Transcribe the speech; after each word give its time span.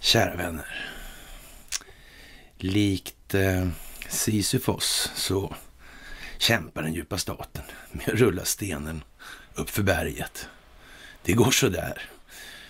Kära 0.00 0.36
vänner. 0.36 0.90
Likt 2.56 3.34
eh, 3.34 3.68
Sisyfos 4.08 5.10
så 5.14 5.54
kämpar 6.38 6.82
den 6.82 6.94
djupa 6.94 7.18
staten 7.18 7.62
med 7.92 8.08
att 8.08 8.14
rulla 8.14 8.44
stenen 8.44 9.04
upp 9.54 9.70
för 9.70 9.82
berget. 9.82 10.48
Det 11.22 11.32
går 11.32 11.50
så 11.50 11.68
där. 11.68 12.02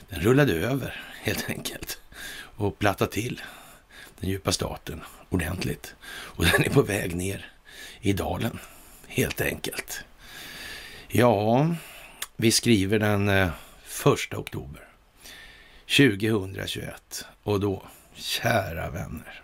Den 0.08 0.20
rullade 0.20 0.52
över 0.52 1.02
helt 1.22 1.50
enkelt 1.50 2.00
och 2.56 2.78
plattade 2.78 3.12
till 3.12 3.42
den 4.20 4.30
djupa 4.30 4.52
staten 4.52 5.00
ordentligt. 5.28 5.94
Och 6.08 6.44
den 6.44 6.64
är 6.64 6.70
på 6.70 6.82
väg 6.82 7.16
ner 7.16 7.52
i 8.00 8.12
dalen 8.12 8.58
helt 9.06 9.40
enkelt. 9.40 10.04
Ja, 11.10 11.74
vi 12.36 12.52
skriver 12.52 12.98
den 12.98 13.28
eh, 13.28 13.50
första 13.84 14.38
oktober 14.38 14.88
2021 15.96 17.24
och 17.42 17.60
då, 17.60 17.82
kära 18.14 18.90
vänner, 18.90 19.42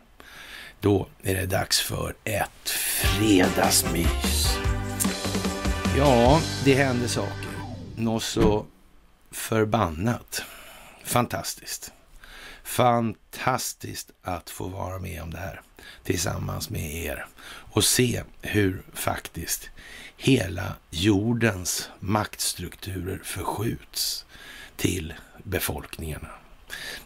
då 0.81 1.09
är 1.23 1.35
det 1.35 1.47
dags 1.47 1.81
för 1.81 2.15
ett 2.25 2.69
fredagsmys. 2.69 4.59
Ja, 5.97 6.41
det 6.65 6.75
händer 6.75 7.09
saker. 7.09 7.49
Något 7.97 8.23
så 8.23 8.67
förbannat 9.31 10.45
fantastiskt. 11.05 11.93
Fantastiskt 12.65 14.11
att 14.23 14.51
få 14.51 14.69
vara 14.69 14.99
med 14.99 15.23
om 15.23 15.31
det 15.31 15.39
här 15.39 15.61
tillsammans 16.03 16.71
med 16.71 16.95
er 16.95 17.27
och 17.47 17.85
se 17.85 18.23
hur 18.43 18.83
faktiskt 18.95 19.71
hela 20.25 20.77
jordens 20.91 21.91
maktstrukturer 22.01 23.21
förskjuts 23.25 24.27
till 24.77 25.15
befolkningarna. 25.43 26.29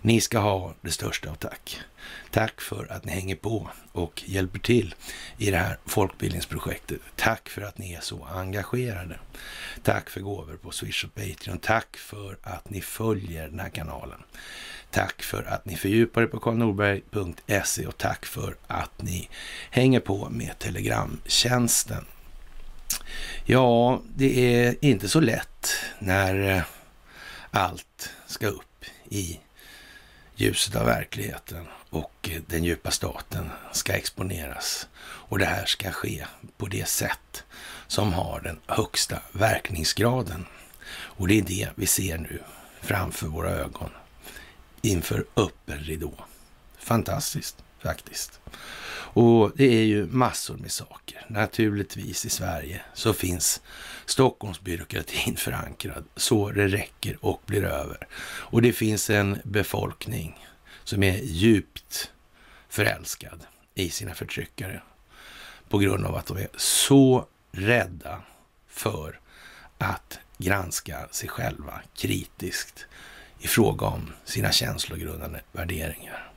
Ni 0.03 0.20
ska 0.20 0.39
ha 0.39 0.75
det 0.81 0.91
största 0.91 1.31
av 1.31 1.34
tack. 1.34 1.81
Tack 2.31 2.61
för 2.61 2.92
att 2.92 3.05
ni 3.05 3.12
hänger 3.12 3.37
på 3.37 3.70
och 3.92 4.23
hjälper 4.27 4.59
till 4.59 4.95
i 5.39 5.51
det 5.51 5.57
här 5.57 5.79
folkbildningsprojektet. 5.87 7.01
Tack 7.17 7.48
för 7.48 7.62
att 7.62 7.79
ni 7.79 7.92
är 7.92 8.01
så 8.01 8.25
engagerade. 8.25 9.19
Tack 9.83 10.11
för 10.11 10.20
gåvor 10.20 10.57
på 10.57 10.70
Swish 10.70 11.05
och 11.05 11.14
Patreon. 11.14 11.59
Tack 11.59 11.97
för 11.97 12.39
att 12.42 12.70
ni 12.70 12.81
följer 12.81 13.48
den 13.48 13.61
här 13.61 13.70
kanalen. 13.70 14.23
Tack 14.91 15.23
för 15.23 15.42
att 15.42 15.64
ni 15.64 15.77
fördjupar 15.77 16.23
er 16.23 16.27
på 16.27 16.41
karlnorberg.se 16.41 17.87
och 17.87 17.98
tack 17.98 18.27
för 18.27 18.57
att 18.67 19.03
ni 19.03 19.29
hänger 19.70 20.01
på 20.01 20.29
med 20.31 20.59
Telegramtjänsten. 20.59 22.05
Ja, 23.44 24.03
det 24.17 24.64
är 24.64 24.77
inte 24.81 25.08
så 25.08 25.20
lätt 25.20 25.75
när 25.98 26.56
eh, 26.56 26.62
allt 27.50 28.11
ska 28.27 28.47
upp 28.47 28.84
i 29.08 29.41
ljuset 30.34 30.77
av 30.77 30.86
verkligheten 30.86 31.67
och 31.91 32.28
eh, 32.33 32.41
den 32.47 32.64
djupa 32.64 32.91
staten 32.91 33.50
ska 33.72 33.92
exponeras. 33.92 34.89
Och 35.00 35.39
det 35.39 35.47
här 35.47 35.67
ska 35.67 35.91
ske 35.91 36.27
på 36.56 36.67
det 36.67 36.89
sätt 36.89 37.45
som 37.86 38.12
har 38.12 38.41
den 38.41 38.58
högsta 38.67 39.19
verkningsgraden. 39.33 40.47
Och 40.91 41.28
det 41.28 41.39
är 41.39 41.42
det 41.42 41.69
vi 41.75 41.86
ser 41.86 42.19
nu 42.19 42.42
framför 42.80 43.27
våra 43.27 43.50
ögon 43.50 43.91
inför 44.83 45.25
öppen 45.36 45.78
ridå. 45.78 46.14
Fantastiskt 46.78 47.56
faktiskt. 47.83 48.41
Och 49.19 49.52
det 49.56 49.64
är 49.64 49.84
ju 49.84 50.06
massor 50.06 50.56
med 50.56 50.70
saker. 50.70 51.27
Naturligtvis 51.28 52.24
i 52.24 52.28
Sverige 52.28 52.80
så 52.94 53.12
finns 53.12 53.61
Stockholmsbyråkratin 54.06 55.36
förankrad 55.36 56.05
så 56.16 56.50
det 56.50 56.69
räcker 56.69 57.19
och 57.20 57.42
blir 57.46 57.64
över. 57.64 58.06
Och 58.22 58.62
det 58.62 58.72
finns 58.72 59.11
en 59.11 59.39
befolkning 59.44 60.46
som 60.84 61.02
är 61.02 61.18
djupt 61.23 62.11
förälskad 62.68 63.40
i 63.74 63.90
sina 63.90 64.14
förtryckare 64.14 64.83
på 65.68 65.78
grund 65.78 66.07
av 66.07 66.14
att 66.14 66.27
de 66.27 66.36
är 66.36 66.48
så 66.57 67.27
rädda 67.52 68.23
för 68.68 69.20
att 69.78 70.18
granska 70.36 71.08
sig 71.11 71.28
själva 71.28 71.80
kritiskt 71.96 72.86
i 73.39 73.46
fråga 73.46 73.86
om 73.86 74.12
sina 74.24 74.52
känslogrundande 74.52 75.40
värderingar. 75.52 76.33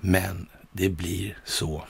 Men 0.00 0.48
det 0.78 0.88
blir 0.88 1.38
så 1.44 1.84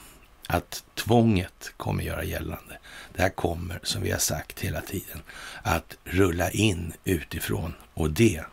att 0.47 0.83
tvånget 0.95 1.73
kommer 1.77 2.03
göra 2.03 2.23
gällande. 2.23 2.77
Det 3.15 3.21
här 3.21 3.29
kommer, 3.29 3.79
som 3.83 4.01
vi 4.01 4.11
har 4.11 4.19
sagt 4.19 4.59
hela 4.59 4.81
tiden, 4.81 5.21
att 5.61 5.97
rulla 6.03 6.51
in 6.51 6.93
utifrån 7.03 7.73
och 7.93 8.11
det, 8.11 8.43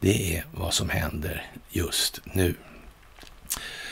det 0.00 0.36
är 0.36 0.44
vad 0.54 0.74
som 0.74 0.90
händer 0.90 1.46
just 1.70 2.20
nu. 2.24 2.54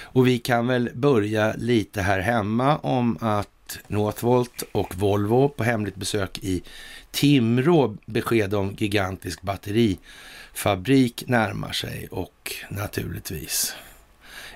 Och 0.01 0.27
vi 0.27 0.39
kan 0.39 0.67
väl 0.67 0.91
börja 0.95 1.55
lite 1.59 2.03
här 2.03 2.21
hemma 2.21 2.79
om 2.79 3.19
att 3.21 3.79
Northvolt 3.87 4.62
och 4.73 4.95
Volvo 4.95 5.49
på 5.49 5.65
hemligt 5.65 5.97
besök 5.97 6.39
i 6.43 6.62
Timrå 7.11 7.97
besked 8.06 8.55
om 8.55 8.75
gigantisk 8.79 9.43
batterifabrik 9.43 11.25
närmar 11.27 11.73
sig 11.73 12.09
och 12.11 12.53
naturligtvis 12.71 13.75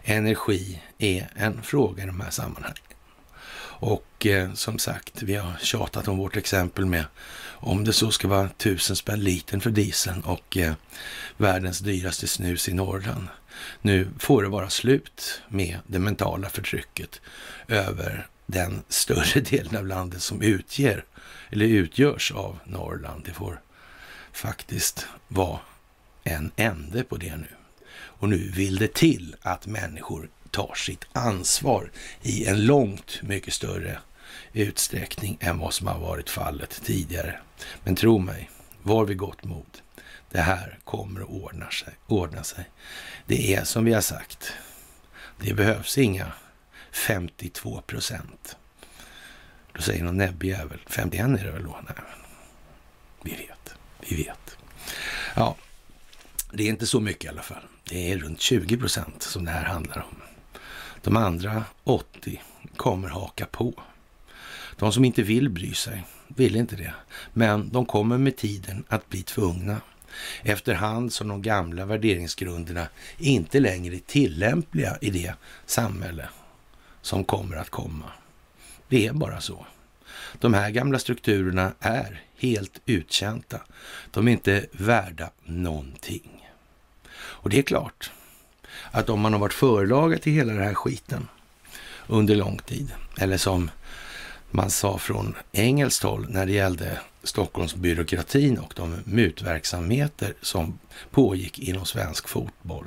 energi 0.09 0.81
är 0.99 1.29
en 1.35 1.63
fråga 1.63 2.03
i 2.03 2.07
de 2.07 2.21
här 2.21 2.31
sammanhangen. 2.31 2.83
Och 3.81 4.27
eh, 4.27 4.53
som 4.53 4.79
sagt, 4.79 5.23
vi 5.23 5.35
har 5.35 5.53
tjatat 5.61 6.09
om 6.09 6.19
vårt 6.19 6.37
exempel 6.37 6.87
med 6.87 7.05
om 7.61 7.85
det 7.85 7.93
så 7.93 8.11
ska 8.11 8.29
vara 8.29 8.49
tusen 8.49 8.97
spänn 8.97 9.21
liten 9.21 9.61
för 9.61 9.71
dieseln 9.71 10.21
och 10.21 10.57
eh, 10.57 10.73
världens 11.37 11.79
dyraste 11.79 12.27
snus 12.27 12.69
i 12.69 12.75
Norrland. 12.75 13.29
Nu 13.83 14.09
får 14.19 14.43
det 14.43 14.49
vara 14.49 14.71
slut 14.71 15.43
med 15.49 15.79
det 15.87 15.99
mentala 15.99 16.49
förtrycket 16.49 17.21
över 17.69 18.27
den 18.47 18.83
större 18.89 19.41
delen 19.51 19.77
av 19.77 19.87
landet 19.87 20.23
som 20.23 20.43
utger 20.43 21.05
eller 21.51 21.67
utgörs 21.67 22.33
av 22.33 22.59
Norrland. 22.65 23.25
Det 23.25 23.33
får 23.33 23.61
faktiskt 24.33 25.07
vara 25.29 25.59
en 26.25 26.51
ände 26.57 27.05
på 27.05 27.17
det 27.17 27.37
nu. 27.37 27.58
Och 28.19 28.29
nu 28.29 28.51
vill 28.51 28.77
det 28.77 28.95
till 28.95 29.37
att 29.43 29.67
människor 29.67 30.29
tar 30.51 30.75
sitt 30.75 31.05
ansvar 31.13 31.91
i 32.23 32.47
en 32.47 32.67
långt 32.67 33.23
mycket 33.23 33.55
större 33.55 33.99
utsträckning 34.53 35.39
än 35.41 35.59
vad 35.59 35.75
som 35.75 35.87
har 35.87 35.99
varit 35.99 36.31
fallet 36.31 36.81
tidigare. 36.85 37.41
Men 37.85 37.97
tro 37.97 38.19
mig, 38.19 38.51
var 38.83 39.05
vid 39.05 39.17
gott 39.17 39.45
mod. 39.45 39.83
Det 40.31 40.41
här 40.41 40.79
kommer 40.85 41.21
att 41.21 41.29
ordna 41.29 41.71
sig. 41.71 41.95
ordna 42.07 42.45
sig. 42.45 42.71
Det 43.27 43.55
är 43.55 43.65
som 43.65 43.85
vi 43.85 43.93
har 43.93 44.01
sagt, 44.01 44.53
det 45.41 45.55
behövs 45.55 45.99
inga 45.99 46.33
52 46.93 47.83
procent. 47.87 48.57
Då 49.73 49.83
säger 49.83 50.05
någon 50.05 50.17
näbbjävel, 50.17 50.79
51 50.87 51.41
är 51.41 51.45
det 51.45 51.51
väl 51.51 51.65
då? 51.65 51.81
Nej, 51.89 52.05
vi 53.23 53.31
vet, 53.31 53.75
vi 54.01 54.17
vet. 54.17 54.57
Ja, 55.37 55.57
det 56.53 56.63
är 56.63 56.69
inte 56.69 56.87
så 56.87 57.01
mycket 57.01 57.25
i 57.25 57.29
alla 57.29 57.43
fall. 57.43 57.63
Det 57.89 58.13
är 58.13 58.19
runt 58.19 58.41
20 58.41 58.77
procent 58.77 59.23
som 59.23 59.45
det 59.45 59.51
här 59.51 59.65
handlar 59.65 60.07
om. 60.11 60.17
De 61.03 61.17
andra 61.17 61.65
80 61.85 62.43
kommer 62.77 63.09
haka 63.09 63.47
på. 63.47 63.75
De 64.77 64.93
som 64.93 65.05
inte 65.05 65.23
vill 65.23 65.51
bry 65.51 65.75
sig 65.75 66.05
vill 66.29 66.57
inte 66.57 66.77
det, 66.77 66.95
men 67.33 67.69
de 67.69 67.87
kommer 67.87 68.19
med 68.19 68.37
tiden 68.37 68.85
att 68.89 69.09
bli 69.09 69.23
tvungna 69.23 69.81
efterhand 70.43 71.13
som 71.13 71.29
de 71.29 71.43
gamla 71.43 71.87
värderingsgrunderna 71.87 72.89
inte 73.19 73.61
längre 73.61 73.95
är 73.95 74.01
tillämpliga 74.07 74.99
i 75.01 75.11
det 75.11 75.35
samhälle 75.67 76.29
som 77.03 77.25
kommer 77.25 77.57
att 77.57 77.71
komma. 77.71 78.11
Det 78.89 79.07
är 79.07 79.13
bara 79.13 79.41
så. 79.41 79.67
De 80.39 80.55
här 80.55 80.71
gamla 80.71 80.99
strukturerna 80.99 81.73
är 81.81 82.23
helt 82.37 82.81
uttjänta. 82.87 83.61
De 84.11 84.29
är 84.29 84.33
inte 84.33 84.67
värda 84.73 85.31
någonting. 85.45 86.38
Och 87.41 87.51
det 87.51 87.59
är 87.59 87.63
klart 87.63 88.11
att 88.91 89.09
om 89.09 89.21
man 89.21 89.33
har 89.33 89.41
varit 89.41 89.53
förlaga 89.53 90.19
till 90.19 90.33
hela 90.33 90.53
den 90.53 90.63
här 90.63 90.75
skiten 90.75 91.29
under 92.07 92.37
lång 92.37 92.59
tid, 92.59 92.93
eller 93.19 93.37
som 93.37 93.71
man 94.51 94.71
sa 94.71 94.99
från 94.99 95.35
engelskt 95.53 96.03
håll 96.03 96.27
när 96.29 96.47
det 96.47 96.53
gällde 96.53 97.01
Stockholmsbyråkratin 97.23 98.59
och 98.59 98.73
de 98.77 98.97
mutverksamheter 99.05 100.35
som 100.41 100.79
pågick 101.11 101.59
inom 101.59 101.87
svensk 101.87 102.29
fotboll. 102.29 102.87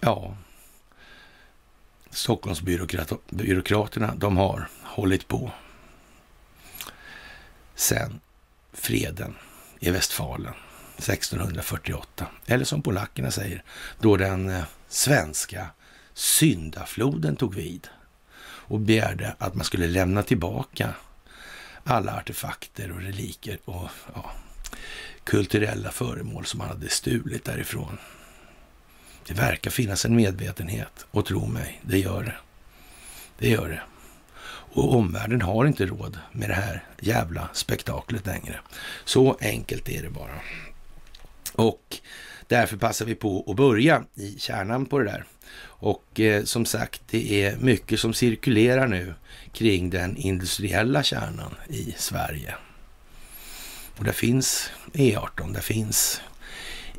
Ja, 0.00 0.36
Stockholmsbyråkraterna, 2.10 4.14
de 4.16 4.36
har 4.36 4.68
hållit 4.82 5.28
på 5.28 5.50
sen 7.74 8.20
freden 8.72 9.34
i 9.80 9.90
Västfalen. 9.90 10.54
1648. 10.98 12.26
Eller 12.46 12.64
som 12.64 12.82
polackerna 12.82 13.30
säger, 13.30 13.62
då 14.00 14.16
den 14.16 14.48
eh, 14.48 14.64
svenska 14.88 15.66
syndafloden 16.14 17.36
tog 17.36 17.54
vid 17.54 17.88
och 18.68 18.80
begärde 18.80 19.34
att 19.38 19.54
man 19.54 19.64
skulle 19.64 19.86
lämna 19.86 20.22
tillbaka 20.22 20.94
alla 21.84 22.16
artefakter 22.16 22.92
och 22.92 23.00
reliker 23.00 23.58
och 23.64 23.88
ja, 24.14 24.30
kulturella 25.24 25.90
föremål 25.90 26.46
som 26.46 26.58
man 26.58 26.68
hade 26.68 26.88
stulit 26.88 27.44
därifrån. 27.44 27.98
Det 29.26 29.34
verkar 29.34 29.70
finnas 29.70 30.04
en 30.04 30.16
medvetenhet 30.16 31.06
och 31.10 31.26
tro 31.26 31.46
mig, 31.46 31.80
det 31.82 31.98
gör 31.98 32.22
det. 32.22 32.34
Det 33.38 33.48
gör 33.48 33.68
det. 33.68 33.80
Och 34.76 34.94
omvärlden 34.94 35.42
har 35.42 35.66
inte 35.66 35.86
råd 35.86 36.18
med 36.32 36.48
det 36.48 36.54
här 36.54 36.84
jävla 37.00 37.48
spektaklet 37.52 38.26
längre. 38.26 38.60
Så 39.04 39.36
enkelt 39.40 39.88
är 39.88 40.02
det 40.02 40.10
bara. 40.10 40.40
Och 41.56 41.96
därför 42.46 42.76
passar 42.76 43.06
vi 43.06 43.14
på 43.14 43.44
att 43.46 43.56
börja 43.56 44.04
i 44.14 44.38
kärnan 44.38 44.86
på 44.86 44.98
det 44.98 45.04
där. 45.04 45.24
Och 45.60 46.20
eh, 46.20 46.44
som 46.44 46.66
sagt, 46.66 47.02
det 47.10 47.44
är 47.44 47.56
mycket 47.56 48.00
som 48.00 48.14
cirkulerar 48.14 48.86
nu 48.86 49.14
kring 49.52 49.90
den 49.90 50.16
industriella 50.16 51.02
kärnan 51.02 51.54
i 51.68 51.94
Sverige. 51.98 52.54
Och 53.96 54.04
där 54.04 54.12
finns 54.12 54.70
E18, 54.92 55.52
där 55.52 55.60
finns 55.60 56.20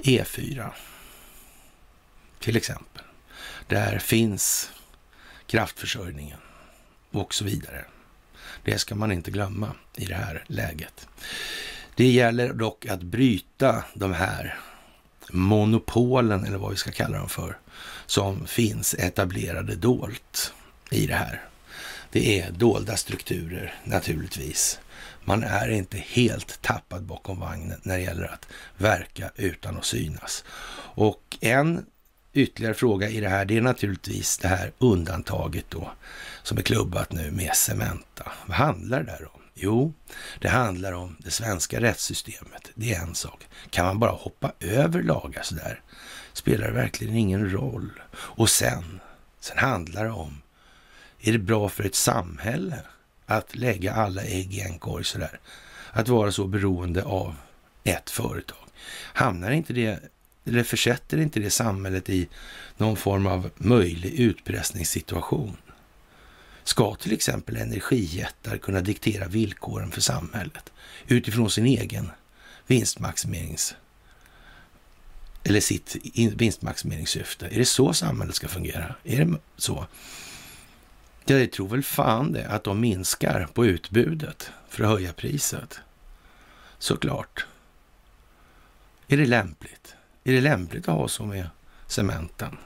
E4 0.03 0.69
till 2.39 2.57
exempel. 2.57 3.03
Där 3.67 3.99
finns 3.99 4.71
kraftförsörjningen 5.47 6.39
och 7.11 7.33
så 7.33 7.45
vidare. 7.45 7.85
Det 8.63 8.79
ska 8.79 8.95
man 8.95 9.11
inte 9.11 9.31
glömma 9.31 9.71
i 9.95 10.05
det 10.05 10.15
här 10.15 10.43
läget. 10.47 11.07
Det 11.97 12.07
gäller 12.07 12.53
dock 12.53 12.85
att 12.85 13.03
bryta 13.03 13.83
de 13.93 14.13
här 14.13 14.59
monopolen, 15.31 16.45
eller 16.45 16.57
vad 16.57 16.71
vi 16.71 16.77
ska 16.77 16.91
kalla 16.91 17.17
dem 17.17 17.29
för, 17.29 17.57
som 18.05 18.47
finns 18.47 18.93
etablerade 18.93 19.75
dolt 19.75 20.53
i 20.91 21.07
det 21.07 21.13
här. 21.13 21.41
Det 22.11 22.39
är 22.39 22.51
dolda 22.51 22.97
strukturer 22.97 23.75
naturligtvis. 23.83 24.79
Man 25.23 25.43
är 25.43 25.69
inte 25.69 25.97
helt 25.97 26.61
tappad 26.61 27.03
bakom 27.03 27.39
vagnen 27.39 27.79
när 27.83 27.97
det 27.97 28.03
gäller 28.03 28.33
att 28.33 28.47
verka 28.77 29.31
utan 29.35 29.77
att 29.77 29.85
synas. 29.85 30.43
Och 30.95 31.37
en 31.41 31.85
ytterligare 32.33 32.73
fråga 32.73 33.09
i 33.09 33.19
det 33.19 33.29
här, 33.29 33.45
det 33.45 33.57
är 33.57 33.61
naturligtvis 33.61 34.37
det 34.37 34.47
här 34.47 34.71
undantaget 34.77 35.65
då 35.69 35.91
som 36.43 36.57
är 36.57 36.61
klubbat 36.61 37.11
nu 37.11 37.31
med 37.31 37.55
Cementa. 37.55 38.31
Vad 38.45 38.57
handlar 38.57 38.99
det 38.99 39.11
där 39.11 39.27
om? 39.33 39.41
Jo, 39.59 39.93
det 40.39 40.49
handlar 40.49 40.93
om 40.93 41.15
det 41.19 41.31
svenska 41.31 41.81
rättssystemet. 41.81 42.71
Det 42.75 42.93
är 42.93 43.01
en 43.01 43.15
sak. 43.15 43.47
Kan 43.69 43.85
man 43.85 43.99
bara 43.99 44.11
hoppa 44.11 44.51
över 44.59 45.03
lagar 45.03 45.41
sådär? 45.41 45.81
Spelar 46.33 46.67
det 46.67 46.73
verkligen 46.73 47.15
ingen 47.15 47.51
roll? 47.51 47.91
Och 48.13 48.49
sen, 48.49 48.99
sen 49.39 49.57
handlar 49.57 50.05
det 50.05 50.11
om, 50.11 50.41
är 51.21 51.31
det 51.31 51.39
bra 51.39 51.69
för 51.69 51.83
ett 51.83 51.95
samhälle 51.95 52.79
att 53.25 53.55
lägga 53.55 53.93
alla 53.93 54.23
ägg 54.23 54.53
i 54.53 54.61
en 54.61 54.79
korg 54.79 55.03
sådär? 55.03 55.39
Att 55.91 56.07
vara 56.07 56.31
så 56.31 56.47
beroende 56.47 57.03
av 57.03 57.35
ett 57.83 58.09
företag. 58.09 58.67
Hamnar 59.13 59.51
inte 59.51 59.73
det, 59.73 59.99
eller 60.45 60.63
försätter 60.63 61.17
inte 61.17 61.39
det 61.39 61.49
samhället 61.49 62.09
i 62.09 62.27
någon 62.77 62.97
form 62.97 63.27
av 63.27 63.49
möjlig 63.57 64.13
utpressningssituation? 64.13 65.57
Ska 66.67 66.95
till 66.95 67.13
exempel 67.13 67.57
energijättar 67.57 68.57
kunna 68.57 68.81
diktera 68.81 69.27
villkoren 69.27 69.91
för 69.91 70.01
samhället 70.01 70.71
utifrån 71.07 71.49
sin 71.49 71.65
egen 71.65 72.11
vinstmaximerings 72.65 73.75
eller 75.43 75.59
sitt 75.59 75.95
vinstmaximeringssyfte? 76.13 77.45
Är 77.47 77.59
det 77.59 77.65
så 77.65 77.93
samhället 77.93 78.35
ska 78.35 78.47
fungera? 78.47 78.95
Är 79.03 79.25
det 79.25 79.37
så? 79.57 79.87
Jag 81.25 81.51
tror 81.51 81.67
väl 81.67 81.83
fan 81.83 82.31
det, 82.31 82.47
att 82.47 82.63
de 82.63 82.79
minskar 82.79 83.47
på 83.53 83.65
utbudet 83.65 84.51
för 84.69 84.83
att 84.83 84.89
höja 84.89 85.13
priset. 85.13 85.79
Såklart. 86.77 87.45
Är 89.07 89.17
det 89.17 89.25
lämpligt? 89.25 89.95
Är 90.23 90.33
det 90.33 90.41
lämpligt 90.41 90.87
att 90.87 90.95
ha 90.95 91.07
så 91.07 91.25
med 91.25 91.49
cementen? 91.87 92.57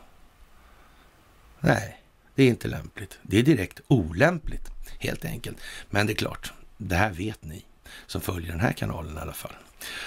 Nej. 1.59 2.00
Det 2.35 2.43
är 2.43 2.47
inte 2.47 2.67
lämpligt. 2.67 3.19
Det 3.21 3.37
är 3.37 3.43
direkt 3.43 3.81
olämpligt, 3.87 4.69
helt 4.99 5.25
enkelt. 5.25 5.57
Men 5.89 6.07
det 6.07 6.13
är 6.13 6.15
klart, 6.15 6.53
det 6.77 6.95
här 6.95 7.11
vet 7.11 7.43
ni 7.43 7.65
som 8.07 8.21
följer 8.21 8.51
den 8.51 8.59
här 8.59 8.73
kanalen 8.73 9.17
i 9.17 9.19
alla 9.19 9.33
fall. 9.33 9.55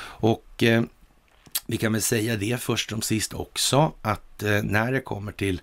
Och 0.00 0.62
eh, 0.62 0.82
vi 1.66 1.76
kan 1.76 1.92
väl 1.92 2.02
säga 2.02 2.36
det 2.36 2.60
först 2.60 2.90
som 2.90 3.02
sist 3.02 3.34
också, 3.34 3.92
att 4.02 4.42
eh, 4.42 4.62
när 4.62 4.92
det 4.92 5.00
kommer 5.00 5.32
till 5.32 5.60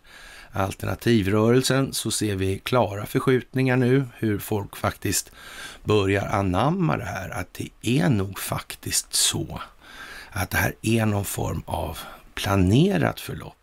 alternativrörelsen 0.51 1.93
så 1.93 2.11
ser 2.11 2.35
vi 2.35 2.59
klara 2.59 3.05
förskjutningar 3.05 3.77
nu, 3.77 4.05
hur 4.17 4.39
folk 4.39 4.77
faktiskt 4.77 5.31
börjar 5.83 6.27
anamma 6.27 6.97
det 6.97 7.05
här, 7.05 7.29
att 7.29 7.53
det 7.53 7.69
är 7.81 8.09
nog 8.09 8.39
faktiskt 8.39 9.13
så 9.13 9.61
att 10.31 10.49
det 10.49 10.57
här 10.57 10.75
är 10.81 11.05
någon 11.05 11.25
form 11.25 11.63
av 11.65 11.97
planerat 12.33 13.19
förlopp 13.19 13.55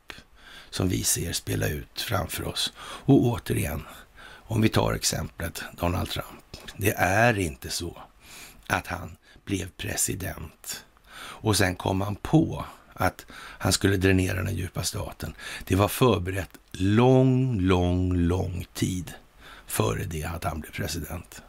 som 0.78 0.88
vi 0.88 1.04
ser 1.04 1.32
spela 1.32 1.68
ut 1.68 2.00
framför 2.00 2.48
oss. 2.48 2.72
Och 2.78 3.22
återigen, 3.24 3.82
om 4.26 4.60
vi 4.60 4.68
tar 4.68 4.94
exemplet 4.94 5.62
Donald 5.72 6.10
Trump. 6.10 6.56
Det 6.76 6.92
är 6.96 7.38
inte 7.38 7.70
så 7.70 7.98
att 8.66 8.86
han 8.86 9.16
blev 9.44 9.68
president 9.76 10.84
och 11.20 11.56
sen 11.56 11.76
kom 11.76 12.00
han 12.00 12.16
på 12.16 12.64
att 12.94 13.26
han 13.32 13.72
skulle 13.72 13.96
dränera 13.96 14.42
den 14.42 14.56
djupa 14.56 14.82
staten. 14.82 15.34
Det 15.64 15.74
var 15.74 15.88
förberett 15.88 16.50
lång, 16.72 17.60
lång, 17.60 18.16
lång 18.16 18.66
tid 18.74 19.12
före 19.66 20.04
det 20.04 20.24
att 20.24 20.44
han 20.44 20.60
blev 20.60 20.70
president. 20.70 21.42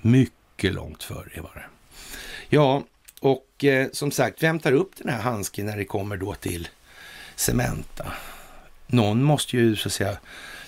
Mycket 0.00 0.72
långt 0.72 1.02
före 1.02 1.40
var 1.40 1.54
det. 1.54 1.66
Ja, 2.48 2.82
och 3.20 3.64
eh, 3.64 3.88
som 3.92 4.10
sagt, 4.10 4.42
vem 4.42 4.58
tar 4.58 4.72
upp 4.72 4.96
den 4.96 5.08
här 5.08 5.20
handsken 5.20 5.66
när 5.66 5.76
det 5.76 5.84
kommer 5.84 6.16
då 6.16 6.34
till 6.34 6.68
Cementa? 7.36 8.12
Någon 8.92 9.22
måste 9.22 9.56
ju 9.56 9.76
så 9.76 9.88
att 9.88 9.92
säga 9.92 10.18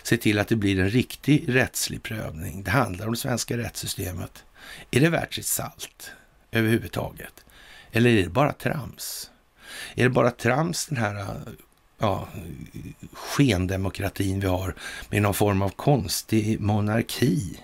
se 0.02 0.16
till 0.16 0.38
att 0.38 0.48
det 0.48 0.56
blir 0.56 0.80
en 0.80 0.90
riktig 0.90 1.44
rättslig 1.48 2.02
prövning. 2.02 2.62
Det 2.62 2.70
handlar 2.70 3.06
om 3.06 3.12
det 3.12 3.18
svenska 3.18 3.58
rättssystemet. 3.58 4.44
Är 4.90 5.00
det 5.00 5.08
värt 5.08 5.34
sitt 5.34 5.46
salt 5.46 6.10
överhuvudtaget? 6.50 7.44
Eller 7.92 8.10
är 8.10 8.22
det 8.22 8.28
bara 8.28 8.52
trams? 8.52 9.30
Är 9.94 10.02
det 10.04 10.10
bara 10.10 10.30
trams 10.30 10.86
den 10.86 10.98
här 10.98 11.40
ja, 11.98 12.28
skendemokratin 13.12 14.40
vi 14.40 14.46
har 14.46 14.74
med 15.10 15.22
någon 15.22 15.34
form 15.34 15.62
av 15.62 15.68
konstig 15.68 16.60
monarki 16.60 17.60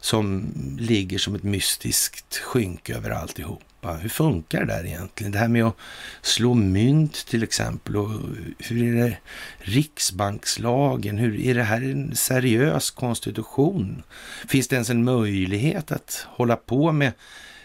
som 0.00 0.52
ligger 0.78 1.18
som 1.18 1.34
ett 1.34 1.42
mystiskt 1.42 2.36
skynke 2.36 2.94
över 2.94 3.10
alltihop? 3.10 3.62
Hur 3.80 4.08
funkar 4.08 4.60
det 4.60 4.66
där 4.66 4.86
egentligen? 4.86 5.32
Det 5.32 5.38
här 5.38 5.48
med 5.48 5.64
att 5.64 5.76
slå 6.22 6.54
mynt 6.54 7.26
till 7.26 7.42
exempel. 7.42 7.96
Och 7.96 8.10
hur 8.58 8.96
är 8.96 9.04
det 9.04 9.16
Riksbankslagen? 9.58 11.18
Hur 11.18 11.40
är 11.40 11.54
det 11.54 11.62
här 11.62 11.82
en 11.82 12.16
seriös 12.16 12.90
konstitution? 12.90 14.02
Finns 14.48 14.68
det 14.68 14.76
ens 14.76 14.90
en 14.90 15.04
möjlighet 15.04 15.92
att 15.92 16.26
hålla 16.28 16.56
på 16.56 16.92
med 16.92 17.12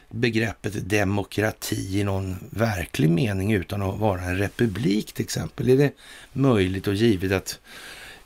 begreppet 0.10 0.90
demokrati 0.90 2.00
i 2.00 2.04
någon 2.04 2.36
verklig 2.50 3.10
mening 3.10 3.54
utan 3.54 3.82
att 3.82 4.00
vara 4.00 4.22
en 4.22 4.38
republik 4.38 5.14
till 5.14 5.24
exempel? 5.24 5.70
Är 5.70 5.78
det 5.78 5.92
möjligt 6.34 6.88
och 6.88 6.96
givet 6.96 7.32
att 7.32 7.60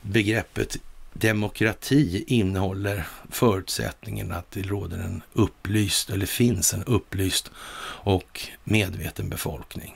begreppet 0.02 0.76
demokrati 1.12 2.24
innehåller 2.26 3.06
förutsättningen 3.30 4.32
att 4.32 4.50
det 4.50 4.62
råder 4.62 4.98
en 4.98 5.22
upplyst, 5.32 6.10
eller 6.10 6.26
finns 6.26 6.74
en 6.74 6.84
upplyst 6.84 7.50
och 8.00 8.40
medveten 8.64 9.28
befolkning. 9.28 9.94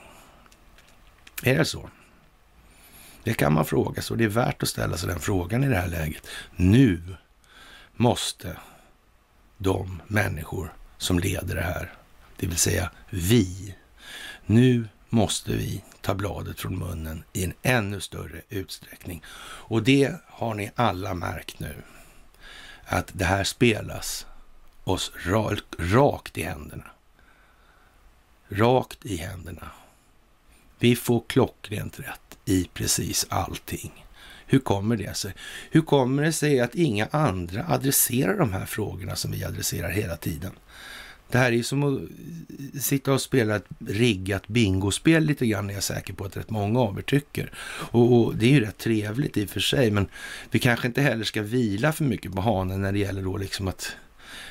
Är 1.42 1.58
det 1.58 1.64
så? 1.64 1.90
Det 3.24 3.34
kan 3.34 3.52
man 3.52 3.64
fråga 3.64 4.02
sig 4.02 4.14
och 4.14 4.18
det 4.18 4.24
är 4.24 4.28
värt 4.28 4.62
att 4.62 4.68
ställa 4.68 4.96
sig 4.96 5.08
den 5.08 5.20
frågan 5.20 5.64
i 5.64 5.68
det 5.68 5.76
här 5.76 5.88
läget. 5.88 6.26
Nu 6.56 7.02
måste 7.92 8.56
de 9.58 10.02
människor 10.06 10.72
som 10.98 11.18
leder 11.18 11.54
det 11.54 11.62
här, 11.62 11.92
det 12.36 12.46
vill 12.46 12.56
säga 12.56 12.90
vi, 13.10 13.74
nu 14.46 14.88
måste 15.08 15.52
vi 15.52 15.84
ta 16.00 16.14
bladet 16.14 16.60
från 16.60 16.78
munnen 16.78 17.24
i 17.32 17.44
en 17.44 17.52
ännu 17.62 18.00
större 18.00 18.42
utsträckning. 18.48 19.22
Och 19.40 19.82
det 19.82 20.14
har 20.42 20.54
ni 20.54 20.70
alla 20.74 21.14
märkt 21.14 21.60
nu, 21.60 21.74
att 22.84 23.10
det 23.12 23.24
här 23.24 23.44
spelas 23.44 24.26
oss 24.84 25.12
rakt 25.78 26.38
i 26.38 26.42
händerna. 26.42 26.84
Rakt 28.48 29.06
i 29.06 29.16
händerna. 29.16 29.70
Vi 30.78 30.96
får 30.96 31.22
klockrent 31.26 32.00
rätt 32.00 32.38
i 32.44 32.64
precis 32.74 33.26
allting. 33.28 34.06
Hur 34.46 34.58
kommer 34.58 34.96
det 34.96 35.14
sig? 35.14 35.34
Hur 35.70 35.82
kommer 35.82 36.22
det 36.22 36.32
sig 36.32 36.60
att 36.60 36.74
inga 36.74 37.08
andra 37.10 37.64
adresserar 37.68 38.38
de 38.38 38.52
här 38.52 38.66
frågorna 38.66 39.16
som 39.16 39.30
vi 39.30 39.44
adresserar 39.44 39.90
hela 39.90 40.16
tiden? 40.16 40.52
Det 41.32 41.38
här 41.38 41.46
är 41.46 41.56
ju 41.56 41.62
som 41.62 41.82
att 41.82 42.00
sitta 42.82 43.12
och 43.12 43.20
spela 43.20 43.56
ett 43.56 43.66
riggat 43.86 44.48
bingospel 44.48 45.24
lite 45.24 45.46
grann, 45.46 45.70
är 45.70 45.74
jag 45.74 45.82
säker 45.82 46.12
på 46.12 46.24
att 46.24 46.36
rätt 46.36 46.50
många 46.50 46.80
av 46.80 46.98
er 46.98 47.02
tycker. 47.02 47.52
Och, 47.66 48.12
och, 48.12 48.36
det 48.36 48.46
är 48.46 48.50
ju 48.50 48.60
rätt 48.60 48.78
trevligt 48.78 49.36
i 49.36 49.44
och 49.44 49.48
för 49.48 49.60
sig, 49.60 49.90
men 49.90 50.06
vi 50.50 50.58
kanske 50.58 50.86
inte 50.86 51.02
heller 51.02 51.24
ska 51.24 51.42
vila 51.42 51.92
för 51.92 52.04
mycket 52.04 52.32
på 52.32 52.40
hanen 52.40 52.82
när 52.82 52.92
det 52.92 52.98
gäller 52.98 53.22
då 53.22 53.36
liksom 53.36 53.68
att 53.68 53.96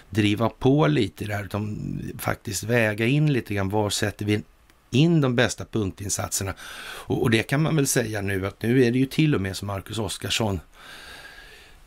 driva 0.09 0.49
på 0.49 0.87
lite 0.87 1.25
där, 1.25 1.43
utan 1.43 1.99
faktiskt 2.19 2.63
väga 2.63 3.05
in 3.05 3.33
lite 3.33 3.53
grann 3.53 3.69
var 3.69 3.89
sätter 3.89 4.25
vi 4.25 4.41
in 4.89 5.21
de 5.21 5.35
bästa 5.35 5.65
punktinsatserna. 5.65 6.53
Och, 6.81 7.21
och, 7.21 7.29
det 7.29 7.43
kan 7.43 7.61
man 7.61 7.75
väl 7.75 7.87
säga 7.87 8.21
nu 8.21 8.47
att 8.47 8.61
nu 8.61 8.83
är 8.83 8.91
det 8.91 8.99
ju 8.99 9.05
till 9.05 9.35
och 9.35 9.41
med 9.41 9.57
som 9.57 9.67
Marcus 9.67 9.99
Oskarsson, 9.99 10.59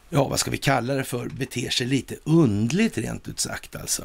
ja 0.09 0.29
vad 0.29 0.41
ska 0.41 0.51
vi 0.51 0.59
kalla 0.59 0.95
det 0.95 1.05
för, 1.05 1.29
beter 1.29 1.71
sig 1.71 1.87
lite 1.87 2.17
undligt 2.25 2.99
rent 2.99 3.29
ut 3.29 3.41
sagt 3.41 3.77
alltså. 3.77 4.05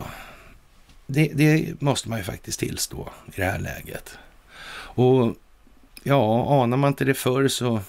Det, 1.12 1.32
det 1.34 1.82
måste 1.82 2.10
man 2.10 2.18
ju 2.18 2.24
faktiskt 2.24 2.60
tillstå 2.60 3.10
i 3.28 3.32
det 3.36 3.46
här 3.46 3.60
läget. 3.60 4.18
Och 4.72 5.36
ja, 6.04 6.46
anar 6.64 6.78
man 6.78 6.88
inte 6.88 7.06
det 7.06 7.14
förr 7.14 7.48
så 7.48 7.82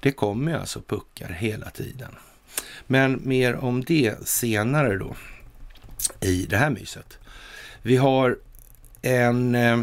det 0.00 0.12
kommer 0.12 0.52
ju 0.52 0.58
alltså 0.58 0.80
puckar 0.80 1.28
hela 1.28 1.70
tiden. 1.70 2.14
Men 2.86 3.20
mer 3.24 3.54
om 3.56 3.84
det 3.84 4.28
senare 4.28 4.98
då 4.98 5.16
i 6.20 6.46
det 6.46 6.56
här 6.56 6.70
myset. 6.70 7.18
Vi 7.82 7.96
har 7.96 8.38
en 9.02 9.54
eh, 9.54 9.82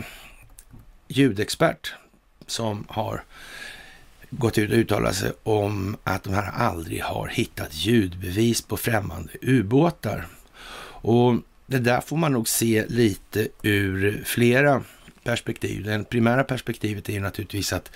ljudexpert 1.08 1.94
som 2.48 2.86
har 2.89 3.24
gått 4.30 4.58
ut 4.58 4.72
och 4.72 4.77
uttalat 4.77 5.15
sig 5.15 5.32
om 5.44 5.98
att 6.03 6.24
de 6.24 6.34
här 6.34 6.51
aldrig 6.51 7.03
har 7.03 7.27
hittat 7.27 7.75
ljudbevis 7.75 8.62
på 8.62 8.77
främmande 8.77 9.32
ubåtar. 9.41 10.27
Och 11.03 11.36
det 11.72 11.80
där 11.80 12.01
får 12.01 12.18
man 12.18 12.34
nog 12.34 12.48
se 12.48 12.86
lite 12.88 13.48
ur 13.62 14.24
flera 14.25 14.84
perspektiv. 15.24 15.84
Det 15.84 16.04
primära 16.10 16.44
perspektivet 16.44 17.10
är 17.10 17.13
ju 17.13 17.20
naturligtvis 17.20 17.74
att 17.74 17.92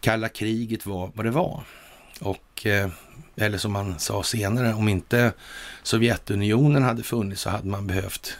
kalla 0.00 0.28
kriget 0.28 0.86
var 0.86 1.10
vad 1.14 1.26
det 1.26 1.30
var. 1.30 1.62
Och, 2.20 2.66
eh, 2.66 2.88
eller 3.36 3.58
som 3.58 3.72
man 3.72 3.98
sa 3.98 4.22
senare, 4.22 4.74
om 4.74 4.88
inte 4.88 5.32
Sovjetunionen 5.82 6.82
hade 6.82 7.02
funnits 7.02 7.42
så 7.42 7.50
hade 7.50 7.68
man 7.68 7.86
behövt 7.86 8.38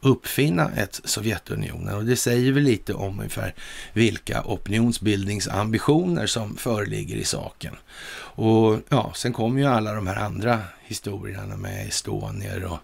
uppfinna 0.00 0.70
ett 0.76 1.00
Sovjetunionen. 1.04 1.94
Och 1.94 2.04
det 2.04 2.16
säger 2.16 2.52
väl 2.52 2.62
lite 2.62 2.94
om 2.94 3.18
ungefär 3.18 3.54
vilka 3.92 4.42
opinionsbildningsambitioner 4.42 6.26
som 6.26 6.56
föreligger 6.56 7.16
i 7.16 7.24
saken. 7.24 7.76
Och 8.18 8.78
ja, 8.88 9.12
sen 9.14 9.32
kommer 9.32 9.60
ju 9.60 9.66
alla 9.66 9.94
de 9.94 10.06
här 10.06 10.16
andra 10.16 10.60
historierna 10.84 11.56
med 11.56 11.88
Estonier 11.88 12.64
och 12.64 12.78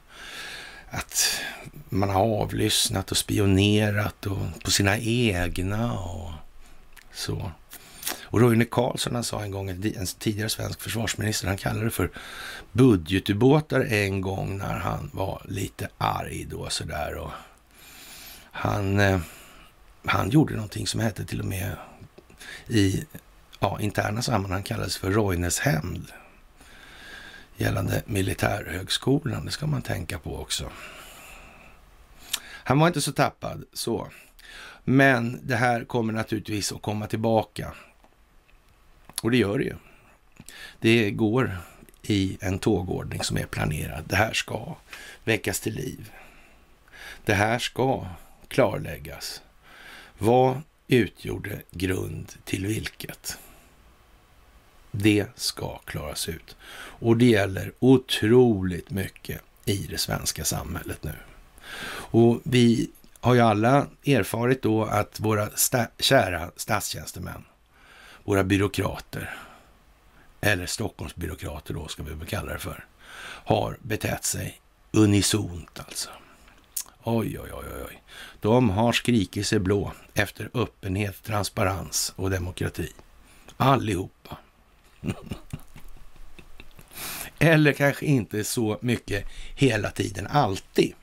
att 0.92 1.40
man 1.88 2.10
har 2.10 2.22
avlyssnat 2.22 3.10
och 3.10 3.16
spionerat 3.16 4.26
och 4.26 4.38
på 4.64 4.70
sina 4.70 4.98
egna 4.98 5.98
och 5.98 6.30
så. 7.12 7.52
Och 8.22 8.40
Roine 8.40 8.64
Carlsson 8.64 9.14
han 9.14 9.24
sa 9.24 9.42
en 9.42 9.50
gång, 9.50 9.70
en 9.70 10.06
tidigare 10.18 10.48
svensk 10.48 10.80
försvarsminister, 10.80 11.48
han 11.48 11.56
kallade 11.56 11.84
det 11.84 11.90
för 11.90 12.10
budgetubåtar 12.72 13.80
en 13.80 14.20
gång 14.20 14.58
när 14.58 14.78
han 14.78 15.10
var 15.12 15.42
lite 15.48 15.88
arg 15.98 16.46
då 16.50 16.68
sådär. 16.68 17.14
Och 17.14 17.30
han, 18.52 19.00
eh, 19.00 19.20
han 20.04 20.30
gjorde 20.30 20.54
någonting 20.54 20.86
som 20.86 21.00
hette 21.00 21.24
till 21.24 21.40
och 21.40 21.46
med 21.46 21.76
i 22.68 23.04
ja, 23.60 23.80
interna 23.80 24.22
sammanhang 24.22 24.62
kallades 24.62 24.96
för 24.96 25.10
Roines 25.10 25.58
hämnd 25.58 26.12
gällande 27.56 28.02
militärhögskolan. 28.06 29.44
Det 29.44 29.50
ska 29.50 29.66
man 29.66 29.82
tänka 29.82 30.18
på 30.18 30.36
också. 30.40 30.70
Han 32.40 32.78
var 32.78 32.86
inte 32.86 33.00
så 33.00 33.12
tappad 33.12 33.64
så. 33.72 34.08
Men 34.84 35.40
det 35.42 35.56
här 35.56 35.84
kommer 35.84 36.12
naturligtvis 36.12 36.72
att 36.72 36.82
komma 36.82 37.06
tillbaka. 37.06 37.72
Och 39.22 39.30
det 39.30 39.36
gör 39.36 39.58
det 39.58 39.64
ju. 39.64 39.74
Det 40.80 41.10
går 41.10 41.56
i 42.02 42.38
en 42.40 42.58
tågordning 42.58 43.22
som 43.22 43.36
är 43.36 43.46
planerad. 43.46 44.04
Det 44.06 44.16
här 44.16 44.32
ska 44.32 44.76
väckas 45.24 45.60
till 45.60 45.74
liv. 45.74 46.12
Det 47.24 47.34
här 47.34 47.58
ska 47.58 48.06
klarläggas. 48.48 49.42
Vad 50.18 50.62
utgjorde 50.88 51.62
grund 51.70 52.32
till 52.44 52.66
vilket? 52.66 53.38
Det 54.92 55.26
ska 55.34 55.78
klaras 55.78 56.28
ut. 56.28 56.56
Och 56.74 57.16
det 57.16 57.24
gäller 57.24 57.72
otroligt 57.78 58.90
mycket 58.90 59.40
i 59.64 59.76
det 59.76 59.98
svenska 59.98 60.44
samhället 60.44 61.02
nu. 61.02 61.14
Och 61.88 62.40
vi 62.44 62.90
har 63.20 63.34
ju 63.34 63.40
alla 63.40 63.86
erfarit 64.06 64.62
då 64.62 64.84
att 64.84 65.20
våra 65.20 65.50
sta 65.50 65.86
kära 65.98 66.50
statstjänstemän, 66.56 67.44
våra 68.24 68.44
byråkrater, 68.44 69.34
eller 70.40 70.66
Stockholmsbyråkrater 70.66 71.74
då 71.74 71.88
ska 71.88 72.02
vi 72.02 72.14
väl 72.14 72.26
kalla 72.26 72.52
det 72.52 72.58
för, 72.58 72.84
har 73.44 73.78
betett 73.82 74.24
sig 74.24 74.60
unisont 74.92 75.80
alltså. 75.80 76.10
Oj, 77.04 77.40
oj, 77.40 77.50
oj, 77.52 77.84
oj. 77.88 78.02
De 78.40 78.70
har 78.70 78.92
skrikit 78.92 79.46
sig 79.46 79.58
blå 79.58 79.92
efter 80.14 80.50
öppenhet, 80.54 81.22
transparens 81.22 82.12
och 82.16 82.30
demokrati. 82.30 82.92
Allihopa. 83.56 84.36
Eller 87.38 87.72
kanske 87.72 88.06
inte 88.06 88.44
så 88.44 88.78
mycket 88.80 89.24
hela 89.54 89.90
tiden, 89.90 90.26
alltid. 90.26 90.94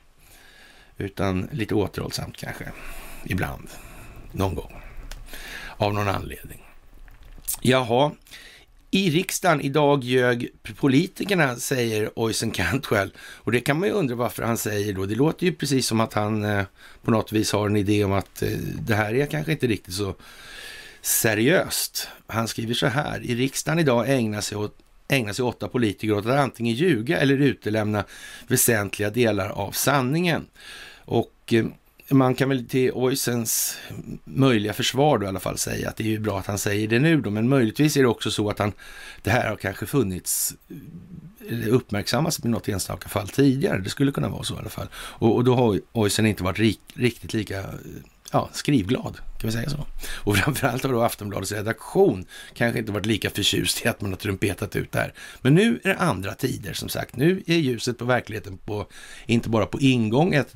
Utan 0.97 1.49
lite 1.51 1.75
återhållsamt 1.75 2.37
kanske, 2.37 2.71
ibland, 3.25 3.69
någon 4.31 4.55
gång. 4.55 4.81
Av 5.77 5.93
någon 5.93 6.07
anledning. 6.07 6.63
Jaha, 7.61 8.11
i 8.91 9.09
riksdagen 9.09 9.61
idag 9.61 10.03
ljög 10.03 10.49
politikerna, 10.75 11.55
säger 11.55 12.11
Oysen 12.15 12.51
Cantwell. 12.51 13.13
Och 13.19 13.51
det 13.51 13.59
kan 13.59 13.79
man 13.79 13.89
ju 13.89 13.95
undra 13.95 14.15
varför 14.15 14.43
han 14.43 14.57
säger 14.57 14.93
då. 14.93 15.05
Det 15.05 15.15
låter 15.15 15.45
ju 15.45 15.53
precis 15.53 15.87
som 15.87 15.99
att 15.99 16.13
han 16.13 16.43
eh, 16.43 16.63
på 17.01 17.11
något 17.11 17.31
vis 17.31 17.51
har 17.51 17.67
en 17.67 17.75
idé 17.75 18.03
om 18.03 18.11
att 18.11 18.41
eh, 18.41 18.49
det 18.87 18.95
här 18.95 19.15
är 19.15 19.25
kanske 19.25 19.51
inte 19.51 19.67
riktigt 19.67 19.93
så 19.93 20.15
seriöst. 21.01 22.07
Han 22.27 22.47
skriver 22.47 22.73
så 22.73 22.87
här, 22.87 23.21
i 23.23 23.35
riksdagen 23.35 23.79
idag 23.79 24.09
ägnar 24.09 24.41
sig, 24.41 24.57
åt, 24.57 24.77
ägnar 25.07 25.33
sig 25.33 25.45
åtta 25.45 25.67
politiker 25.67 26.13
åt 26.13 26.25
att 26.25 26.39
antingen 26.39 26.75
ljuga 26.75 27.19
eller 27.19 27.37
utelämna 27.37 28.03
väsentliga 28.47 29.09
delar 29.09 29.49
av 29.49 29.71
sanningen. 29.71 30.45
Och 31.05 31.53
eh, 31.53 31.65
man 32.09 32.35
kan 32.35 32.49
väl 32.49 32.65
till 32.65 32.91
Oisens 32.91 33.77
möjliga 34.23 34.73
försvar 34.73 35.17
då 35.17 35.25
i 35.25 35.29
alla 35.29 35.39
fall 35.39 35.57
säga 35.57 35.89
att 35.89 35.95
det 35.95 36.03
är 36.03 36.07
ju 36.07 36.19
bra 36.19 36.39
att 36.39 36.47
han 36.47 36.57
säger 36.57 36.87
det 36.87 36.99
nu 36.99 37.21
då, 37.21 37.29
men 37.29 37.49
möjligtvis 37.49 37.97
är 37.97 38.01
det 38.01 38.07
också 38.07 38.31
så 38.31 38.49
att 38.49 38.59
han, 38.59 38.71
det 39.23 39.29
här 39.29 39.49
har 39.49 39.55
kanske 39.55 39.85
funnits 39.85 40.53
uppmärksammats 41.69 42.39
i 42.45 42.47
något 42.47 42.69
enstaka 42.69 43.09
fall 43.09 43.27
tidigare. 43.27 43.79
Det 43.79 43.89
skulle 43.89 44.11
kunna 44.11 44.29
vara 44.29 44.43
så 44.43 44.55
i 44.55 44.57
alla 44.57 44.69
fall. 44.69 44.87
Och, 44.93 45.35
och 45.35 45.43
då 45.43 45.55
har 45.55 45.79
Oisen 45.91 46.25
inte 46.25 46.43
varit 46.43 46.59
rik, 46.59 46.79
riktigt 46.93 47.33
lika 47.33 47.59
eh, 47.59 47.65
ja, 48.31 48.49
skrivglad, 48.53 49.17
kan 49.39 49.47
vi 49.47 49.51
säga 49.51 49.69
så. 49.69 49.85
Och 50.07 50.37
framförallt 50.37 50.83
har 50.83 50.93
då 50.93 51.01
Aftonbladets 51.01 51.51
redaktion 51.51 52.25
kanske 52.53 52.79
inte 52.79 52.91
varit 52.91 53.05
lika 53.05 53.29
förtjust 53.29 53.85
i 53.85 53.87
att 53.87 54.01
man 54.01 54.11
har 54.11 54.17
trumpetat 54.17 54.75
ut 54.75 54.91
det 54.91 54.99
här. 54.99 55.13
Men 55.41 55.53
nu 55.53 55.79
är 55.83 55.89
det 55.89 55.97
andra 55.97 56.33
tider 56.33 56.73
som 56.73 56.89
sagt. 56.89 57.15
Nu 57.15 57.43
är 57.47 57.57
ljuset 57.57 57.97
på 57.97 58.05
verkligheten 58.05 58.57
på, 58.57 58.87
inte 59.25 59.49
bara 59.49 59.65
på 59.65 59.79
ingång, 59.79 60.33
ett 60.33 60.55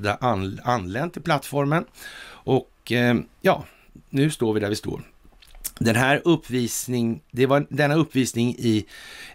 anlänt 0.63 1.13
till 1.13 1.21
plattformen. 1.21 1.85
Och 2.25 2.91
eh, 2.91 3.15
ja, 3.41 3.65
nu 4.09 4.29
står 4.29 4.53
vi 4.53 4.59
där 4.59 4.69
vi 4.69 4.75
står. 4.75 5.01
Den 5.79 5.95
här 5.95 6.21
uppvisning, 6.25 7.21
det 7.31 7.45
var 7.45 7.67
denna 7.69 7.95
uppvisning 7.95 8.55
i 8.57 8.85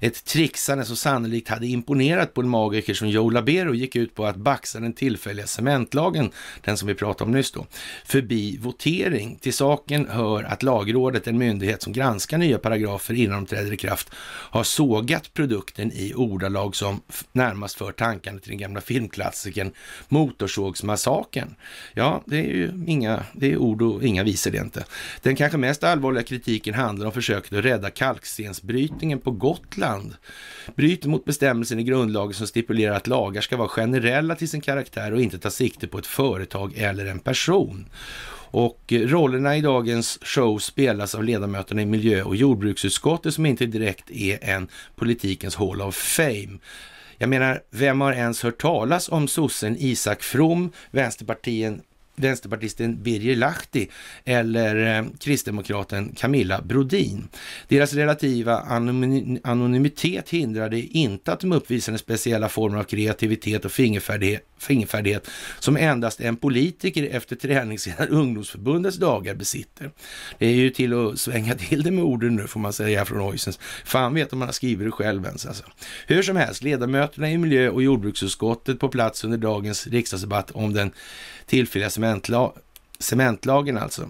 ett 0.00 0.24
trixande 0.24 0.84
som 0.84 0.96
sannolikt 0.96 1.48
hade 1.48 1.66
imponerat 1.66 2.34
på 2.34 2.40
en 2.40 2.48
magiker 2.48 2.94
som 2.94 3.08
Joe 3.08 3.30
Labero 3.30 3.74
gick 3.74 3.96
ut 3.96 4.14
på 4.14 4.26
att 4.26 4.36
baxa 4.36 4.80
den 4.80 4.92
tillfälliga 4.92 5.46
cementlagen, 5.46 6.30
den 6.64 6.76
som 6.76 6.88
vi 6.88 6.94
pratade 6.94 7.28
om 7.28 7.32
nyss 7.32 7.52
då, 7.52 7.66
förbi 8.04 8.56
votering. 8.56 9.38
Till 9.40 9.52
saken 9.52 10.08
hör 10.08 10.42
att 10.44 10.62
lagrådet, 10.62 11.26
en 11.26 11.38
myndighet 11.38 11.82
som 11.82 11.92
granskar 11.92 12.38
nya 12.38 12.58
paragrafer 12.58 13.14
innan 13.14 13.44
de 13.44 13.46
träder 13.46 13.72
i 13.72 13.76
kraft, 13.76 14.10
har 14.50 14.62
sågat 14.62 15.34
produkten 15.34 15.92
i 15.92 16.12
ordalag 16.14 16.76
som 16.76 17.00
närmast 17.32 17.78
för 17.78 17.92
tankarna 17.92 18.38
till 18.38 18.50
den 18.50 18.58
gamla 18.58 18.80
filmklassikern 18.80 19.72
Motorsågsmassakern. 20.08 21.54
Ja, 21.94 22.22
det 22.26 22.38
är 22.38 22.54
ju 22.54 22.72
inga, 22.86 23.24
det 23.32 23.52
är 23.52 23.56
ord 23.56 23.82
och 23.82 24.02
inga 24.02 24.24
visor 24.24 24.50
det 24.50 24.58
inte. 24.58 24.84
Den 25.22 25.36
kanske 25.36 25.58
mest 25.58 25.84
allvarliga 25.84 26.27
kritiken 26.28 26.74
handlar 26.74 27.06
om 27.06 27.12
försöket 27.12 27.52
att 27.52 27.64
rädda 27.64 27.90
kalkstensbrytningen 27.90 29.18
på 29.18 29.30
Gotland. 29.30 30.14
Bryter 30.76 31.08
mot 31.08 31.24
bestämmelsen 31.24 31.78
i 31.78 31.84
grundlagen 31.84 32.34
som 32.34 32.46
stipulerar 32.46 32.94
att 32.94 33.06
lagar 33.06 33.40
ska 33.40 33.56
vara 33.56 33.68
generella 33.68 34.34
till 34.34 34.48
sin 34.48 34.60
karaktär 34.60 35.12
och 35.12 35.20
inte 35.20 35.38
ta 35.38 35.50
sikte 35.50 35.88
på 35.88 35.98
ett 35.98 36.06
företag 36.06 36.72
eller 36.76 37.06
en 37.06 37.18
person. 37.18 37.88
Och 38.50 38.92
eh, 38.92 39.00
rollerna 39.00 39.56
i 39.56 39.60
dagens 39.60 40.18
show 40.22 40.58
spelas 40.58 41.14
av 41.14 41.24
ledamöterna 41.24 41.82
i 41.82 41.86
miljö 41.86 42.22
och 42.22 42.36
jordbruksutskottet 42.36 43.34
som 43.34 43.46
inte 43.46 43.66
direkt 43.66 44.10
är 44.10 44.38
en 44.44 44.68
politikens 44.96 45.56
hall 45.56 45.82
of 45.82 45.96
fame. 45.96 46.58
Jag 47.18 47.30
menar, 47.30 47.60
vem 47.70 48.00
har 48.00 48.12
ens 48.12 48.42
hört 48.42 48.60
talas 48.60 49.08
om 49.08 49.28
sossen 49.28 49.76
Isak 49.78 50.22
From, 50.22 50.72
vänsterpartiet 50.90 51.74
vänsterpartisten 52.18 53.02
Birger 53.02 53.36
Lahti 53.36 53.88
eller 54.24 54.98
eh, 54.98 55.04
kristdemokraten 55.18 56.14
Camilla 56.16 56.62
Brodin. 56.62 57.28
Deras 57.68 57.92
relativa 57.92 58.58
anonymitet 59.42 60.30
hindrade 60.30 60.80
inte 60.80 61.32
att 61.32 61.40
de 61.40 61.52
uppvisade 61.52 61.98
speciella 61.98 62.48
former 62.48 62.78
av 62.78 62.84
kreativitet 62.84 63.64
och 63.64 63.72
fingerfärdighet, 63.72 64.44
fingerfärdighet 64.58 65.30
som 65.58 65.76
endast 65.76 66.20
en 66.20 66.36
politiker 66.36 67.08
efter 67.12 67.36
träningsledaren 67.36 68.08
ungdomsförbundets 68.12 68.96
dagar 68.96 69.34
besitter. 69.34 69.90
Det 70.38 70.46
är 70.46 70.54
ju 70.54 70.70
till 70.70 70.92
att 70.94 71.18
svänga 71.18 71.54
till 71.54 71.82
det 71.82 71.90
med 71.90 72.04
orden 72.04 72.36
nu 72.36 72.46
får 72.46 72.60
man 72.60 72.72
säga 72.72 73.04
från 73.04 73.20
Oisens. 73.20 73.58
Fan 73.84 74.14
vet 74.14 74.32
om 74.32 74.38
man 74.38 74.48
har 74.48 74.52
skrivit 74.52 74.86
det 74.86 74.90
själv 74.90 75.24
ens 75.24 75.46
alltså. 75.46 75.64
Hur 76.06 76.22
som 76.22 76.36
helst, 76.36 76.62
ledamöterna 76.62 77.30
i 77.30 77.38
miljö 77.38 77.68
och 77.68 77.82
jordbruksutskottet 77.82 78.80
på 78.80 78.88
plats 78.88 79.24
under 79.24 79.38
dagens 79.38 79.86
riksdagsdebatt 79.86 80.50
om 80.50 80.72
den 80.72 80.90
tillfälliga 81.48 81.90
cementla 81.90 82.52
cementlagen 82.98 83.78
alltså. 83.78 84.08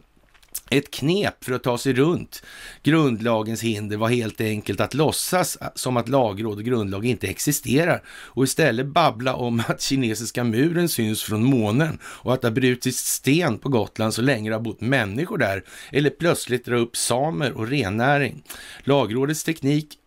Ett 0.71 0.91
knep 0.91 1.45
för 1.45 1.53
att 1.53 1.63
ta 1.63 1.79
sig 1.79 1.93
runt 1.93 2.43
grundlagens 2.83 3.63
hinder 3.63 3.97
var 3.97 4.09
helt 4.09 4.41
enkelt 4.41 4.81
att 4.81 4.95
låtsas 4.95 5.59
som 5.75 5.97
att 5.97 6.09
lagråd 6.09 6.59
och 6.59 6.65
grundlag 6.65 7.07
inte 7.07 7.27
existerar 7.27 8.03
och 8.09 8.45
istället 8.45 8.87
babbla 8.87 9.35
om 9.35 9.63
att 9.69 9.83
kinesiska 9.83 10.45
muren 10.45 10.89
syns 10.89 11.23
från 11.23 11.45
månen 11.45 11.99
och 12.03 12.35
att 12.35 12.41
det 12.41 12.49
har 12.49 12.53
brutits 12.53 12.99
sten 12.99 13.59
på 13.59 13.69
Gotland 13.69 14.15
så 14.15 14.23
länge 14.23 14.51
det 14.51 14.57
har 14.57 14.61
bott 14.61 14.81
människor 14.81 15.39
där 15.39 15.65
eller 15.93 16.11
plötsligt 16.11 16.65
dra 16.65 16.77
upp 16.77 16.97
samer 16.97 17.53
och 17.53 17.69
rennäring. 17.69 18.43
Lagrådets 18.85 19.45
teknik 19.45 19.98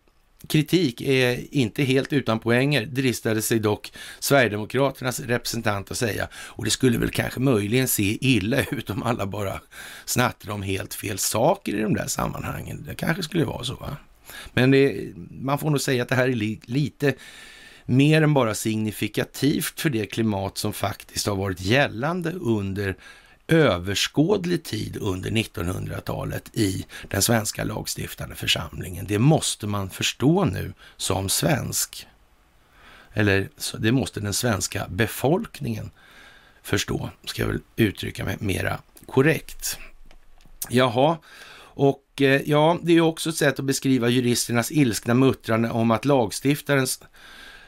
kritik 0.48 1.00
är 1.00 1.54
inte 1.54 1.82
helt 1.82 2.12
utan 2.12 2.38
poänger, 2.38 2.86
dristade 2.86 3.42
sig 3.42 3.58
dock 3.58 3.92
Sverigedemokraternas 4.18 5.20
representant 5.20 5.90
att 5.90 5.96
säga. 5.96 6.28
Och 6.34 6.64
det 6.64 6.70
skulle 6.70 6.98
väl 6.98 7.10
kanske 7.10 7.40
möjligen 7.40 7.88
se 7.88 8.18
illa 8.20 8.56
ut 8.70 8.90
om 8.90 9.02
alla 9.02 9.26
bara 9.26 9.60
snattrar 10.04 10.54
om 10.54 10.62
helt 10.62 10.94
fel 10.94 11.18
saker 11.18 11.74
i 11.74 11.80
de 11.80 11.94
där 11.94 12.06
sammanhangen. 12.06 12.84
Det 12.88 12.94
kanske 12.94 13.22
skulle 13.22 13.44
vara 13.44 13.64
så. 13.64 13.74
Va? 13.74 13.96
Men 14.52 14.70
det, 14.70 15.12
man 15.30 15.58
får 15.58 15.70
nog 15.70 15.80
säga 15.80 16.02
att 16.02 16.08
det 16.08 16.14
här 16.14 16.28
är 16.28 16.34
li, 16.34 16.60
lite 16.64 17.14
mer 17.84 18.22
än 18.22 18.34
bara 18.34 18.54
signifikativt 18.54 19.80
för 19.80 19.90
det 19.90 20.06
klimat 20.06 20.58
som 20.58 20.72
faktiskt 20.72 21.26
har 21.26 21.36
varit 21.36 21.60
gällande 21.60 22.30
under 22.30 22.96
överskådlig 23.48 24.64
tid 24.64 24.96
under 25.00 25.30
1900-talet 25.30 26.50
i 26.52 26.86
den 27.08 27.22
svenska 27.22 27.64
lagstiftande 27.64 28.34
församlingen. 28.34 29.06
Det 29.08 29.18
måste 29.18 29.66
man 29.66 29.90
förstå 29.90 30.44
nu 30.44 30.72
som 30.96 31.28
svensk. 31.28 32.06
Eller 33.12 33.48
det 33.78 33.92
måste 33.92 34.20
den 34.20 34.34
svenska 34.34 34.86
befolkningen 34.88 35.90
förstå, 36.62 37.10
ska 37.24 37.42
jag 37.42 37.48
väl 37.48 37.60
uttrycka 37.76 38.24
mig 38.24 38.36
mera 38.40 38.78
korrekt. 39.06 39.78
Jaha, 40.68 41.16
och 41.74 42.22
eh, 42.22 42.40
ja, 42.46 42.78
det 42.82 42.92
är 42.92 43.00
också 43.00 43.30
ett 43.30 43.36
sätt 43.36 43.58
att 43.58 43.64
beskriva 43.64 44.08
juristernas 44.08 44.72
ilskna 44.72 45.14
muttrande 45.14 45.70
om 45.70 45.90
att 45.90 46.04
lagstiftarens 46.04 47.00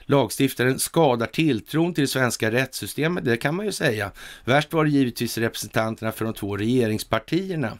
lagstiftaren 0.06 0.78
skadar 0.78 1.26
tilltron 1.26 1.94
till 1.94 2.04
det 2.04 2.08
svenska 2.08 2.50
rättssystemet, 2.50 3.24
det 3.24 3.36
kan 3.36 3.54
man 3.54 3.66
ju 3.66 3.72
säga. 3.72 4.10
Värst 4.44 4.72
var 4.72 4.84
det 4.84 4.90
givetvis 4.90 5.38
representanterna 5.38 6.12
för 6.12 6.24
de 6.24 6.34
två 6.34 6.56
regeringspartierna. 6.56 7.78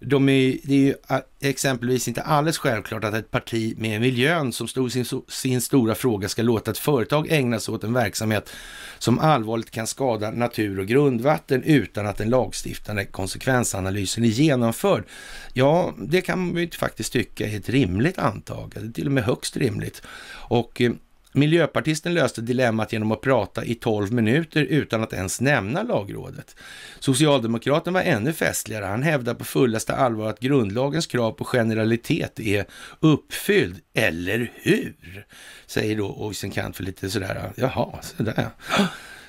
De 0.00 0.28
är, 0.28 0.56
det 0.62 0.74
är 0.74 0.78
ju 0.78 0.94
exempelvis 1.40 2.08
inte 2.08 2.22
alldeles 2.22 2.58
självklart 2.58 3.04
att 3.04 3.14
ett 3.14 3.30
parti 3.30 3.74
med 3.78 4.00
miljön 4.00 4.52
som 4.52 4.68
stod 4.68 4.92
sin, 4.92 5.04
sin 5.28 5.60
stora 5.60 5.94
fråga 5.94 6.28
ska 6.28 6.42
låta 6.42 6.70
ett 6.70 6.78
företag 6.78 7.26
ägna 7.30 7.60
sig 7.60 7.74
åt 7.74 7.84
en 7.84 7.92
verksamhet 7.92 8.50
som 8.98 9.18
allvarligt 9.18 9.70
kan 9.70 9.86
skada 9.86 10.30
natur 10.30 10.78
och 10.78 10.86
grundvatten 10.86 11.62
utan 11.62 12.06
att 12.06 12.16
den 12.16 12.30
lagstiftande 12.30 13.04
konsekvensanalysen 13.04 14.24
är 14.24 14.28
genomförd. 14.28 15.04
Ja, 15.52 15.94
det 15.98 16.20
kan 16.20 16.38
man 16.38 16.56
ju 16.56 16.70
faktiskt 16.70 17.12
tycka 17.12 17.46
är 17.46 17.56
ett 17.56 17.68
rimligt 17.68 18.18
antagande, 18.18 18.92
till 18.92 19.06
och 19.06 19.12
med 19.12 19.24
högst 19.24 19.56
rimligt. 19.56 20.02
Och 20.30 20.80
eh, 20.80 20.92
Miljöpartisten 21.38 22.14
löste 22.14 22.40
dilemmat 22.40 22.92
genom 22.92 23.12
att 23.12 23.20
prata 23.20 23.64
i 23.64 23.74
12 23.74 24.12
minuter 24.12 24.62
utan 24.62 25.02
att 25.02 25.12
ens 25.12 25.40
nämna 25.40 25.82
lagrådet. 25.82 26.56
Socialdemokraten 27.00 27.92
var 27.94 28.00
ännu 28.00 28.32
festligare. 28.32 28.84
Han 28.84 29.02
hävdar 29.02 29.34
på 29.34 29.44
fullaste 29.44 29.94
allvar 29.94 30.28
att 30.28 30.40
grundlagens 30.40 31.06
krav 31.06 31.32
på 31.32 31.44
generalitet 31.44 32.40
är 32.40 32.64
uppfylld. 33.00 33.80
Eller 33.94 34.52
hur? 34.54 35.26
Säger 35.66 35.96
då 35.96 36.14
Oysenkant 36.18 36.76
för 36.76 36.84
lite 36.84 37.10
sådär, 37.10 37.52
jaha, 37.56 37.98
sådär. 38.02 38.48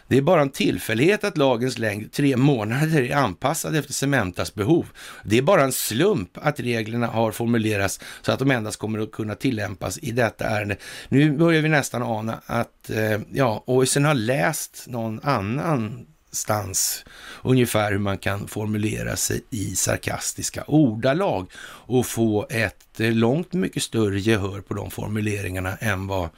Det 0.10 0.17
är 0.17 0.22
bara 0.22 0.41
en 0.41 0.50
tillfällighet 0.50 1.24
att 1.24 1.38
lagens 1.38 1.78
längd, 1.78 2.12
tre 2.12 2.38
månader, 2.38 3.02
är 3.02 3.15
anpassad 3.15 3.76
efter 3.76 3.93
Cementas 3.93 4.54
behov. 4.54 4.86
Det 5.24 5.38
är 5.38 5.41
bara 5.41 5.63
en 5.63 5.72
slump 5.72 6.38
att 6.41 6.60
reglerna 6.60 7.08
har 7.08 7.32
formulerats 7.32 8.00
så 8.22 8.32
att 8.32 8.39
de 8.39 8.52
endast 8.52 8.80
kommer 8.80 9.00
att 9.00 9.12
kunna 9.12 9.36
tillämpas 9.36 10.00
i 10.02 10.12
detta 10.12 10.45
ärende. 10.45 10.76
Nu 11.10 11.38
börjar 11.38 11.62
vi 11.62 11.69
nästan 11.69 12.04
ana 12.04 12.41
att 12.45 12.89
eh, 12.89 13.19
ja, 13.32 13.63
Oisen 13.67 14.06
har 14.06 14.13
läst 14.13 14.86
någon 14.88 15.19
annanstans 15.24 17.06
ungefär 17.43 17.91
hur 17.91 18.00
man 18.00 18.17
kan 18.17 18.48
formulera 18.48 19.15
sig 19.15 19.43
i 19.50 19.76
sarkastiska 19.76 20.63
ordalag 20.67 21.52
och 21.62 22.06
få 22.06 22.48
ett 22.50 23.00
eh, 23.00 23.12
långt 23.12 23.54
mycket 23.54 23.84
större 23.84 24.19
gehör 24.19 24.62
på 24.62 24.74
de 24.74 24.91
formuleringarna 24.91 25.76
än 25.76 26.08
vad 26.08 26.30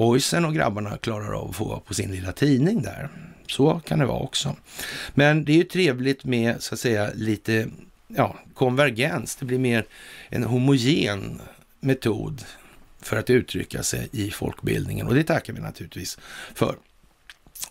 Oisen 0.00 0.44
och 0.44 0.54
grabbarna 0.54 0.96
klarar 0.96 1.32
av 1.32 1.50
att 1.50 1.56
få 1.56 1.80
på 1.80 1.94
sin 1.94 2.12
lilla 2.12 2.32
tidning 2.32 2.82
där. 2.82 3.08
Så 3.46 3.80
kan 3.80 3.98
det 3.98 4.06
vara 4.06 4.18
också. 4.18 4.56
Men 5.14 5.44
det 5.44 5.52
är 5.52 5.56
ju 5.56 5.64
trevligt 5.64 6.24
med 6.24 6.62
så 6.62 6.74
att 6.74 6.80
säga 6.80 7.10
lite 7.14 7.68
ja, 8.08 8.36
konvergens. 8.54 9.36
Det 9.36 9.44
blir 9.44 9.58
mer 9.58 9.86
en 10.28 10.44
homogen 10.44 11.40
metod 11.80 12.44
för 13.02 13.16
att 13.16 13.30
uttrycka 13.30 13.82
sig 13.82 14.08
i 14.12 14.30
folkbildningen 14.30 15.06
och 15.06 15.14
det 15.14 15.24
tackar 15.24 15.52
vi 15.52 15.60
naturligtvis 15.60 16.18
för. 16.54 16.76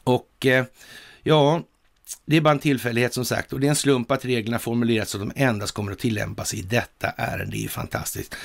Och 0.03 0.45
eh, 0.45 0.65
ja, 1.23 1.63
det 2.26 2.38
är 2.38 2.41
bara 2.41 2.52
en 2.52 2.60
tillfällighet 2.60 3.13
som 3.13 3.26
sagt 3.26 3.54
och 3.54 3.60
det 3.60 3.67
är 3.67 3.69
en 3.69 3.76
slump 3.76 4.12
att 4.12 4.26
reglerna 4.26 4.60
formulerats 4.60 5.12
så 5.12 5.22
att 5.22 5.30
de 5.30 5.43
endast 5.43 5.74
kommer 5.74 5.91
att 5.91 6.00
tillämpas 6.00 6.54
i 6.54 6.62
detta 6.62 7.10
ärende. 7.17 7.52
Det 7.52 7.65
är 7.65 7.69
fantastiskt. 7.69 8.36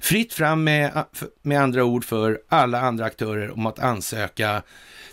Fritt 0.00 0.32
fram 0.32 0.64
med, 0.64 1.04
med 1.42 1.62
andra 1.62 1.84
ord 1.84 2.04
för 2.04 2.42
alla 2.48 2.80
andra 2.80 3.04
aktörer 3.04 3.50
om 3.50 3.66
att 3.66 3.78
ansöka 3.78 4.62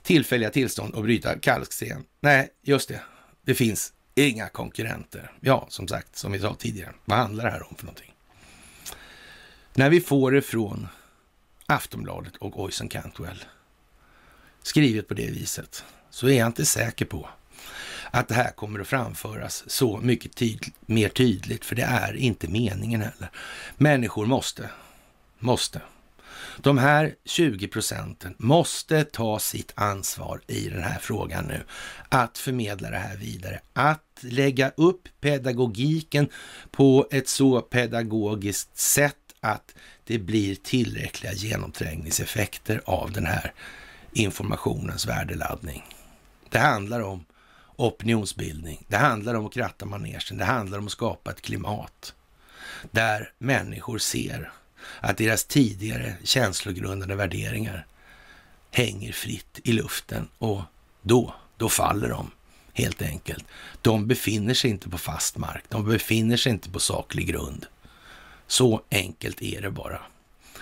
tillfälliga 0.02 0.50
tillstånd 0.50 0.94
och 0.94 1.04
bryta 1.04 1.40
kalksten. 1.40 2.04
Nej, 2.20 2.50
just 2.62 2.90
det. 2.90 3.02
Det 3.46 3.56
finns 3.56 3.94
inga 4.16 4.50
konkurrenter. 4.50 5.32
Ja, 5.40 5.66
som 5.70 5.88
sagt, 5.88 6.16
som 6.16 6.32
vi 6.32 6.40
sa 6.40 6.56
tidigare. 6.56 6.94
Vad 7.06 7.18
handlar 7.18 7.44
det 7.46 7.52
här 7.52 7.70
om 7.70 7.76
för 7.76 7.86
någonting? 7.86 8.14
När 9.74 9.90
vi 9.90 10.02
får 10.02 10.32
det 10.32 10.42
från 10.42 10.88
Aftonbladet 11.66 12.36
och 12.36 12.60
Oisen 12.60 12.90
Cantwell 12.90 13.46
skrivet 14.64 15.08
på 15.08 15.14
det 15.14 15.32
viset 15.32 15.86
så 16.10 16.28
är 16.28 16.38
jag 16.38 16.48
inte 16.48 16.66
säker 16.66 17.06
på 17.06 17.30
att 18.12 18.28
det 18.28 18.34
här 18.34 18.52
kommer 18.52 18.80
att 18.80 18.88
framföras 18.88 19.64
så 19.68 19.98
mycket 19.98 20.36
tyd 20.36 20.66
mer 20.86 21.10
tydligt, 21.10 21.66
för 21.66 21.76
det 21.76 21.84
är 21.84 22.16
inte 22.16 22.48
meningen 22.48 23.02
heller. 23.02 23.32
Människor 23.78 24.26
måste, 24.26 24.70
måste. 25.40 25.82
De 26.58 26.78
här 26.78 27.16
20 27.26 27.68
procenten 27.68 28.36
måste 28.38 29.04
ta 29.04 29.40
sitt 29.40 29.74
ansvar 29.76 30.42
i 30.48 30.70
den 30.70 30.84
här 30.84 31.00
frågan 31.00 31.46
nu. 31.46 31.64
Att 32.10 32.38
förmedla 32.38 32.90
det 32.90 32.98
här 32.98 33.18
vidare, 33.18 33.60
att 33.74 34.20
lägga 34.22 34.70
upp 34.70 35.08
pedagogiken 35.22 36.30
på 36.72 37.08
ett 37.12 37.30
så 37.30 37.62
pedagogiskt 37.62 38.78
sätt 38.78 39.16
att 39.40 39.76
det 40.04 40.20
blir 40.20 40.56
tillräckliga 40.56 41.34
genomträngningseffekter 41.34 42.82
av 42.86 43.12
den 43.12 43.26
här 43.26 43.54
informationens 44.14 45.08
värdeladdning. 45.08 45.84
Det 46.50 46.60
handlar 46.60 47.02
om 47.02 47.26
opinionsbildning. 47.76 48.86
Det 48.88 48.98
handlar 48.98 49.34
om 49.34 49.46
att 49.46 49.54
kratta 49.54 49.86
manegen. 49.86 50.38
Det 50.38 50.46
handlar 50.46 50.78
om 50.78 50.86
att 50.86 50.92
skapa 50.92 51.32
ett 51.32 51.42
klimat 51.42 52.14
där 52.92 53.32
människor 53.38 53.98
ser 53.98 54.52
att 55.00 55.18
deras 55.18 55.46
tidigare 55.46 56.16
känslogrundade 56.24 57.16
värderingar 57.16 57.86
hänger 58.72 59.12
fritt 59.12 59.60
i 59.64 59.72
luften 59.72 60.28
och 60.38 60.62
då, 61.02 61.34
då 61.58 61.70
faller 61.70 62.10
de 62.10 62.32
helt 62.74 63.02
enkelt. 63.02 63.46
De 63.82 64.08
befinner 64.08 64.54
sig 64.54 64.70
inte 64.70 64.90
på 64.90 64.98
fast 64.98 65.38
mark. 65.38 65.64
De 65.70 65.86
befinner 65.86 66.38
sig 66.38 66.52
inte 66.52 66.70
på 66.70 66.80
saklig 66.80 67.28
grund. 67.28 67.66
Så 68.48 68.82
enkelt 68.92 69.42
är 69.42 69.62
det 69.62 69.72
bara. 69.72 70.02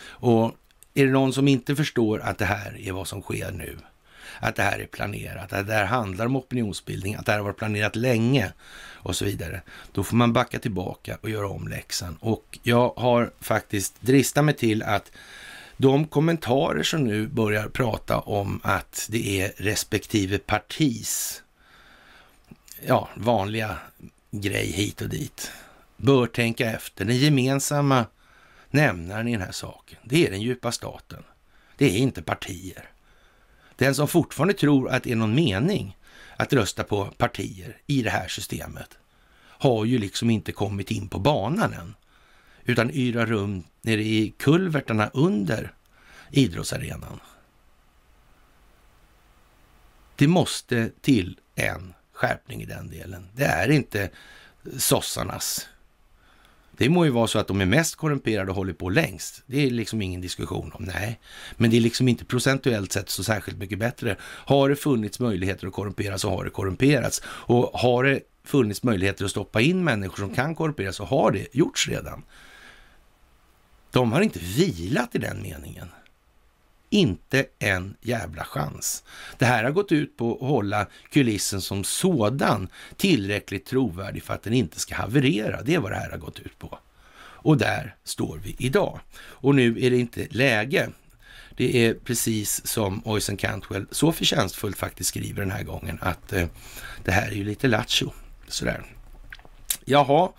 Och 0.02 0.56
är 0.94 1.06
det 1.06 1.12
någon 1.12 1.34
som 1.34 1.48
inte 1.48 1.76
förstår 1.76 2.22
att 2.22 2.38
det 2.38 2.46
här 2.46 2.78
är 2.78 2.92
vad 2.92 3.08
som 3.08 3.22
sker 3.22 3.52
nu, 3.52 3.78
att 4.40 4.56
det 4.56 4.64
här 4.64 4.80
är 4.80 4.86
planerat, 4.86 5.54
att 5.54 5.68
det 5.68 5.74
här 5.74 5.86
handlar 5.86 6.26
om 6.26 6.36
opinionsbildning, 6.36 7.16
att 7.16 7.26
det 7.26 7.32
här 7.32 7.40
har 7.40 7.46
varit 7.46 7.58
planerat 7.58 7.96
länge 7.96 8.52
och 8.94 9.16
så 9.16 9.26
vidare. 9.26 9.62
Då 9.92 10.04
får 10.04 10.16
man 10.16 10.34
backa 10.34 10.60
tillbaka 10.60 11.18
och 11.22 11.30
göra 11.30 11.48
om 11.48 11.68
läxan. 11.68 12.18
Och 12.20 12.60
jag 12.64 12.94
har 12.98 13.32
faktiskt 13.40 14.02
dristat 14.02 14.46
mig 14.46 14.54
till 14.54 14.84
att 14.84 15.12
de 15.78 16.08
kommentarer 16.08 16.84
som 16.84 17.04
nu 17.04 17.28
börjar 17.28 17.68
prata 17.68 18.20
om 18.20 18.60
att 18.64 19.08
det 19.10 19.42
är 19.42 19.54
respektive 19.58 20.38
partis 20.38 21.42
ja, 22.86 23.10
vanliga 23.16 23.78
grej 24.32 24.72
hit 24.72 25.02
och 25.02 25.10
dit. 25.10 25.52
Bör 25.98 26.28
tänka 26.28 26.72
efter. 26.72 27.06
Den 27.06 27.18
gemensamma 27.18 28.06
nämnaren 28.70 29.28
i 29.28 29.32
den 29.32 29.42
här 29.42 29.52
saken, 29.52 30.00
det 30.04 30.28
är 30.28 30.32
den 30.32 30.42
djupa 30.42 30.72
staten. 30.72 31.24
Det 31.78 31.86
är 31.86 31.98
inte 31.98 32.22
partier. 32.22 32.89
Den 33.80 33.96
som 33.96 34.08
fortfarande 34.08 34.54
tror 34.54 34.90
att 34.90 35.04
det 35.04 35.12
är 35.12 35.16
någon 35.16 35.36
mening 35.36 35.98
att 36.38 36.54
rösta 36.54 36.84
på 36.84 37.06
partier 37.06 37.78
i 37.88 38.02
det 38.02 38.10
här 38.10 38.28
systemet 38.28 38.98
har 39.42 39.86
ju 39.86 39.98
liksom 39.98 40.30
inte 40.30 40.52
kommit 40.52 40.92
in 40.92 41.10
på 41.10 41.20
banan 41.20 41.74
än, 41.74 41.96
utan 42.64 42.92
yrar 42.92 43.26
rum 43.26 43.64
nere 43.82 44.04
i 44.04 44.34
kulvertarna 44.38 45.10
under 45.14 45.74
idrottsarenan. 46.32 47.20
Det 50.16 50.28
måste 50.28 50.92
till 51.02 51.40
en 51.56 51.94
skärpning 52.14 52.62
i 52.62 52.66
den 52.66 52.90
delen. 52.90 53.30
Det 53.36 53.46
är 53.46 53.72
inte 53.72 54.10
sossarnas. 54.78 55.68
Det 56.80 56.90
må 56.90 57.06
ju 57.06 57.12
vara 57.12 57.28
så 57.28 57.40
att 57.40 57.48
de 57.48 57.62
är 57.62 57.66
mest 57.66 57.96
korrumperade 57.96 58.50
och 58.52 58.56
håller 58.56 58.74
på 58.74 58.90
längst. 58.90 59.44
Det 59.46 59.66
är 59.66 59.70
liksom 59.70 60.02
ingen 60.02 60.22
diskussion 60.22 60.72
om. 60.74 60.84
Nej, 60.84 61.20
men 61.58 61.72
det 61.72 61.78
är 61.78 61.82
liksom 61.82 62.08
inte 62.08 62.26
procentuellt 62.26 62.92
sett 62.92 63.10
så 63.10 63.24
särskilt 63.24 63.58
mycket 63.58 63.80
bättre. 63.80 64.16
Har 64.22 64.70
det 64.70 64.76
funnits 64.76 65.20
möjligheter 65.20 65.68
att 65.68 65.74
korrumpera 65.74 66.18
så 66.18 66.30
har 66.30 66.44
det 66.44 66.50
korrumperats. 66.50 67.22
Och 67.26 67.72
har 67.74 68.04
det 68.04 68.20
funnits 68.44 68.84
möjligheter 68.84 69.26
att 69.26 69.32
stoppa 69.32 69.62
in 69.62 69.84
människor 69.84 70.18
som 70.18 70.36
kan 70.36 70.56
korrumperas 70.56 70.96
så 70.96 71.04
har 71.04 71.32
det 71.32 71.48
gjorts 71.56 71.88
redan. 71.88 72.24
De 73.92 74.12
har 74.12 74.22
inte 74.22 74.40
vilat 74.40 75.16
i 75.16 75.18
den 75.18 75.42
meningen. 75.42 75.88
Inte 76.90 77.46
en 77.60 77.96
jävla 78.02 78.44
chans. 78.44 79.04
Det 79.38 79.46
här 79.46 79.64
har 79.64 79.72
gått 79.72 79.92
ut 79.92 80.18
på 80.18 80.34
att 80.34 80.50
hålla 80.50 80.88
kulissen 81.10 81.62
som 81.62 81.84
sådan 81.84 82.68
tillräckligt 82.98 83.66
trovärdig 83.66 84.24
för 84.24 84.34
att 84.34 84.44
den 84.44 84.54
inte 84.54 84.80
ska 84.80 84.96
haverera. 84.96 85.62
Det 85.62 85.76
är 85.76 85.80
vad 85.80 85.92
det 85.92 85.96
här 85.96 86.12
har 86.12 86.18
gått 86.18 86.40
ut 86.40 86.60
på. 86.60 86.80
Och 87.42 87.58
där 87.58 87.96
står 88.04 88.38
vi 88.44 88.56
idag. 88.60 89.00
Och 89.20 89.56
nu 89.56 89.86
är 89.86 89.90
det 89.90 89.98
inte 89.98 90.28
läge. 90.30 90.90
Det 91.58 91.86
är 91.86 91.94
precis 91.94 92.68
som 92.68 93.02
Oisen 93.06 93.38
Cantwell 93.38 93.86
så 93.92 94.12
förtjänstfullt 94.12 94.78
faktiskt 94.78 95.10
skriver 95.10 95.42
den 95.42 95.52
här 95.52 95.64
gången 95.64 95.98
att 96.02 96.34
eh, 96.34 96.48
det 97.04 97.12
här 97.12 97.28
är 97.28 97.36
ju 97.36 97.44
lite 97.44 97.68
lattjo. 97.68 98.12
Sådär. 98.48 98.84
Jaha, 99.86 100.32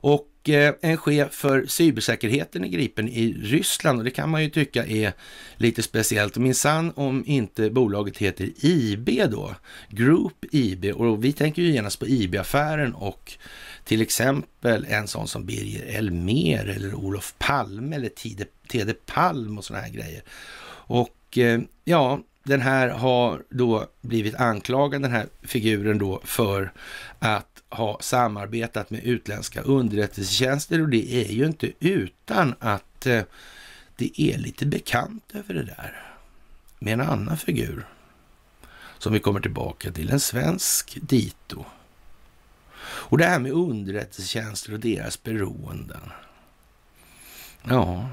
och 0.00 0.28
Eh, 0.48 0.74
en 0.80 0.96
chef 0.96 1.32
för 1.32 1.66
cybersäkerheten 1.66 2.64
är 2.64 2.68
gripen 2.68 3.08
i 3.08 3.32
Ryssland 3.32 3.98
och 3.98 4.04
det 4.04 4.10
kan 4.10 4.30
man 4.30 4.42
ju 4.42 4.50
tycka 4.50 4.86
är 4.86 5.12
lite 5.56 5.82
speciellt. 5.82 6.36
Minsann 6.36 6.92
om 6.96 7.24
inte 7.26 7.70
bolaget 7.70 8.18
heter 8.18 8.50
IB 8.64 9.30
då, 9.30 9.54
Group 9.90 10.44
IB 10.50 10.84
och 10.84 11.24
vi 11.24 11.32
tänker 11.32 11.62
ju 11.62 11.72
genast 11.72 11.98
på 11.98 12.06
IB-affären 12.06 12.94
och 12.94 13.32
till 13.84 14.02
exempel 14.02 14.86
en 14.88 15.08
sån 15.08 15.28
som 15.28 15.46
Birger 15.46 15.98
Elmer 15.98 16.66
eller 16.66 16.94
Olof 16.94 17.34
Palme 17.38 17.96
eller 17.96 18.10
Tede 18.68 18.94
Palm 18.94 19.58
och 19.58 19.64
såna 19.64 19.80
här 19.80 19.90
grejer. 19.90 20.22
Och 20.86 21.38
eh, 21.38 21.60
ja, 21.84 22.20
den 22.42 22.60
här 22.60 22.88
har 22.88 23.42
då 23.48 23.86
blivit 24.00 24.34
anklagad, 24.34 25.02
den 25.02 25.12
här 25.12 25.26
figuren 25.42 25.98
då, 25.98 26.20
för 26.24 26.72
att 27.18 27.53
ha 27.74 27.98
samarbetat 28.00 28.90
med 28.90 29.04
utländska 29.04 29.62
underrättelsetjänster 29.62 30.82
och 30.82 30.88
det 30.88 31.14
är 31.14 31.32
ju 31.32 31.46
inte 31.46 31.72
utan 31.80 32.54
att 32.58 33.06
eh, 33.06 33.22
det 33.96 34.20
är 34.20 34.38
lite 34.38 34.66
bekant 34.66 35.34
över 35.34 35.54
det 35.54 35.62
där 35.62 36.14
med 36.78 36.92
en 36.92 37.00
annan 37.00 37.36
figur 37.36 37.86
som 38.98 39.12
vi 39.12 39.20
kommer 39.20 39.40
tillbaka 39.40 39.92
till, 39.92 40.10
en 40.10 40.20
svensk 40.20 40.98
dito. 41.02 41.64
Och 42.84 43.18
det 43.18 43.24
här 43.24 43.38
med 43.38 43.52
underrättelsetjänster 43.52 44.72
och 44.72 44.80
deras 44.80 45.22
beroenden. 45.22 46.10
Ja, 47.62 48.08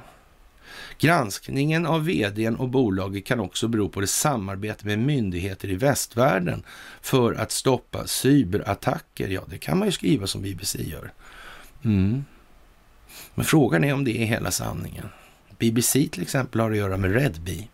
Granskningen 1.01 1.85
av 1.85 2.05
vdn 2.05 2.55
och 2.55 2.69
bolaget 2.69 3.25
kan 3.25 3.39
också 3.39 3.67
bero 3.67 3.89
på 3.89 4.01
det 4.01 4.07
samarbete 4.07 4.85
med 4.85 4.99
myndigheter 4.99 5.69
i 5.69 5.75
västvärlden 5.75 6.63
för 7.01 7.33
att 7.33 7.51
stoppa 7.51 8.07
cyberattacker. 8.07 9.27
Ja, 9.27 9.41
det 9.49 9.57
kan 9.57 9.77
man 9.77 9.87
ju 9.87 9.91
skriva 9.91 10.27
som 10.27 10.41
BBC 10.41 10.83
gör. 10.83 11.11
Mm. 11.83 12.25
Men 13.35 13.45
frågan 13.45 13.83
är 13.83 13.93
om 13.93 14.03
det 14.03 14.21
är 14.21 14.25
hela 14.25 14.51
sanningen. 14.51 15.09
BBC 15.57 16.07
till 16.11 16.21
exempel 16.21 16.61
har 16.61 16.71
att 16.71 16.77
göra 16.77 16.97
med 16.97 17.13
Redby. 17.13 17.67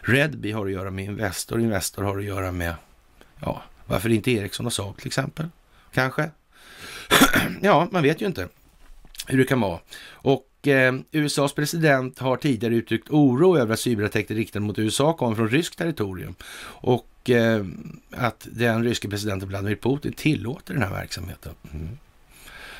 Redby 0.00 0.52
har 0.52 0.66
att 0.66 0.72
göra 0.72 0.90
med 0.90 1.04
Investor. 1.04 1.60
Investor 1.60 2.02
har 2.02 2.18
att 2.18 2.24
göra 2.24 2.52
med, 2.52 2.74
ja, 3.40 3.62
varför 3.86 4.08
inte 4.08 4.30
Ericsson 4.30 4.66
och 4.66 4.72
Saab 4.72 4.96
till 4.96 5.06
exempel? 5.06 5.48
Kanske? 5.92 6.30
ja, 7.62 7.88
man 7.90 8.02
vet 8.02 8.22
ju 8.22 8.26
inte 8.26 8.48
hur 9.26 9.38
det 9.38 9.44
kan 9.44 9.60
vara. 9.60 9.80
Och 10.10 10.47
eh, 10.66 10.94
USAs 11.12 11.52
president 11.52 12.18
har 12.18 12.36
tidigare 12.36 12.74
uttryckt 12.74 13.10
oro 13.10 13.58
över 13.58 13.74
att 13.74 13.80
cyberattacker 13.80 14.34
riktade 14.34 14.64
mot 14.64 14.78
USA 14.78 15.12
kommer 15.12 15.36
från 15.36 15.48
ryskt 15.48 15.78
territorium 15.78 16.34
och 16.62 17.30
eh, 17.30 17.64
att 18.10 18.48
den 18.50 18.84
ryske 18.84 19.08
presidenten 19.08 19.48
Vladimir 19.48 19.76
Putin 19.76 20.12
tillåter 20.12 20.74
den 20.74 20.82
här 20.82 20.90
verksamheten. 20.90 21.52
Mm. 21.74 21.98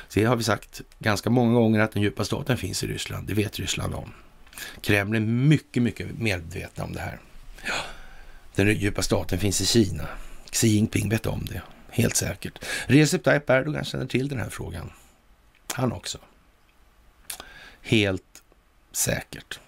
Så 0.07 0.19
det 0.19 0.25
har 0.25 0.35
vi 0.35 0.43
sagt 0.43 0.81
ganska 0.99 1.29
många 1.29 1.53
gånger 1.53 1.79
att 1.79 1.91
den 1.91 2.01
djupa 2.01 2.25
staten 2.25 2.57
finns 2.57 2.83
i 2.83 2.87
Ryssland. 2.87 3.27
Det 3.27 3.33
vet 3.33 3.59
Ryssland 3.59 3.95
om. 3.95 4.13
Kreml 4.81 5.15
är 5.15 5.19
mycket, 5.19 5.83
mycket 5.83 6.19
medvetna 6.19 6.83
om 6.83 6.93
det 6.93 6.99
här. 6.99 7.19
Ja, 7.65 7.73
den 8.55 8.73
djupa 8.73 9.01
staten 9.01 9.39
finns 9.39 9.61
i 9.61 9.65
Kina. 9.65 10.07
Xi 10.51 10.67
Jinping 10.67 11.09
vet 11.09 11.25
om 11.25 11.45
det, 11.45 11.61
helt 11.89 12.15
säkert. 12.15 12.65
Recep 12.87 13.23
Tayyip 13.23 13.49
Erdogan 13.49 13.85
känner 13.85 14.05
till 14.05 14.27
den 14.27 14.39
här 14.39 14.49
frågan. 14.49 14.89
Han 15.73 15.91
också. 15.91 16.17
Helt 17.89 18.43
säkert. 18.91 19.59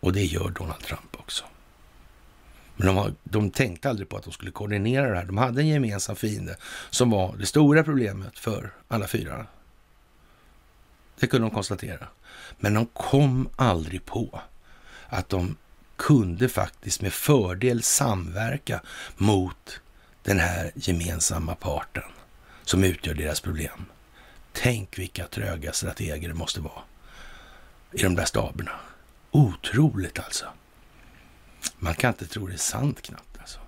Och 0.00 0.12
det 0.12 0.24
gör 0.24 0.50
Donald 0.50 0.82
Trump 0.82 1.16
också. 1.18 1.44
Men 2.76 2.86
de, 2.86 2.96
har, 2.96 3.14
de 3.24 3.50
tänkte 3.50 3.90
aldrig 3.90 4.08
på 4.08 4.16
att 4.16 4.24
de 4.24 4.32
skulle 4.32 4.50
koordinera 4.50 5.10
det 5.10 5.16
här. 5.16 5.24
De 5.24 5.38
hade 5.38 5.60
en 5.60 5.68
gemensam 5.68 6.16
fiende 6.16 6.56
som 6.90 7.10
var 7.10 7.36
det 7.36 7.46
stora 7.46 7.84
problemet 7.84 8.38
för 8.38 8.72
alla 8.88 9.06
fyra. 9.06 9.46
Det 11.18 11.26
kunde 11.26 11.48
de 11.48 11.54
konstatera. 11.54 12.08
Men 12.58 12.74
de 12.74 12.86
kom 12.86 13.48
aldrig 13.56 14.04
på 14.04 14.40
att 15.08 15.28
de 15.28 15.56
kunde 15.96 16.48
faktiskt 16.48 17.02
med 17.02 17.12
fördel 17.12 17.82
samverka 17.82 18.82
mot 19.16 19.80
den 20.22 20.38
här 20.38 20.72
gemensamma 20.74 21.54
parten 21.54 22.10
som 22.64 22.84
utgör 22.84 23.14
deras 23.14 23.40
problem. 23.40 23.84
Tänk 24.52 24.98
vilka 24.98 25.26
tröga 25.26 25.72
strateger 25.72 26.28
det 26.28 26.34
måste 26.34 26.60
vara 26.60 26.82
i 27.92 28.02
de 28.02 28.14
där 28.14 28.24
staberna. 28.24 28.72
Otroligt 29.30 30.18
alltså. 30.18 30.46
Man 31.78 31.94
kan 31.94 32.08
inte 32.08 32.26
tro 32.26 32.46
det 32.46 32.52
är 32.52 32.58
sant 32.58 33.02
knappt 33.02 33.38
alltså. 33.38 33.60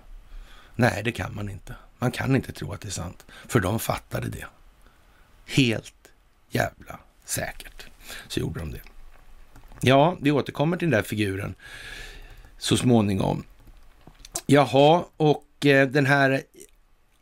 Nej, 0.75 1.03
det 1.03 1.11
kan 1.11 1.35
man 1.35 1.49
inte. 1.49 1.75
Man 1.99 2.11
kan 2.11 2.35
inte 2.35 2.51
tro 2.51 2.73
att 2.73 2.81
det 2.81 2.87
är 2.87 2.91
sant, 2.91 3.25
för 3.47 3.59
de 3.59 3.79
fattade 3.79 4.29
det. 4.29 4.45
Helt 5.45 6.11
jävla 6.49 6.99
säkert 7.25 7.85
så 8.27 8.39
gjorde 8.39 8.59
de 8.59 8.71
det. 8.71 8.81
Ja, 9.81 10.17
vi 10.21 10.31
återkommer 10.31 10.77
till 10.77 10.89
den 10.89 10.97
där 10.99 11.07
figuren 11.07 11.55
så 12.57 12.77
småningom. 12.77 13.43
Jaha, 14.45 15.03
och 15.17 15.65
eh, 15.65 15.87
den 15.87 16.05
här 16.05 16.41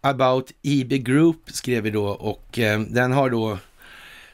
About 0.01 0.51
IB 0.61 0.89
Group 0.89 1.37
skrev 1.45 1.83
vi 1.83 1.91
då 1.91 2.05
och 2.07 2.59
eh, 2.59 2.79
den 2.79 3.11
har 3.11 3.29
då 3.29 3.57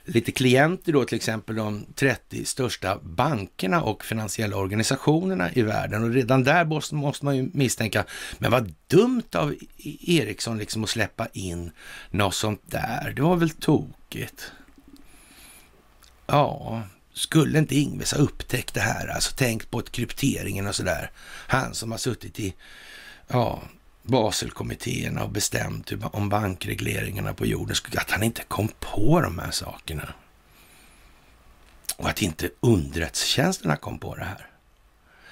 lite 0.07 0.31
klienter 0.31 0.93
då, 0.93 1.05
till 1.05 1.15
exempel 1.15 1.55
de 1.55 1.85
30 1.95 2.45
största 2.45 2.99
bankerna 3.03 3.81
och 3.81 4.05
finansiella 4.05 4.57
organisationerna 4.57 5.51
i 5.53 5.61
världen. 5.61 6.03
Och 6.03 6.09
redan 6.09 6.43
där 6.43 6.65
måste, 6.65 7.25
man 7.25 7.37
ju 7.37 7.49
misstänka, 7.53 8.05
men 8.37 8.51
vad 8.51 8.73
dumt 8.87 9.35
av 9.35 9.53
e- 9.53 9.57
Ericsson 10.01 10.57
liksom 10.57 10.83
att 10.83 10.89
släppa 10.89 11.27
in 11.33 11.71
något 12.09 12.35
sånt 12.35 12.61
där. 12.65 13.13
Det 13.15 13.21
var 13.21 13.35
väl 13.35 13.49
tokigt. 13.49 14.51
Ja, 16.27 16.81
skulle 17.13 17.59
inte 17.59 17.75
Ingves 17.75 18.13
ha 18.13 18.19
upptäckt 18.19 18.73
det 18.73 18.81
här, 18.81 19.07
alltså 19.07 19.35
tänkt 19.35 19.71
på 19.71 19.81
krypteringen 19.81 20.67
och 20.67 20.75
sådär. 20.75 21.11
Han 21.47 21.73
som 21.73 21.91
har 21.91 21.97
suttit 21.97 22.39
i, 22.39 22.53
ja, 23.27 23.63
Baselkommittéerna 24.07 25.23
och 25.23 25.29
bestämt 25.29 25.91
om 26.11 26.29
bankregleringarna 26.29 27.33
på 27.33 27.45
jorden, 27.45 27.75
att 27.97 28.11
han 28.11 28.23
inte 28.23 28.43
kom 28.47 28.69
på 28.79 29.21
de 29.21 29.39
här 29.39 29.51
sakerna. 29.51 30.13
Och 31.97 32.09
att 32.09 32.21
inte 32.21 32.49
underrättelsetjänsterna 32.59 33.75
kom 33.75 33.99
på 33.99 34.15
det 34.15 34.23
här. 34.23 34.47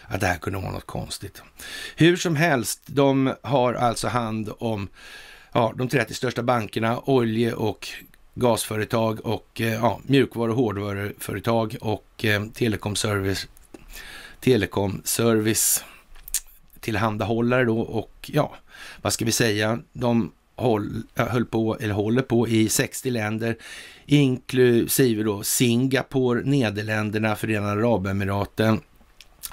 Att 0.08 0.20
det 0.20 0.28
här 0.28 0.38
kunde 0.38 0.60
vara 0.60 0.72
något 0.72 0.86
konstigt. 0.86 1.42
Hur 1.96 2.18
som 2.18 2.36
helst, 2.36 2.82
de 2.86 3.34
har 3.42 3.74
alltså 3.74 4.08
hand 4.08 4.52
om 4.60 4.88
ja, 5.52 5.74
de 5.78 5.90
30 5.90 6.14
största 6.14 6.44
bankerna, 6.44 7.00
olje 7.06 7.54
och 7.54 7.88
gasföretag 8.34 9.26
och 9.26 9.62
eh, 9.62 9.74
ja, 9.74 10.00
mjukvaru 10.04 10.52
och 10.52 10.58
hårdvaruföretag 10.58 11.78
och 11.82 12.26
eh, 12.26 12.46
telekomservice, 12.46 13.48
telekomservice 14.40 15.84
tillhandahållare 16.80 17.66
då 17.66 17.80
och 17.80 18.32
ja, 18.34 18.56
vad 19.02 19.14
ska 19.14 19.26
vi 19.26 19.32
säga, 19.32 19.80
de 19.94 20.32
håll, 20.56 21.04
eh, 21.16 21.28
höll 21.28 21.46
på, 21.46 21.78
eller 21.80 21.94
håller 21.94 22.22
på 22.22 22.48
i 22.48 22.70
60 22.70 23.10
länder, 23.10 23.56
inklusive 24.06 25.24
då 25.24 25.44
Singapore, 25.44 26.42
Nederländerna, 26.44 27.36
Förenade 27.36 27.72
Arabemiraten, 27.72 28.82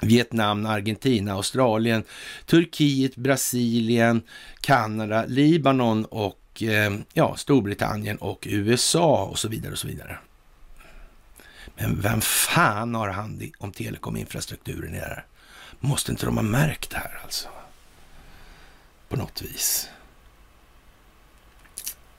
Vietnam, 0.01 0.65
Argentina, 0.65 1.33
Australien, 1.33 2.03
Turkiet, 2.45 3.15
Brasilien, 3.15 4.21
Kanada, 4.61 5.25
Libanon 5.27 6.05
och 6.05 6.63
eh, 6.63 6.93
ja, 7.13 7.35
Storbritannien 7.35 8.17
och 8.17 8.47
USA 8.49 9.25
och 9.25 9.39
så 9.39 9.47
vidare 9.47 9.71
och 9.71 9.79
så 9.79 9.87
vidare. 9.87 10.17
Men 11.75 12.01
vem 12.01 12.21
fan 12.21 12.95
har 12.95 13.09
hand 13.09 13.43
om 13.57 13.71
telekominfrastrukturen 13.71 14.95
i 14.95 14.99
det 14.99 15.05
här? 15.05 15.25
Måste 15.79 16.11
inte 16.11 16.25
de 16.25 16.37
ha 16.37 16.43
märkt 16.43 16.89
det 16.89 16.97
här 16.97 17.19
alltså? 17.23 17.49
På 19.13 19.19
något 19.19 19.41
vis. 19.41 19.89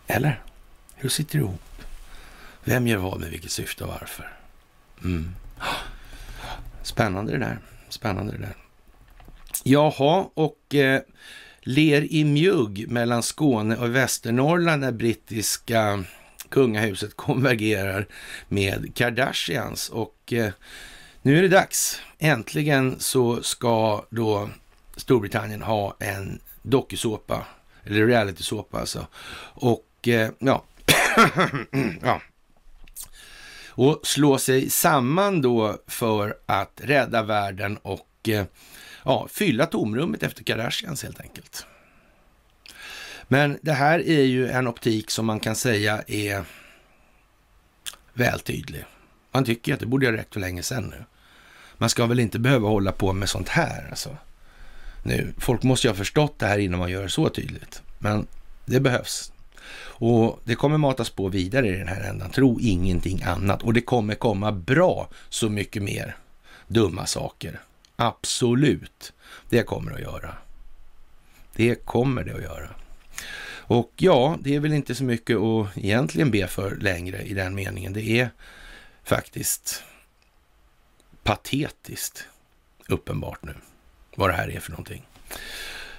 Eller? 0.06 0.42
Hur 0.94 1.08
sitter 1.08 1.38
det 1.38 1.44
ihop? 1.44 1.82
Vem 2.64 2.86
gör 2.86 2.98
vad 2.98 3.20
med 3.20 3.30
vilket 3.30 3.50
syfte 3.50 3.84
och 3.84 3.90
varför? 3.90 4.32
Mm. 5.04 5.34
Spännande 6.82 7.32
det 7.32 7.38
där. 7.38 7.58
Spännande 7.88 8.32
det 8.32 8.38
där. 8.38 8.56
Jaha, 9.64 10.28
och 10.34 10.74
eh, 10.74 11.00
ler 11.60 12.12
i 12.12 12.24
mjugg 12.24 12.88
mellan 12.88 13.22
Skåne 13.22 13.76
och 13.76 13.94
Västernorrland 13.94 14.80
när 14.80 14.92
brittiska 14.92 16.04
kungahuset 16.48 17.16
konvergerar 17.16 18.06
med 18.48 18.94
Kardashians. 18.94 19.88
Och 19.88 20.32
eh, 20.32 20.52
nu 21.22 21.38
är 21.38 21.42
det 21.42 21.48
dags. 21.48 22.00
Äntligen 22.18 23.00
så 23.00 23.42
ska 23.42 24.04
då 24.10 24.50
Storbritannien 24.96 25.62
ha 25.62 25.96
en 26.00 26.40
dokusåpa, 26.64 27.46
eller 27.84 28.06
realitysåpa 28.06 28.80
alltså. 28.80 29.06
Och 29.54 30.08
eh, 30.08 30.30
ja, 30.38 30.64
ja, 32.02 32.20
och 33.68 34.00
slå 34.02 34.38
sig 34.38 34.70
samman 34.70 35.42
då 35.42 35.78
för 35.86 36.36
att 36.46 36.80
rädda 36.84 37.22
världen 37.22 37.76
och 37.76 38.28
eh, 38.28 38.44
ja, 39.04 39.28
fylla 39.30 39.66
tomrummet 39.66 40.22
efter 40.22 40.44
Kardashians 40.44 41.02
helt 41.02 41.20
enkelt. 41.20 41.66
Men 43.28 43.58
det 43.62 43.72
här 43.72 44.08
är 44.08 44.22
ju 44.22 44.48
en 44.48 44.66
optik 44.66 45.10
som 45.10 45.26
man 45.26 45.40
kan 45.40 45.56
säga 45.56 46.02
är 46.06 46.44
vältydlig. 48.12 48.84
Man 49.30 49.44
tycker 49.44 49.74
att 49.74 49.80
det 49.80 49.86
borde 49.86 50.06
ha 50.06 50.12
räckt 50.12 50.32
för 50.32 50.40
länge 50.40 50.62
sedan 50.62 50.84
nu. 50.84 51.04
Man 51.78 51.88
ska 51.88 52.06
väl 52.06 52.20
inte 52.20 52.38
behöva 52.38 52.68
hålla 52.68 52.92
på 52.92 53.12
med 53.12 53.28
sånt 53.28 53.48
här 53.48 53.88
alltså. 53.90 54.16
Nu, 55.06 55.32
folk 55.38 55.62
måste 55.62 55.86
ju 55.86 55.90
ha 55.90 55.96
förstått 55.96 56.38
det 56.38 56.46
här 56.46 56.58
innan 56.58 56.78
man 56.78 56.90
gör 56.90 57.02
det 57.02 57.08
så 57.08 57.28
tydligt. 57.28 57.82
Men 57.98 58.26
det 58.66 58.80
behövs. 58.80 59.32
Och 59.76 60.40
det 60.44 60.54
kommer 60.54 60.78
matas 60.78 61.10
på 61.10 61.28
vidare 61.28 61.68
i 61.68 61.76
den 61.76 61.88
här 61.88 62.10
ändan. 62.10 62.30
Tro 62.30 62.60
ingenting 62.60 63.22
annat. 63.22 63.62
Och 63.62 63.72
det 63.72 63.80
kommer 63.80 64.14
komma 64.14 64.52
bra 64.52 65.08
så 65.28 65.48
mycket 65.48 65.82
mer 65.82 66.16
dumma 66.66 67.06
saker. 67.06 67.60
Absolut. 67.96 69.12
Det 69.48 69.62
kommer 69.62 69.90
det 69.90 69.96
att 69.96 70.02
göra. 70.02 70.34
Det 71.56 71.74
kommer 71.74 72.24
det 72.24 72.34
att 72.34 72.42
göra. 72.42 72.70
Och 73.66 73.92
ja, 73.96 74.38
det 74.40 74.54
är 74.54 74.60
väl 74.60 74.72
inte 74.72 74.94
så 74.94 75.04
mycket 75.04 75.36
att 75.36 75.76
egentligen 75.76 76.30
be 76.30 76.46
för 76.46 76.76
längre 76.76 77.22
i 77.22 77.34
den 77.34 77.54
meningen. 77.54 77.92
Det 77.92 78.20
är 78.20 78.30
faktiskt 79.04 79.82
patetiskt 81.22 82.26
uppenbart 82.88 83.42
nu 83.42 83.54
vad 84.16 84.30
det 84.30 84.34
här 84.34 84.50
är 84.50 84.60
för 84.60 84.70
någonting. 84.70 85.06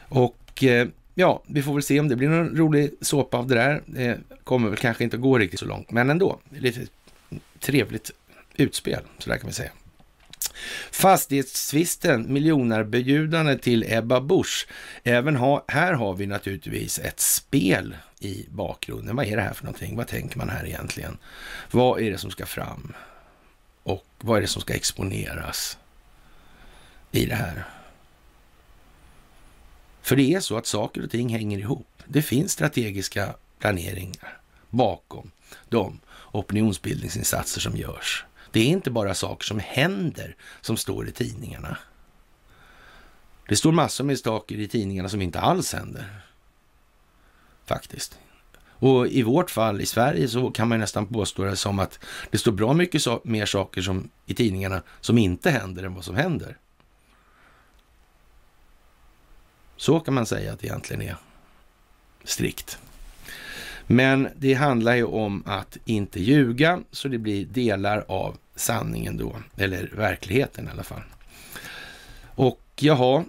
Och 0.09 0.63
eh, 0.63 0.87
ja, 1.15 1.43
vi 1.47 1.63
får 1.63 1.73
väl 1.73 1.83
se 1.83 1.99
om 1.99 2.07
det 2.07 2.15
blir 2.15 2.29
någon 2.29 2.57
rolig 2.57 2.91
såpa 3.01 3.37
av 3.37 3.47
det 3.47 3.55
där. 3.55 3.81
Det 3.85 4.19
kommer 4.43 4.69
väl 4.69 4.77
kanske 4.77 5.03
inte 5.03 5.15
att 5.15 5.21
gå 5.21 5.37
riktigt 5.37 5.59
så 5.59 5.65
långt, 5.65 5.91
men 5.91 6.09
ändå. 6.09 6.39
Lite 6.49 6.87
trevligt 7.59 8.11
utspel, 8.55 9.01
så 9.17 9.29
där 9.29 9.37
kan 9.37 9.47
vi 9.47 9.53
säga. 9.53 9.71
Fastighetstvisten, 10.91 12.33
miljonerbjudande 12.33 13.57
till 13.57 13.85
Ebba 13.87 14.21
Busch. 14.21 14.67
Även 15.03 15.35
ha, 15.35 15.65
här 15.67 15.93
har 15.93 16.13
vi 16.13 16.25
naturligtvis 16.25 16.99
ett 16.99 17.19
spel 17.19 17.95
i 18.19 18.45
bakgrunden. 18.49 19.15
Vad 19.15 19.25
är 19.25 19.35
det 19.35 19.41
här 19.41 19.53
för 19.53 19.63
någonting? 19.63 19.97
Vad 19.97 20.07
tänker 20.07 20.37
man 20.37 20.49
här 20.49 20.65
egentligen? 20.65 21.17
Vad 21.71 22.01
är 22.01 22.11
det 22.11 22.17
som 22.17 22.31
ska 22.31 22.45
fram? 22.45 22.93
Och 23.83 24.05
vad 24.19 24.37
är 24.37 24.41
det 24.41 24.47
som 24.47 24.61
ska 24.61 24.73
exponeras 24.73 25.77
i 27.11 27.25
det 27.25 27.35
här? 27.35 27.65
För 30.05 30.15
det 30.15 30.33
är 30.33 30.39
så 30.39 30.57
att 30.57 30.65
saker 30.65 31.03
och 31.03 31.11
ting 31.11 31.29
hänger 31.29 31.59
ihop. 31.59 32.03
Det 32.05 32.21
finns 32.21 32.51
strategiska 32.51 33.35
planeringar 33.59 34.37
bakom 34.69 35.31
de 35.69 35.99
opinionsbildningsinsatser 36.31 37.61
som 37.61 37.77
görs. 37.77 38.25
Det 38.51 38.59
är 38.59 38.65
inte 38.65 38.91
bara 38.91 39.13
saker 39.13 39.45
som 39.45 39.59
händer 39.59 40.35
som 40.61 40.77
står 40.77 41.07
i 41.07 41.11
tidningarna. 41.11 41.77
Det 43.47 43.55
står 43.55 43.71
massor 43.71 44.03
med 44.03 44.19
saker 44.19 44.55
i 44.55 44.67
tidningarna 44.67 45.09
som 45.09 45.21
inte 45.21 45.39
alls 45.39 45.73
händer. 45.73 46.21
Faktiskt. 47.65 48.19
Och 48.67 49.07
i 49.07 49.23
vårt 49.23 49.51
fall 49.51 49.81
i 49.81 49.85
Sverige 49.85 50.27
så 50.27 50.51
kan 50.51 50.67
man 50.67 50.79
nästan 50.79 51.07
påstå 51.07 51.43
det 51.43 51.55
som 51.55 51.79
att 51.79 51.99
det 52.31 52.37
står 52.37 52.51
bra 52.51 52.73
mycket 52.73 53.01
so 53.01 53.21
mer 53.23 53.45
saker 53.45 53.81
som, 53.81 54.09
i 54.25 54.33
tidningarna 54.33 54.81
som 55.01 55.17
inte 55.17 55.49
händer 55.49 55.83
än 55.83 55.93
vad 55.93 56.05
som 56.05 56.15
händer. 56.15 56.57
Så 59.77 59.99
kan 59.99 60.13
man 60.13 60.25
säga 60.25 60.53
att 60.53 60.59
det 60.59 60.67
egentligen 60.67 61.01
är 61.01 61.15
strikt. 62.23 62.77
Men 63.87 64.27
det 64.37 64.53
handlar 64.53 64.95
ju 64.95 65.03
om 65.03 65.43
att 65.45 65.77
inte 65.85 66.19
ljuga, 66.19 66.79
så 66.91 67.07
det 67.07 67.17
blir 67.17 67.45
delar 67.45 68.05
av 68.07 68.37
sanningen 68.55 69.17
då, 69.17 69.35
eller 69.57 69.89
verkligheten 69.93 70.67
i 70.67 70.71
alla 70.71 70.83
fall. 70.83 71.01
Och 72.35 72.61
jaha, 72.75 73.23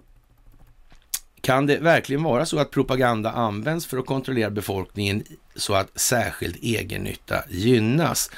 kan 1.40 1.66
det 1.66 1.78
verkligen 1.78 2.22
vara 2.22 2.46
så 2.46 2.58
att 2.58 2.70
propaganda 2.70 3.30
används 3.30 3.86
för 3.86 3.98
att 3.98 4.06
kontrollera 4.06 4.50
befolkningen 4.50 5.24
så 5.56 5.74
att 5.74 6.00
särskild 6.00 6.56
egennytta 6.62 7.44
gynnas? 7.48 8.30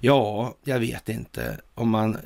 Ja, 0.00 0.54
jag 0.64 0.78
vet 0.78 1.08
inte. 1.08 1.60
Om 1.74 1.90
man 1.90 2.18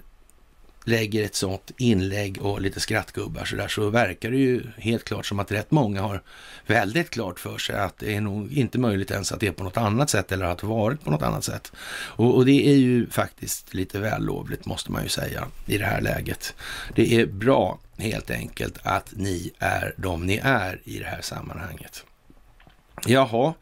lägger 0.86 1.24
ett 1.24 1.34
sånt 1.34 1.70
inlägg 1.76 2.42
och 2.42 2.60
lite 2.60 2.80
skrattgubbar 2.80 3.44
så 3.44 3.56
där 3.56 3.68
så 3.68 3.90
verkar 3.90 4.30
det 4.30 4.36
ju 4.36 4.62
helt 4.76 5.04
klart 5.04 5.26
som 5.26 5.38
att 5.38 5.52
rätt 5.52 5.70
många 5.70 6.02
har 6.02 6.22
väldigt 6.66 7.10
klart 7.10 7.40
för 7.40 7.58
sig 7.58 7.76
att 7.76 7.98
det 7.98 8.14
är 8.14 8.20
nog 8.20 8.52
inte 8.52 8.78
möjligt 8.78 9.10
ens 9.10 9.32
att 9.32 9.40
det 9.40 9.46
är 9.46 9.52
på 9.52 9.64
något 9.64 9.76
annat 9.76 10.10
sätt 10.10 10.32
eller 10.32 10.46
att 10.46 10.58
det 10.58 10.66
varit 10.66 11.04
på 11.04 11.10
något 11.10 11.22
annat 11.22 11.44
sätt. 11.44 11.72
Och, 11.90 12.36
och 12.36 12.46
det 12.46 12.68
är 12.68 12.76
ju 12.76 13.10
faktiskt 13.10 13.74
lite 13.74 13.98
vällovligt 13.98 14.66
måste 14.66 14.92
man 14.92 15.02
ju 15.02 15.08
säga 15.08 15.48
i 15.66 15.78
det 15.78 15.86
här 15.86 16.00
läget. 16.00 16.54
Det 16.94 17.14
är 17.14 17.26
bra 17.26 17.78
helt 17.96 18.30
enkelt 18.30 18.78
att 18.82 19.12
ni 19.16 19.52
är 19.58 19.94
de 19.96 20.26
ni 20.26 20.40
är 20.42 20.80
i 20.84 20.98
det 20.98 21.06
här 21.06 21.22
sammanhanget. 21.22 22.04
Jaha, 23.06 23.54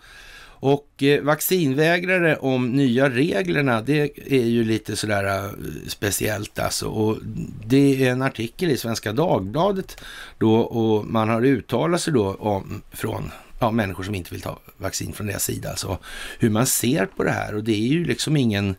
och 0.64 1.02
eh, 1.02 1.22
vaccinvägrare 1.22 2.36
om 2.36 2.72
nya 2.72 3.10
reglerna, 3.10 3.82
det 3.82 4.32
är 4.32 4.44
ju 4.44 4.64
lite 4.64 4.96
sådär 4.96 5.44
eh, 5.44 5.50
speciellt 5.86 6.58
alltså. 6.58 6.86
Och 6.86 7.18
det 7.66 8.06
är 8.06 8.12
en 8.12 8.22
artikel 8.22 8.70
i 8.70 8.76
Svenska 8.76 9.12
Dagbladet 9.12 10.00
då 10.38 10.60
och 10.60 11.06
man 11.06 11.28
har 11.28 11.44
uttalat 11.44 12.00
sig 12.00 12.12
då 12.12 12.34
om 12.34 12.82
från 12.92 13.30
ja, 13.60 13.70
människor 13.70 14.02
som 14.04 14.14
inte 14.14 14.30
vill 14.30 14.40
ta 14.40 14.58
vaccin 14.76 15.12
från 15.12 15.26
deras 15.26 15.44
sida. 15.44 15.70
Alltså 15.70 15.98
hur 16.38 16.50
man 16.50 16.66
ser 16.66 17.06
på 17.06 17.24
det 17.24 17.30
här 17.30 17.54
och 17.54 17.64
det 17.64 17.72
är 17.72 17.88
ju 17.88 18.04
liksom 18.04 18.36
ingen, 18.36 18.76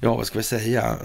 ja 0.00 0.16
vad 0.16 0.26
ska 0.26 0.38
vi 0.38 0.42
säga, 0.42 0.96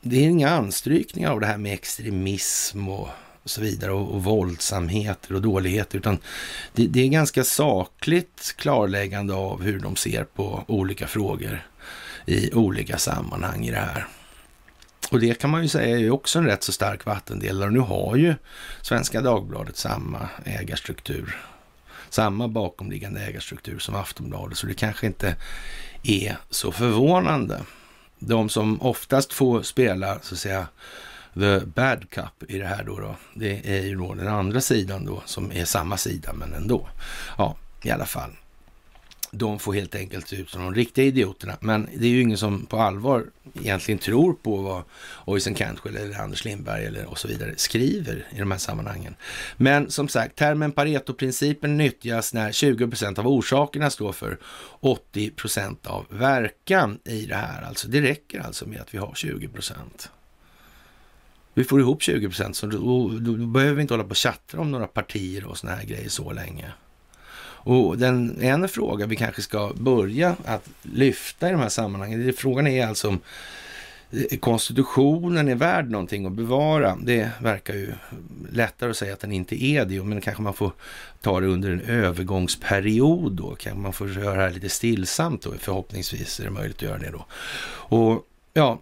det 0.00 0.16
är 0.16 0.28
inga 0.28 0.50
anstrykningar 0.50 1.30
av 1.30 1.40
det 1.40 1.46
här 1.46 1.58
med 1.58 1.74
extremism 1.74 2.88
och 2.88 3.08
och 3.42 3.50
så 3.50 3.60
vidare 3.60 3.92
och, 3.92 4.14
och 4.14 4.24
våldsamheter 4.24 5.34
och 5.34 5.42
dåligheter, 5.42 5.98
utan 5.98 6.18
det, 6.72 6.86
det, 6.86 7.00
är 7.00 7.08
ganska 7.08 7.44
sakligt 7.44 8.54
klarläggande 8.56 9.34
av 9.34 9.62
hur 9.62 9.80
de 9.80 9.96
ser 9.96 10.24
på 10.24 10.64
olika 10.68 11.06
frågor 11.06 11.66
i 12.26 12.52
olika 12.52 12.98
sammanhang 12.98 13.66
i 13.66 13.70
det 13.70 13.76
här. 13.76 14.06
Och 15.10 15.20
det 15.20 15.34
kan 15.34 15.50
man 15.50 15.62
ju 15.62 15.68
säga 15.68 15.98
är 15.98 16.10
också 16.10 16.38
en 16.38 16.46
rätt 16.46 16.62
så 16.62 16.72
stark 16.72 17.06
vattendelare. 17.06 17.66
Och 17.66 17.72
nu 17.72 17.78
har 17.78 18.16
ju 18.16 18.34
Svenska 18.82 19.20
Dagbladet 19.20 19.76
samma 19.76 20.28
ägarstruktur, 20.44 21.36
samma 22.08 22.48
bakomliggande 22.48 23.20
ägarstruktur 23.20 23.78
som 23.78 23.94
Aftonbladet, 23.94 24.58
så 24.58 24.66
det 24.66 24.74
kanske 24.74 25.06
inte 25.06 25.36
är 26.02 26.36
så 26.50 26.72
förvånande. 26.72 27.60
De 28.18 28.48
som 28.48 28.82
oftast 28.82 29.32
får 29.32 29.62
spela, 29.62 30.18
så 30.22 30.34
att 30.34 30.40
säga, 30.40 30.66
the 31.34 31.60
bad 31.66 32.10
cup 32.10 32.50
i 32.50 32.58
det 32.58 32.66
här 32.66 32.84
då, 32.84 32.98
då, 33.00 33.16
det 33.34 33.78
är 33.78 33.82
ju 33.82 33.94
då 33.96 34.14
den 34.14 34.28
andra 34.28 34.60
sidan 34.60 35.04
då, 35.04 35.22
som 35.24 35.52
är 35.52 35.64
samma 35.64 35.96
sida 35.96 36.32
men 36.32 36.52
ändå. 36.54 36.88
Ja, 37.38 37.56
i 37.82 37.90
alla 37.90 38.06
fall. 38.06 38.30
de 39.32 39.58
får 39.58 39.74
helt 39.74 39.94
enkelt 39.94 40.28
se 40.28 40.36
ut 40.36 40.50
som 40.50 40.62
de 40.62 40.74
riktiga 40.74 41.04
idioterna. 41.04 41.56
Men 41.60 41.88
det 41.96 42.06
är 42.06 42.10
ju 42.10 42.20
ingen 42.22 42.38
som 42.38 42.66
på 42.66 42.76
allvar 42.76 43.24
egentligen 43.60 43.98
tror 43.98 44.32
på 44.32 44.56
vad 44.56 44.82
Oisen 45.24 45.54
Cantwell 45.54 45.96
eller 45.96 46.20
Anders 46.20 46.44
Lindberg 46.44 46.84
eller 46.86 47.06
och 47.06 47.18
så 47.18 47.28
vidare 47.28 47.54
skriver 47.56 48.26
i 48.30 48.38
de 48.38 48.50
här 48.50 48.58
sammanhangen. 48.58 49.14
Men 49.56 49.90
som 49.90 50.08
sagt, 50.08 50.36
termen 50.36 50.72
Pareto-principen 50.72 51.76
nyttjas 51.76 52.34
när 52.34 52.52
20 52.52 52.88
procent 52.88 53.18
av 53.18 53.28
orsakerna 53.28 53.90
står 53.90 54.12
för 54.12 54.38
80 54.80 55.30
procent 55.30 55.86
av 55.86 56.06
verkan 56.10 56.98
i 57.04 57.26
det 57.26 57.36
här. 57.36 57.62
Alltså 57.62 57.88
det 57.88 58.00
räcker 58.02 58.40
alltså 58.40 58.66
med 58.66 58.80
att 58.80 58.94
vi 58.94 58.98
har 58.98 59.14
20 59.14 59.48
procent. 59.48 60.10
Vi 61.54 61.64
får 61.64 61.80
ihop 61.80 62.02
20 62.02 62.28
procent, 62.28 62.56
så 62.56 62.66
då, 62.66 62.78
då, 62.78 63.36
då 63.36 63.46
behöver 63.46 63.74
vi 63.74 63.82
inte 63.82 63.94
hålla 63.94 64.04
på 64.04 64.10
och 64.10 64.16
tjattra 64.16 64.60
om 64.60 64.70
några 64.70 64.86
partier 64.86 65.46
och 65.46 65.58
såna 65.58 65.74
här 65.74 65.84
grejer 65.84 66.08
så 66.08 66.32
länge. 66.32 66.72
Och 67.62 67.98
den, 67.98 68.40
en 68.40 68.68
fråga 68.68 69.06
vi 69.06 69.16
kanske 69.16 69.42
ska 69.42 69.72
börja 69.74 70.36
att 70.44 70.68
lyfta 70.82 71.48
i 71.48 71.52
de 71.52 71.60
här 71.60 71.68
sammanhangen, 71.68 72.32
frågan 72.32 72.66
är 72.66 72.86
alltså 72.86 73.08
om 73.08 73.20
eh, 74.10 74.38
konstitutionen 74.38 75.48
är 75.48 75.54
värd 75.54 75.90
någonting 75.90 76.26
att 76.26 76.32
bevara. 76.32 76.98
Det 77.02 77.30
verkar 77.40 77.74
ju 77.74 77.92
lättare 78.52 78.90
att 78.90 78.96
säga 78.96 79.12
att 79.12 79.20
den 79.20 79.32
inte 79.32 79.64
är 79.64 79.84
det, 79.84 80.02
men 80.02 80.20
kanske 80.20 80.42
man 80.42 80.54
får 80.54 80.72
ta 81.20 81.40
det 81.40 81.46
under 81.46 81.70
en 81.70 81.80
övergångsperiod 81.80 83.32
då. 83.32 83.56
Kanske 83.58 83.80
man 83.80 83.92
får 83.92 84.10
göra 84.10 84.36
det 84.36 84.42
här 84.42 84.50
lite 84.50 84.68
stillsamt 84.68 85.42
då, 85.42 85.52
förhoppningsvis 85.58 86.40
är 86.40 86.44
det 86.44 86.50
möjligt 86.50 86.76
att 86.76 86.82
göra 86.82 86.98
det 86.98 87.10
då. 87.10 87.26
Och 87.96 88.26
ja, 88.52 88.80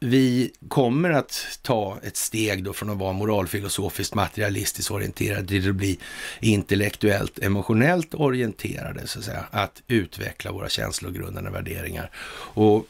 vi 0.00 0.50
kommer 0.68 1.10
att 1.10 1.58
ta 1.62 1.98
ett 2.02 2.16
steg 2.16 2.64
då 2.64 2.72
från 2.72 2.90
att 2.90 2.98
vara 2.98 3.12
moralfilosofiskt 3.12 4.14
materialistiskt 4.14 4.90
orienterade 4.90 5.48
till 5.48 5.68
att 5.68 5.74
bli 5.74 5.98
intellektuellt 6.40 7.38
emotionellt 7.38 8.14
orienterade, 8.14 9.06
så 9.06 9.18
att 9.18 9.24
säga. 9.24 9.44
Att 9.50 9.82
utveckla 9.88 10.52
våra 10.52 10.68
känslogrundande 10.68 11.50
värderingar. 11.50 12.10
Och 12.54 12.86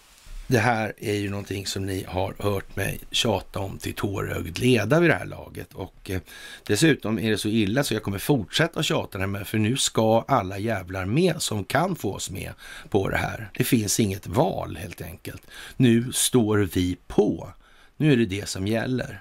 det 0.50 0.58
här 0.58 0.92
är 0.98 1.14
ju 1.14 1.30
någonting 1.30 1.66
som 1.66 1.86
ni 1.86 2.04
har 2.08 2.34
hört 2.38 2.76
mig 2.76 3.00
tjata 3.10 3.60
om 3.60 3.78
till 3.78 3.94
tårögd 3.94 4.58
leda 4.58 5.00
vid 5.00 5.10
det 5.10 5.14
här 5.14 5.26
laget. 5.26 5.72
Och 5.72 6.10
eh, 6.10 6.20
dessutom 6.66 7.18
är 7.18 7.30
det 7.30 7.38
så 7.38 7.48
illa 7.48 7.84
så 7.84 7.94
jag 7.94 8.02
kommer 8.02 8.18
fortsätta 8.18 8.82
tjata 8.82 9.18
det 9.18 9.38
här, 9.38 9.44
för 9.44 9.58
nu 9.58 9.76
ska 9.76 10.24
alla 10.28 10.58
jävlar 10.58 11.04
med 11.04 11.42
som 11.42 11.64
kan 11.64 11.96
få 11.96 12.14
oss 12.14 12.30
med 12.30 12.52
på 12.88 13.08
det 13.08 13.16
här. 13.16 13.50
Det 13.54 13.64
finns 13.64 14.00
inget 14.00 14.26
val 14.26 14.76
helt 14.76 15.00
enkelt. 15.00 15.42
Nu 15.76 16.12
står 16.12 16.58
vi 16.58 16.96
på. 17.06 17.52
Nu 17.96 18.12
är 18.12 18.16
det 18.16 18.26
det 18.26 18.48
som 18.48 18.66
gäller. 18.66 19.20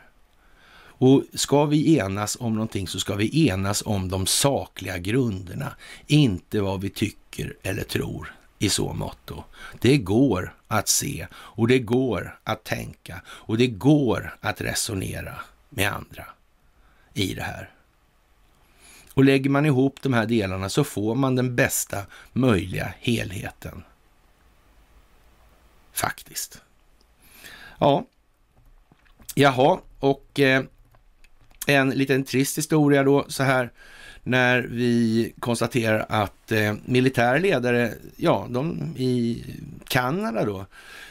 Och 1.01 1.23
ska 1.33 1.65
vi 1.65 1.97
enas 1.97 2.37
om 2.39 2.53
någonting 2.53 2.87
så 2.87 2.99
ska 2.99 3.15
vi 3.15 3.47
enas 3.47 3.83
om 3.85 4.09
de 4.09 4.25
sakliga 4.25 4.97
grunderna, 4.97 5.75
inte 6.07 6.61
vad 6.61 6.81
vi 6.81 6.89
tycker 6.89 7.55
eller 7.63 7.83
tror 7.83 8.35
i 8.59 8.69
så 8.69 8.93
motto. 8.93 9.43
Det 9.81 9.97
går 9.97 10.53
att 10.71 10.87
se 10.87 11.27
och 11.33 11.67
det 11.67 11.79
går 11.79 12.39
att 12.43 12.63
tänka 12.63 13.21
och 13.27 13.57
det 13.57 13.67
går 13.67 14.37
att 14.41 14.61
resonera 14.61 15.35
med 15.69 15.93
andra 15.93 16.25
i 17.13 17.33
det 17.33 17.43
här. 17.43 17.69
Och 19.13 19.23
lägger 19.23 19.49
man 19.49 19.65
ihop 19.65 20.01
de 20.01 20.13
här 20.13 20.25
delarna 20.25 20.69
så 20.69 20.83
får 20.83 21.15
man 21.15 21.35
den 21.35 21.55
bästa 21.55 22.05
möjliga 22.33 22.93
helheten. 22.99 23.83
Faktiskt. 25.93 26.61
Ja, 27.79 28.05
jaha, 29.35 29.79
och 29.99 30.39
eh, 30.39 30.63
en 31.67 31.89
liten 31.89 32.23
trist 32.23 32.57
historia 32.57 33.03
då 33.03 33.25
så 33.27 33.43
här 33.43 33.71
när 34.23 34.61
vi 34.61 35.33
konstaterar 35.39 36.05
att 36.09 36.51
eh, 36.51 36.73
militära 36.85 37.37
ledare, 37.37 37.93
ja, 38.15 38.47
de 38.49 38.93
i 38.97 39.43
Kanada 39.87 40.45
då, 40.45 40.65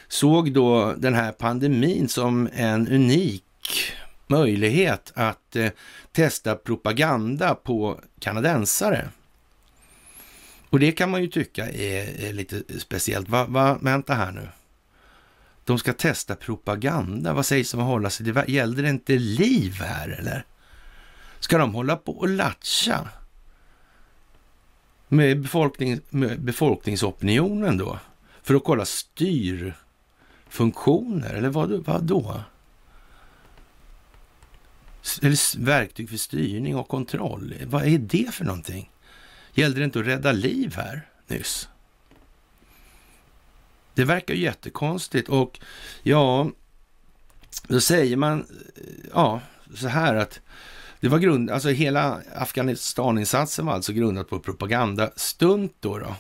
såg 0.09 0.53
då 0.53 0.95
den 0.99 1.15
här 1.15 1.33
pandemin 1.33 2.09
som 2.09 2.49
en 2.55 2.89
unik 2.89 3.45
möjlighet 4.27 5.13
att 5.15 5.57
eh, 5.57 5.71
testa 6.13 6.55
propaganda 6.55 7.55
på 7.55 8.01
kanadensare. 8.21 9.09
Och 10.71 10.81
det 10.81 10.93
kan 10.93 11.11
man 11.11 11.23
ju 11.23 11.29
tycka 11.29 11.71
är, 11.71 12.25
är 12.25 12.33
lite 12.33 12.63
speciellt. 12.79 13.29
Va, 13.29 13.47
va, 13.49 13.79
vänta 13.81 14.15
här 14.15 14.33
nu. 14.33 14.49
De 15.65 15.79
ska 15.79 15.93
testa 15.93 16.35
propaganda. 16.35 17.33
Vad 17.33 17.47
sägs 17.47 17.75
om 17.75 17.81
att 17.81 17.87
hålla 17.87 18.11
sig? 18.11 18.27
Det 18.27 18.49
gällde 18.49 18.83
det 18.83 18.89
inte 18.89 19.13
liv 19.13 19.75
här 19.81 20.09
eller? 20.09 20.45
Ska 21.41 21.59
de 21.59 21.75
hålla 21.75 21.97
på 21.97 22.13
och 22.13 22.29
latcha 22.29 23.09
med, 25.09 25.41
befolkning, 25.41 26.01
med 26.11 26.41
befolkningsopinionen 26.41 27.79
då? 27.79 27.99
För 28.43 28.55
att 28.55 28.65
kolla 28.65 28.85
styrfunktioner, 28.85 31.35
eller 31.35 31.49
vad, 31.49 31.71
vad 31.71 32.03
då? 32.03 32.43
Eller 35.23 35.65
verktyg 35.65 36.11
för 36.11 36.17
styrning 36.17 36.77
och 36.77 36.89
kontroll. 36.89 37.55
Vad 37.67 37.87
är 37.87 37.99
det 37.99 38.35
för 38.35 38.45
någonting? 38.45 38.91
Gällde 39.53 39.81
det 39.81 39.85
inte 39.85 40.01
att 40.01 40.07
rädda 40.07 40.33
liv 40.33 40.75
här 40.77 41.09
nyss? 41.27 41.69
Det 43.95 44.05
verkar 44.05 44.35
jättekonstigt 44.35 45.29
och 45.29 45.61
ja, 46.03 46.51
då 47.67 47.81
säger 47.81 48.17
man 48.17 48.41
eh, 48.41 48.47
ja, 49.15 49.41
så 49.75 49.89
här 49.89 50.15
att 50.15 50.41
det 51.01 51.09
var 51.09 51.19
grund, 51.19 51.51
alltså 51.51 51.69
hela 51.69 52.21
Afghanistaninsatsen 52.35 53.67
var 53.67 53.73
alltså 53.73 53.93
grundat 53.93 54.29
på 54.29 54.39
propagandastunt 54.39 55.77
då. 55.81 55.99
då. 55.99 56.15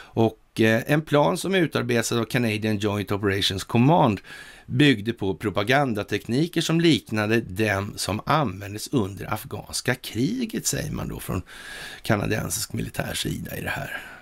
Och 0.00 0.60
eh, 0.60 0.82
en 0.86 1.02
plan 1.02 1.36
som 1.36 1.54
utarbetades 1.54 2.12
av 2.12 2.24
Canadian 2.24 2.78
Joint 2.78 3.12
Operations 3.12 3.64
Command 3.64 4.20
byggde 4.66 5.12
på 5.12 5.34
propagandatekniker 5.34 6.60
som 6.60 6.80
liknade 6.80 7.40
dem 7.40 7.92
som 7.96 8.20
användes 8.26 8.88
under 8.88 9.32
afghanska 9.32 9.94
kriget, 9.94 10.66
säger 10.66 10.92
man 10.92 11.08
då 11.08 11.20
från 11.20 11.42
kanadensisk 12.02 12.72
militär 12.72 13.14
sida 13.14 13.56
i 13.56 13.60
det 13.60 13.70
här. 13.70 14.17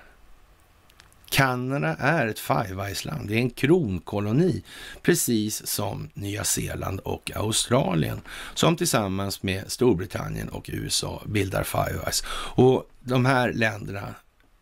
Kanada 1.31 1.97
är 1.99 2.27
ett 2.27 2.39
Five 2.39 2.87
Eyes-land. 2.87 3.29
Det 3.29 3.35
är 3.35 3.39
en 3.39 3.51
kronkoloni, 3.51 4.63
precis 5.03 5.67
som 5.67 6.11
Nya 6.15 6.45
Zeeland 6.45 7.01
och 7.01 7.31
Australien, 7.35 8.21
som 8.55 8.77
tillsammans 8.77 9.43
med 9.43 9.73
Storbritannien 9.73 10.49
och 10.49 10.71
USA 10.73 11.23
bildar 11.27 11.65
Five 11.65 12.01
Eyes. 12.05 12.25
Och 12.55 12.91
de 13.01 13.25
här 13.25 13.53
länderna 13.53 14.15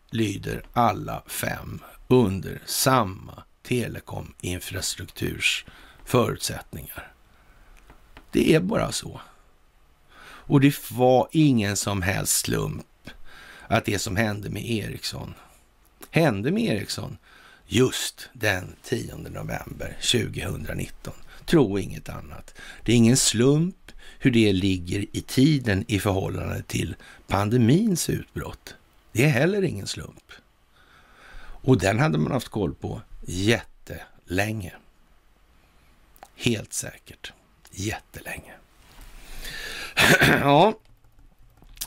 lyder 0.09 0.63
alla 0.73 1.23
fem 1.27 1.79
under 2.07 2.61
samma 2.65 3.43
telekominfrastrukturs 3.63 5.65
förutsättningar. 6.05 7.11
Det 8.31 8.55
är 8.55 8.59
bara 8.59 8.91
så. 8.91 9.21
Och 10.47 10.61
det 10.61 10.91
var 10.91 11.27
ingen 11.31 11.77
som 11.77 12.01
helst 12.01 12.45
slump 12.45 12.85
att 13.67 13.85
det 13.85 13.99
som 13.99 14.15
hände 14.15 14.49
med 14.49 14.71
Ericsson 14.71 15.33
hände 16.15 16.51
med 16.51 16.63
Ericsson 16.63 17.17
just 17.67 18.29
den 18.33 18.75
10 18.83 19.15
november 19.15 19.97
2019. 20.11 21.13
Tro 21.45 21.79
inget 21.79 22.09
annat. 22.09 22.53
Det 22.83 22.91
är 22.91 22.95
ingen 22.95 23.17
slump 23.17 23.91
hur 24.19 24.31
det 24.31 24.53
ligger 24.53 25.05
i 25.11 25.21
tiden 25.21 25.85
i 25.87 25.99
förhållande 25.99 26.63
till 26.63 26.95
pandemins 27.27 28.09
utbrott. 28.09 28.75
Det 29.11 29.23
är 29.23 29.29
heller 29.29 29.61
ingen 29.61 29.87
slump. 29.87 30.31
Och 31.37 31.79
den 31.79 31.99
hade 31.99 32.17
man 32.17 32.31
haft 32.31 32.49
koll 32.49 32.73
på 32.75 33.01
jättelänge. 33.25 34.73
Helt 36.35 36.73
säkert. 36.73 37.33
Jättelänge. 37.71 38.53
ja, 40.21 40.79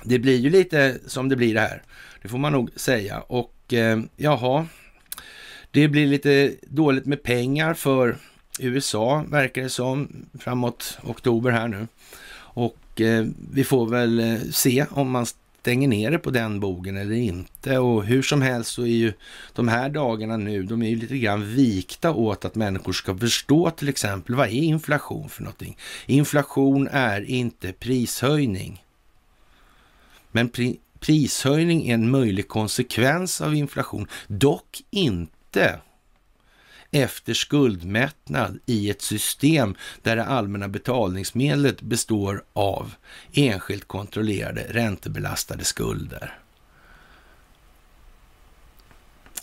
det 0.05 0.19
blir 0.19 0.39
ju 0.39 0.51
lite 0.51 0.99
som 1.07 1.29
det 1.29 1.37
blir 1.37 1.55
det 1.55 1.61
här. 1.61 1.83
Det 2.23 2.29
får 2.29 2.39
man 2.39 2.53
nog 2.53 2.71
säga. 2.77 3.21
Och 3.21 3.55
eh, 3.73 4.01
jaha, 4.17 4.67
det 5.71 5.89
blir 5.89 6.07
lite 6.07 6.55
dåligt 6.63 7.07
med 7.07 7.23
pengar 7.23 7.75
för 7.75 8.17
USA 8.59 9.25
verkar 9.29 9.63
det 9.63 9.71
som 9.71 10.27
framåt 10.39 10.99
oktober 11.03 11.51
här 11.51 11.69
nu. 11.69 11.87
Och 12.37 13.01
eh, 13.01 13.27
vi 13.53 13.65
får 13.65 13.87
väl 13.87 14.21
eh, 14.21 14.41
se 14.51 14.87
om 14.91 15.11
man 15.11 15.27
stänger 15.61 15.89
ner 15.89 16.11
det 16.11 16.19
på 16.19 16.31
den 16.31 16.61
bogen 16.61 16.97
eller 16.97 17.15
inte. 17.15 17.79
Och 17.79 18.05
hur 18.05 18.23
som 18.23 18.43
helst 18.43 18.71
så 18.71 18.83
är 18.83 18.87
ju 18.87 19.13
de 19.53 19.69
här 19.69 19.89
dagarna 19.89 20.37
nu, 20.37 20.63
de 20.63 20.83
är 20.83 20.89
ju 20.89 20.97
lite 20.97 21.19
grann 21.19 21.55
vikta 21.55 22.13
åt 22.13 22.45
att 22.45 22.55
människor 22.55 22.93
ska 22.93 23.19
förstå 23.19 23.71
till 23.71 23.89
exempel 23.89 24.35
vad 24.35 24.49
är 24.49 24.53
inflation 24.53 25.29
för 25.29 25.43
någonting? 25.43 25.77
Inflation 26.07 26.89
är 26.93 27.31
inte 27.31 27.73
prishöjning. 27.73 28.85
Men 30.33 30.49
pri 30.49 30.79
prishöjning 31.01 31.89
är 31.89 31.95
en 31.95 32.11
möjlig 32.11 32.49
konsekvens 32.49 33.41
av 33.41 33.55
inflation, 33.55 34.09
dock 34.27 34.83
inte 34.91 35.81
efter 36.91 37.35
skuldmättnad 37.35 38.59
i 38.67 38.91
ett 38.91 39.03
system 39.03 39.75
där 40.03 40.17
det 40.17 40.25
allmänna 40.25 40.69
betalningsmedlet 40.69 41.83
består 41.83 42.45
av 42.53 42.95
enskilt 43.33 43.89
kontrollerade 43.89 44.67
räntebelastade 44.69 45.65
skulder. 45.65 46.39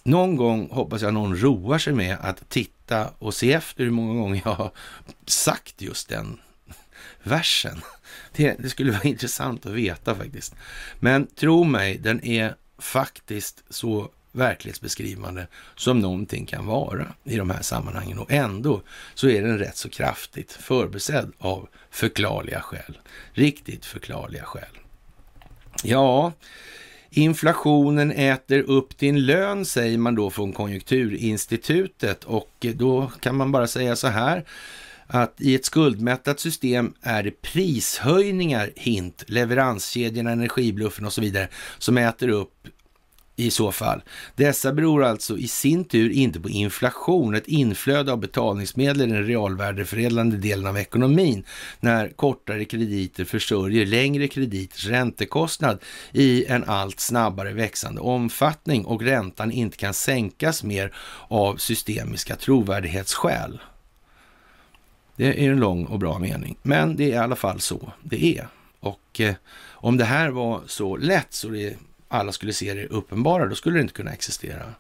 någon 0.06 0.36
gång 0.36 0.70
hoppas 0.72 1.02
jag 1.02 1.14
någon 1.14 1.38
roar 1.38 1.78
sig 1.78 1.94
med 1.94 2.18
att 2.22 2.50
titta 2.50 3.10
och 3.20 3.34
se 3.34 3.54
efter 3.54 3.84
hur 3.84 3.92
många 3.92 4.22
gånger 4.22 4.42
jag 4.46 4.54
har 4.54 4.72
sagt 5.26 5.82
just 5.82 6.10
den 6.10 6.38
versen. 7.24 7.82
Det, 8.36 8.56
det, 8.60 8.70
skulle 8.70 8.92
vara 8.92 9.04
intressant 9.04 9.66
att 9.66 9.72
veta 9.72 10.16
faktiskt. 10.16 10.56
Men 11.00 11.28
tro 11.28 11.64
mig, 11.64 11.98
den 11.98 12.26
är 12.26 12.56
faktiskt 12.78 13.64
så 13.70 14.12
verklighetsbeskrivande 14.32 15.48
som 15.76 16.00
någonting 16.00 16.46
kan 16.46 16.66
vara 16.66 17.08
i 17.24 17.38
de 17.38 17.50
här 17.50 17.62
sammanhangen. 17.62 18.20
Och 18.20 18.32
ändå 18.32 18.82
så 19.14 19.30
är 19.30 19.42
den 19.42 19.60
rätt 19.60 19.78
så 19.78 19.90
kraftigt 19.90 20.52
förbesedd 20.52 21.32
av 21.38 21.68
förklarliga 21.90 22.62
skäl. 22.62 22.98
Riktigt 23.34 23.86
förklarliga 23.86 24.44
skäl. 24.44 24.78
Ja, 25.84 26.34
inflationen 27.10 28.12
äter 28.12 28.60
upp 28.60 28.98
din 28.98 29.26
lön 29.26 29.66
säger 29.66 29.98
man 29.98 30.16
då 30.16 30.30
från 30.30 30.54
Konjunkturinstitutet 30.54 32.24
och 32.24 32.66
då 32.76 33.12
kan 33.20 33.36
man 33.36 33.52
bara 33.52 33.68
säga 33.68 33.96
så 33.96 34.08
här 34.08 34.46
att 35.08 35.42
i 35.42 35.56
ett 35.56 35.66
skuldmättat 35.66 36.40
system 36.40 36.94
är 37.02 37.24
det 37.24 37.42
prishöjningar, 37.42 38.72
hint, 38.76 39.24
leveranskedjorna, 39.28 40.32
energibluffen 40.32 41.06
och 41.06 41.14
så 41.14 41.22
vidare 41.22 41.48
som 41.78 41.98
äter 41.98 42.30
upp 42.30 42.68
i 43.36 43.52
så 43.52 43.72
fall. 43.72 44.04
Dessa 44.36 44.74
beror 44.74 45.04
alltså 45.04 45.38
i 45.38 45.48
sin 45.48 45.86
tur 45.86 46.10
inte 46.12 46.40
på 46.40 46.50
inflation, 46.50 47.36
ett 47.36 47.48
inflöde 47.48 48.12
av 48.12 48.20
betalningsmedel 48.20 49.02
i 49.02 49.14
den 49.14 49.26
realvärdeförädlande 49.26 50.38
delen 50.38 50.68
av 50.68 50.78
ekonomin, 50.78 51.44
när 51.80 52.08
kortare 52.10 52.66
krediter 52.66 53.26
försörjer 53.26 53.86
längre 53.86 54.28
krediters 54.28 54.86
räntekostnad 54.86 55.80
i 56.12 56.46
en 56.46 56.64
allt 56.64 57.00
snabbare 57.00 57.54
växande 57.54 58.02
omfattning 58.02 58.86
och 58.86 59.02
räntan 59.02 59.52
inte 59.52 59.78
kan 59.78 59.94
sänkas 59.94 60.64
mer 60.64 60.94
av 61.28 61.58
systemiska 61.58 62.36
trovärdighetsskäl. 62.36 63.60
Det 65.16 65.46
är 65.46 65.52
en 65.52 65.60
lång 65.60 65.86
och 65.86 66.00
bra 66.00 66.20
mening, 66.20 66.58
men 66.62 66.96
det 66.96 67.04
är 67.04 67.16
i 67.16 67.18
alla 67.18 67.36
fall 67.36 67.60
så 67.60 67.92
det 68.04 68.38
är. 68.38 68.48
Och 68.80 69.22
eh, 69.22 69.36
om 69.70 69.98
det 69.98 70.06
här 70.06 70.30
var 70.30 70.62
så 70.68 70.98
lätt 70.98 71.34
så 71.34 71.50
det 71.50 71.78
alla 72.08 72.32
skulle 72.32 72.54
se 72.54 72.74
det 72.74 72.88
uppenbara, 72.88 73.46
då 73.46 73.56
skulle 73.56 73.76
det 73.76 73.82
inte 73.82 73.94
kunna 73.94 74.12
existera. 74.12 74.74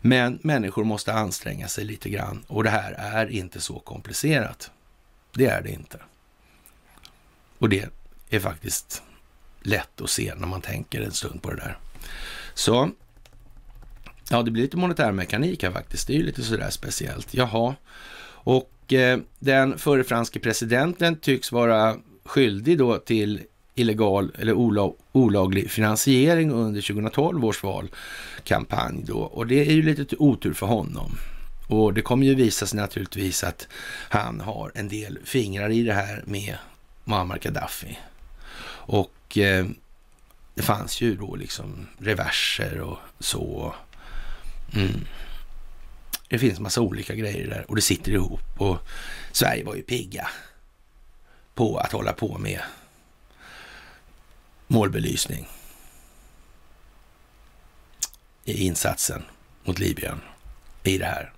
Men 0.00 0.38
människor 0.42 0.84
måste 0.84 1.12
anstränga 1.12 1.68
sig 1.68 1.84
lite 1.84 2.08
grann 2.10 2.44
och 2.46 2.64
det 2.64 2.70
här 2.70 2.92
är 2.92 3.26
inte 3.26 3.60
så 3.60 3.78
komplicerat. 3.78 4.70
Det 5.32 5.46
är 5.46 5.62
det 5.62 5.70
inte. 5.70 5.98
Och 7.58 7.68
det 7.68 7.88
är 8.30 8.40
faktiskt 8.40 9.02
lätt 9.62 10.00
att 10.00 10.10
se 10.10 10.34
när 10.34 10.46
man 10.46 10.60
tänker 10.60 11.00
en 11.00 11.12
stund 11.12 11.42
på 11.42 11.50
det 11.50 11.56
där. 11.56 11.78
Så, 12.54 12.90
ja, 14.30 14.42
det 14.42 14.50
blir 14.50 14.62
lite 14.62 14.76
monetär 14.76 15.12
mekanik 15.12 15.62
här 15.62 15.70
faktiskt. 15.70 16.06
Det 16.06 16.12
är 16.12 16.16
ju 16.16 16.22
lite 16.22 16.42
sådär 16.42 16.70
speciellt. 16.70 17.34
Jaha, 17.34 17.74
och 18.44 18.70
Eh, 18.94 19.18
den 19.38 19.78
förre 19.78 20.04
franske 20.04 20.40
presidenten 20.40 21.16
tycks 21.16 21.52
vara 21.52 21.96
skyldig 22.24 22.78
då 22.78 22.98
till 22.98 23.40
illegal 23.74 24.32
eller 24.38 24.52
olag, 24.52 24.94
olaglig 25.12 25.70
finansiering 25.70 26.50
under 26.50 26.80
2012 26.80 27.44
års 27.44 27.62
valkampanj 27.62 29.02
då. 29.06 29.18
Och 29.18 29.46
det 29.46 29.60
är 29.60 29.72
ju 29.72 29.82
lite 29.82 30.16
otur 30.18 30.52
för 30.52 30.66
honom. 30.66 31.12
Och 31.68 31.94
det 31.94 32.02
kommer 32.02 32.26
ju 32.26 32.34
visa 32.34 32.66
sig 32.66 32.80
naturligtvis 32.80 33.44
att 33.44 33.68
han 34.08 34.40
har 34.40 34.72
en 34.74 34.88
del 34.88 35.18
fingrar 35.24 35.70
i 35.70 35.82
det 35.82 35.94
här 35.94 36.22
med 36.26 36.56
Muammar 37.04 37.38
Gaddafi. 37.38 37.98
Och 38.84 39.38
eh, 39.38 39.66
det 40.54 40.62
fanns 40.62 41.00
ju 41.00 41.16
då 41.16 41.36
liksom 41.36 41.86
reverser 41.98 42.80
och 42.80 42.98
så. 43.18 43.74
Mm. 44.74 45.00
Det 46.32 46.38
finns 46.38 46.60
massa 46.60 46.80
olika 46.80 47.14
grejer 47.14 47.48
där 47.48 47.64
och 47.68 47.76
det 47.76 47.82
sitter 47.82 48.12
ihop 48.12 48.60
och 48.60 48.78
Sverige 49.32 49.64
var 49.64 49.74
ju 49.74 49.82
pigga 49.82 50.28
på 51.54 51.76
att 51.76 51.92
hålla 51.92 52.12
på 52.12 52.38
med 52.38 52.60
målbelysning 54.66 55.48
i 58.44 58.64
insatsen 58.66 59.22
mot 59.64 59.78
Libyen 59.78 60.20
i 60.82 60.98
det 60.98 61.04
här. 61.04 61.32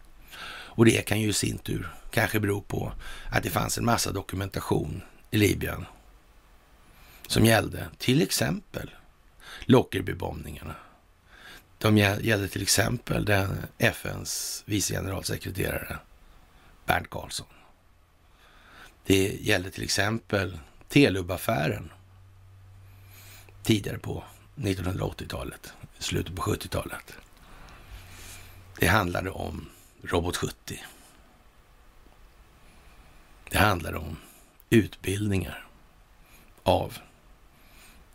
Och 0.47 0.85
det 0.85 1.07
kan 1.07 1.21
ju 1.21 1.29
i 1.29 1.33
sin 1.33 1.59
tur 1.59 1.95
kanske 2.11 2.41
bero 2.41 2.61
på 2.61 2.93
att 3.31 3.43
det 3.43 3.51
fanns 3.51 3.79
en 3.79 3.85
massa 3.85 4.13
dokumentation 4.13 5.03
i 5.31 5.37
Libyen 5.39 5.87
som 7.27 7.45
gällde 7.45 7.89
till 7.99 8.23
exempel 8.23 8.91
Lockerbybombningarna. 9.61 10.75
De 11.85 11.97
gällde 11.97 12.49
till 12.49 12.63
exempel 12.63 13.25
den 13.25 13.67
FNs 13.79 14.63
vice 14.67 14.95
generalsekreterare 14.95 15.99
Bernt 16.87 17.11
Karlsson. 17.11 17.47
Det 19.07 19.37
gällde 19.41 19.71
till 19.71 19.83
exempel 19.83 20.59
Telub-affären 20.89 21.93
tidigare 23.63 23.99
på 23.99 24.25
1980-talet, 24.57 25.73
slutet 25.99 26.37
på 26.37 26.43
70-talet. 26.43 27.13
Det 28.79 28.87
handlade 28.87 29.31
om 29.31 29.69
Robot 30.03 30.37
70. 30.37 30.85
Det 33.51 33.59
handlade 33.59 33.99
om 33.99 34.17
utbildningar 34.71 35.67
av 36.63 36.99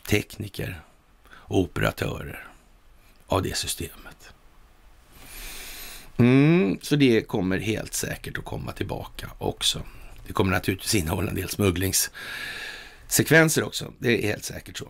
tekniker 0.08 0.82
och 1.30 1.60
operatörer 1.60 2.50
av 3.30 3.42
det 3.42 3.58
systemet. 3.58 4.34
Mm, 6.18 6.80
så 6.82 6.96
det 6.96 7.22
kommer 7.22 7.58
helt 7.58 7.94
säkert 7.94 8.38
att 8.38 8.46
komma 8.46 8.72
tillbaka 8.72 9.30
också. 9.38 9.82
Det 10.28 10.34
kommer 10.34 10.52
naturligtvis 10.52 10.96
innehålla 10.96 11.30
en 11.30 11.36
del 11.36 11.50
smugglingssekvenser 11.50 13.64
också. 13.64 13.94
Det 14.00 14.24
är 14.24 14.28
helt 14.28 14.46
säkert 14.46 14.78
så. 14.78 14.88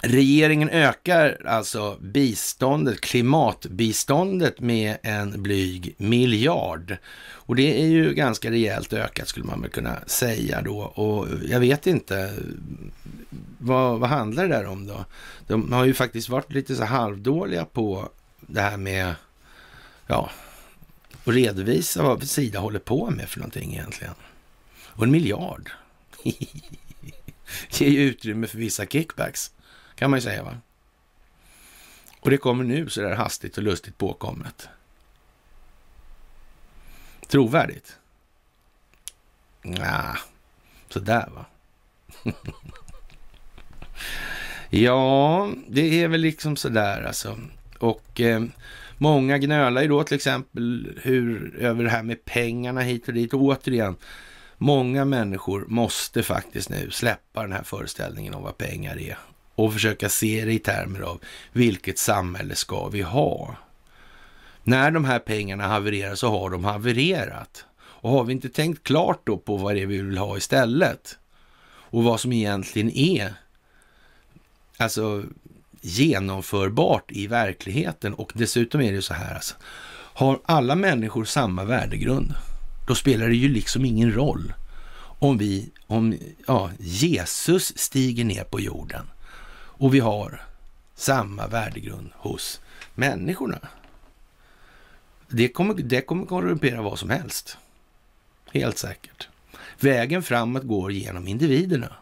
Regeringen 0.00 0.70
ökar 0.70 1.46
alltså 1.46 1.96
biståndet, 2.00 3.00
klimatbiståndet 3.00 4.60
med 4.60 4.96
en 5.02 5.42
blyg 5.42 5.94
miljard. 5.98 6.96
Och 7.46 7.56
det 7.56 7.82
är 7.82 7.86
ju 7.86 8.14
ganska 8.14 8.50
rejält 8.50 8.92
ökat 8.92 9.28
skulle 9.28 9.46
man 9.46 9.62
väl 9.62 9.70
kunna 9.70 9.96
säga 10.06 10.62
då. 10.62 10.78
Och 10.78 11.28
jag 11.48 11.60
vet 11.60 11.86
inte, 11.86 12.34
vad, 13.58 13.98
vad 14.00 14.08
handlar 14.08 14.48
det 14.48 14.54
där 14.54 14.66
om 14.66 14.86
då? 14.86 15.04
De 15.46 15.72
har 15.72 15.84
ju 15.84 15.94
faktiskt 15.94 16.28
varit 16.28 16.52
lite 16.52 16.76
så 16.76 16.84
halvdåliga 16.84 17.64
på 17.64 18.08
det 18.40 18.60
här 18.60 18.76
med, 18.76 19.14
ja, 20.06 20.30
att 21.24 21.34
redovisa 21.34 22.02
vad 22.02 22.28
Sida 22.28 22.58
håller 22.58 22.78
på 22.78 23.10
med 23.10 23.28
för 23.28 23.38
någonting 23.38 23.72
egentligen. 23.72 24.14
Och 24.84 25.04
en 25.04 25.10
miljard 25.10 25.70
ger 27.70 27.88
ju 27.88 28.02
utrymme 28.02 28.46
för 28.46 28.58
vissa 28.58 28.86
kickbacks 28.86 29.50
kan 29.96 30.10
man 30.10 30.16
ju 30.16 30.22
säga. 30.22 30.42
va? 30.42 30.56
Och 32.20 32.30
det 32.30 32.36
kommer 32.36 32.64
nu 32.64 32.88
så 32.88 33.02
där 33.02 33.14
hastigt 33.14 33.56
och 33.56 33.62
lustigt 33.62 33.98
påkommet. 33.98 34.68
Trovärdigt? 37.28 37.96
Nja, 39.62 40.18
sådär 40.88 41.28
va. 41.34 41.44
ja, 44.70 45.50
det 45.68 46.02
är 46.02 46.08
väl 46.08 46.20
liksom 46.20 46.56
sådär 46.56 47.02
alltså. 47.02 47.38
Och 47.78 48.20
eh, 48.20 48.44
många 48.98 49.38
gnölar 49.38 49.82
ju 49.82 49.88
då 49.88 50.04
till 50.04 50.16
exempel 50.16 50.92
hur, 51.02 51.56
över 51.56 51.84
det 51.84 51.90
här 51.90 52.02
med 52.02 52.24
pengarna 52.24 52.80
hit 52.80 53.08
och 53.08 53.14
dit. 53.14 53.34
Och 53.34 53.42
återigen, 53.42 53.96
många 54.56 55.04
människor 55.04 55.64
måste 55.68 56.22
faktiskt 56.22 56.68
nu 56.68 56.90
släppa 56.90 57.42
den 57.42 57.52
här 57.52 57.62
föreställningen 57.62 58.34
om 58.34 58.42
vad 58.42 58.58
pengar 58.58 59.00
är 59.00 59.18
och 59.56 59.72
försöka 59.72 60.08
se 60.08 60.44
det 60.44 60.52
i 60.52 60.58
termer 60.58 61.00
av 61.00 61.20
vilket 61.52 61.98
samhälle 61.98 62.54
ska 62.54 62.88
vi 62.88 63.02
ha? 63.02 63.56
När 64.62 64.90
de 64.90 65.04
här 65.04 65.18
pengarna 65.18 65.66
havererar 65.68 66.14
så 66.14 66.30
har 66.30 66.50
de 66.50 66.64
havererat. 66.64 67.64
Och 67.78 68.10
har 68.10 68.24
vi 68.24 68.32
inte 68.32 68.48
tänkt 68.48 68.82
klart 68.82 69.20
då 69.24 69.36
på 69.36 69.56
vad 69.56 69.74
det 69.74 69.82
är 69.82 69.86
vi 69.86 70.02
vill 70.02 70.18
ha 70.18 70.36
istället 70.36 71.18
och 71.68 72.04
vad 72.04 72.20
som 72.20 72.32
egentligen 72.32 72.90
är 72.90 73.34
alltså 74.76 75.24
genomförbart 75.80 77.12
i 77.12 77.26
verkligheten 77.26 78.14
och 78.14 78.32
dessutom 78.34 78.80
är 78.80 78.92
det 78.92 79.02
så 79.02 79.14
här 79.14 79.34
alltså, 79.34 79.54
har 80.14 80.40
alla 80.44 80.74
människor 80.74 81.24
samma 81.24 81.64
värdegrund, 81.64 82.34
då 82.88 82.94
spelar 82.94 83.28
det 83.28 83.36
ju 83.36 83.48
liksom 83.48 83.84
ingen 83.84 84.12
roll 84.12 84.52
om 85.18 85.38
vi, 85.38 85.70
om 85.86 86.18
ja, 86.46 86.70
Jesus 86.78 87.78
stiger 87.78 88.24
ner 88.24 88.44
på 88.44 88.60
jorden 88.60 89.06
och 89.78 89.94
vi 89.94 90.00
har 90.00 90.42
samma 90.94 91.46
värdegrund 91.46 92.10
hos 92.14 92.60
människorna. 92.94 93.58
Det 95.28 95.48
kommer, 95.48 95.74
det 95.74 96.00
kommer 96.00 96.26
korrumpera 96.26 96.82
vad 96.82 96.98
som 96.98 97.10
helst. 97.10 97.58
Helt 98.52 98.78
säkert. 98.78 99.28
Vägen 99.80 100.22
framåt 100.22 100.62
går 100.62 100.92
genom 100.92 101.28
individerna. 101.28 101.92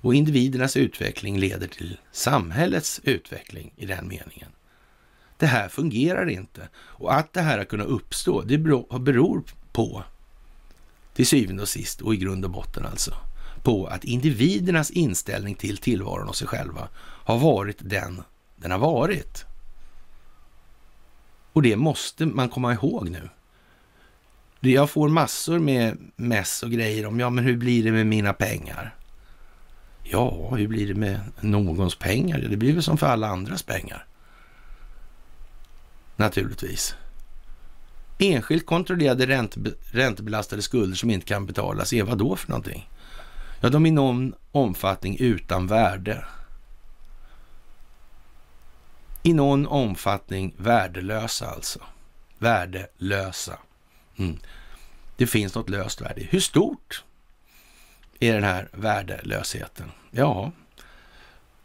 Och 0.00 0.14
individernas 0.14 0.76
utveckling 0.76 1.38
leder 1.38 1.66
till 1.66 1.98
samhällets 2.12 3.00
utveckling 3.04 3.72
i 3.76 3.86
den 3.86 4.08
meningen. 4.08 4.48
Det 5.36 5.46
här 5.46 5.68
fungerar 5.68 6.28
inte. 6.28 6.68
Och 6.76 7.14
att 7.14 7.32
det 7.32 7.40
här 7.40 7.58
har 7.58 7.64
kunnat 7.64 7.86
uppstå, 7.86 8.42
det 8.42 8.58
beror 8.58 9.42
på, 9.72 10.02
till 11.14 11.26
syvende 11.26 11.62
och 11.62 11.68
sist 11.68 12.00
och 12.00 12.14
i 12.14 12.16
grund 12.16 12.44
och 12.44 12.50
botten 12.50 12.86
alltså, 12.86 13.14
på 13.66 13.86
att 13.86 14.04
individernas 14.04 14.90
inställning 14.90 15.54
till 15.54 15.76
tillvaron 15.78 16.28
och 16.28 16.36
sig 16.36 16.46
själva 16.46 16.88
har 16.98 17.38
varit 17.38 17.76
den 17.80 18.22
den 18.56 18.70
har 18.70 18.78
varit. 18.78 19.44
Och 21.52 21.62
det 21.62 21.76
måste 21.76 22.26
man 22.26 22.48
komma 22.48 22.72
ihåg 22.72 23.10
nu. 23.10 23.28
Jag 24.60 24.90
får 24.90 25.08
massor 25.08 25.58
med 25.58 25.98
mess 26.16 26.62
och 26.62 26.70
grejer 26.70 27.06
om, 27.06 27.20
ja 27.20 27.30
men 27.30 27.44
hur 27.44 27.56
blir 27.56 27.84
det 27.84 27.92
med 27.92 28.06
mina 28.06 28.32
pengar? 28.32 28.94
Ja, 30.02 30.54
hur 30.56 30.68
blir 30.68 30.88
det 30.88 30.94
med 30.94 31.20
någons 31.40 31.96
pengar? 31.96 32.38
Det 32.38 32.56
blir 32.56 32.72
väl 32.72 32.82
som 32.82 32.98
för 32.98 33.06
alla 33.06 33.28
andras 33.28 33.62
pengar. 33.62 34.06
Naturligtvis. 36.16 36.94
Enskilt 38.18 38.66
kontrollerade 38.66 39.48
räntebelastade 39.92 40.62
skulder 40.62 40.96
som 40.96 41.10
inte 41.10 41.26
kan 41.26 41.46
betalas 41.46 41.92
är 41.92 42.02
vad 42.02 42.18
då 42.18 42.36
för 42.36 42.48
någonting? 42.48 42.88
Ja, 43.60 43.68
de 43.68 43.86
är 43.86 43.88
i 43.88 43.92
någon 43.92 44.34
omfattning 44.52 45.16
utan 45.20 45.66
värde. 45.66 46.24
I 49.22 49.32
någon 49.32 49.66
omfattning 49.66 50.54
värdelösa 50.56 51.50
alltså. 51.50 51.78
Värdelösa. 52.38 53.58
Mm. 54.18 54.38
Det 55.16 55.26
finns 55.26 55.54
något 55.54 55.70
löst 55.70 56.00
värde. 56.00 56.22
Hur 56.30 56.40
stort 56.40 57.04
är 58.20 58.34
den 58.34 58.44
här 58.44 58.68
värdelösheten? 58.72 59.90
Ja, 60.10 60.52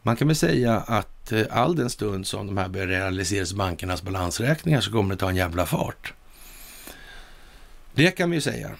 man 0.01 0.15
kan 0.15 0.27
väl 0.27 0.35
säga 0.35 0.77
att 0.77 1.31
eh, 1.31 1.45
all 1.51 1.75
den 1.75 1.89
stund 1.89 2.27
som 2.27 2.47
de 2.47 2.57
här 2.57 2.69
börjar 2.69 2.87
realiseras 2.87 3.51
i 3.51 3.55
bankernas 3.55 4.01
balansräkningar 4.01 4.81
så 4.81 4.91
kommer 4.91 5.15
det 5.15 5.19
ta 5.19 5.29
en 5.29 5.35
jävla 5.35 5.65
fart. 5.65 6.13
Det 7.93 8.11
kan 8.11 8.29
vi 8.29 8.37
ju 8.37 8.41
säga. 8.41 8.71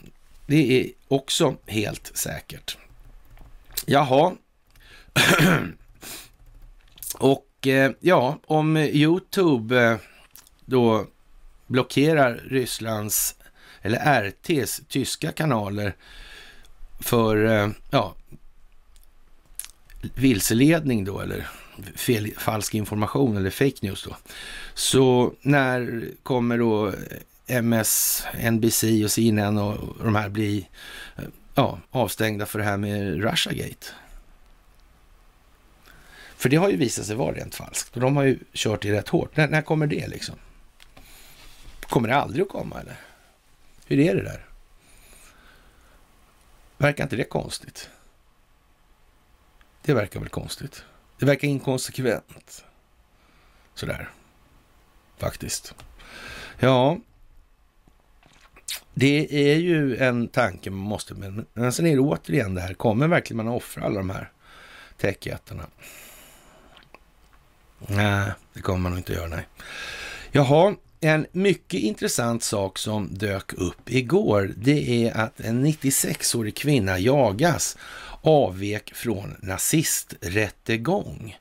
Det 0.46 0.82
är 0.82 0.92
också 1.08 1.56
helt 1.66 2.12
säkert. 2.18 2.78
Jaha. 3.86 4.36
Och 7.18 7.68
eh, 7.68 7.92
ja, 8.00 8.40
om 8.46 8.78
Youtube 8.78 9.82
eh, 9.82 9.98
då 10.66 11.06
blockerar 11.68 12.34
Rysslands 12.34 13.36
eller 13.82 13.98
RTs 14.22 14.82
tyska 14.88 15.32
kanaler 15.32 15.96
för 17.00 17.46
eh, 17.46 17.70
ja, 17.92 18.16
vilseledning 20.16 21.06
då 21.06 21.20
eller 21.20 21.48
fel, 21.96 22.32
falsk 22.38 22.74
information 22.74 23.38
eller 23.38 23.50
fake 23.50 23.78
news 23.82 24.04
då. 24.04 24.16
Så 24.74 25.34
när 25.42 26.06
kommer 26.24 26.58
då 26.58 26.94
MS, 27.48 28.24
NBC 28.52 28.84
och 29.04 29.12
CNN 29.12 29.58
och 29.58 29.78
de 30.04 30.16
här 30.16 30.30
bli 30.30 30.68
eh, 31.16 31.24
ja, 31.56 31.80
avstängda 31.92 32.46
för 32.46 32.60
det 32.60 32.66
här 32.66 32.78
med 32.78 33.24
Russiagate? 33.24 33.88
För 36.36 36.50
det 36.50 36.56
har 36.56 36.70
ju 36.70 36.78
visat 36.78 37.06
sig 37.06 37.16
vara 37.16 37.36
rent 37.36 37.56
falskt 37.56 37.96
och 37.96 38.02
de 38.02 38.16
har 38.16 38.24
ju 38.24 38.40
kört 38.54 38.82
det 38.82 38.92
rätt 38.92 39.10
hårt. 39.10 39.38
När, 39.38 39.48
när 39.48 39.62
kommer 39.62 39.88
det 39.88 40.08
liksom? 40.08 40.36
Kommer 41.82 42.08
det 42.08 42.16
aldrig 42.16 42.42
att 42.42 42.50
komma 42.50 42.80
eller? 42.80 43.00
Hur 43.86 44.00
är 44.00 44.16
det 44.16 44.24
där? 44.24 44.46
Verkar 46.78 47.04
inte 47.04 47.16
det 47.16 47.24
konstigt? 47.24 47.90
Det 49.82 49.94
verkar 49.94 50.20
väl 50.20 50.30
konstigt. 50.30 50.84
Det 51.20 51.26
verkar 51.26 51.48
inkonsekvent. 51.48 52.66
Sådär. 53.74 54.10
Faktiskt. 55.18 55.76
Ja, 56.60 57.00
det 58.94 59.52
är 59.52 59.56
ju 59.56 59.98
en 59.98 60.28
tanke 60.28 60.70
man 60.70 60.80
måste... 60.80 61.14
Men 61.54 61.74
sen 61.74 61.86
är 61.86 61.96
det 61.96 62.00
återigen 62.02 62.56
det 62.56 62.62
här, 62.62 62.74
kommer 62.74 63.08
verkligen 63.08 63.46
man 63.46 63.48
offra 63.48 63.84
alla 63.84 63.98
de 63.98 64.10
här 64.10 64.32
techjättarna? 64.98 65.64
Nej, 67.88 68.32
det 68.54 68.62
kommer 68.62 68.80
man 68.80 68.92
nog 68.92 69.00
inte 69.00 69.14
göra, 69.14 69.28
nej. 69.28 69.48
Jaha, 70.32 70.76
en 71.00 71.26
mycket 71.32 71.80
intressant 71.80 72.44
sak 72.44 72.78
som 72.78 73.10
dök 73.12 73.54
upp 73.54 73.90
igår, 73.90 74.54
det 74.58 75.06
är 75.06 75.18
att 75.18 75.40
en 75.40 75.66
96-årig 75.66 76.56
kvinna 76.56 77.00
jagas 77.00 77.78
avvek 78.22 78.94
från 78.96 79.36
nazisträttegång. 79.40 81.38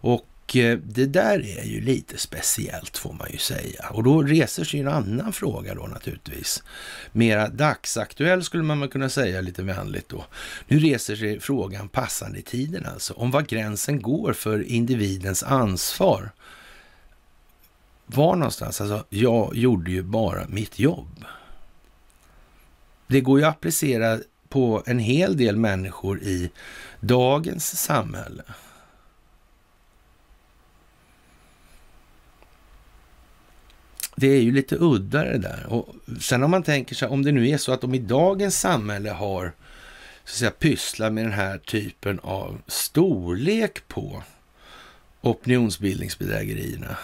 Och 0.00 0.26
Eh, 0.56 0.78
det 0.78 1.06
där 1.06 1.58
är 1.58 1.64
ju 1.64 1.80
lite 1.80 2.18
speciellt 2.18 2.98
får 2.98 3.12
man 3.12 3.28
ju 3.30 3.38
säga. 3.38 3.88
Och 3.90 4.02
då 4.02 4.22
reser 4.22 4.64
sig 4.64 4.80
en 4.80 4.88
annan 4.88 5.32
fråga 5.32 5.74
då 5.74 5.86
naturligtvis. 5.86 6.62
Mera 7.12 7.48
dagsaktuell 7.48 8.44
skulle 8.44 8.62
man 8.62 8.88
kunna 8.88 9.08
säga 9.08 9.40
lite 9.40 9.62
vänligt 9.62 10.08
då. 10.08 10.24
Nu 10.68 10.78
reser 10.78 11.16
sig 11.16 11.40
frågan 11.40 11.88
passande 11.88 12.38
i 12.38 12.42
tiden 12.42 12.86
alltså, 12.86 13.14
om 13.14 13.30
var 13.30 13.42
gränsen 13.42 14.02
går 14.02 14.32
för 14.32 14.62
individens 14.62 15.42
ansvar 15.42 16.32
var 18.06 18.36
någonstans? 18.36 18.80
Alltså, 18.80 19.04
jag 19.08 19.56
gjorde 19.56 19.90
ju 19.90 20.02
bara 20.02 20.48
mitt 20.48 20.78
jobb. 20.78 21.24
Det 23.06 23.20
går 23.20 23.38
ju 23.40 23.44
att 23.44 23.54
applicera 23.54 24.18
på 24.48 24.82
en 24.86 24.98
hel 24.98 25.36
del 25.36 25.56
människor 25.56 26.22
i 26.22 26.50
dagens 27.00 27.78
samhälle. 27.78 28.42
Det 34.16 34.28
är 34.28 34.40
ju 34.40 34.52
lite 34.52 34.76
udda 34.80 35.24
det 35.24 35.38
där. 35.38 35.66
Och 35.68 35.94
sen 36.20 36.42
om 36.42 36.50
man 36.50 36.62
tänker 36.62 36.94
sig, 36.94 37.08
om 37.08 37.22
det 37.22 37.32
nu 37.32 37.48
är 37.48 37.56
så 37.56 37.72
att 37.72 37.80
de 37.80 37.94
i 37.94 37.98
dagens 37.98 38.60
samhälle 38.60 39.10
har 39.10 39.52
så 40.24 40.32
att 40.32 40.38
säga, 40.38 40.50
pysslar 40.50 41.10
med 41.10 41.24
den 41.24 41.32
här 41.32 41.58
typen 41.58 42.18
av 42.18 42.62
storlek 42.66 43.88
på 43.88 44.22
opinionsbildningsbedrägerierna. 45.20 46.96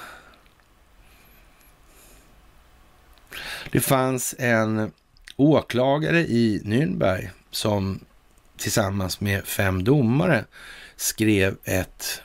Det 3.71 3.81
fanns 3.81 4.35
en 4.39 4.93
åklagare 5.37 6.21
i 6.21 6.63
Nürnberg 6.65 7.29
som 7.51 8.01
tillsammans 8.57 9.21
med 9.21 9.45
fem 9.45 9.85
domare 9.85 10.45
skrev 10.97 11.57
ett 11.65 12.23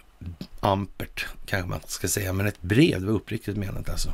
ampert, 0.63 1.25
kanske 1.45 1.69
man 1.69 1.79
ska 1.87 2.07
säga, 2.07 2.33
men 2.33 2.47
ett 2.47 2.61
brev. 2.61 3.01
Det 3.01 3.07
var 3.07 3.13
uppriktigt 3.13 3.57
menat 3.57 3.89
alltså. 3.89 4.13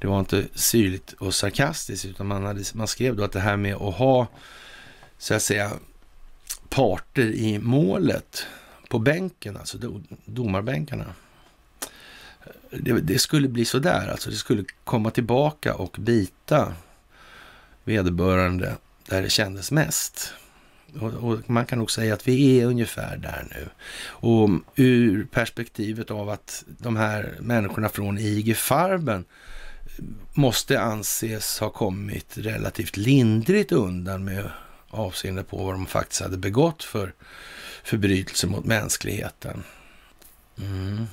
Det 0.00 0.06
var 0.06 0.20
inte 0.20 0.46
syrligt 0.54 1.12
och 1.12 1.34
sarkastiskt, 1.34 2.04
utan 2.04 2.26
man, 2.26 2.44
hade, 2.44 2.64
man 2.74 2.88
skrev 2.88 3.16
då 3.16 3.24
att 3.24 3.32
det 3.32 3.40
här 3.40 3.56
med 3.56 3.74
att 3.74 3.94
ha, 3.94 4.26
så 5.18 5.34
att 5.34 5.42
säga, 5.42 5.70
parter 6.68 7.26
i 7.26 7.58
målet 7.58 8.46
på 8.88 8.98
bänken, 8.98 9.56
alltså 9.56 9.78
domarbänkarna, 10.24 11.14
det, 12.70 13.00
det, 13.00 13.18
skulle 13.18 13.48
bli 13.48 13.64
så 13.64 13.78
där, 13.78 14.08
alltså 14.08 14.30
det 14.30 14.36
skulle 14.36 14.64
komma 14.84 15.10
tillbaka 15.10 15.74
och 15.74 15.96
bita 16.00 16.74
vederbörande 17.84 18.76
där 19.06 19.22
det 19.22 19.30
kändes 19.30 19.70
mest. 19.70 20.34
Och, 21.00 21.12
och, 21.12 21.50
man 21.50 21.66
kan 21.66 21.78
nog 21.78 21.90
säga 21.90 22.14
att 22.14 22.28
vi 22.28 22.60
är 22.60 22.66
ungefär 22.66 23.16
där 23.16 23.46
nu. 23.50 23.68
Och 24.06 24.50
ur 24.76 25.24
perspektivet 25.24 26.10
av 26.10 26.28
att 26.28 26.64
de 26.66 26.96
här 26.96 27.34
människorna 27.40 27.88
från 27.88 28.18
IG 28.18 28.56
Farben 28.56 29.24
måste 30.32 30.80
anses 30.80 31.58
ha 31.58 31.70
kommit 31.70 32.38
relativt 32.38 32.96
lindrigt 32.96 33.72
undan 33.72 34.24
med 34.24 34.50
avseende 34.88 35.44
på 35.44 35.56
vad 35.56 35.74
de 35.74 35.86
faktiskt 35.86 36.22
hade 36.22 36.36
begått 36.36 36.82
för 36.82 37.14
förbrytelser 37.84 38.48
mot 38.48 38.64
mänskligheten. 38.64 39.62
Mm 40.58 41.06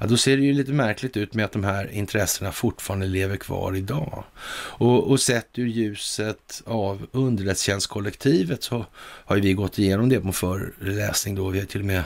ja, 0.00 0.06
då 0.06 0.16
ser 0.16 0.36
det 0.36 0.42
ju 0.42 0.52
lite 0.52 0.72
märkligt 0.72 1.16
ut 1.16 1.34
med 1.34 1.44
att 1.44 1.52
de 1.52 1.64
här 1.64 1.90
intressena 1.92 2.52
fortfarande 2.52 3.06
lever 3.06 3.36
kvar 3.36 3.76
idag. 3.76 4.24
Och, 4.54 5.10
och 5.10 5.20
sett 5.20 5.58
ur 5.58 5.66
ljuset 5.66 6.62
av 6.66 7.06
underrättelsetjänstkollektivet 7.12 8.62
så 8.62 8.86
har 8.98 9.36
ju 9.36 9.42
vi 9.42 9.52
gått 9.52 9.78
igenom 9.78 10.08
det 10.08 10.20
på 10.20 10.32
föreläsning 10.32 11.34
då. 11.34 11.48
Vi 11.48 11.58
har 11.58 11.66
till 11.66 11.80
och 11.80 11.86
med 11.86 12.02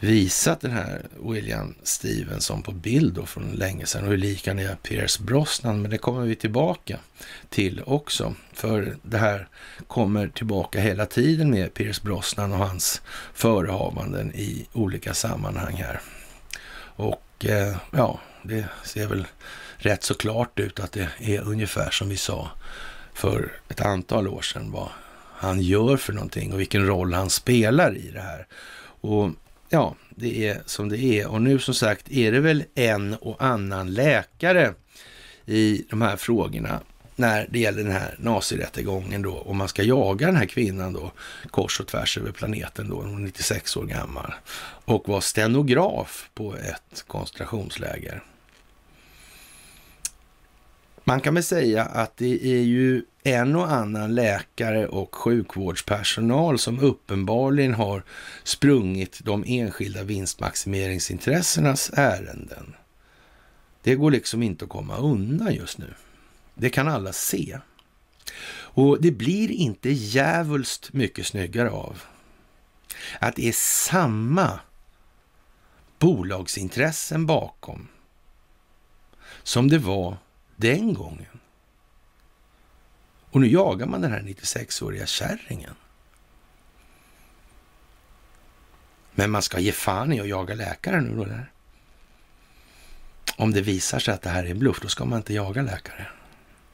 visat 0.00 0.60
den 0.60 0.70
här 0.70 1.02
William 1.22 1.74
Stevenson 1.82 2.62
på 2.62 2.72
bild 2.72 3.14
då 3.14 3.26
från 3.26 3.52
länge 3.52 3.86
sedan 3.86 4.04
och 4.04 4.10
hur 4.10 4.16
lik 4.16 4.46
han 4.46 4.58
är 4.58 4.74
Pierce 4.74 5.20
Brosnan. 5.20 5.82
Men 5.82 5.90
det 5.90 5.98
kommer 5.98 6.26
vi 6.26 6.34
tillbaka 6.34 6.98
till 7.48 7.82
också. 7.86 8.34
För 8.52 8.96
det 9.02 9.18
här 9.18 9.48
kommer 9.86 10.28
tillbaka 10.28 10.80
hela 10.80 11.06
tiden 11.06 11.50
med 11.50 11.74
Pierce 11.74 12.02
Brosnan 12.02 12.52
och 12.52 12.58
hans 12.58 13.02
förehavanden 13.34 14.34
i 14.34 14.66
olika 14.72 15.14
sammanhang 15.14 15.74
här. 15.74 16.00
Och 17.00 17.46
eh, 17.46 17.76
ja, 17.90 18.20
det 18.42 18.64
ser 18.84 19.06
väl 19.06 19.26
rätt 19.76 20.02
så 20.02 20.14
klart 20.14 20.60
ut 20.60 20.80
att 20.80 20.92
det 20.92 21.08
är 21.18 21.40
ungefär 21.40 21.90
som 21.90 22.08
vi 22.08 22.16
sa 22.16 22.50
för 23.14 23.52
ett 23.68 23.80
antal 23.80 24.28
år 24.28 24.42
sedan 24.42 24.70
vad 24.72 24.88
han 25.34 25.60
gör 25.60 25.96
för 25.96 26.12
någonting 26.12 26.52
och 26.52 26.60
vilken 26.60 26.86
roll 26.86 27.14
han 27.14 27.30
spelar 27.30 27.96
i 27.96 28.10
det 28.10 28.20
här. 28.20 28.46
Och 29.00 29.30
ja, 29.68 29.94
det 30.10 30.48
är 30.48 30.62
som 30.66 30.88
det 30.88 30.98
är. 30.98 31.26
Och 31.26 31.42
nu 31.42 31.58
som 31.58 31.74
sagt 31.74 32.10
är 32.10 32.32
det 32.32 32.40
väl 32.40 32.64
en 32.74 33.14
och 33.14 33.42
annan 33.42 33.92
läkare 33.94 34.74
i 35.46 35.84
de 35.90 36.02
här 36.02 36.16
frågorna 36.16 36.80
när 37.20 37.46
det 37.50 37.58
gäller 37.58 37.82
den 37.82 37.92
här 37.92 38.14
nazirättegången 38.18 39.22
då, 39.22 39.38
om 39.38 39.56
man 39.56 39.68
ska 39.68 39.82
jaga 39.82 40.26
den 40.26 40.36
här 40.36 40.46
kvinnan 40.46 40.92
då, 40.92 41.12
kors 41.50 41.80
och 41.80 41.86
tvärs 41.86 42.18
över 42.18 42.32
planeten 42.32 42.88
då, 42.88 42.96
hon 42.96 43.14
är 43.14 43.26
96 43.26 43.76
år 43.76 43.84
gammal, 43.84 44.34
och 44.84 45.08
var 45.08 45.20
stenograf 45.20 46.30
på 46.34 46.56
ett 46.56 47.04
koncentrationsläger. 47.06 48.22
Man 51.04 51.20
kan 51.20 51.34
väl 51.34 51.44
säga 51.44 51.84
att 51.84 52.16
det 52.16 52.46
är 52.46 52.62
ju 52.62 53.02
en 53.22 53.56
och 53.56 53.70
annan 53.72 54.14
läkare 54.14 54.86
och 54.86 55.14
sjukvårdspersonal 55.14 56.58
som 56.58 56.80
uppenbarligen 56.80 57.74
har 57.74 58.02
sprungit 58.44 59.20
de 59.24 59.44
enskilda 59.46 60.02
vinstmaximeringsintressenas 60.02 61.90
ärenden. 61.94 62.74
Det 63.82 63.94
går 63.94 64.10
liksom 64.10 64.42
inte 64.42 64.64
att 64.64 64.70
komma 64.70 64.96
undan 64.96 65.54
just 65.54 65.78
nu. 65.78 65.94
Det 66.60 66.70
kan 66.70 66.88
alla 66.88 67.12
se. 67.12 67.58
Och 68.52 69.02
det 69.02 69.10
blir 69.10 69.50
inte 69.50 69.90
djävulskt 69.90 70.92
mycket 70.92 71.26
snyggare 71.26 71.70
av 71.70 72.02
att 73.18 73.36
det 73.36 73.48
är 73.48 73.52
samma 73.52 74.60
bolagsintressen 75.98 77.26
bakom 77.26 77.88
som 79.42 79.68
det 79.68 79.78
var 79.78 80.16
den 80.56 80.94
gången. 80.94 81.40
Och 83.30 83.40
nu 83.40 83.46
jagar 83.46 83.86
man 83.86 84.00
den 84.00 84.12
här 84.12 84.20
96-åriga 84.20 85.06
kärringen. 85.06 85.74
Men 89.12 89.30
man 89.30 89.42
ska 89.42 89.58
ge 89.58 89.72
fan 89.72 90.12
i 90.12 90.20
att 90.20 90.28
jaga 90.28 90.54
läkare 90.54 91.00
nu 91.00 91.16
då? 91.16 91.24
Där. 91.24 91.52
Om 93.36 93.52
det 93.52 93.60
visar 93.60 93.98
sig 93.98 94.14
att 94.14 94.22
det 94.22 94.30
här 94.30 94.44
är 94.44 94.50
en 94.50 94.58
bluff, 94.58 94.80
då 94.80 94.88
ska 94.88 95.04
man 95.04 95.16
inte 95.16 95.34
jaga 95.34 95.62
läkare. 95.62 96.06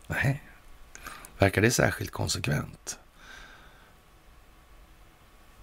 Nej, 0.06 0.42
verkar 1.38 1.62
det 1.62 1.70
särskilt 1.70 2.10
konsekvent? 2.10 2.98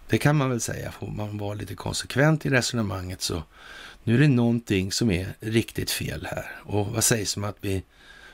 Det 0.07 0.17
kan 0.17 0.35
man 0.35 0.49
väl 0.49 0.61
säga, 0.61 0.91
får 0.91 1.07
man 1.07 1.37
vara 1.37 1.53
lite 1.53 1.75
konsekvent 1.75 2.45
i 2.45 2.49
resonemanget 2.49 3.21
så 3.21 3.43
nu 4.03 4.15
är 4.15 4.19
det 4.19 4.27
någonting 4.27 4.91
som 4.91 5.11
är 5.11 5.35
riktigt 5.39 5.91
fel 5.91 6.27
här. 6.31 6.51
Och 6.63 6.87
vad 6.87 7.03
sägs 7.03 7.37
om 7.37 7.43
att 7.43 7.57
vi 7.61 7.83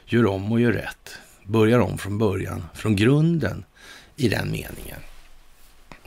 gör 0.06 0.26
om 0.26 0.52
och 0.52 0.60
gör 0.60 0.72
rätt? 0.72 1.18
Börjar 1.44 1.80
om 1.80 1.98
från 1.98 2.18
början, 2.18 2.66
från 2.74 2.96
grunden 2.96 3.66
i 4.16 4.30
den 4.30 4.52
meningen. 4.52 5.00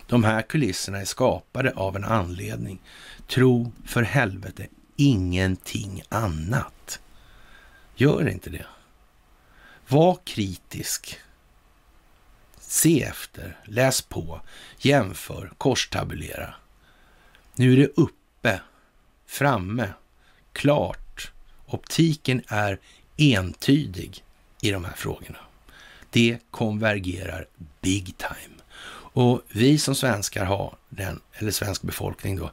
De 0.07 0.25
här 0.25 0.43
kulisserna 0.43 1.01
är 1.01 1.05
skapade 1.05 1.73
av 1.73 1.97
en 1.97 2.05
anledning. 2.05 2.81
Tro 3.27 3.73
för 3.87 4.03
helvete 4.03 4.67
ingenting 4.97 6.03
annat. 6.09 7.01
Gör 7.95 8.29
inte 8.29 8.51
det. 8.51 8.67
Var 9.93 10.19
kritisk. 10.25 11.19
Se 12.61 13.03
efter, 13.03 13.59
läs 13.65 14.03
på, 14.03 14.41
jämför, 14.79 15.53
korstabulera. 15.59 16.55
Nu 17.55 17.73
är 17.73 17.77
det 17.77 17.89
uppe, 17.97 18.61
framme, 19.27 19.93
klart. 20.53 21.33
Optiken 21.67 22.43
är 22.49 22.79
entydig 23.17 24.25
i 24.63 24.71
de 24.71 24.85
här 24.85 24.95
frågorna. 24.97 25.39
Det 26.11 26.39
konvergerar 26.51 27.47
big 27.81 28.15
time. 28.19 28.57
Och 29.15 29.43
vi 29.49 29.79
som 29.79 29.95
svenskar 29.95 30.45
har 30.45 30.77
den, 30.89 31.21
eller 31.35 31.51
svensk 31.51 31.83
befolkning 31.83 32.37
då, 32.37 32.51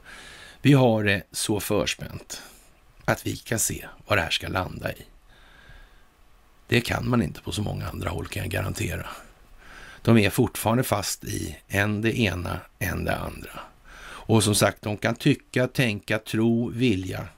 vi 0.62 0.72
har 0.72 1.04
det 1.04 1.22
så 1.32 1.60
förspänt 1.60 2.42
att 3.04 3.26
vi 3.26 3.36
kan 3.36 3.58
se 3.58 3.86
vad 4.06 4.18
det 4.18 4.22
här 4.22 4.30
ska 4.30 4.48
landa 4.48 4.92
i. 4.92 5.04
Det 6.70 6.80
kan 6.80 7.08
man 7.08 7.22
inte 7.22 7.40
på 7.40 7.52
så 7.52 7.62
många 7.62 7.88
andra 7.88 8.10
håll 8.10 8.26
kan 8.26 8.42
jag 8.42 8.52
garantera. 8.52 9.06
De 10.02 10.18
är 10.18 10.30
fortfarande 10.30 10.82
fast 10.82 11.24
i 11.24 11.56
en 11.68 12.02
det 12.02 12.18
ena, 12.18 12.60
en 12.78 13.04
det 13.04 13.16
andra. 13.16 13.60
Och 14.02 14.44
som 14.44 14.54
sagt, 14.54 14.82
de 14.82 14.96
kan 14.96 15.14
tycka, 15.14 15.68
tänka, 15.68 16.18
tro, 16.18 16.68
vilja, 16.68 17.28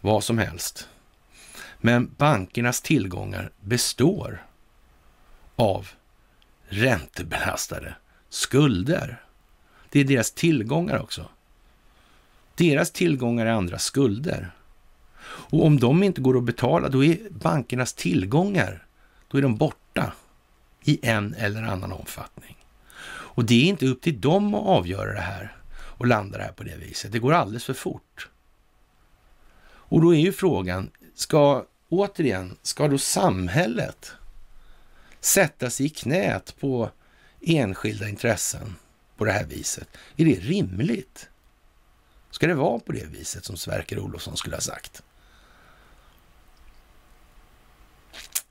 vad 0.00 0.24
som 0.24 0.38
helst. 0.38 0.88
Men 1.78 2.14
bankernas 2.16 2.80
tillgångar 2.80 3.50
består 3.60 4.46
av 5.56 5.88
räntebelastade 6.68 7.94
skulder. 8.28 9.22
Det 9.90 10.00
är 10.00 10.04
deras 10.04 10.32
tillgångar 10.32 10.98
också. 10.98 11.28
Deras 12.54 12.90
tillgångar 12.90 13.46
är 13.46 13.50
andra 13.50 13.78
skulder. 13.78 14.50
Och 15.30 15.66
om 15.66 15.80
de 15.80 16.02
inte 16.02 16.20
går 16.20 16.38
att 16.38 16.44
betala, 16.44 16.88
då 16.88 17.04
är 17.04 17.18
bankernas 17.30 17.92
tillgångar, 17.92 18.86
då 19.28 19.38
är 19.38 19.42
de 19.42 19.56
borta 19.56 20.12
i 20.84 20.98
en 21.02 21.34
eller 21.34 21.62
annan 21.62 21.92
omfattning. 21.92 22.56
Och 23.08 23.44
det 23.44 23.54
är 23.54 23.68
inte 23.68 23.86
upp 23.86 24.02
till 24.02 24.20
dem 24.20 24.54
att 24.54 24.66
avgöra 24.66 25.12
det 25.12 25.20
här 25.20 25.56
och 25.72 26.06
landa 26.06 26.38
det 26.38 26.44
här 26.44 26.52
på 26.52 26.62
det 26.62 26.76
viset. 26.76 27.12
Det 27.12 27.18
går 27.18 27.32
alldeles 27.32 27.64
för 27.64 27.74
fort. 27.74 28.28
Och 29.62 30.00
då 30.00 30.14
är 30.14 30.18
ju 30.18 30.32
frågan, 30.32 30.90
ska 31.14 31.66
återigen, 31.88 32.56
ska 32.62 32.88
då 32.88 32.98
samhället 32.98 34.12
sätta 35.20 35.70
sig 35.70 35.86
i 35.86 35.88
knät 35.88 36.54
på 36.60 36.90
enskilda 37.40 38.08
intressen 38.08 38.76
på 39.16 39.24
det 39.24 39.32
här 39.32 39.44
viset? 39.44 39.88
Är 40.16 40.24
det 40.24 40.40
rimligt? 40.40 41.28
Ska 42.30 42.46
det 42.46 42.54
vara 42.54 42.78
på 42.78 42.92
det 42.92 43.06
viset 43.06 43.44
som 43.44 43.56
Sverker 43.56 43.98
Olofsson 43.98 44.36
skulle 44.36 44.56
ha 44.56 44.60
sagt? 44.60 45.02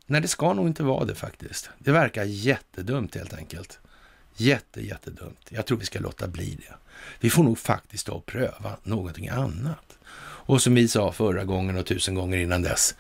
Nej, 0.06 0.22
det 0.22 0.28
ska 0.28 0.54
nog 0.54 0.68
inte 0.68 0.84
vara 0.84 1.06
det 1.06 1.16
faktiskt. 1.16 1.70
Det 1.80 1.92
verkar 1.92 2.24
jättedumt 2.24 3.16
helt 3.16 3.34
enkelt. 3.34 3.80
Jätte, 4.36 4.82
jättedumt. 4.82 5.48
Jag 5.50 5.66
tror 5.66 5.78
vi 5.78 5.86
ska 5.86 6.00
låta 6.00 6.28
bli 6.28 6.56
det. 6.56 6.76
Vi 7.20 7.30
får 7.30 7.44
nog 7.44 7.60
faktiskt 7.60 8.06
då 8.06 8.20
pröva 8.20 8.78
någonting 8.84 9.28
annat. 9.30 9.98
Och 10.22 10.62
som 10.62 10.76
vi 10.76 10.88
sa 10.88 11.12
förra 11.12 11.44
gången 11.44 11.78
och 11.78 11.86
tusen 11.86 12.16
gånger 12.16 12.38
innan 12.38 12.62
dess, 12.62 12.96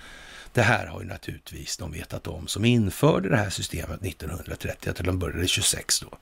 det 0.54 0.62
här 0.62 0.86
har 0.86 1.02
ju 1.02 1.08
naturligtvis 1.08 1.78
de 1.78 1.92
vetat 1.92 2.28
om 2.28 2.48
som 2.48 2.66
införde 2.66 3.30
det 3.30 3.38
här 3.38 3.50
systemet 3.50 4.04
1930, 4.04 4.90
att 4.90 4.96
de 4.96 5.20
började 5.20 5.48
26 5.48 6.00
då, 6.00 6.18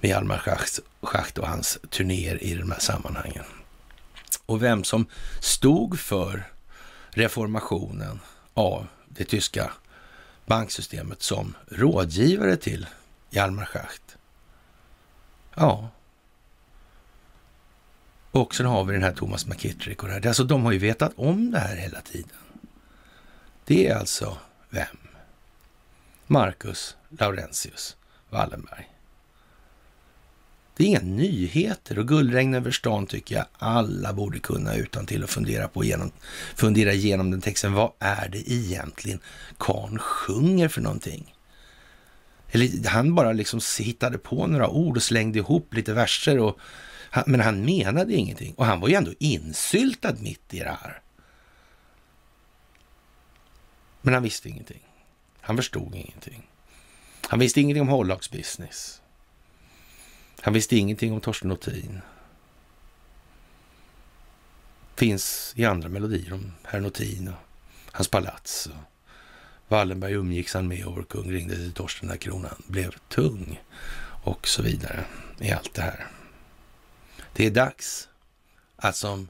med 0.00 0.08
Hjalmar 0.08 0.38
Schacht 1.02 1.38
och 1.38 1.48
hans 1.48 1.78
turnéer 1.90 2.42
i 2.42 2.54
de 2.54 2.70
här 2.70 2.80
sammanhangen. 2.80 3.44
Och 4.46 4.62
vem 4.62 4.84
som 4.84 5.06
stod 5.40 6.00
för 6.00 6.44
reformationen 7.10 8.20
av 8.54 8.86
det 9.16 9.24
tyska 9.24 9.72
banksystemet 10.46 11.22
som 11.22 11.54
rådgivare 11.68 12.56
till 12.56 12.86
Hjalmar 13.30 13.64
Schacht. 13.64 14.16
Ja. 15.54 15.88
Och 18.30 18.54
sen 18.54 18.66
har 18.66 18.84
vi 18.84 18.92
den 18.92 19.02
här 19.02 19.12
Thomas 19.12 19.46
McKittrick 19.46 20.02
och 20.02 20.08
det 20.08 20.14
här. 20.14 20.26
Alltså, 20.26 20.44
de 20.44 20.64
har 20.64 20.72
ju 20.72 20.78
vetat 20.78 21.12
om 21.16 21.50
det 21.50 21.58
här 21.58 21.76
hela 21.76 22.00
tiden. 22.00 22.38
Det 23.64 23.88
är 23.88 23.96
alltså 23.96 24.38
vem? 24.70 24.96
Marcus 26.26 26.96
Laurentius 27.08 27.96
Wallenberg. 28.30 28.93
Det 30.76 30.84
är 30.84 30.86
inga 30.86 31.00
nyheter 31.00 31.98
och 31.98 32.08
guldregn 32.08 32.54
över 32.54 32.70
stan 32.70 33.06
tycker 33.06 33.34
jag 33.34 33.46
alla 33.58 34.12
borde 34.12 34.38
kunna 34.38 34.74
utan 34.74 35.06
till 35.06 35.24
att 35.24 35.30
fundera 35.30 35.68
på 35.68 35.84
genom, 35.84 36.12
fundera 36.56 36.92
igenom 36.92 37.30
den 37.30 37.40
texten. 37.40 37.72
Vad 37.72 37.92
är 37.98 38.28
det 38.28 38.50
egentligen 38.50 39.20
Karn 39.58 39.98
sjunger 39.98 40.68
för 40.68 40.80
någonting? 40.80 41.34
Eller 42.48 42.88
han 42.88 43.14
bara 43.14 43.32
liksom 43.32 43.60
hittade 43.78 44.18
på 44.18 44.46
några 44.46 44.68
ord 44.68 44.96
och 44.96 45.02
slängde 45.02 45.38
ihop 45.38 45.74
lite 45.74 45.92
verser 45.92 46.38
och 46.38 46.58
men 47.26 47.40
han 47.40 47.64
menade 47.64 48.14
ingenting 48.14 48.54
och 48.54 48.66
han 48.66 48.80
var 48.80 48.88
ju 48.88 48.94
ändå 48.94 49.12
insyltad 49.18 50.14
mitt 50.20 50.54
i 50.54 50.58
det 50.58 50.78
här. 50.82 51.00
Men 54.02 54.14
han 54.14 54.22
visste 54.22 54.48
ingenting. 54.48 54.82
Han 55.40 55.56
förstod 55.56 55.94
ingenting. 55.94 56.50
Han 57.22 57.38
visste 57.38 57.60
ingenting 57.60 57.82
om 57.82 57.88
hållagsbusiness. 57.88 59.00
Han 60.40 60.54
visste 60.54 60.76
ingenting 60.76 61.12
om 61.12 61.20
Torsten 61.20 61.48
Nothin. 61.48 62.00
Finns 64.94 65.52
i 65.56 65.64
andra 65.64 65.88
melodier 65.88 66.32
om 66.32 66.52
herr 66.62 66.80
Nothin 66.80 67.28
och 67.28 67.34
hans 67.92 68.08
palats. 68.08 68.66
Och 68.66 68.92
Wallenberg 69.68 70.12
umgicks 70.12 70.54
han 70.54 70.68
med 70.68 70.86
och 70.86 70.94
vår 70.94 71.02
kung 71.02 71.32
ringde 71.32 71.54
till 71.56 71.72
Torsten 71.72 72.08
när 72.08 72.16
kronan 72.16 72.62
blev 72.66 72.94
tung 73.08 73.60
och 74.24 74.48
så 74.48 74.62
vidare 74.62 75.04
i 75.40 75.52
allt 75.52 75.74
det 75.74 75.82
här. 75.82 76.06
Det 77.32 77.46
är 77.46 77.50
dags 77.50 78.08
att 78.76 78.96
som 78.96 79.28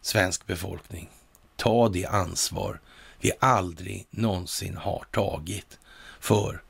svensk 0.00 0.46
befolkning 0.46 1.10
ta 1.56 1.88
det 1.88 2.06
ansvar 2.06 2.80
vi 3.20 3.32
aldrig 3.40 4.06
någonsin 4.10 4.76
har 4.76 5.04
tagit 5.10 5.78
för 6.20 6.62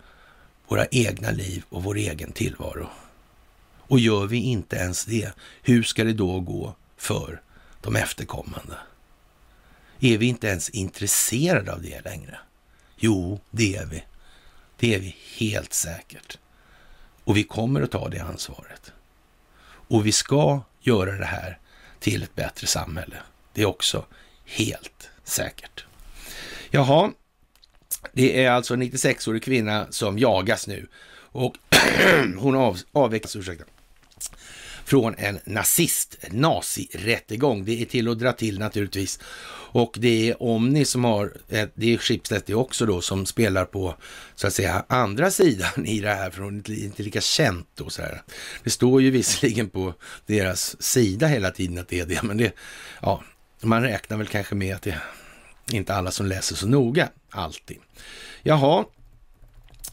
våra 0.69 0.87
egna 0.87 1.31
liv 1.31 1.65
och 1.69 1.83
vår 1.83 1.97
egen 1.97 2.33
tillvaro. 2.33 2.89
Och 3.79 3.99
gör 3.99 4.27
vi 4.27 4.37
inte 4.37 4.77
ens 4.77 5.05
det, 5.05 5.33
hur 5.63 5.83
ska 5.83 6.05
det 6.05 6.13
då 6.13 6.41
gå 6.41 6.75
för 6.97 7.41
de 7.81 7.97
efterkommande? 7.97 8.75
Är 10.01 10.19
vi 10.19 10.27
inte 10.27 10.47
ens 10.47 10.71
intresserade 10.71 11.73
av 11.73 11.83
det 11.83 12.05
längre? 12.05 12.39
Jo, 12.97 13.41
det 13.51 13.77
är 13.77 13.87
vi. 13.87 14.05
Det 14.79 14.95
är 14.95 14.99
vi 15.01 15.17
helt 15.39 15.73
säkert. 15.73 16.39
Och 17.25 17.37
vi 17.37 17.45
kommer 17.45 17.83
att 17.83 17.91
ta 17.91 18.09
det 18.09 18.19
ansvaret. 18.19 18.93
Och 19.65 20.07
vi 20.07 20.13
ska 20.13 20.61
göra 20.81 21.13
det 21.13 21.25
här 21.25 21.59
till 21.99 22.23
ett 22.23 22.35
bättre 22.35 22.67
samhälle. 22.67 23.17
Det 23.53 23.63
är 23.63 23.67
också 23.67 24.05
helt 24.45 25.11
säkert. 25.25 25.85
Jaha, 26.71 27.13
det 28.19 28.45
är 28.45 28.51
alltså 28.51 28.75
en 28.75 28.83
96-årig 28.83 29.43
kvinna 29.43 29.87
som 29.91 30.19
jagas 30.19 30.67
nu 30.67 30.87
och 31.17 31.55
hon 32.39 32.57
av, 32.57 32.79
avvecklas, 32.93 33.37
ursäkta, 33.37 33.65
från 34.85 35.15
en 35.19 35.39
nazist, 35.45 36.17
nazirättegång. 36.31 37.65
Det 37.65 37.83
är 37.83 37.85
till 37.85 38.09
att 38.09 38.19
dra 38.19 38.33
till 38.33 38.59
naturligtvis. 38.59 39.21
Och 39.71 39.97
det 39.99 40.31
är 40.31 40.43
Omni 40.43 40.85
som 40.85 41.05
har, 41.05 41.33
eh, 41.49 41.69
det 41.75 41.95
är 41.95 41.99
Schibsted 41.99 42.43
det 42.47 42.55
också 42.55 42.87
då, 42.87 43.01
som 43.01 43.27
spelar 43.27 43.65
på 43.65 43.95
så 44.35 44.47
att 44.47 44.55
säga 44.55 44.85
andra 44.89 45.31
sidan 45.31 45.87
i 45.87 46.01
det 46.01 46.15
här, 46.15 46.31
för 46.31 46.43
hon 46.43 46.59
är 46.59 46.85
inte 46.85 47.03
lika 47.03 47.21
känt 47.21 47.69
då 47.75 47.91
så 47.91 48.03
här. 48.03 48.23
Det 48.65 48.71
står 48.71 49.03
ju 49.03 49.11
visserligen 49.11 49.69
på 49.69 49.95
deras 50.27 50.83
sida 50.83 51.27
hela 51.27 51.51
tiden 51.51 51.79
att 51.79 51.89
det 51.89 52.01
är 52.01 52.07
det, 52.07 52.23
men 52.23 52.37
det, 52.37 52.53
ja, 53.03 53.23
man 53.61 53.83
räknar 53.83 54.17
väl 54.17 54.27
kanske 54.27 54.55
med 54.55 54.77
att 54.77 54.83
det 54.83 55.01
inte 55.73 55.95
alla 55.95 56.11
som 56.11 56.27
läser 56.27 56.57
så 56.57 56.67
noga, 56.67 57.09
alltid. 57.31 57.79
Jaha, 58.43 58.85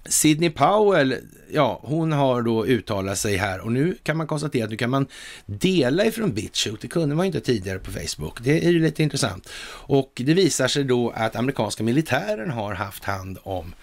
Sidney 0.06 0.50
Powell, 0.50 1.16
ja, 1.52 1.80
hon 1.84 2.12
har 2.12 2.42
då 2.42 2.66
uttalat 2.66 3.18
sig 3.18 3.36
här 3.36 3.60
och 3.60 3.72
nu 3.72 3.98
kan 4.04 4.18
man 4.18 4.28
konstatera 4.28 4.64
att 4.64 4.70
nu 4.70 4.78
kan 4.78 4.90
man 4.90 5.08
dela 5.46 6.06
ifrån 6.06 6.34
BitChute. 6.34 6.78
Det 6.82 6.88
kunde 6.88 7.16
man 7.16 7.26
inte 7.26 7.40
tidigare 7.40 7.80
på 7.80 7.92
Facebook. 7.92 8.40
Det 8.42 8.66
är 8.66 8.72
ju 8.72 8.80
lite 8.80 9.04
intressant. 9.04 9.50
Och 9.68 10.12
det 10.16 10.34
visar 10.34 10.68
sig 10.68 10.84
då 10.84 11.10
att 11.10 11.36
amerikanska 11.36 11.84
militären 11.84 12.50
har 12.50 12.74
haft 12.74 13.04
hand 13.04 13.38
om 13.44 13.74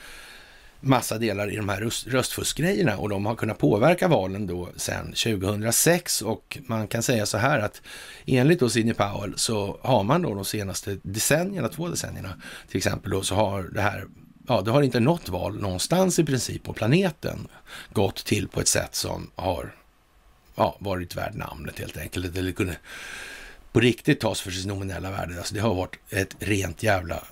massa 0.82 1.18
delar 1.18 1.52
i 1.52 1.56
de 1.56 1.68
här 1.68 1.80
röst, 1.80 2.06
röstfuskgrejerna 2.06 2.96
och 2.96 3.08
de 3.08 3.26
har 3.26 3.34
kunnat 3.34 3.58
påverka 3.58 4.08
valen 4.08 4.46
då 4.46 4.68
sedan 4.76 5.06
2006 5.06 6.22
och 6.22 6.58
man 6.66 6.88
kan 6.88 7.02
säga 7.02 7.26
så 7.26 7.38
här 7.38 7.58
att 7.58 7.82
enligt 8.26 8.60
då 8.60 8.68
Sidney 8.68 8.94
Powell 8.94 9.32
så 9.36 9.78
har 9.82 10.02
man 10.02 10.22
då 10.22 10.34
de 10.34 10.44
senaste 10.44 10.98
decennierna, 11.02 11.68
två 11.68 11.88
decennierna 11.88 12.34
till 12.68 12.76
exempel 12.76 13.10
då, 13.10 13.22
så 13.22 13.34
har 13.34 13.62
det 13.62 13.80
här 13.80 14.06
ja, 14.48 14.60
det 14.60 14.70
har 14.70 14.82
inte 14.82 15.00
något 15.00 15.28
val 15.28 15.60
någonstans 15.60 16.18
i 16.18 16.24
princip 16.24 16.62
på 16.62 16.72
planeten 16.72 17.48
gått 17.92 18.24
till 18.24 18.48
på 18.48 18.60
ett 18.60 18.68
sätt 18.68 18.94
som 18.94 19.30
har 19.34 19.74
ja, 20.54 20.76
varit 20.78 21.16
värd 21.16 21.34
namnet 21.34 21.78
helt 21.78 21.96
enkelt. 21.96 22.36
Eller 22.36 22.52
kunde 22.52 22.76
på 23.72 23.80
riktigt 23.80 24.20
tas 24.20 24.40
för 24.40 24.50
sitt 24.50 24.66
nominella 24.66 25.10
värde. 25.10 25.38
Alltså 25.38 25.54
det 25.54 25.60
har 25.60 25.74
varit 25.74 25.98
ett 26.10 26.36
rent 26.38 26.82
jävla 26.82 27.24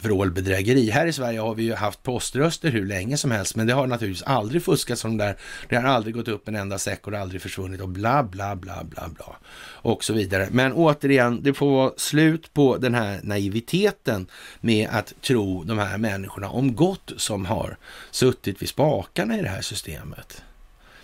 vrålbedrägeri. 0.00 0.90
Här 0.90 1.06
i 1.06 1.12
Sverige 1.12 1.40
har 1.40 1.54
vi 1.54 1.62
ju 1.62 1.74
haft 1.74 2.02
poströster 2.02 2.70
hur 2.70 2.86
länge 2.86 3.16
som 3.16 3.30
helst, 3.30 3.56
men 3.56 3.66
det 3.66 3.72
har 3.72 3.86
naturligtvis 3.86 4.26
aldrig 4.26 4.62
fuskats 4.62 5.00
som 5.00 5.16
där. 5.16 5.36
Det 5.68 5.76
har 5.76 5.84
aldrig 5.84 6.14
gått 6.14 6.28
upp 6.28 6.48
en 6.48 6.56
enda 6.56 6.78
säck 6.78 7.04
och 7.04 7.10
det 7.10 7.16
har 7.16 7.22
aldrig 7.22 7.42
försvunnit 7.42 7.80
och 7.80 7.88
bla, 7.88 8.22
bla, 8.22 8.56
bla, 8.56 8.84
bla, 8.84 9.08
bla 9.08 9.36
och 9.60 10.04
så 10.04 10.12
vidare. 10.12 10.48
Men 10.50 10.72
återigen, 10.72 11.42
det 11.42 11.54
får 11.54 11.70
vara 11.70 11.92
slut 11.96 12.54
på 12.54 12.76
den 12.76 12.94
här 12.94 13.20
naiviteten 13.22 14.26
med 14.60 14.88
att 14.92 15.14
tro 15.22 15.64
de 15.64 15.78
här 15.78 15.98
människorna 15.98 16.48
om 16.48 16.74
gott 16.74 17.12
som 17.16 17.46
har 17.46 17.76
suttit 18.10 18.62
vid 18.62 18.68
spakarna 18.68 19.38
i 19.38 19.42
det 19.42 19.48
här 19.48 19.62
systemet. 19.62 20.42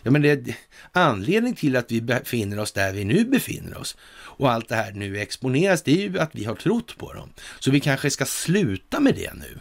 Ja, 0.05 0.11
men 0.11 0.23
det, 0.23 0.57
anledning 0.93 1.55
till 1.55 1.77
att 1.77 1.93
vi 1.93 2.01
befinner 2.01 2.59
oss 2.59 2.73
där 2.73 2.93
vi 2.93 3.05
nu 3.05 3.25
befinner 3.25 3.79
oss 3.79 3.97
och 4.37 4.53
allt 4.53 4.69
det 4.69 4.75
här 4.75 4.93
nu 4.93 5.19
exponeras, 5.19 5.83
det 5.83 5.93
är 5.93 6.09
ju 6.09 6.19
att 6.19 6.35
vi 6.35 6.45
har 6.45 6.55
trott 6.55 6.99
på 6.99 7.13
dem. 7.13 7.29
Så 7.59 7.71
vi 7.71 7.81
kanske 7.81 8.11
ska 8.11 8.25
sluta 8.25 9.01
med 9.01 9.15
det 9.15 9.35
nu 9.35 9.61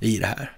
i 0.00 0.18
det 0.18 0.26
här. 0.26 0.52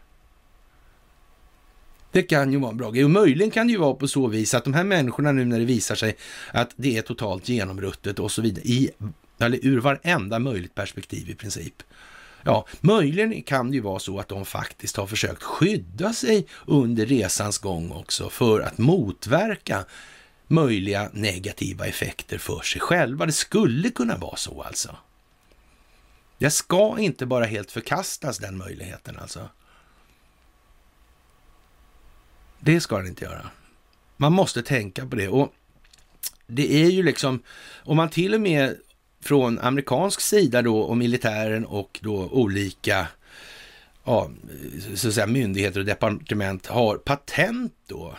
Det 2.13 2.23
kan 2.23 2.53
ju 2.53 2.59
vara 2.59 2.71
en 2.71 2.77
bra 2.77 2.91
grej. 2.91 3.05
Och 3.05 3.11
möjligen 3.11 3.51
kan 3.51 3.67
det 3.67 3.73
ju 3.73 3.79
vara 3.79 3.95
på 3.95 4.09
så 4.09 4.27
vis 4.27 4.55
att 4.55 4.65
de 4.65 4.75
här 4.75 4.85
människorna 4.85 5.33
nu 5.33 5.45
när 5.45 5.59
det 5.59 5.65
visar 5.65 5.95
sig 5.95 6.17
att 6.53 6.71
det 6.77 6.99
är 6.99 7.03
totalt 7.03 7.49
genomruttet 7.49 8.19
och 8.19 8.33
så 8.33 8.43
vidare, 8.43 8.65
i, 8.65 8.91
eller 9.39 9.59
ur 9.63 9.81
varenda 9.81 10.39
möjligt 10.39 10.75
perspektiv 10.75 11.31
i 11.31 11.35
princip. 11.35 11.83
Ja, 12.45 12.67
möjligen 12.81 13.43
kan 13.43 13.71
det 13.71 13.75
ju 13.75 13.81
vara 13.81 13.99
så 13.99 14.19
att 14.19 14.29
de 14.29 14.45
faktiskt 14.45 14.97
har 14.97 15.07
försökt 15.07 15.43
skydda 15.43 16.13
sig 16.13 16.47
under 16.67 17.07
resans 17.07 17.59
gång 17.59 17.93
också 17.93 18.31
för 18.31 18.61
att 18.61 18.79
motverka 18.79 19.85
möjliga 20.47 21.11
negativa 21.13 21.87
effekter 21.87 22.39
för 22.39 22.61
sig 22.61 22.81
själva. 22.81 23.27
Det 23.27 23.33
skulle 23.33 23.91
kunna 23.91 24.17
vara 24.17 24.37
så 24.37 24.63
alltså. 24.63 24.97
Det 26.39 26.51
ska 26.51 26.99
inte 26.99 27.27
bara 27.27 27.45
helt 27.45 27.71
förkastas 27.71 28.39
den 28.39 28.59
möjligheten 28.59 29.19
alltså. 29.19 29.49
Det 32.61 32.81
ska 32.81 32.97
den 32.97 33.07
inte 33.07 33.25
göra. 33.25 33.51
Man 34.17 34.33
måste 34.33 34.63
tänka 34.63 35.07
på 35.07 35.17
det. 35.17 35.29
Och 35.29 35.55
det 36.47 36.83
är 36.85 36.91
ju 36.91 37.03
liksom, 37.03 37.43
om 37.85 37.97
man 37.97 38.09
till 38.11 38.35
och 38.35 38.41
med 38.41 38.77
från 39.25 39.59
amerikansk 39.59 40.21
sida 40.21 40.63
då 40.63 40.79
och 40.79 40.97
militären 40.97 41.65
och 41.65 42.01
då 42.03 42.29
olika 42.33 43.07
ja, 44.05 44.31
så 44.95 45.09
att 45.09 45.15
säga, 45.15 45.27
myndigheter 45.27 45.81
och 45.81 45.87
departement 45.87 46.67
har 46.67 46.97
patent 46.97 47.73
då 47.87 48.15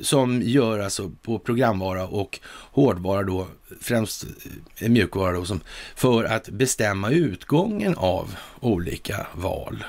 som 0.00 0.42
gör 0.42 0.78
alltså 0.78 1.10
på 1.22 1.38
programvara 1.38 2.06
och 2.06 2.40
hårdvara 2.46 3.22
då, 3.22 3.46
främst 3.80 4.26
eh, 4.78 4.88
mjukvara 4.88 5.32
då, 5.32 5.44
som, 5.44 5.60
för 5.94 6.24
att 6.24 6.48
bestämma 6.48 7.10
utgången 7.10 7.94
av 7.96 8.36
olika 8.60 9.26
val. 9.34 9.84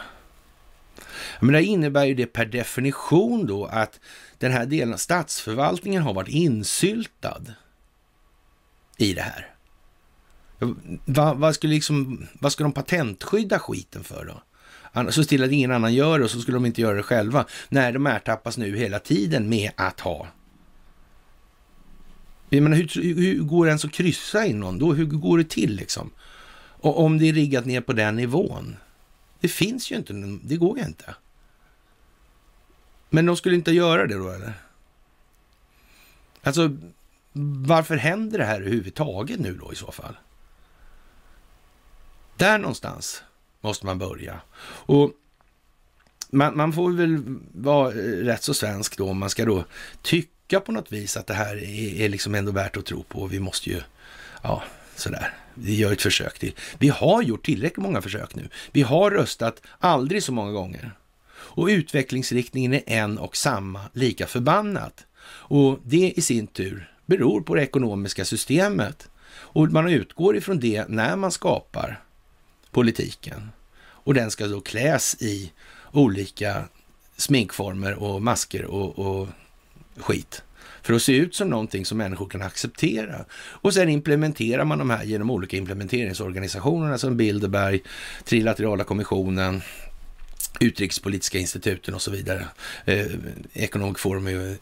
Men 1.39 1.53
det 1.53 1.63
innebär 1.63 2.05
ju 2.05 2.13
det 2.13 2.25
per 2.25 2.45
definition 2.45 3.45
då 3.45 3.65
att 3.65 3.99
den 4.37 4.51
här 4.51 4.65
delen 4.65 4.93
av 4.93 4.97
statsförvaltningen 4.97 6.03
har 6.03 6.13
varit 6.13 6.29
insyltad 6.29 7.41
i 8.97 9.13
det 9.13 9.21
här. 9.21 9.50
Vad, 11.05 11.37
va 11.37 11.53
skulle 11.53 11.73
liksom, 11.73 12.27
va 12.39 12.49
skulle 12.49 12.65
de 12.65 12.73
patentskydda 12.73 13.59
skiten 13.59 14.03
för 14.03 14.25
då? 14.25 14.41
Så 15.11 15.23
till 15.23 15.43
att 15.43 15.51
ingen 15.51 15.71
annan 15.71 15.93
gör 15.93 16.19
det 16.19 16.25
och 16.25 16.31
så 16.31 16.41
skulle 16.41 16.57
de 16.57 16.65
inte 16.65 16.81
göra 16.81 16.97
det 16.97 17.03
själva. 17.03 17.45
När 17.69 17.91
de 17.91 18.07
ertappas 18.07 18.57
nu 18.57 18.77
hela 18.77 18.99
tiden 18.99 19.49
med 19.49 19.71
att 19.75 19.99
ha. 19.99 20.27
Jag 22.49 22.63
menar, 22.63 22.77
hur, 22.77 23.15
hur 23.15 23.43
går 23.43 23.65
det 23.65 23.69
ens 23.69 23.85
att 23.85 23.91
kryssa 23.91 24.45
in 24.45 24.59
någon 24.59 24.79
då? 24.79 24.93
Hur 24.93 25.05
går 25.05 25.37
det 25.37 25.49
till 25.49 25.75
liksom? 25.75 26.11
Och 26.81 26.99
om 26.99 27.17
det 27.17 27.29
är 27.29 27.33
riggat 27.33 27.65
ner 27.65 27.81
på 27.81 27.93
den 27.93 28.15
nivån. 28.15 28.75
Det 29.39 29.47
finns 29.47 29.91
ju 29.91 29.95
inte, 29.95 30.13
det 30.43 30.57
går 30.57 30.77
ju 30.77 30.85
inte. 30.85 31.15
Men 33.09 33.25
de 33.25 33.37
skulle 33.37 33.55
inte 33.55 33.71
göra 33.71 34.07
det 34.07 34.17
då 34.17 34.29
eller? 34.29 34.53
Alltså, 36.43 36.77
varför 37.65 37.97
händer 37.97 38.37
det 38.37 38.45
här 38.45 38.61
överhuvudtaget 38.61 39.39
nu 39.39 39.57
då 39.61 39.73
i 39.73 39.75
så 39.75 39.91
fall? 39.91 40.15
Där 42.41 42.57
någonstans 42.57 43.23
måste 43.61 43.85
man 43.85 43.97
börja. 43.97 44.41
Och 44.63 45.11
man, 46.29 46.57
man, 46.57 46.73
får 46.73 46.91
väl 46.91 47.23
vara 47.53 47.89
eh, 47.89 47.95
rätt 48.01 48.43
så 48.43 48.53
svensk 48.53 48.97
då 48.97 49.09
om 49.09 49.17
man 49.17 49.29
ska 49.29 49.45
då 49.45 49.65
tycka 50.01 50.59
på 50.59 50.71
något 50.71 50.91
vis 50.91 51.17
att 51.17 51.27
det 51.27 51.33
här 51.33 51.55
är, 51.55 52.01
är 52.01 52.09
liksom 52.09 52.35
ändå 52.35 52.51
värt 52.51 52.77
att 52.77 52.85
tro 52.85 53.03
på. 53.03 53.27
Vi 53.27 53.39
måste 53.39 53.69
ju, 53.69 53.81
ja, 54.41 54.63
sådär. 54.95 55.33
Vi 55.53 55.75
gör 55.75 55.91
ett 55.91 56.01
försök 56.01 56.39
till. 56.39 56.55
Vi 56.79 56.89
har 56.89 57.21
gjort 57.21 57.45
tillräckligt 57.45 57.83
många 57.83 58.01
försök 58.01 58.35
nu. 58.35 58.49
Vi 58.71 58.81
har 58.81 59.11
röstat 59.11 59.61
aldrig 59.79 60.23
så 60.23 60.31
många 60.31 60.51
gånger. 60.51 60.91
Och 61.31 61.67
utvecklingsriktningen 61.67 62.73
är 62.73 62.83
en 62.85 63.17
och 63.17 63.37
samma, 63.37 63.81
lika 63.93 64.27
förbannat. 64.27 65.05
Och 65.25 65.79
det 65.83 66.13
i 66.15 66.21
sin 66.21 66.47
tur 66.47 66.91
beror 67.05 67.41
på 67.41 67.55
det 67.55 67.63
ekonomiska 67.63 68.25
systemet. 68.25 69.09
Och 69.31 69.71
man 69.71 69.89
utgår 69.89 70.37
ifrån 70.37 70.59
det 70.59 70.85
när 70.87 71.15
man 71.15 71.31
skapar 71.31 72.01
politiken. 72.71 73.51
Och 74.03 74.13
den 74.13 74.31
ska 74.31 74.47
då 74.47 74.61
kläs 74.61 75.15
i 75.19 75.51
olika 75.91 76.63
sminkformer 77.17 77.93
och 78.03 78.21
masker 78.21 78.65
och, 78.65 78.99
och 78.99 79.27
skit 79.97 80.43
för 80.81 80.93
att 80.93 81.01
se 81.01 81.15
ut 81.15 81.35
som 81.35 81.49
någonting 81.49 81.85
som 81.85 81.97
människor 81.97 82.29
kan 82.29 82.41
acceptera. 82.41 83.25
Och 83.33 83.73
sen 83.73 83.89
implementerar 83.89 84.65
man 84.65 84.77
de 84.77 84.89
här 84.89 85.03
genom 85.03 85.31
olika 85.31 85.57
implementeringsorganisationer 85.57 86.97
som 86.97 87.17
Bilderberg, 87.17 87.79
Trilaterala 88.23 88.83
kommissionen, 88.83 89.61
Utrikespolitiska 90.59 91.37
instituten 91.37 91.93
och 91.93 92.01
så 92.01 92.11
vidare. 92.11 92.47
Eh, 92.85 93.05
Economic 93.53 93.99
Forum, 93.99 94.57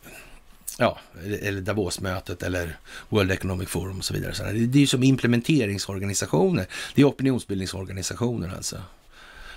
ja, 0.80 0.98
eller 1.42 1.62
Davosmötet 1.62 2.44
eller 2.44 2.78
World 3.10 3.32
Economic 3.32 3.70
Forum 3.70 3.98
och 3.98 4.06
så 4.06 4.14
vidare. 4.14 4.34
Så 4.34 4.44
det 4.44 4.50
är 4.50 4.82
ju 4.82 4.88
som 4.88 5.04
implementeringsorganisationer. 5.04 6.68
Det 6.96 7.02
är 7.02 7.06
opinionsbildningsorganisationer 7.06 8.56
alltså. 8.56 8.78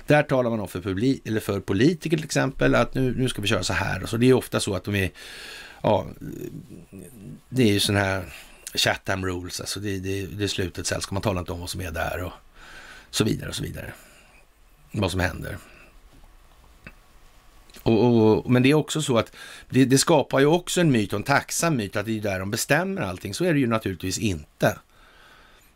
Där 0.07 0.23
talar 0.23 0.51
man 0.51 0.61
om 0.61 0.69
för, 0.69 0.81
publik, 0.81 1.23
eller 1.25 1.41
för 1.41 1.61
politiker 1.61 2.17
till 2.17 2.25
exempel 2.25 2.75
att 2.75 2.95
nu, 2.95 3.15
nu 3.17 3.29
ska 3.29 3.43
vi 3.43 3.49
köra 3.49 3.63
så 3.63 3.73
här. 3.73 4.03
Och 4.03 4.09
så 4.09 4.17
det 4.17 4.27
är 4.27 4.35
ofta 4.35 4.61
så 4.61 4.75
att 4.75 4.85
de 4.85 4.95
är 4.95 5.11
ja, 5.83 6.07
det 7.49 7.63
är 7.63 7.73
ju 7.73 7.81
sådana 7.81 8.05
här 8.05 8.25
Chatham 8.75 9.27
rules, 9.27 9.61
alltså 9.61 9.81
det, 9.81 9.99
det, 9.99 10.27
det 10.27 10.45
är 10.45 10.49
slutet 10.49 10.87
sällskap. 10.87 11.13
Man 11.13 11.23
talar 11.23 11.41
inte 11.41 11.53
om 11.53 11.61
vad 11.61 11.71
som 11.71 11.81
är 11.81 11.91
där 11.91 12.23
och 12.23 12.33
så 13.11 13.25
vidare 13.25 13.49
och 13.49 13.55
så 13.55 13.63
vidare. 13.63 13.93
Vad 14.93 15.11
som 15.11 15.21
händer. 15.21 15.59
Och, 17.83 18.05
och, 18.05 18.51
men 18.51 18.63
det 18.63 18.71
är 18.71 18.75
också 18.75 19.03
så 19.03 19.19
att 19.19 19.33
det, 19.71 19.85
det, 19.85 19.99
skapar 19.99 20.41
ju 20.41 20.47
också 20.47 20.81
en 20.81 20.93
myt 20.93 21.13
och 21.13 21.17
en 21.17 21.23
tacksam 21.23 21.77
myt 21.77 21.97
att 21.97 22.07
det 22.07 22.19
är 22.19 22.21
där 22.21 22.41
de 22.41 22.51
bestämmer 22.51 23.03
allting. 23.03 23.35
Så 23.35 23.45
är 23.45 23.53
det 23.53 23.61
ju 23.61 23.67
naturligtvis 23.67 24.19
inte. 24.19 24.79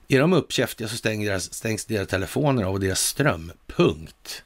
Är 0.08 0.20
de 0.20 0.32
uppkäftiga 0.32 0.88
så 0.88 0.96
stängs 0.96 1.26
deras, 1.26 1.54
stängs 1.54 1.84
deras 1.84 2.08
telefoner 2.08 2.64
av 2.64 2.74
och 2.74 2.80
deras 2.80 3.00
ström. 3.00 3.52
Punkt. 3.66 4.42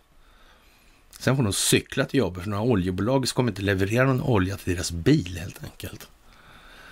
Sen 1.18 1.36
får 1.36 1.42
de 1.42 1.52
cykla 1.52 2.04
till 2.04 2.18
jobbet 2.18 2.42
för 2.42 2.50
några 2.50 2.64
oljebolag 2.64 3.28
kommer 3.28 3.50
inte 3.50 3.62
leverera 3.62 4.04
någon 4.04 4.22
olja 4.22 4.56
till 4.56 4.74
deras 4.74 4.92
bil 4.92 5.38
helt 5.38 5.64
enkelt. 5.64 6.08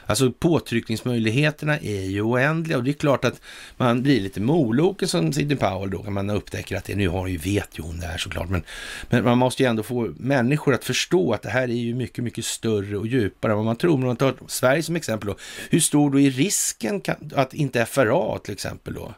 Alltså 0.09 0.33
påtryckningsmöjligheterna 0.33 1.79
är 1.79 2.03
ju 2.03 2.23
oändliga 2.23 2.79
och 2.79 2.85
det 2.85 2.91
är 2.91 2.93
klart 2.93 3.25
att 3.25 3.41
man 3.77 4.03
blir 4.03 4.21
lite 4.21 4.41
moloken 4.41 5.09
som 5.09 5.33
Sidney 5.33 5.57
Powell 5.57 5.91
då, 5.91 6.03
kan 6.03 6.13
man 6.13 6.31
upptäcker 6.31 6.77
att 6.77 6.85
det, 6.85 6.95
nu 6.95 7.09
har 7.09 7.27
ju, 7.27 7.37
vet 7.37 7.79
ju 7.79 7.83
hon 7.83 8.01
det 8.01 8.07
här 8.07 8.19
såklart, 8.19 8.49
men, 8.49 8.63
men 9.09 9.25
man 9.25 9.39
måste 9.39 9.63
ju 9.63 9.69
ändå 9.69 9.83
få 9.83 10.15
människor 10.17 10.75
att 10.75 10.85
förstå 10.85 11.33
att 11.33 11.43
det 11.43 11.51
här 11.51 11.63
är 11.63 11.67
ju 11.67 11.95
mycket, 11.95 12.25
mycket 12.25 12.45
större 12.45 12.97
och 12.97 13.07
djupare 13.07 13.53
än 13.53 13.57
vad 13.57 13.65
man 13.65 13.77
tror. 13.77 13.95
Om 13.95 14.01
man 14.01 14.17
tar 14.17 14.35
Sverige 14.47 14.83
som 14.83 14.97
exempel 14.97 15.27
då, 15.29 15.37
hur 15.71 15.81
stor 15.81 16.11
då 16.11 16.21
är 16.21 16.31
risken 16.31 17.01
kan, 17.01 17.31
att 17.35 17.55
inte 17.55 17.87
FRA 17.87 18.39
till 18.39 18.53
exempel 18.53 18.95
då 18.95 19.15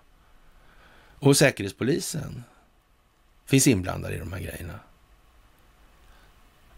och 1.19 1.37
Säkerhetspolisen 1.37 2.43
finns 3.47 3.67
inblandade 3.67 4.15
i 4.15 4.19
de 4.19 4.33
här 4.33 4.41
grejerna? 4.41 4.81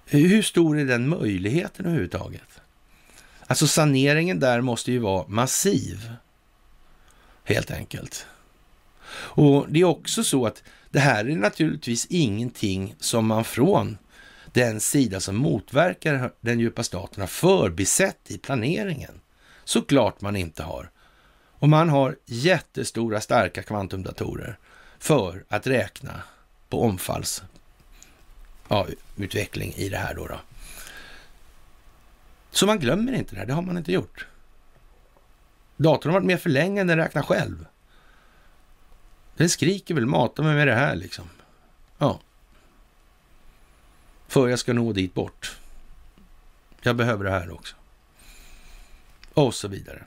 Hur 0.06 0.42
stor 0.42 0.78
är 0.78 0.84
den 0.84 1.08
möjligheten 1.08 1.86
överhuvudtaget? 1.86 2.61
Alltså 3.52 3.66
saneringen 3.66 4.40
där 4.40 4.60
måste 4.60 4.92
ju 4.92 4.98
vara 4.98 5.28
massiv, 5.28 6.12
helt 7.44 7.70
enkelt. 7.70 8.26
Och 9.14 9.66
det 9.68 9.80
är 9.80 9.84
också 9.84 10.24
så 10.24 10.46
att 10.46 10.62
det 10.90 10.98
här 10.98 11.28
är 11.28 11.36
naturligtvis 11.36 12.06
ingenting 12.10 12.94
som 13.00 13.26
man 13.26 13.44
från 13.44 13.98
den 14.52 14.80
sida 14.80 15.20
som 15.20 15.36
motverkar 15.36 16.32
den 16.40 16.60
djupa 16.60 16.82
staten 16.82 17.20
har 17.20 17.28
förbisett 17.28 18.30
i 18.30 18.38
planeringen. 18.38 19.20
Såklart 19.64 20.20
man 20.20 20.36
inte 20.36 20.62
har. 20.62 20.90
Och 21.34 21.68
man 21.68 21.88
har 21.88 22.16
jättestora 22.26 23.20
starka 23.20 23.62
kvantumdatorer 23.62 24.58
för 24.98 25.44
att 25.48 25.66
räkna 25.66 26.22
på 26.68 26.82
omfallsutveckling 26.82 29.74
ja, 29.76 29.82
i 29.82 29.88
det 29.88 29.98
här 29.98 30.14
då. 30.14 30.26
då. 30.26 30.40
Så 32.52 32.66
man 32.66 32.78
glömmer 32.78 33.12
inte 33.12 33.34
det 33.34 33.38
här, 33.38 33.46
det 33.46 33.52
har 33.52 33.62
man 33.62 33.78
inte 33.78 33.92
gjort. 33.92 34.26
Datorn 35.76 36.12
har 36.12 36.20
varit 36.20 36.26
med 36.26 36.40
för 36.40 36.50
länge, 36.50 36.80
än 36.80 36.86
den 36.86 36.98
räknar 36.98 37.22
själv. 37.22 37.66
Den 39.36 39.48
skriker 39.48 39.94
väl, 39.94 40.06
mata 40.06 40.42
mig 40.42 40.54
med 40.54 40.66
det 40.66 40.74
här 40.74 40.94
liksom. 40.94 41.24
Ja. 41.98 42.20
För 44.28 44.48
jag 44.48 44.58
ska 44.58 44.72
nå 44.72 44.92
dit 44.92 45.14
bort. 45.14 45.56
Jag 46.82 46.96
behöver 46.96 47.24
det 47.24 47.30
här 47.30 47.50
också. 47.50 47.76
Och 49.34 49.54
så 49.54 49.68
vidare. 49.68 50.02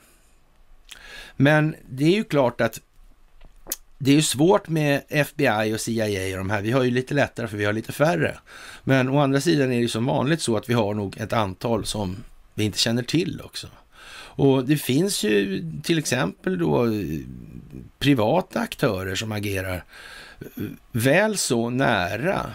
Men 1.35 1.75
det 1.89 2.05
är 2.05 2.15
ju 2.15 2.23
klart 2.23 2.61
att 2.61 2.81
det 3.97 4.11
är 4.11 4.15
ju 4.15 4.21
svårt 4.21 4.67
med 4.67 5.03
FBI 5.09 5.73
och 5.75 5.79
CIA 5.79 6.31
och 6.31 6.37
de 6.37 6.49
här. 6.49 6.61
Vi 6.61 6.71
har 6.71 6.83
ju 6.83 6.91
lite 6.91 7.13
lättare 7.13 7.47
för 7.47 7.57
vi 7.57 7.65
har 7.65 7.73
lite 7.73 7.91
färre. 7.91 8.39
Men 8.83 9.09
å 9.09 9.19
andra 9.19 9.41
sidan 9.41 9.71
är 9.71 9.75
det 9.75 9.81
ju 9.81 9.87
som 9.87 10.05
vanligt 10.05 10.41
så 10.41 10.57
att 10.57 10.69
vi 10.69 10.73
har 10.73 10.93
nog 10.93 11.17
ett 11.17 11.33
antal 11.33 11.85
som 11.85 12.17
vi 12.55 12.63
inte 12.63 12.79
känner 12.79 13.03
till 13.03 13.41
också. 13.41 13.67
Och 14.37 14.65
det 14.65 14.77
finns 14.77 15.23
ju 15.23 15.65
till 15.83 15.99
exempel 15.99 16.57
då 16.57 16.85
eh, 16.85 17.19
privata 17.99 18.59
aktörer 18.59 19.15
som 19.15 19.31
agerar 19.31 19.83
eh, 20.39 20.63
väl 20.91 21.37
så 21.37 21.69
nära 21.69 22.51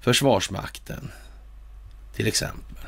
Försvarsmakten 0.00 1.10
till 2.16 2.26
exempel. 2.26 2.84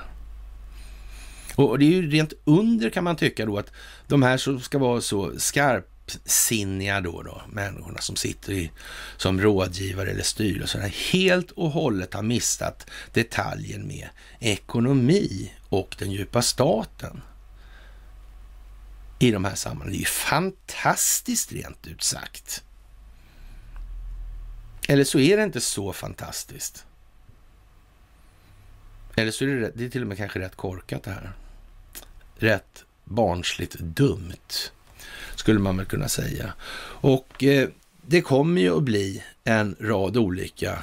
Och 1.54 1.78
det 1.78 1.84
är 1.84 1.90
ju 1.90 2.10
rent 2.10 2.32
under 2.44 2.90
kan 2.90 3.04
man 3.04 3.16
tycka 3.16 3.46
då 3.46 3.58
att 3.58 3.72
de 4.06 4.22
här 4.22 4.36
som 4.36 4.60
ska 4.60 4.78
vara 4.78 5.00
så 5.00 5.32
skarpa 5.38 5.95
skarpsinniga 6.06 7.00
då, 7.00 7.22
då 7.22 7.42
människorna 7.48 8.00
som 8.00 8.16
sitter 8.16 8.52
i, 8.52 8.70
som 9.16 9.40
rådgivare 9.40 10.10
eller 10.10 10.22
styrelser 10.22 10.80
helt 11.12 11.50
och 11.50 11.70
hållet 11.70 12.14
har 12.14 12.22
missat 12.22 12.86
detaljen 13.12 13.86
med 13.86 14.08
ekonomi 14.40 15.52
och 15.68 15.96
den 15.98 16.10
djupa 16.10 16.42
staten 16.42 17.22
i 19.18 19.30
de 19.30 19.44
här 19.44 19.54
sammanhangen. 19.54 19.92
Det 19.92 19.96
är 19.96 20.00
ju 20.00 20.04
fantastiskt 20.04 21.52
rent 21.52 21.86
ut 21.86 22.02
sagt. 22.02 22.62
Eller 24.88 25.04
så 25.04 25.18
är 25.18 25.36
det 25.36 25.42
inte 25.42 25.60
så 25.60 25.92
fantastiskt. 25.92 26.86
Eller 29.16 29.30
så 29.30 29.44
är 29.44 29.48
det, 29.48 29.72
det 29.74 29.84
är 29.84 29.88
till 29.88 30.02
och 30.02 30.08
med 30.08 30.16
kanske 30.16 30.38
rätt 30.38 30.56
korkat 30.56 31.02
det 31.02 31.10
här. 31.10 31.32
Rätt 32.38 32.84
barnsligt 33.04 33.74
dumt, 33.78 34.70
skulle 35.46 35.60
man 35.60 35.76
väl 35.76 35.86
kunna 35.86 36.08
säga. 36.08 36.52
Och 37.00 37.44
eh, 37.44 37.68
det 38.06 38.20
kommer 38.20 38.60
ju 38.60 38.76
att 38.76 38.82
bli 38.82 39.22
en 39.44 39.76
rad 39.80 40.16
olika 40.16 40.78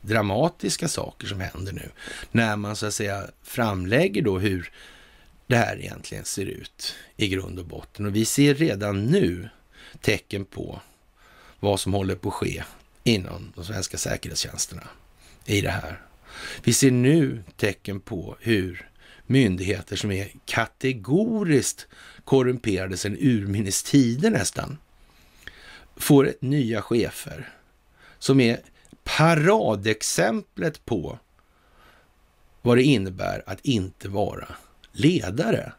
dramatiska 0.00 0.88
saker 0.88 1.26
som 1.26 1.40
händer 1.40 1.72
nu. 1.72 1.90
När 2.30 2.56
man 2.56 2.76
så 2.76 2.86
att 2.86 2.94
säga 2.94 3.26
framlägger 3.42 4.22
då 4.22 4.38
hur 4.38 4.72
det 5.46 5.56
här 5.56 5.76
egentligen 5.76 6.24
ser 6.24 6.46
ut 6.46 6.94
i 7.16 7.28
grund 7.28 7.58
och 7.58 7.64
botten. 7.64 8.06
Och 8.06 8.16
vi 8.16 8.24
ser 8.24 8.54
redan 8.54 9.04
nu 9.04 9.48
tecken 10.00 10.44
på 10.44 10.80
vad 11.60 11.80
som 11.80 11.94
håller 11.94 12.14
på 12.14 12.28
att 12.28 12.34
ske 12.34 12.64
inom 13.04 13.52
de 13.54 13.64
svenska 13.64 13.98
säkerhetstjänsterna 13.98 14.88
i 15.46 15.60
det 15.60 15.70
här. 15.70 16.00
Vi 16.64 16.72
ser 16.72 16.90
nu 16.90 17.42
tecken 17.56 18.00
på 18.00 18.36
hur 18.40 18.88
myndigheter 19.26 19.96
som 19.96 20.12
är 20.12 20.32
kategoriskt 20.44 21.88
korrumperade 22.24 22.96
sedan 22.96 23.16
urminnes 23.20 23.82
tider 23.82 24.30
nästan 24.30 24.78
får 25.96 26.32
nya 26.40 26.82
chefer 26.82 27.48
som 28.18 28.40
är 28.40 28.60
paradexemplet 29.04 30.84
på 30.84 31.18
vad 32.62 32.76
det 32.76 32.82
innebär 32.82 33.42
att 33.46 33.60
inte 33.60 34.08
vara 34.08 34.48
ledare. 34.92 35.72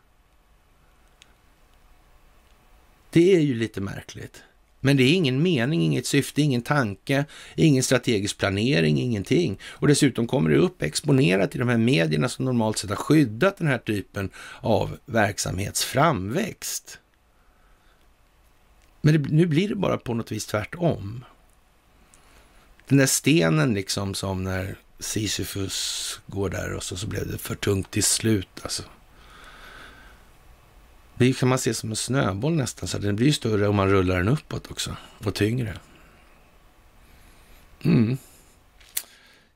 Det 3.09 3.35
är 3.35 3.39
ju 3.39 3.53
lite 3.53 3.81
märkligt. 3.81 4.43
Men 4.85 4.97
det 4.97 5.03
är 5.03 5.13
ingen 5.13 5.43
mening, 5.43 5.81
inget 5.81 6.05
syfte, 6.05 6.41
ingen 6.41 6.61
tanke, 6.61 7.25
ingen 7.55 7.83
strategisk 7.83 8.37
planering, 8.37 8.99
ingenting. 8.99 9.59
Och 9.63 9.87
dessutom 9.87 10.27
kommer 10.27 10.49
det 10.49 10.57
upp 10.57 10.81
exponerat 10.81 11.55
i 11.55 11.59
de 11.59 11.69
här 11.69 11.77
medierna 11.77 12.29
som 12.29 12.45
normalt 12.45 12.77
sett 12.77 12.89
har 12.89 12.97
skyddat 12.97 13.57
den 13.57 13.67
här 13.67 13.77
typen 13.77 14.29
av 14.61 14.97
verksamhets 15.05 15.83
framväxt. 15.83 16.99
Men 19.01 19.13
det, 19.13 19.29
nu 19.29 19.45
blir 19.45 19.69
det 19.69 19.75
bara 19.75 19.97
på 19.97 20.13
något 20.13 20.31
vis 20.31 20.45
tvärtom. 20.45 21.25
Den 22.87 22.97
där 22.97 23.05
stenen 23.05 23.73
liksom 23.73 24.13
som 24.13 24.43
när 24.43 24.75
Sisyfos 24.99 26.19
går 26.27 26.49
där 26.49 26.73
och 26.73 26.83
så, 26.83 26.97
så 26.97 27.07
blev 27.07 27.31
det 27.31 27.37
för 27.37 27.55
tungt 27.55 27.91
till 27.91 28.03
slut 28.03 28.59
alltså. 28.61 28.83
Det 31.17 31.33
kan 31.33 31.49
man 31.49 31.57
se 31.57 31.73
som 31.73 31.89
en 31.89 31.95
snöboll 31.95 32.55
nästan, 32.55 32.87
så 32.87 32.97
den 32.97 33.15
blir 33.15 33.31
större 33.31 33.67
om 33.67 33.75
man 33.75 33.89
rullar 33.89 34.17
den 34.17 34.27
uppåt 34.27 34.71
också 34.71 34.95
och 35.25 35.35
tyngre. 35.35 35.77
Mm. 37.83 38.17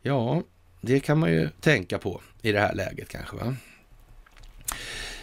Ja, 0.02 0.44
det 0.82 1.00
kan 1.00 1.18
man 1.18 1.32
ju 1.32 1.50
tänka 1.62 1.98
på 1.98 2.22
i 2.42 2.52
det 2.52 2.60
här 2.60 2.74
läget 2.74 3.10
kanske. 3.10 3.36
va? 3.36 3.56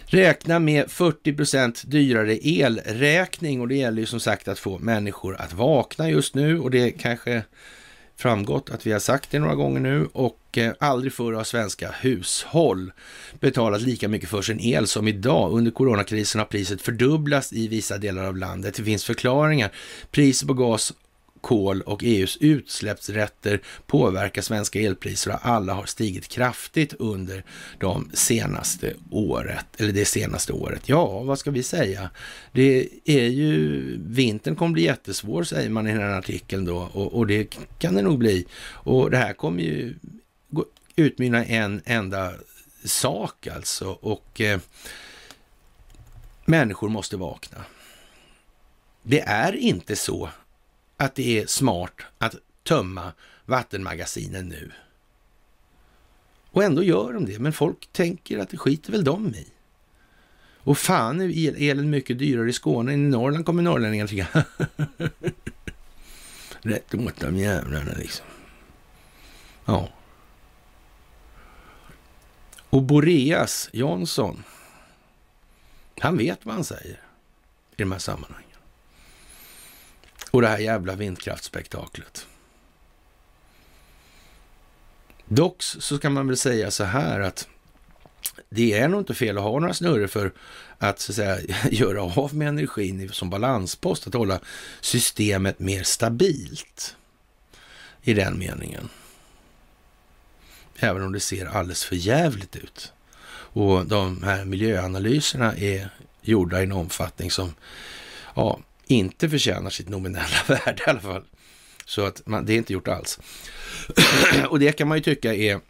Räkna 0.07 0.59
med 0.59 0.91
40 0.91 1.33
procent 1.33 1.83
dyrare 1.87 2.39
elräkning 2.43 3.61
och 3.61 3.69
det 3.69 3.77
gäller 3.77 4.01
ju 4.01 4.07
som 4.07 4.21
sagt 4.21 4.49
att 4.49 4.59
få 4.59 4.79
människor 4.79 5.37
att 5.37 5.53
vakna 5.53 6.11
just 6.11 6.35
nu 6.35 6.61
och 6.61 6.71
det 6.71 6.91
kanske 6.91 7.43
framgått 8.17 8.71
att 8.71 8.87
vi 8.87 8.93
har 8.93 9.01
sagt 9.01 9.31
det 9.31 9.39
några 9.39 9.55
gånger 9.55 9.81
nu 9.81 10.09
och 10.13 10.59
eh, 10.59 10.73
aldrig 10.81 11.13
förr 11.13 11.33
har 11.33 11.45
svenska 11.45 11.91
hushåll 12.01 12.93
betalat 13.41 13.83
lika 13.83 14.09
mycket 14.09 14.29
för 14.29 14.43
sin 14.43 14.61
el 14.61 14.87
som 14.87 15.09
idag. 15.09 15.53
Under 15.53 15.71
coronakrisen 15.71 16.39
har 16.39 16.47
priset 16.47 16.83
fördubblats 16.83 17.53
i 17.53 17.69
vissa 17.69 17.99
delar 17.99 18.25
av 18.25 18.37
landet. 18.37 18.75
Det 18.75 18.83
finns 18.83 19.05
förklaringar. 19.05 19.73
Priset 20.11 20.49
på 20.49 20.55
gas 20.55 20.93
kol 21.45 21.81
och 21.81 22.05
EUs 22.05 22.37
utsläppsrätter 22.41 23.61
påverkar 23.87 24.43
svenska 24.43 24.81
elpriser 24.81 25.31
och 25.31 25.47
alla 25.47 25.75
har 25.75 25.87
stigit 25.87 26.29
kraftigt 26.29 26.95
under 26.99 27.45
de 27.79 28.11
senaste 28.13 28.95
året, 29.11 29.67
eller 29.77 29.93
det 29.93 30.05
senaste 30.05 30.53
året. 30.53 30.89
Ja, 30.89 31.23
vad 31.23 31.39
ska 31.39 31.51
vi 31.51 31.63
säga? 31.63 32.11
Det 32.53 32.89
är 33.05 33.29
ju, 33.29 33.83
vintern 34.07 34.57
kommer 34.57 34.73
bli 34.73 34.83
jättesvår 34.83 35.45
säger 35.45 35.71
man 35.71 35.87
i 35.87 35.93
den 35.93 36.01
här 36.01 36.19
artikeln 36.19 36.65
då 36.65 36.77
och, 36.93 37.15
och 37.15 37.27
det 37.27 37.59
kan 37.79 37.95
det 37.95 38.03
nog 38.03 38.19
bli. 38.19 38.47
Och 38.67 39.11
det 39.11 39.17
här 39.17 39.33
kommer 39.33 39.63
ju 39.63 39.95
utmynna 40.97 41.45
en 41.45 41.83
enda 41.85 42.33
sak 42.85 43.47
alltså. 43.47 43.91
Och 43.91 44.41
eh, 44.41 44.61
människor 46.45 46.89
måste 46.89 47.17
vakna. 47.17 47.65
Det 49.03 49.21
är 49.21 49.57
inte 49.57 49.97
så 49.97 50.29
att 51.05 51.15
det 51.15 51.41
är 51.41 51.47
smart 51.47 52.01
att 52.19 52.35
tömma 52.63 53.13
vattenmagasinen 53.45 54.49
nu. 54.49 54.73
Och 56.51 56.65
ändå 56.65 56.83
gör 56.83 57.13
de 57.13 57.27
det, 57.27 57.39
men 57.39 57.53
folk 57.53 57.89
tänker 57.93 58.39
att 58.39 58.49
det 58.49 58.57
skiter 58.57 58.93
väl 58.93 59.05
de 59.05 59.35
i. 59.35 59.47
Och 60.59 60.79
fan 60.79 61.21
är 61.21 61.71
elen 61.71 61.91
mycket 61.91 62.19
dyrare 62.19 62.51
i 62.51 62.53
Skåne 62.53 62.93
än 62.93 63.07
i 63.07 63.11
Norrland 63.11 63.47
kommer 63.47 63.63
norrlänningarna 63.63 64.09
tycka. 64.09 64.27
Rätt 66.61 66.95
åt 66.95 67.21
de 67.21 67.37
jävlarna 67.37 67.93
liksom. 67.97 68.27
Ja. 69.65 69.89
Och 72.71 72.83
Boreas 72.83 73.69
Jansson, 73.73 74.43
han 75.99 76.17
vet 76.17 76.47
vad 76.47 76.55
han 76.55 76.65
säger 76.65 77.01
i 77.77 77.83
de 77.83 77.93
här 77.93 77.99
sammanhangen. 77.99 78.44
Och 80.35 80.43
det 80.43 80.49
här 80.49 80.59
jävla 80.59 80.95
vindkraftspektaklet. 80.95 82.27
Dock 85.25 85.63
så 85.63 85.99
kan 85.99 86.13
man 86.13 86.27
väl 86.27 86.37
säga 86.37 86.71
så 86.71 86.85
här 86.85 87.21
att 87.21 87.49
det 88.49 88.73
är 88.73 88.89
nog 88.89 89.01
inte 89.01 89.15
fel 89.15 89.39
att 89.39 89.45
ha 89.45 89.61
några 89.61 89.75
snurror 89.75 90.07
för 90.07 90.33
att, 90.79 91.01
så 91.01 91.13
att 91.13 91.17
säga, 91.17 91.39
göra 91.71 92.03
av 92.03 92.35
med 92.35 92.49
energin 92.49 93.09
som 93.13 93.31
balanspost, 93.31 94.07
att 94.07 94.15
hålla 94.15 94.41
systemet 94.81 95.59
mer 95.59 95.83
stabilt 95.83 96.97
i 98.03 98.15
den 98.15 98.39
meningen. 98.39 98.89
Även 100.77 101.03
om 101.03 101.13
det 101.13 101.21
ser 101.21 101.47
alldeles 101.47 101.85
för 101.85 101.97
jävligt 101.97 102.57
ut. 102.57 102.93
Och 103.31 103.87
de 103.87 104.23
här 104.23 104.45
miljöanalyserna 104.45 105.57
är 105.57 105.91
gjorda 106.23 106.61
i 106.61 106.65
en 106.65 106.73
omfattning 106.73 107.31
som 107.31 107.55
ja, 108.35 108.59
inte 108.87 109.31
förtjänar 109.31 109.71
sitt 109.71 109.89
nominella 109.89 110.37
värde 110.49 110.83
i 110.87 110.91
alla 110.91 111.01
fall. 111.01 111.25
Så 111.85 112.05
att 112.05 112.27
man, 112.27 112.47
det 112.47 112.53
är 112.53 112.57
inte 112.57 112.73
gjort 112.73 112.89
alls. 112.89 113.19
och 114.49 114.59
det 114.59 114.73
kan 114.73 114.89
man 114.89 114.99
ju 114.99 115.05
tycka 115.05 115.35
är 115.35 115.61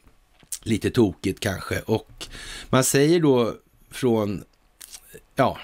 lite 0.62 0.91
tokigt 0.91 1.41
kanske. 1.41 1.81
Och 1.81 2.27
man 2.71 2.85
säger 2.85 3.21
då 3.21 3.55
från 3.91 4.45
ja, 5.35 5.59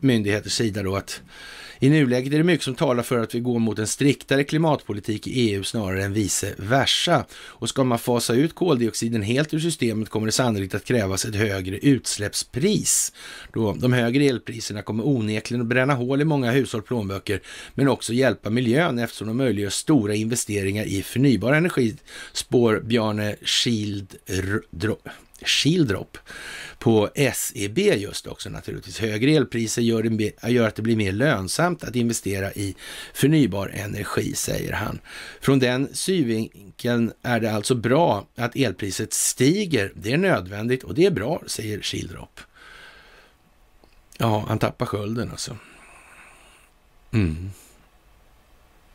myndigheters 0.00 0.52
sida 0.52 0.82
då 0.82 0.96
att 0.96 1.20
i 1.82 1.90
nuläget 1.90 2.32
är 2.32 2.38
det 2.38 2.44
mycket 2.44 2.64
som 2.64 2.74
talar 2.74 3.02
för 3.02 3.18
att 3.18 3.34
vi 3.34 3.40
går 3.40 3.58
mot 3.58 3.78
en 3.78 3.86
striktare 3.86 4.44
klimatpolitik 4.44 5.26
i 5.26 5.30
EU 5.30 5.64
snarare 5.64 6.04
än 6.04 6.12
vice 6.12 6.54
versa. 6.56 7.24
Och 7.32 7.68
ska 7.68 7.84
man 7.84 7.98
fasa 7.98 8.34
ut 8.34 8.54
koldioxiden 8.54 9.22
helt 9.22 9.54
ur 9.54 9.58
systemet 9.58 10.08
kommer 10.08 10.26
det 10.26 10.32
sannolikt 10.32 10.74
att 10.74 10.84
krävas 10.84 11.24
ett 11.24 11.34
högre 11.34 11.78
utsläppspris. 11.78 13.12
Då 13.52 13.72
de 13.72 13.92
högre 13.92 14.24
elpriserna 14.24 14.82
kommer 14.82 15.06
onekligen 15.06 15.60
att 15.60 15.66
bränna 15.66 15.94
hål 15.94 16.20
i 16.20 16.24
många 16.24 16.50
hushåll 16.50 16.82
plånböcker, 16.82 17.40
men 17.74 17.88
också 17.88 18.12
hjälpa 18.12 18.50
miljön 18.50 18.98
eftersom 18.98 19.26
de 19.26 19.36
möjliggör 19.36 19.70
stora 19.70 20.14
investeringar 20.14 20.84
i 20.84 21.02
förnybar 21.02 21.52
energi, 21.52 21.94
spår 22.32 22.80
Bjarne 22.84 23.36
Schildrop 23.42 25.08
på 26.78 27.10
SEB 27.34 27.78
just 27.78 28.26
också 28.26 28.50
naturligtvis. 28.50 29.00
Högre 29.00 29.30
elpriser 29.30 29.82
gör, 29.82 30.02
det, 30.02 30.50
gör 30.50 30.68
att 30.68 30.74
det 30.74 30.82
blir 30.82 30.96
mer 30.96 31.12
lönsamt 31.12 31.84
att 31.84 31.96
investera 31.96 32.52
i 32.52 32.76
förnybar 33.14 33.68
energi, 33.68 34.34
säger 34.34 34.72
han. 34.72 35.00
Från 35.40 35.58
den 35.58 35.88
synvinkeln 35.92 37.12
är 37.22 37.40
det 37.40 37.52
alltså 37.52 37.74
bra 37.74 38.26
att 38.36 38.56
elpriset 38.56 39.12
stiger. 39.12 39.92
Det 39.94 40.12
är 40.12 40.18
nödvändigt 40.18 40.84
och 40.84 40.94
det 40.94 41.06
är 41.06 41.10
bra, 41.10 41.42
säger 41.46 41.80
Shieldrop. 41.82 42.40
Ja, 44.18 44.44
han 44.48 44.58
tappar 44.58 44.86
skölden 44.86 45.30
alltså. 45.30 45.56
Mm. 47.12 47.50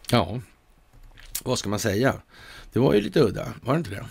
Ja, 0.09 0.41
vad 1.43 1.59
ska 1.59 1.69
man 1.69 1.79
säga? 1.79 2.13
Det 2.73 2.79
var 2.79 2.93
ju 2.93 3.01
lite 3.01 3.19
udda, 3.19 3.53
var 3.61 3.73
det 3.73 3.77
inte 3.77 3.89
det? 3.89 4.05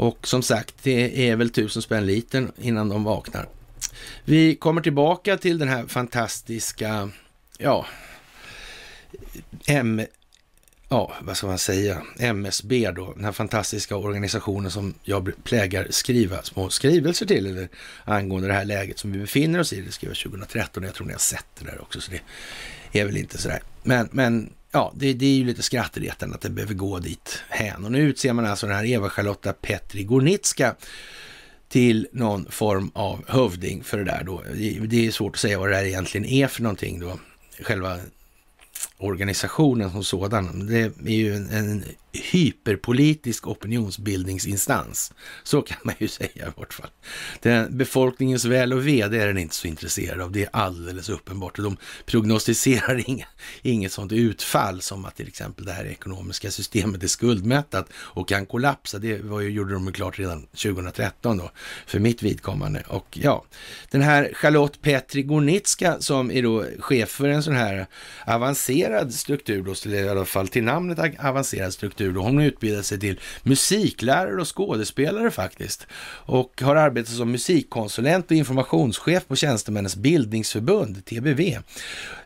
Och 0.00 0.26
som 0.26 0.42
sagt, 0.42 0.74
det 0.82 1.28
är 1.28 1.36
väl 1.36 1.50
tusen 1.50 1.82
spänn 1.82 2.06
liten 2.06 2.52
innan 2.58 2.88
de 2.88 3.04
vaknar. 3.04 3.48
Vi 4.24 4.54
kommer 4.54 4.80
tillbaka 4.80 5.36
till 5.36 5.58
den 5.58 5.68
här 5.68 5.86
fantastiska, 5.86 7.10
ja, 7.58 7.86
M, 9.66 10.02
ja, 10.88 11.12
vad 11.20 11.36
ska 11.36 11.46
man 11.46 11.58
säga, 11.58 12.02
MSB 12.18 12.90
då, 12.90 13.12
den 13.12 13.24
här 13.24 13.32
fantastiska 13.32 13.96
organisationen 13.96 14.70
som 14.70 14.94
jag 15.02 15.32
plägar 15.44 15.86
skriva 15.90 16.42
små 16.42 16.70
skrivelser 16.70 17.26
till 17.26 17.46
eller 17.46 17.68
angående 18.04 18.48
det 18.48 18.54
här 18.54 18.64
läget 18.64 18.98
som 18.98 19.12
vi 19.12 19.18
befinner 19.18 19.60
oss 19.60 19.72
i. 19.72 19.80
Det 19.80 19.92
skrev 19.92 20.10
jag 20.10 20.18
2013 20.18 20.82
och 20.82 20.88
jag 20.88 20.94
tror 20.94 21.06
ni 21.06 21.12
har 21.12 21.20
sett 21.20 21.46
det 21.58 21.64
där 21.64 21.82
också, 21.82 22.00
så 22.00 22.12
det 22.90 23.00
är 23.00 23.04
väl 23.04 23.16
inte 23.16 23.38
sådär. 23.38 23.62
Men, 23.82 24.08
men 24.12 24.52
ja, 24.70 24.92
det, 24.96 25.12
det, 25.12 25.26
är 25.26 25.34
ju 25.34 25.44
lite 25.44 25.62
skrattretande 25.62 26.34
att 26.34 26.40
det 26.40 26.50
behöver 26.50 26.74
gå 26.74 26.98
dit 26.98 27.42
hän. 27.48 27.84
Och 27.84 27.92
nu 27.92 27.98
utser 27.98 28.32
man 28.32 28.46
alltså 28.46 28.66
den 28.66 28.76
här 28.76 28.84
Eva-Charlotta 28.84 29.52
Petri 29.52 30.02
Gornitska 30.02 30.74
till 31.68 32.08
någon 32.12 32.46
form 32.50 32.90
av 32.94 33.24
hövding 33.28 33.84
för 33.84 33.98
det 33.98 34.04
där 34.04 34.24
då. 34.24 34.42
Det 34.86 35.06
är 35.06 35.10
svårt 35.10 35.34
att 35.34 35.40
säga 35.40 35.58
vad 35.58 35.68
det 35.68 35.76
där 35.76 35.84
egentligen 35.84 36.26
är 36.26 36.46
för 36.46 36.62
någonting 36.62 37.00
då. 37.00 37.18
Själva 37.62 37.98
organisationen 38.98 39.90
som 39.90 40.04
sådan. 40.04 40.66
Det 40.66 40.82
är 41.06 41.16
ju 41.16 41.34
en, 41.34 41.50
en 41.50 41.84
hyperpolitisk 42.12 43.46
opinionsbildningsinstans. 43.46 45.12
Så 45.42 45.62
kan 45.62 45.78
man 45.82 45.94
ju 45.98 46.08
säga 46.20 46.46
i 46.48 46.52
vart 46.56 46.72
fall. 46.72 46.90
Den, 47.40 47.78
befolkningens 47.78 48.44
väl 48.44 48.72
och 48.72 48.86
ve, 48.86 49.08
det 49.08 49.22
är 49.22 49.26
den 49.26 49.38
inte 49.38 49.54
så 49.54 49.68
intresserad 49.68 50.20
av. 50.20 50.32
Det 50.32 50.42
är 50.42 50.48
alldeles 50.52 51.08
uppenbart. 51.08 51.58
Och 51.58 51.64
de 51.64 51.76
prognostiserar 52.06 53.02
inga, 53.08 53.26
inget 53.62 53.92
sånt 53.92 54.12
utfall 54.12 54.82
som 54.82 55.04
att 55.04 55.16
till 55.16 55.28
exempel 55.28 55.64
det 55.64 55.72
här 55.72 55.84
ekonomiska 55.84 56.50
systemet 56.50 57.02
är 57.02 57.08
skuldmättat 57.08 57.88
och 57.92 58.28
kan 58.28 58.46
kollapsa. 58.46 58.98
Det 58.98 59.22
var 59.22 59.40
ju, 59.40 59.50
gjorde 59.50 59.72
de 59.72 59.86
ju 59.86 59.92
klart 59.92 60.18
redan 60.18 60.42
2013 60.42 61.38
då, 61.38 61.50
för 61.86 61.98
mitt 61.98 62.22
vidkommande. 62.22 62.82
Och 62.88 63.18
ja, 63.22 63.44
den 63.90 64.02
här 64.02 64.30
Charlotte 64.34 64.82
Petri 64.82 65.22
Gornitska 65.22 66.00
som 66.00 66.30
är 66.30 66.42
då 66.42 66.64
chef 66.78 67.08
för 67.08 67.28
en 67.28 67.42
sån 67.42 67.56
här 67.56 67.86
avancerad 68.26 69.14
struktur, 69.14 69.62
då, 69.62 69.90
i 69.90 70.08
alla 70.08 70.24
fall 70.24 70.48
till 70.48 70.64
namnet 70.64 70.98
avancerad 71.24 71.72
struktur, 71.72 71.99
struktur. 72.00 72.12
Då. 72.12 72.20
Hon 72.20 72.40
utbildade 72.40 72.82
sig 72.82 73.00
till 73.00 73.20
musiklärare 73.42 74.40
och 74.40 74.56
skådespelare 74.56 75.30
faktiskt. 75.30 75.86
Och 76.26 76.62
har 76.62 76.76
arbetat 76.76 77.14
som 77.14 77.30
musikkonsulent 77.30 78.30
och 78.30 78.36
informationschef 78.36 79.26
på 79.28 79.36
Tjänstemännens 79.36 79.96
bildningsförbund, 79.96 81.04
TBV. 81.04 81.58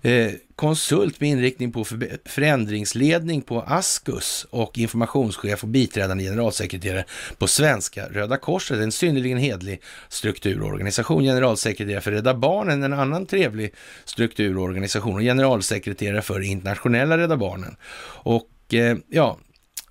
Eh, 0.03 0.33
konsult 0.57 1.21
med 1.21 1.31
inriktning 1.31 1.73
på 1.73 1.85
förändringsledning 2.25 3.43
på 3.43 3.63
Askus 3.63 4.47
och 4.51 4.79
informationschef 4.79 5.63
och 5.63 5.69
biträdande 5.69 6.25
generalsekreterare 6.25 7.05
på 7.39 7.47
Svenska 7.47 8.07
Röda 8.07 8.37
Korset. 8.37 8.79
En 8.79 8.93
synnerligen 8.93 9.39
hedlig 9.39 9.81
strukturorganisation. 10.09 11.23
Generalsekreterare 11.23 12.01
för 12.01 12.13
Rädda 12.13 12.35
Barnen, 12.35 12.83
en 12.83 12.93
annan 12.93 13.27
trevlig 13.27 13.75
strukturorganisation 14.05 15.15
och 15.15 15.21
generalsekreterare 15.21 16.23
för 16.23 16.41
Internationella 16.41 17.19
Rädda 17.19 17.37
Barnen. 17.37 17.77
Och 18.25 18.75
eh, 18.75 18.97
ja, 19.09 19.39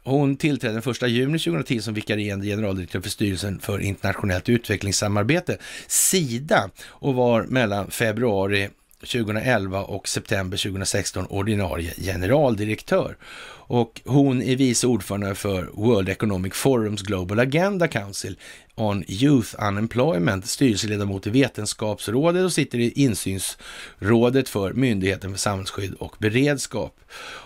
hon 0.04 0.36
tillträdde 0.36 0.82
den 0.82 0.92
1 0.92 1.02
juni 1.10 1.40
2010 1.40 1.80
som 1.80 1.94
vikarierande 1.94 2.46
generaldirektör 2.46 3.02
för 3.02 3.10
styrelsen 3.10 3.60
för 3.60 3.80
internationellt 3.80 4.50
utvecklingssamarbete, 4.50 5.58
Sida, 5.88 6.70
och 6.86 7.16
var 7.16 7.44
mellan 7.44 7.92
februari 7.92 8.70
2011 9.06 9.84
och 9.84 10.08
september 10.08 10.58
2016 10.58 11.26
ordinarie 11.26 11.94
generaldirektör. 11.98 13.18
Och 13.66 14.02
hon 14.06 14.42
är 14.42 14.56
vice 14.56 14.88
ordförande 14.88 15.36
för 15.36 15.70
World 15.74 16.10
Economic 16.10 16.54
Forums 16.54 17.02
Global 17.02 17.40
Agenda 17.40 17.88
Council 17.88 18.38
on 18.76 19.04
Youth 19.08 19.68
Unemployment, 19.68 20.46
styrelseledamot 20.46 21.28
i 21.28 21.30
Vetenskapsrådet 21.30 22.46
och 22.46 22.54
sitter 22.54 22.80
i 22.80 22.92
insynsrådet 22.92 24.50
för 24.50 24.74
Myndigheten 24.74 25.32
för 25.32 25.40
samhällsskydd 25.40 25.94
och 25.94 26.16
beredskap. 26.20 27.00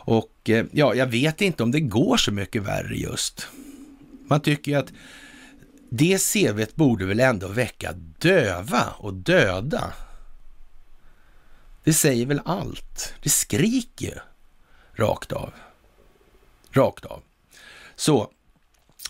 Och 0.05 0.49
eh, 0.49 0.65
ja, 0.71 0.95
jag 0.95 1.07
vet 1.07 1.41
inte 1.41 1.63
om 1.63 1.71
det 1.71 1.79
går 1.79 2.17
så 2.17 2.31
mycket 2.31 2.63
värre 2.63 2.95
just. 2.95 3.47
Man 4.29 4.41
tycker 4.41 4.71
ju 4.71 4.77
att 4.77 4.91
det 5.89 6.21
CVt 6.21 6.75
borde 6.75 7.05
väl 7.05 7.19
ändå 7.19 7.47
väcka 7.47 7.93
döva 8.19 8.83
och 8.97 9.13
döda. 9.13 9.93
Det 11.87 11.93
säger 11.93 12.25
väl 12.25 12.41
allt. 12.45 13.13
Det 13.23 13.29
skriker 13.29 14.23
rakt 14.95 15.31
av. 15.31 15.53
Rakt 16.71 17.05
av. 17.05 17.21
Så, 17.95 18.31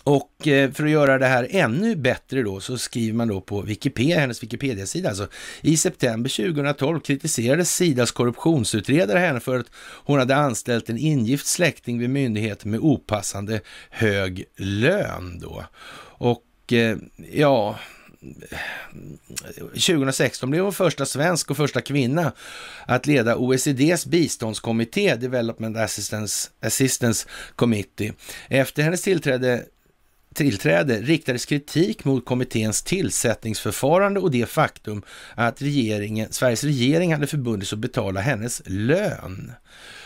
och 0.04 0.48
eh, 0.48 0.70
för 0.70 0.84
att 0.84 0.90
göra 0.90 1.18
det 1.18 1.26
här 1.26 1.48
ännu 1.50 1.96
bättre 1.96 2.42
då 2.42 2.60
så 2.60 2.78
skriver 2.78 3.14
man 3.14 3.28
då 3.28 3.40
på 3.40 3.60
Wikipedia, 3.60 4.20
hennes 4.20 4.42
Wikipedia-sida, 4.42 5.08
alltså 5.08 5.28
i 5.60 5.76
september 5.76 6.52
2012 6.52 7.00
kritiserade 7.00 7.64
Sidas 7.64 8.10
korruptionsutredare 8.10 9.18
henne 9.18 9.40
för 9.40 9.58
att 9.58 9.70
hon 9.78 10.18
hade 10.18 10.36
anställt 10.36 10.90
en 10.90 10.98
ingift 10.98 11.46
släkting 11.46 11.98
vid 11.98 12.10
myndigheten 12.10 12.70
med 12.70 12.80
opassande 12.80 13.60
hög 13.90 14.44
lön 14.56 15.38
då. 15.38 15.64
Och 16.18 16.72
eh, 16.72 16.96
ja, 17.32 17.78
2016 19.74 20.50
blev 20.50 20.62
hon 20.62 20.72
första 20.72 21.06
svensk 21.06 21.50
och 21.50 21.56
första 21.56 21.80
kvinna 21.80 22.32
att 22.86 23.06
leda 23.06 23.36
OECDs 23.36 24.06
biståndskommitté, 24.06 25.16
Development 25.16 25.76
Assistance, 25.76 26.50
Assistance 26.60 27.28
Committee. 27.56 28.12
Efter 28.48 28.82
hennes 28.82 29.02
tillträde 29.02 29.64
tillträde 30.34 31.00
riktades 31.00 31.46
kritik 31.46 32.04
mot 32.04 32.24
kommitténs 32.24 32.82
tillsättningsförfarande 32.82 34.20
och 34.20 34.30
det 34.30 34.46
faktum 34.46 35.02
att 35.34 35.62
regeringen, 35.62 36.32
Sveriges 36.32 36.64
regering 36.64 37.12
hade 37.12 37.26
förbundit 37.26 37.68
sig 37.68 37.76
att 37.76 37.80
betala 37.80 38.20
hennes 38.20 38.62
lön. 38.66 39.52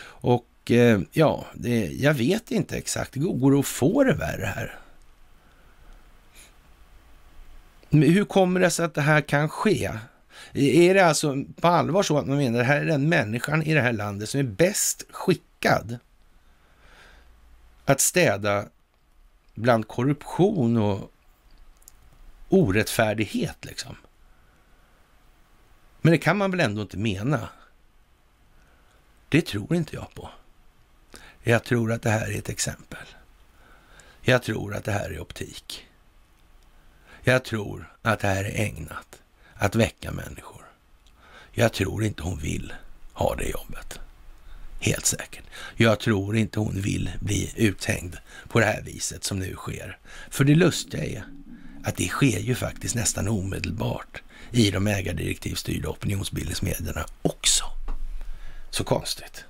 Och 0.05 0.71
eh, 0.71 0.99
ja, 1.11 1.45
det, 1.53 1.85
jag 1.85 2.13
vet 2.13 2.51
inte 2.51 2.77
exakt. 2.77 3.15
Går 3.15 3.51
det 3.51 3.59
att 3.59 3.65
få 3.65 4.03
det 4.03 4.13
värre 4.13 4.45
här? 4.45 4.79
Men 7.82 7.82
hur 8.01 8.25
kommer 8.25 8.59
det 8.59 8.69
sig 8.69 8.85
att 8.85 8.93
det 8.93 9.01
här 9.01 9.21
kan 9.21 9.49
ske? 9.49 9.91
Är 10.53 10.93
det 10.93 11.05
alltså 11.05 11.43
på 11.61 11.67
allvar 11.67 12.03
så 12.03 12.17
att 12.17 12.27
man 12.27 12.37
menar 12.37 12.59
att 12.59 12.67
det 12.67 12.73
här 12.73 12.81
är 12.81 12.85
den 12.85 13.09
människan 13.09 13.63
i 13.63 13.73
det 13.73 13.81
här 13.81 13.93
landet 13.93 14.29
som 14.29 14.39
är 14.39 14.43
bäst 14.43 15.05
skickad 15.11 15.97
att 17.85 17.99
städa 17.99 18.65
bland 19.53 19.87
korruption 19.87 20.77
och 20.77 21.11
orättfärdighet 22.49 23.65
liksom? 23.65 23.95
Men 26.01 26.11
det 26.11 26.17
kan 26.17 26.37
man 26.37 26.51
väl 26.51 26.59
ändå 26.59 26.81
inte 26.81 26.97
mena? 26.97 27.49
Det 29.29 29.41
tror 29.41 29.75
inte 29.75 29.95
jag 29.95 30.13
på. 30.13 30.29
Jag 31.43 31.63
tror 31.63 31.91
att 31.91 32.01
det 32.01 32.09
här 32.09 32.31
är 32.31 32.37
ett 32.37 32.49
exempel. 32.49 33.07
Jag 34.21 34.43
tror 34.43 34.75
att 34.75 34.83
det 34.83 34.91
här 34.91 35.09
är 35.09 35.19
optik. 35.19 35.87
Jag 37.25 37.43
tror 37.43 37.93
att 38.01 38.19
det 38.19 38.27
här 38.27 38.43
är 38.43 38.65
ägnat 38.65 39.21
att 39.55 39.75
väcka 39.75 40.11
människor. 40.11 40.65
Jag 41.51 41.73
tror 41.73 42.03
inte 42.03 42.23
hon 42.23 42.39
vill 42.39 42.73
ha 43.13 43.35
det 43.35 43.49
jobbet. 43.49 43.99
Helt 44.79 45.05
säkert. 45.05 45.43
Jag 45.75 45.99
tror 45.99 46.37
inte 46.37 46.59
hon 46.59 46.81
vill 46.81 47.11
bli 47.19 47.53
uthängd 47.55 48.17
på 48.47 48.59
det 48.59 48.65
här 48.65 48.81
viset 48.81 49.23
som 49.23 49.39
nu 49.39 49.53
sker. 49.55 49.97
För 50.29 50.43
det 50.43 50.55
lustiga 50.55 51.05
är 51.05 51.25
att 51.83 51.95
det 51.95 52.07
sker 52.07 52.39
ju 52.39 52.55
faktiskt 52.55 52.95
nästan 52.95 53.27
omedelbart 53.27 54.21
i 54.51 54.71
de 54.71 54.87
ägardirektivstyrda 54.87 55.89
opinionsbildningsmedierna 55.89 57.05
också. 57.21 57.65
Så 58.69 58.83
konstigt. 58.83 59.45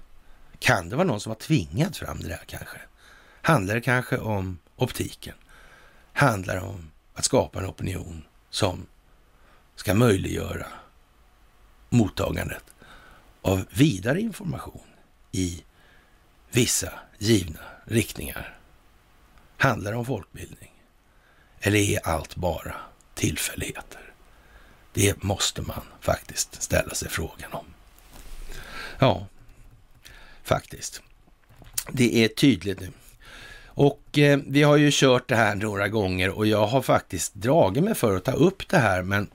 Kan 0.59 0.89
det 0.89 0.95
vara 0.95 1.07
någon 1.07 1.19
som 1.19 1.29
har 1.29 1.39
tvingat 1.39 1.97
fram 1.97 2.19
det 2.19 2.27
där 2.27 2.43
kanske? 2.47 2.77
Handlar 3.41 3.75
det 3.75 3.81
kanske 3.81 4.17
om 4.17 4.59
optiken? 4.75 5.35
Handlar 6.13 6.55
det 6.55 6.61
om 6.61 6.89
att 7.13 7.25
skapa 7.25 7.59
en 7.59 7.65
opinion 7.65 8.25
som 8.49 8.85
ska 9.75 9.93
möjliggöra 9.93 10.67
mottagandet 11.89 12.63
av 13.41 13.65
vidare 13.69 14.21
information 14.21 14.87
i 15.31 15.63
vissa 16.51 16.93
givna 17.17 17.59
riktningar. 17.85 18.59
Handlar 19.57 19.91
det 19.91 19.97
om 19.97 20.05
folkbildning? 20.05 20.71
Eller 21.59 21.79
är 21.79 22.07
allt 22.07 22.35
bara 22.35 22.75
tillfälligheter? 23.13 24.13
Det 24.93 25.23
måste 25.23 25.61
man 25.61 25.81
faktiskt 25.99 26.61
ställa 26.61 26.93
sig 26.95 27.09
frågan 27.09 27.53
om. 27.53 27.65
Ja, 28.99 29.27
faktiskt. 30.43 31.01
Det 31.91 32.23
är 32.23 32.27
tydligt 32.27 32.79
nu. 32.79 32.91
Och 33.75 34.19
eh, 34.19 34.39
vi 34.47 34.63
har 34.63 34.77
ju 34.77 34.89
kört 34.91 35.27
det 35.27 35.35
här 35.35 35.55
några 35.55 35.87
gånger 35.87 36.37
och 36.37 36.47
jag 36.47 36.67
har 36.67 36.81
faktiskt 36.81 37.33
dragit 37.33 37.83
mig 37.83 37.95
för 37.95 38.15
att 38.15 38.23
ta 38.23 38.31
upp 38.31 38.69
det 38.69 38.77
här, 38.77 39.03
men 39.03 39.27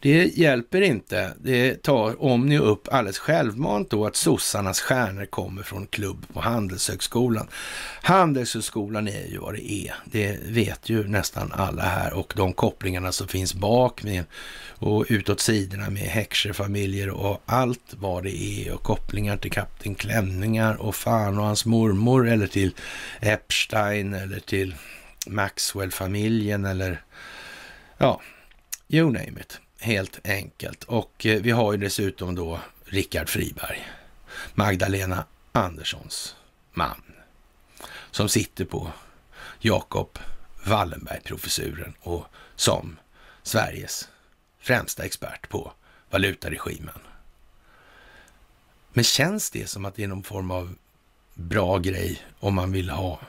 det 0.00 0.38
hjälper 0.38 0.80
inte. 0.80 1.32
Det 1.40 1.82
tar 1.82 2.22
Omni 2.24 2.58
upp 2.58 2.88
alldeles 2.92 3.18
självmant 3.18 3.90
då 3.90 4.06
att 4.06 4.16
sossarnas 4.16 4.80
stjärnor 4.80 5.26
kommer 5.26 5.62
från 5.62 5.86
klubb 5.86 6.26
på 6.32 6.40
Handelshögskolan. 6.40 7.48
Handelshögskolan 8.02 9.08
är 9.08 9.26
ju 9.26 9.38
vad 9.38 9.54
det 9.54 9.72
är. 9.72 9.94
Det 10.04 10.38
vet 10.42 10.88
ju 10.88 11.08
nästan 11.08 11.52
alla 11.52 11.82
här 11.82 12.12
och 12.12 12.32
de 12.36 12.52
kopplingarna 12.52 13.12
som 13.12 13.28
finns 13.28 13.54
bak 13.54 14.02
med 14.02 14.24
och 14.78 15.06
utåt 15.08 15.40
sidorna 15.40 15.90
med 15.90 16.02
Heckscher-familjer 16.02 17.10
och 17.10 17.42
allt 17.46 17.94
vad 17.98 18.22
det 18.22 18.42
är 18.42 18.74
och 18.74 18.82
kopplingar 18.82 19.36
till 19.36 19.50
Kapten 19.50 19.94
Klänningar 19.94 20.74
och 20.74 20.96
fan 20.96 21.38
och 21.38 21.44
hans 21.44 21.66
mormor 21.66 22.28
eller 22.28 22.46
till 22.46 22.74
Epstein 23.20 24.14
eller 24.14 24.40
till 24.40 24.74
Maxwell-familjen 25.26 26.64
eller 26.64 27.02
ja, 27.98 28.20
you 28.88 29.06
name 29.06 29.40
it 29.40 29.60
helt 29.78 30.28
enkelt. 30.28 30.84
Och 30.84 31.26
eh, 31.26 31.40
vi 31.42 31.50
har 31.50 31.72
ju 31.72 31.78
dessutom 31.78 32.34
då 32.34 32.60
Rickard 32.84 33.28
Friberg, 33.28 33.88
Magdalena 34.54 35.24
Anderssons 35.52 36.36
man, 36.72 37.02
som 38.10 38.28
sitter 38.28 38.64
på 38.64 38.92
Jakob 39.60 40.18
Wallenberg-professuren 40.64 41.94
och 42.00 42.26
som 42.56 42.96
Sveriges 43.42 44.08
främsta 44.60 45.04
expert 45.04 45.48
på 45.48 45.72
valutaregimen. 46.10 46.98
Men 48.92 49.04
känns 49.04 49.50
det 49.50 49.66
som 49.66 49.84
att 49.84 49.94
det 49.94 50.04
är 50.04 50.08
någon 50.08 50.22
form 50.22 50.50
av 50.50 50.74
bra 51.34 51.78
grej 51.78 52.22
om 52.38 52.54
man 52.54 52.72
vill 52.72 52.90
ha 52.90 53.20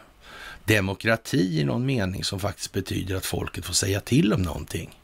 demokrati 0.66 1.60
i 1.60 1.64
någon 1.64 1.86
mening 1.86 2.24
som 2.24 2.40
faktiskt 2.40 2.72
betyder 2.72 3.16
att 3.16 3.26
folket 3.26 3.66
får 3.66 3.74
säga 3.74 4.02
till 4.02 4.34
om 4.34 4.42
någonting? 4.42 5.00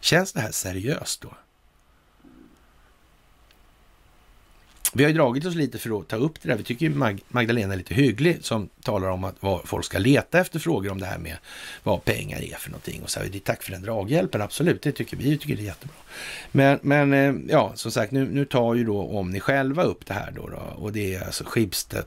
Känns 0.00 0.32
det 0.32 0.40
här 0.40 0.50
seriöst 0.50 1.20
då? 1.20 1.34
Vi 4.92 5.04
har 5.04 5.10
ju 5.10 5.16
dragit 5.16 5.44
oss 5.44 5.54
lite 5.54 5.78
för 5.78 6.00
att 6.00 6.08
ta 6.08 6.16
upp 6.16 6.42
det 6.42 6.48
där. 6.48 6.56
Vi 6.56 6.64
tycker 6.64 6.86
ju 6.86 6.94
Mag 6.94 7.20
Magdalena 7.28 7.72
är 7.72 7.78
lite 7.78 7.94
hygglig 7.94 8.44
som 8.44 8.68
talar 8.82 9.08
om 9.08 9.24
att 9.24 9.36
vad 9.40 9.68
folk 9.68 9.84
ska 9.84 9.98
leta 9.98 10.40
efter 10.40 10.58
frågor 10.58 10.90
om 10.90 11.00
det 11.00 11.06
här 11.06 11.18
med 11.18 11.36
vad 11.82 12.04
pengar 12.04 12.42
är 12.42 12.54
för 12.54 12.70
någonting. 12.70 13.02
Och 13.02 13.10
så 13.10 13.20
här, 13.20 13.40
tack 13.44 13.62
för 13.62 13.72
den 13.72 13.82
draghjälpen, 13.82 14.42
absolut. 14.42 14.82
Det 14.82 14.92
tycker 14.92 15.16
vi 15.16 15.38
tycker 15.38 15.56
det 15.56 15.62
är 15.62 15.64
jättebra. 15.64 15.96
Men, 16.52 16.78
men 16.82 17.12
eh, 17.12 17.34
ja, 17.48 17.72
som 17.74 17.92
sagt, 17.92 18.12
nu, 18.12 18.28
nu 18.32 18.44
tar 18.44 18.74
ju 18.74 18.84
då 18.84 19.02
om 19.02 19.30
ni 19.30 19.40
själva 19.40 19.82
upp 19.82 20.06
det 20.06 20.14
här 20.14 20.30
då, 20.30 20.48
då 20.48 20.62
och 20.76 20.92
det 20.92 21.14
är 21.14 21.26
alltså 21.26 21.44
Schibsted 21.44 22.06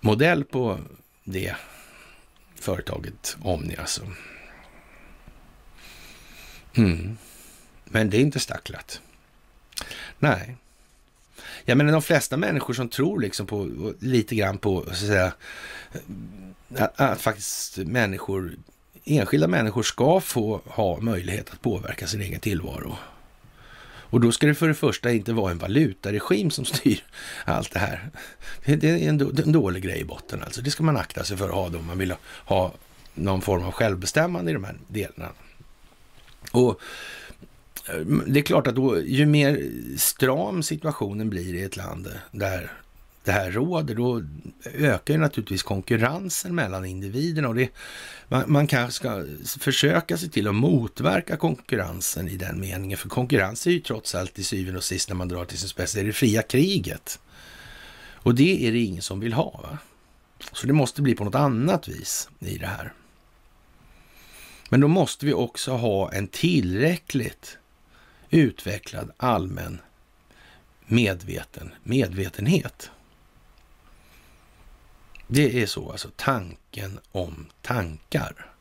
modell 0.00 0.44
på 0.44 0.78
det 1.24 1.54
företaget 2.54 3.36
Omni 3.42 3.76
alltså. 3.76 4.02
Mm. 6.76 7.16
Men 7.84 8.10
det 8.10 8.16
är 8.16 8.20
inte 8.20 8.40
stacklat. 8.40 9.00
Nej. 10.18 10.56
Jag 11.64 11.78
menar 11.78 11.92
de 11.92 12.02
flesta 12.02 12.36
människor 12.36 12.74
som 12.74 12.88
tror 12.88 13.20
liksom 13.20 13.46
på, 13.46 13.92
lite 13.98 14.34
grann 14.34 14.58
på, 14.58 14.84
så 14.84 14.90
att 14.90 14.96
säga, 14.96 15.32
att, 16.76 17.00
att 17.00 17.20
faktiskt 17.20 17.76
människor, 17.76 18.52
enskilda 19.04 19.48
människor 19.48 19.82
ska 19.82 20.20
få 20.20 20.60
ha 20.66 21.00
möjlighet 21.00 21.50
att 21.50 21.62
påverka 21.62 22.06
sin 22.06 22.20
egen 22.20 22.40
tillvaro. 22.40 22.96
Och 24.14 24.20
då 24.20 24.32
ska 24.32 24.46
det 24.46 24.54
för 24.54 24.68
det 24.68 24.74
första 24.74 25.12
inte 25.12 25.32
vara 25.32 25.50
en 25.50 25.58
valutaregim 25.58 26.50
som 26.50 26.64
styr 26.74 27.04
allt 27.44 27.72
det 27.72 27.78
här. 27.78 28.10
Det 28.64 28.84
är 28.84 29.08
en, 29.08 29.20
en 29.20 29.52
dålig 29.52 29.82
grej 29.82 30.00
i 30.00 30.04
botten 30.04 30.42
alltså. 30.42 30.62
Det 30.62 30.70
ska 30.70 30.82
man 30.82 30.96
akta 30.96 31.24
sig 31.24 31.36
för 31.36 31.48
att 31.48 31.54
ha 31.54 31.68
då 31.68 31.78
om 31.78 31.86
man 31.86 31.98
vill 31.98 32.14
ha 32.44 32.72
någon 33.14 33.40
form 33.40 33.64
av 33.64 33.72
självbestämmande 33.72 34.50
i 34.50 34.54
de 34.54 34.64
här 34.64 34.76
delarna. 34.88 35.28
Och 36.54 36.80
eh, 37.88 38.00
det 38.26 38.40
är 38.40 38.44
klart 38.44 38.66
att 38.66 38.74
då, 38.74 39.00
ju 39.00 39.26
mer 39.26 39.70
stram 39.96 40.62
situationen 40.62 41.30
blir 41.30 41.54
i 41.54 41.62
ett 41.62 41.76
land 41.76 42.08
där 42.30 42.72
det 43.24 43.32
här 43.32 43.50
råder, 43.50 43.94
då 43.94 44.22
ökar 44.64 45.14
ju 45.14 45.20
naturligtvis 45.20 45.62
konkurrensen 45.62 46.54
mellan 46.54 46.84
individerna. 46.84 47.48
Och 47.48 47.54
det, 47.54 47.68
man, 48.28 48.44
man 48.46 48.66
kanske 48.66 48.92
ska 48.92 49.24
försöka 49.58 50.16
se 50.16 50.28
till 50.28 50.48
att 50.48 50.54
motverka 50.54 51.36
konkurrensen 51.36 52.28
i 52.28 52.36
den 52.36 52.60
meningen. 52.60 52.98
För 52.98 53.08
konkurrens 53.08 53.66
är 53.66 53.70
ju 53.70 53.80
trots 53.80 54.14
allt 54.14 54.38
i 54.38 54.44
syvende 54.44 54.78
och 54.78 54.84
sist 54.84 55.08
när 55.08 55.16
man 55.16 55.28
drar 55.28 55.44
till 55.44 55.58
sin 55.58 55.68
spets, 55.68 55.92
det 55.92 56.00
är 56.00 56.04
det 56.04 56.12
fria 56.12 56.42
kriget. 56.42 57.20
Och 58.12 58.34
det 58.34 58.66
är 58.68 58.72
det 58.72 58.78
ingen 58.78 59.02
som 59.02 59.20
vill 59.20 59.32
ha. 59.32 59.60
Va? 59.62 59.78
Så 60.52 60.66
det 60.66 60.72
måste 60.72 61.02
bli 61.02 61.14
på 61.14 61.24
något 61.24 61.34
annat 61.34 61.88
vis 61.88 62.28
i 62.38 62.58
det 62.58 62.66
här. 62.66 62.92
Men 64.74 64.80
då 64.80 64.88
måste 64.88 65.26
vi 65.26 65.32
också 65.32 65.72
ha 65.72 66.12
en 66.12 66.28
tillräckligt 66.28 67.58
utvecklad 68.30 69.10
allmän 69.16 69.80
medveten 70.86 71.74
medvetenhet. 71.82 72.90
Det 75.26 75.62
är 75.62 75.66
så, 75.66 75.90
alltså 75.90 76.10
tanken 76.16 77.00
om 77.12 77.46
tankar. 77.62 78.52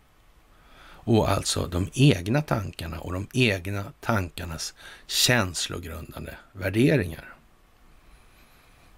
Och 0.86 1.30
alltså 1.30 1.68
de 1.68 1.90
egna 1.94 2.42
tankarna 2.42 3.00
och 3.00 3.14
de 3.14 3.28
egna 3.34 3.94
tankarnas 4.02 4.74
känslogrundande 5.08 6.36
värderingar. 6.52 7.34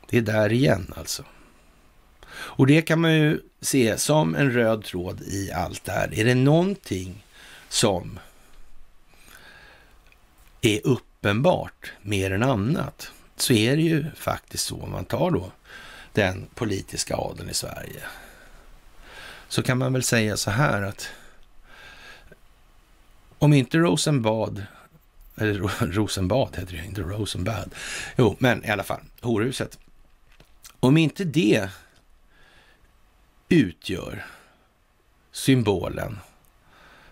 Det 0.09 0.17
är 0.17 0.21
där 0.21 0.51
igen 0.51 0.93
alltså. 0.95 1.23
Och 2.37 2.67
det 2.67 2.81
kan 2.81 3.01
man 3.01 3.13
ju 3.13 3.41
se 3.61 3.97
som 3.97 4.35
en 4.35 4.51
röd 4.51 4.83
tråd 4.83 5.21
i 5.21 5.51
allt 5.51 5.85
det 5.85 5.91
här. 5.91 6.19
Är 6.19 6.25
det 6.25 6.35
någonting 6.35 7.25
som 7.69 8.19
är 10.61 10.87
uppenbart 10.87 11.91
mer 12.01 12.31
än 12.31 12.43
annat 12.43 13.11
så 13.35 13.53
är 13.53 13.75
det 13.75 13.81
ju 13.81 14.05
faktiskt 14.15 14.65
så, 14.65 14.81
om 14.81 14.91
man 14.91 15.05
tar 15.05 15.31
då 15.31 15.51
den 16.13 16.47
politiska 16.55 17.15
adeln 17.15 17.49
i 17.49 17.53
Sverige, 17.53 18.03
så 19.49 19.63
kan 19.63 19.77
man 19.77 19.93
väl 19.93 20.03
säga 20.03 20.37
så 20.37 20.51
här 20.51 20.81
att 20.81 21.09
om 23.37 23.53
inte 23.53 23.77
Rosenbad, 23.77 24.65
eller 25.35 25.59
Rosenbad 25.91 26.55
heter 26.57 26.73
det 26.77 26.85
inte 26.85 27.01
Rosenbad, 27.01 27.75
jo, 28.17 28.35
men 28.39 28.65
i 28.65 28.69
alla 28.69 28.83
fall, 28.83 29.01
horhuset. 29.21 29.79
Om 30.79 30.97
inte 30.97 31.23
det 31.23 31.69
utgör 33.49 34.25
symbolen 35.31 36.19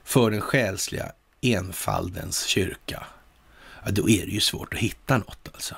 för 0.03 0.31
den 0.31 0.41
själsliga 0.41 1.11
enfaldens 1.41 2.45
kyrka, 2.45 3.03
ja, 3.85 3.91
då 3.91 4.09
är 4.09 4.25
det 4.25 4.31
ju 4.31 4.39
svårt 4.39 4.73
att 4.73 4.79
hitta 4.79 5.17
något 5.17 5.49
alltså. 5.53 5.75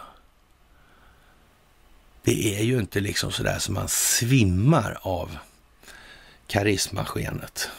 Det 2.23 2.59
är 2.59 2.63
ju 2.63 2.79
inte 2.79 2.99
liksom 2.99 3.31
sådär 3.31 3.59
som 3.59 3.73
man 3.73 3.87
svimmar 3.87 4.97
av 5.01 5.37
karismaskenet 6.47 7.69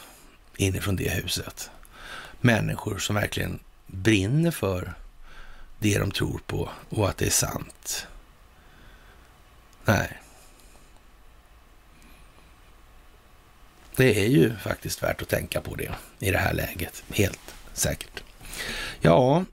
inifrån 0.56 0.96
det 0.96 1.10
huset. 1.10 1.70
Människor 2.40 2.98
som 2.98 3.14
verkligen 3.14 3.58
brinner 3.86 4.50
för 4.50 4.94
det 5.78 5.98
de 5.98 6.10
tror 6.10 6.40
på 6.46 6.70
och 6.88 7.08
att 7.08 7.16
det 7.16 7.26
är 7.26 7.30
sant. 7.30 8.06
Nej. 9.84 10.22
Det 13.96 14.24
är 14.24 14.28
ju 14.28 14.56
faktiskt 14.56 15.02
värt 15.02 15.22
att 15.22 15.28
tänka 15.28 15.60
på 15.60 15.74
det 15.74 15.90
i 16.18 16.30
det 16.30 16.38
här 16.38 16.54
läget, 16.54 17.04
helt 17.10 17.54
säkert. 17.72 18.22
Ja, 19.00 19.44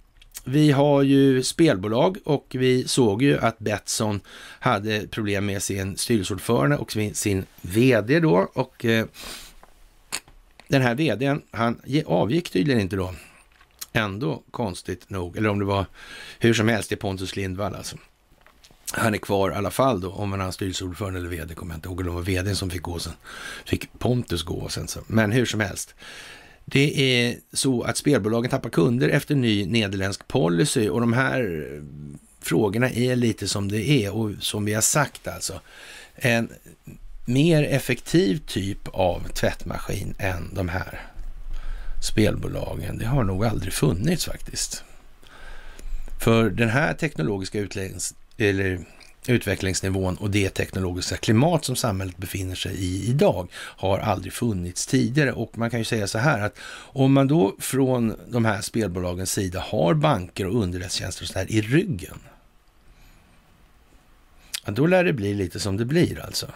vi 0.46 0.72
har 0.72 1.02
ju 1.02 1.44
spelbolag 1.44 2.18
och 2.26 2.56
vi 2.60 2.88
såg 2.88 3.22
ju 3.22 3.40
att 3.40 3.60
Betsson 3.60 4.22
hade 4.60 5.08
problem 5.08 5.46
med 5.46 5.64
sin 5.64 5.98
styrelseordförande 5.98 6.78
och 6.78 6.92
sin 7.14 7.46
vd 7.62 8.20
då 8.20 8.52
och 8.54 8.86
eh, 8.86 9.06
den 10.68 10.82
här 10.82 10.96
vdn, 10.96 11.42
han 11.52 11.82
avgick 12.06 12.50
tydligen 12.50 12.82
inte 12.82 12.96
då. 12.96 13.14
Ändå 13.94 14.44
konstigt 14.52 15.10
nog, 15.10 15.38
eller 15.38 15.50
om 15.50 15.60
det 15.60 15.66
var 15.66 15.86
hur 16.40 16.54
som 16.54 16.68
helst, 16.68 16.90
det 16.90 16.96
är 16.96 16.98
Pontus 16.98 17.36
Lindvall 17.36 17.76
alltså. 17.76 17.98
Han 18.96 19.14
är 19.14 19.18
kvar 19.18 19.52
i 19.52 19.54
alla 19.54 19.72
fall 19.72 20.02
då, 20.02 20.12
om 20.12 20.32
han 20.32 20.42
är 20.42 20.52
styrelseordförande 20.52 21.20
eller 21.20 21.30
vd, 21.30 21.56
kommer 21.56 21.74
jag 21.74 21.78
inte 21.78 21.90
ihåg, 21.90 22.02
eller 22.02 22.10
om 22.10 22.16
det 22.16 22.22
var 22.22 22.26
vdn 22.26 22.56
som 22.56 22.70
fick 22.70 22.82
gå 22.82 23.00
sen. 23.00 23.14
Fick 23.66 24.00
Pontus 24.00 24.44
gå 24.44 24.70
sen 24.70 24.88
så. 24.88 25.00
Men 25.08 25.32
hur 25.32 25.46
som 25.46 25.60
helst. 25.60 25.96
Det 26.66 27.02
är 27.02 27.38
så 27.54 27.84
att 27.84 27.98
spelbolagen 27.98 28.52
tappar 28.52 28.70
kunder 28.70 29.10
efter 29.10 29.36
ny 29.36 29.66
nederländsk 29.66 30.28
policy 30.28 30.90
och 30.90 31.00
de 31.00 31.14
här 31.14 31.66
frågorna 32.42 32.90
är 32.90 33.16
lite 33.16 33.48
som 33.48 33.72
det 33.72 33.90
är 33.90 34.14
och 34.14 34.32
som 34.40 34.66
vi 34.66 34.74
har 34.74 34.82
sagt 34.82 35.28
alltså. 35.28 35.60
En 36.16 36.50
mer 37.26 37.64
effektiv 37.64 38.42
typ 38.48 38.88
av 38.88 39.28
tvättmaskin 39.34 40.16
än 40.18 40.50
de 40.54 40.70
här 40.70 41.02
spelbolagen. 42.04 42.98
Det 42.98 43.06
har 43.06 43.24
nog 43.24 43.46
aldrig 43.46 43.74
funnits 43.74 44.26
faktiskt. 44.26 44.84
För 46.20 46.50
den 46.50 46.70
här 46.70 46.94
teknologiska 46.94 47.60
eller 48.38 48.86
utvecklingsnivån 49.28 50.16
och 50.16 50.30
det 50.30 50.50
teknologiska 50.50 51.18
klimat 51.18 51.66
som 51.66 51.76
samhället 51.76 52.18
befinner 52.18 52.56
sig 52.56 52.76
i 52.76 53.10
idag 53.10 53.48
har 53.54 54.00
aldrig 54.00 54.34
funnits 54.34 54.88
tidigare. 54.88 55.32
Och 55.34 55.58
man 55.58 55.70
kan 55.70 55.80
ju 55.80 55.86
säga 55.86 56.08
så 56.08 56.18
här 56.18 56.42
att 56.42 56.60
om 56.76 57.14
man 57.14 57.28
då 57.28 57.56
från 57.60 58.16
de 58.28 58.46
här 58.46 58.62
spelbolagens 58.62 59.32
sida 59.32 59.60
har 59.60 59.94
banker 59.94 60.48
och 60.48 60.64
underrättelsetjänster 60.64 61.24
och 61.24 61.28
så 61.28 61.40
här 61.40 61.52
i 61.52 61.62
ryggen, 61.62 62.20
ja, 64.66 64.72
då 64.72 64.88
lär 64.88 65.04
det 65.04 65.14
bli 65.14 65.34
lite 65.34 65.60
som 65.60 65.78
det 65.78 65.86
blir 65.86 66.20
alltså. 66.20 66.48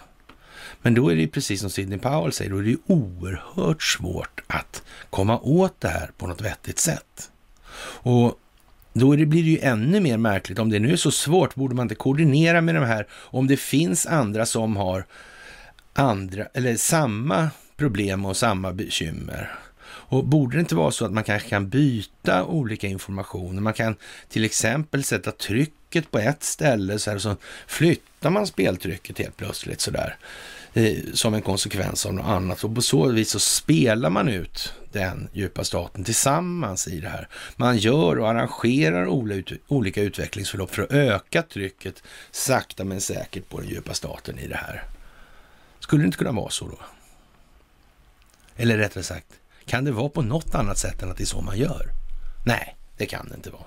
Men 0.81 0.93
då 0.93 1.09
är 1.09 1.15
det 1.15 1.21
ju 1.21 1.27
precis 1.27 1.61
som 1.61 1.69
Sidney 1.69 1.99
Powell 1.99 2.33
säger, 2.33 2.51
då 2.51 2.57
är 2.57 2.63
det 2.63 2.69
ju 2.69 2.77
oerhört 2.85 3.83
svårt 3.83 4.41
att 4.47 4.83
komma 5.09 5.39
åt 5.39 5.81
det 5.81 5.87
här 5.87 6.11
på 6.17 6.27
något 6.27 6.41
vettigt 6.41 6.79
sätt. 6.79 7.31
Och 7.99 8.39
då 8.97 9.09
blir 9.09 9.43
det 9.43 9.49
ju 9.49 9.59
ännu 9.59 9.99
mer 9.99 10.17
märkligt. 10.17 10.59
Om 10.59 10.69
det 10.69 10.79
nu 10.79 10.91
är 10.91 10.97
så 10.97 11.11
svårt, 11.11 11.55
borde 11.55 11.75
man 11.75 11.83
inte 11.83 11.95
koordinera 11.95 12.61
med 12.61 12.75
de 12.75 12.83
här 12.83 13.07
om 13.11 13.47
det 13.47 13.57
finns 13.57 14.05
andra 14.05 14.45
som 14.45 14.77
har 14.77 15.05
andra, 15.93 16.45
eller 16.53 16.75
samma 16.75 17.49
problem 17.77 18.25
och 18.25 18.37
samma 18.37 18.73
bekymmer? 18.73 19.59
Och 20.09 20.25
borde 20.25 20.57
det 20.57 20.59
inte 20.59 20.75
vara 20.75 20.91
så 20.91 21.05
att 21.05 21.13
man 21.13 21.23
kanske 21.23 21.49
kan 21.49 21.69
byta 21.69 22.45
olika 22.45 22.87
informationer? 22.87 23.61
Man 23.61 23.73
kan 23.73 23.95
till 24.29 24.45
exempel 24.45 25.03
sätta 25.03 25.31
trycket 25.31 26.11
på 26.11 26.19
ett 26.19 26.43
ställe 26.43 26.99
så 26.99 27.09
här, 27.09 27.15
och 27.15 27.21
så 27.21 27.35
flyttar 27.67 28.29
man 28.29 28.47
speltrycket 28.47 29.19
helt 29.19 29.37
plötsligt 29.37 29.81
så 29.81 29.91
där 29.91 30.17
Eh, 30.77 31.13
som 31.13 31.33
en 31.33 31.41
konsekvens 31.41 32.05
av 32.05 32.13
något 32.13 32.25
annat. 32.25 32.63
Och 32.63 32.75
på 32.75 32.81
så 32.81 33.07
vis 33.07 33.29
så 33.29 33.39
spelar 33.39 34.09
man 34.09 34.29
ut 34.29 34.73
den 34.91 35.29
djupa 35.33 35.63
staten 35.63 36.03
tillsammans 36.03 36.87
i 36.87 36.99
det 36.99 37.09
här. 37.09 37.27
Man 37.55 37.77
gör 37.77 38.19
och 38.19 38.29
arrangerar 38.29 39.07
olika 39.67 40.01
utvecklingsförlopp 40.01 40.75
för 40.75 40.83
att 40.83 40.91
öka 40.91 41.41
trycket 41.41 42.03
sakta 42.31 42.83
men 42.83 43.01
säkert 43.01 43.49
på 43.49 43.59
den 43.59 43.69
djupa 43.69 43.93
staten 43.93 44.39
i 44.39 44.47
det 44.47 44.55
här. 44.55 44.83
Skulle 45.79 46.03
det 46.03 46.05
inte 46.05 46.17
kunna 46.17 46.31
vara 46.31 46.49
så 46.49 46.67
då? 46.67 46.79
Eller 48.55 48.77
rättare 48.77 49.03
sagt, 49.03 49.27
kan 49.65 49.85
det 49.85 49.91
vara 49.91 50.09
på 50.09 50.21
något 50.21 50.55
annat 50.55 50.77
sätt 50.77 51.03
än 51.03 51.11
att 51.11 51.17
det 51.17 51.23
är 51.23 51.25
så 51.25 51.41
man 51.41 51.57
gör? 51.57 51.87
Nej, 52.45 52.75
det 52.97 53.05
kan 53.05 53.29
det 53.29 53.35
inte 53.35 53.49
vara. 53.49 53.65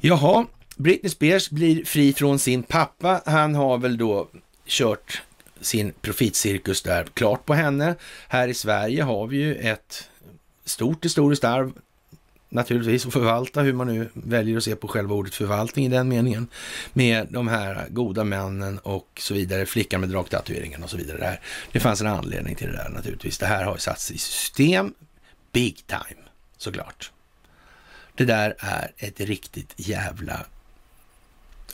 Jaha, 0.00 0.46
Britney 0.76 1.10
Spears 1.10 1.50
blir 1.50 1.84
fri 1.84 2.12
från 2.12 2.38
sin 2.38 2.62
pappa. 2.62 3.22
Han 3.26 3.54
har 3.54 3.78
väl 3.78 3.98
då 3.98 4.28
kört 4.66 5.22
sin 5.60 5.92
profitcirkus 6.00 6.82
där 6.82 7.04
klart 7.14 7.46
på 7.46 7.54
henne. 7.54 7.94
Här 8.28 8.48
i 8.48 8.54
Sverige 8.54 9.02
har 9.02 9.26
vi 9.26 9.36
ju 9.36 9.54
ett 9.54 10.08
stort 10.64 11.04
historiskt 11.04 11.44
arv 11.44 11.72
naturligtvis 12.48 13.06
att 13.06 13.12
förvalta, 13.12 13.62
hur 13.62 13.72
man 13.72 13.86
nu 13.86 14.10
väljer 14.12 14.56
att 14.56 14.64
se 14.64 14.76
på 14.76 14.88
själva 14.88 15.14
ordet 15.14 15.34
förvaltning 15.34 15.86
i 15.86 15.88
den 15.88 16.08
meningen, 16.08 16.48
med 16.92 17.26
de 17.30 17.48
här 17.48 17.86
goda 17.88 18.24
männen 18.24 18.78
och 18.78 19.20
så 19.20 19.34
vidare, 19.34 19.66
flickan 19.66 20.00
med 20.00 20.08
draktatueringen 20.08 20.84
och 20.84 20.90
så 20.90 20.96
vidare. 20.96 21.38
Det 21.72 21.80
fanns 21.80 22.00
en 22.00 22.06
anledning 22.06 22.54
till 22.54 22.66
det 22.66 22.76
där 22.76 22.88
naturligtvis. 22.88 23.38
Det 23.38 23.46
här 23.46 23.64
har 23.64 23.72
ju 23.74 23.78
satts 23.78 24.10
i 24.10 24.18
system, 24.18 24.94
big 25.52 25.86
time, 25.86 26.22
såklart. 26.56 27.12
Det 28.14 28.24
där 28.24 28.54
är 28.58 28.92
ett 28.96 29.20
riktigt 29.20 29.74
jävla, 29.76 30.46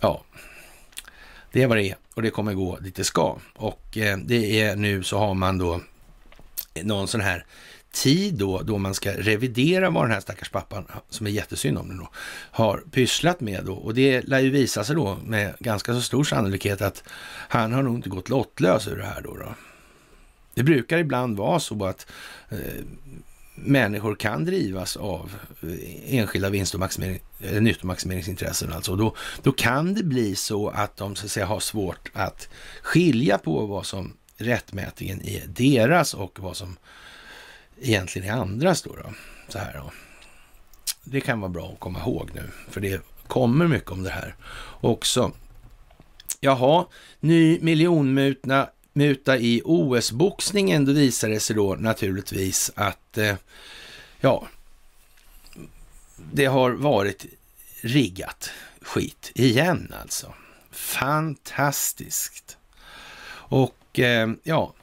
ja, 0.00 0.24
det 1.54 1.62
är 1.62 1.66
vad 1.66 1.76
det 1.76 1.90
är 1.90 1.96
och 2.14 2.22
det 2.22 2.30
kommer 2.30 2.54
gå 2.54 2.76
dit 2.76 2.94
det 2.94 3.04
ska. 3.04 3.38
Och 3.54 3.98
eh, 3.98 4.18
det 4.18 4.60
är 4.60 4.76
nu 4.76 5.02
så 5.02 5.18
har 5.18 5.34
man 5.34 5.58
då 5.58 5.80
någon 6.82 7.08
sån 7.08 7.20
här 7.20 7.44
tid 7.92 8.34
då, 8.34 8.62
då 8.62 8.78
man 8.78 8.94
ska 8.94 9.12
revidera 9.12 9.90
vad 9.90 10.04
den 10.04 10.10
här 10.10 10.20
stackars 10.20 10.50
pappan, 10.50 10.86
som 11.10 11.26
är 11.26 11.30
jättesynd 11.30 11.78
om 11.78 11.88
det 11.88 11.96
då, 11.96 12.08
har 12.50 12.82
pysslat 12.90 13.40
med 13.40 13.64
då. 13.64 13.74
Och 13.74 13.94
det 13.94 14.22
lär 14.22 14.40
ju 14.40 14.50
visa 14.50 14.84
sig 14.84 14.96
då 14.96 15.18
med 15.24 15.54
ganska 15.60 15.94
så 15.94 16.00
stor 16.00 16.24
sannolikhet 16.24 16.82
att 16.82 17.02
han 17.48 17.72
har 17.72 17.82
nog 17.82 17.94
inte 17.94 18.08
gått 18.08 18.28
lottlös 18.28 18.88
ur 18.88 18.96
det 18.96 19.06
här 19.06 19.22
då. 19.22 19.36
då. 19.36 19.54
Det 20.54 20.62
brukar 20.62 20.98
ibland 20.98 21.36
vara 21.36 21.60
så 21.60 21.84
att 21.84 22.06
eh, 22.48 22.58
människor 23.54 24.14
kan 24.14 24.44
drivas 24.44 24.96
av 24.96 25.34
eh, 25.62 26.14
enskilda 26.18 26.50
vinst 26.50 26.74
och 26.74 26.80
maximering, 26.80 27.20
nyttomaximeringsintressen. 27.60 28.72
Alltså. 28.72 28.96
Då, 28.96 29.14
då 29.42 29.52
kan 29.52 29.94
det 29.94 30.02
bli 30.02 30.34
så 30.34 30.68
att 30.68 30.96
de 30.96 31.16
så 31.16 31.26
att 31.26 31.32
säga, 31.32 31.46
har 31.46 31.60
svårt 31.60 32.10
att 32.12 32.48
skilja 32.82 33.38
på 33.38 33.66
vad 33.66 33.86
som 33.86 34.12
rättmätigen 34.36 35.28
är 35.28 35.46
deras 35.46 36.14
och 36.14 36.40
vad 36.40 36.56
som 36.56 36.76
egentligen 37.80 38.28
är 38.28 38.32
andras. 38.32 38.82
Då, 38.82 38.96
då. 38.96 39.12
Så 39.48 39.58
här, 39.58 39.74
då. 39.74 39.92
Det 41.04 41.20
kan 41.20 41.40
vara 41.40 41.50
bra 41.50 41.70
att 41.72 41.80
komma 41.80 41.98
ihåg 41.98 42.30
nu, 42.34 42.50
för 42.70 42.80
det 42.80 43.02
kommer 43.26 43.68
mycket 43.68 43.90
om 43.90 44.02
det 44.02 44.10
här 44.10 44.34
också. 44.80 45.32
Jaha, 46.40 46.86
ny 47.20 47.58
miljonmutna 47.60 48.68
muta 48.94 49.38
i 49.38 49.62
OS-boxningen, 49.64 50.84
då 50.84 50.92
visar 50.92 51.28
det 51.28 51.40
sig 51.40 51.56
då 51.56 51.74
naturligtvis 51.74 52.70
att, 52.74 53.18
eh, 53.18 53.34
ja, 54.20 54.48
det 56.32 56.46
har 56.46 56.70
varit 56.70 57.26
riggat 57.80 58.50
skit 58.80 59.32
igen 59.34 59.94
alltså. 60.02 60.34
Fantastiskt. 60.70 62.56
Och 63.30 63.98
eh, 63.98 64.30
ja, 64.42 64.74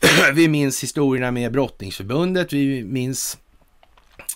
vi 0.34 0.48
minns 0.48 0.82
historierna 0.82 1.30
med 1.30 1.52
brottningsförbundet, 1.52 2.52
vi 2.52 2.84
minns, 2.84 3.38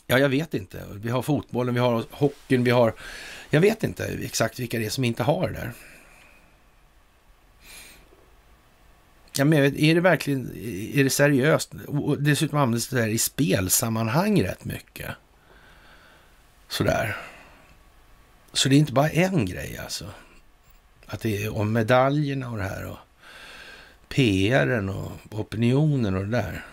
ja 0.07 0.19
jag 0.19 0.29
vet 0.29 0.55
inte, 0.55 0.83
vi 0.93 1.11
har 1.11 1.23
fotbollen, 1.23 1.75
vi 1.75 1.81
har 1.81 2.05
hockeyn, 2.11 2.65
vi 2.65 2.71
har, 2.71 2.95
jag 3.51 3.61
vet 3.61 3.85
inte 3.85 4.05
exakt 4.05 4.59
vilka 4.59 4.79
det 4.79 4.87
är 4.87 4.91
som 4.91 5.05
inte 5.05 5.23
har 5.23 5.49
det 5.49 5.55
där. 5.55 5.73
Ja, 9.37 9.45
men 9.45 9.77
är 9.77 9.95
det 9.95 10.01
verkligen 10.01 10.51
är 10.95 11.05
det 11.05 11.11
seriöst? 11.11 11.73
Och 11.87 12.23
dessutom 12.23 12.59
används 12.59 12.89
det 12.89 13.01
där 13.01 13.09
i 13.09 13.19
spelsammanhang 13.19 14.43
rätt 14.43 14.65
mycket. 14.65 15.11
Sådär. 16.69 17.17
Så 18.53 18.69
det 18.69 18.75
är 18.77 18.79
inte 18.79 18.93
bara 18.93 19.11
en 19.11 19.47
grej 19.47 19.79
alltså. 19.79 20.11
Att 21.07 21.21
det 21.21 21.45
är 21.45 21.57
om 21.57 21.73
medaljerna 21.73 22.51
och 22.51 22.57
det 22.57 22.65
här 22.65 22.87
och 22.87 22.99
pr 24.09 24.89
och 24.89 25.41
opinionen 25.41 26.15
och 26.17 26.25
det 26.25 26.31
där. 26.31 26.65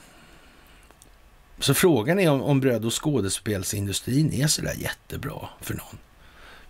Så 1.60 1.74
frågan 1.74 2.20
är 2.20 2.32
om, 2.32 2.42
om 2.42 2.60
bröd 2.60 2.86
och 2.86 3.04
skådespelsindustrin 3.04 4.34
är 4.34 4.48
sådär 4.48 4.76
jättebra 4.78 5.50
för 5.62 5.74
någon. 5.74 5.98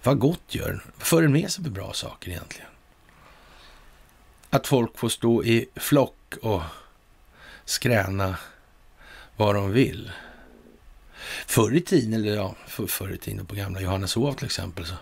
Vad 0.03 0.19
gott 0.19 0.55
gör 0.55 0.67
den? 0.67 0.81
För 0.97 1.21
den 1.21 1.31
med 1.31 1.51
sig 1.51 1.63
för 1.63 1.71
bra 1.71 1.93
saker 1.93 2.29
egentligen? 2.29 2.70
Att 4.53 4.67
folk 4.67 4.97
får 4.97 5.09
stå 5.09 5.43
i 5.43 5.69
flock 5.75 6.37
och 6.41 6.61
skräna 7.65 8.37
vad 9.35 9.55
de 9.55 9.71
vill. 9.71 10.11
Förr 11.45 11.75
i 11.75 11.81
tiden, 11.81 12.13
eller 12.13 12.35
ja, 12.35 12.55
för, 12.67 12.87
förr 12.87 13.13
i 13.13 13.17
tiden 13.17 13.45
på 13.45 13.55
gamla 13.55 13.81
Johanneshov 13.81 14.33
till 14.33 14.45
exempel, 14.45 14.85
så 14.85 14.95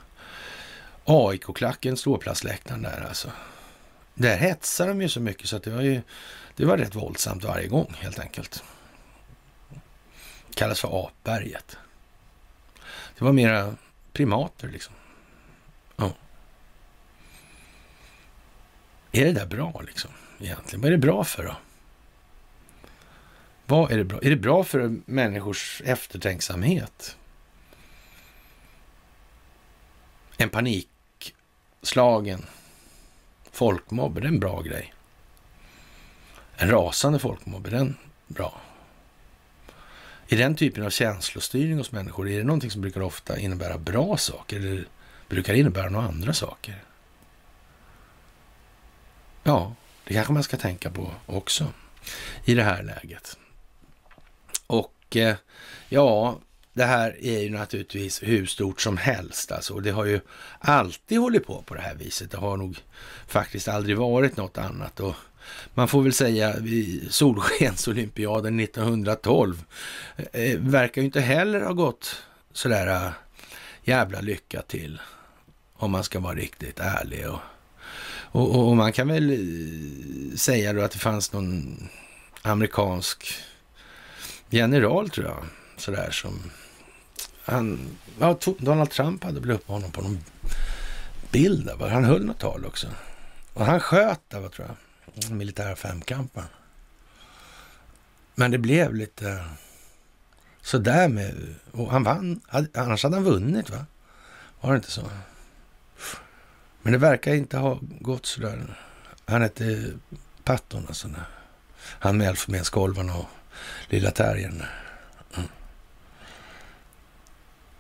AIK-klacken 1.06 1.98
ståplatsläktaren 1.98 2.82
där 2.82 3.06
alltså. 3.08 3.32
Där 4.14 4.38
hetsade 4.38 4.90
de 4.90 5.02
ju 5.02 5.10
så 5.10 5.20
mycket 5.20 5.50
så 5.50 5.56
att 5.56 5.64
det 5.64 5.72
var 5.72 5.82
ju 5.82 6.02
det 6.56 6.66
var 6.66 6.78
rätt 6.78 6.96
våldsamt 6.96 7.44
varje 7.44 7.68
gång 7.68 7.96
helt 7.98 8.20
enkelt. 8.20 8.64
Kallas 10.54 10.80
för 10.80 11.06
apberget. 11.08 11.78
Det 13.18 13.26
var 13.26 13.32
mera 13.32 13.76
primater 14.14 14.68
liksom. 14.68 14.94
Är 19.12 19.26
det 19.26 19.32
där 19.32 19.46
bra 19.46 19.82
liksom 19.86 20.12
egentligen? 20.40 20.82
Vad 20.82 20.88
är 20.88 20.92
det 20.92 20.98
bra 20.98 21.24
för 21.24 21.44
då? 21.44 21.56
Vad 23.66 23.92
är 23.92 23.98
det 23.98 24.04
bra? 24.04 24.20
Är 24.22 24.30
det 24.30 24.36
bra 24.36 24.64
för 24.64 24.96
människors 25.06 25.82
eftertänksamhet? 25.86 27.18
En 30.38 30.50
panikslagen 30.50 32.46
folkmobb, 33.52 34.18
är 34.18 34.22
det 34.22 34.28
en 34.28 34.40
bra 34.40 34.62
grej? 34.62 34.94
En 36.56 36.70
rasande 36.70 37.20
folkmobb, 37.20 37.68
är 37.68 37.72
den 37.72 37.98
bra? 38.28 38.62
Är 40.28 40.38
den 40.38 40.56
typen 40.56 40.86
av 40.86 40.90
känslostyrning 40.90 41.78
hos 41.78 41.92
människor, 41.92 42.30
är 42.30 42.38
det 42.38 42.44
någonting 42.44 42.72
som 42.72 42.82
brukar 42.82 43.02
ofta 43.02 43.40
innebära 43.40 43.78
bra 43.78 44.18
saker 44.18 44.58
eller 44.58 44.88
brukar 45.30 45.54
det 45.54 45.60
innebära 45.60 45.90
några 45.90 46.08
andra 46.08 46.34
saker? 46.34 46.84
Ja, 49.44 49.76
det 50.04 50.14
kanske 50.14 50.34
man 50.34 50.44
ska 50.44 50.58
tänka 50.58 50.92
på 50.92 51.12
också 51.26 51.74
i 52.46 52.54
det 52.54 52.64
här 52.64 52.84
läget. 52.84 53.38
Och 54.68 55.16
eh, 55.16 55.36
ja, 55.90 56.40
det 56.74 56.86
här 56.86 57.18
är 57.26 57.40
ju 57.40 57.50
naturligtvis 57.50 58.24
hur 58.24 58.46
stort 58.46 58.82
som 58.82 58.98
helst 58.98 59.52
alltså. 59.52 59.80
Det 59.80 59.92
har 59.92 60.06
ju 60.06 60.22
alltid 60.60 61.20
hållit 61.20 61.48
på 61.48 61.62
på 61.62 61.76
det 61.76 61.82
här 61.82 61.96
viset. 61.96 62.32
Det 62.32 62.38
har 62.38 62.58
nog 62.58 62.78
faktiskt 63.28 63.68
aldrig 63.68 63.98
varit 63.98 64.38
något 64.38 64.58
annat. 64.58 65.00
Och 65.00 65.16
man 65.74 65.88
får 65.88 66.02
väl 66.02 66.14
säga 66.14 66.56
Solskensolympiaden 67.10 68.60
1912 68.60 69.64
eh, 70.32 70.60
verkar 70.60 71.02
ju 71.02 71.06
inte 71.06 71.22
heller 71.22 71.62
ha 71.62 71.74
gått 71.74 72.24
sådär 72.54 72.88
eh, 72.88 73.12
jävla 73.84 74.22
lycka 74.22 74.62
till. 74.62 75.02
Om 75.74 75.92
man 75.92 76.04
ska 76.04 76.20
vara 76.20 76.36
riktigt 76.36 76.80
ärlig. 76.80 77.30
Och, 77.30 77.40
och, 78.32 78.70
och, 78.70 78.78
man 78.78 78.94
kan 78.94 79.08
väl 79.08 79.38
säga 80.38 80.74
då 80.74 80.82
att 80.82 80.92
det 80.92 81.00
fanns 81.00 81.34
någon 81.34 81.78
amerikansk 82.42 83.34
general 84.50 85.10
tror 85.10 85.28
jag. 85.28 85.46
Sådär 85.78 86.12
som 86.12 86.52
han, 87.44 87.80
ja, 88.20 88.40
Donald 88.58 88.90
Trump 88.90 89.24
hade 89.24 89.40
väl 89.40 89.52
uppe 89.52 89.72
honom 89.72 89.92
på 89.92 90.02
någon 90.02 90.20
bild 91.32 91.66
där. 91.66 91.90
Han 91.90 92.04
höll 92.04 92.26
något 92.26 92.40
tal 92.40 92.66
också. 92.66 92.88
Och 93.54 93.66
han 93.66 93.80
sköt 93.80 94.22
där, 94.28 94.50
tror 94.50 94.68
jag, 94.68 95.32
militära 95.32 95.76
femkampen. 95.76 96.44
Men 98.36 98.52
det 98.52 98.58
blev 98.58 98.96
lite 98.96 99.46
sådär 100.62 101.10
med... 101.10 101.56
Och 101.72 101.92
han 101.92 102.04
vann. 102.04 102.42
Annars 102.74 103.04
hade 103.04 103.16
han 103.16 103.24
vunnit, 103.24 103.70
va? 103.70 103.86
Var 104.62 104.72
det 104.72 104.76
inte 104.76 104.92
så? 104.92 105.10
Men 106.82 106.94
det 106.94 106.98
verkar 107.00 107.34
inte 107.34 107.58
ha 107.58 107.80
gått 107.82 108.26
sådär. 108.26 108.78
Han 109.26 109.42
hette 109.42 109.92
Patton, 110.44 110.86
alltså. 110.88 111.08
Han 111.82 112.18
med 112.18 112.28
Elfenbenskolvarna 112.28 113.16
och 113.16 113.26
Lilla 113.90 114.12
terriern. 114.12 114.64
Mm. 115.38 115.50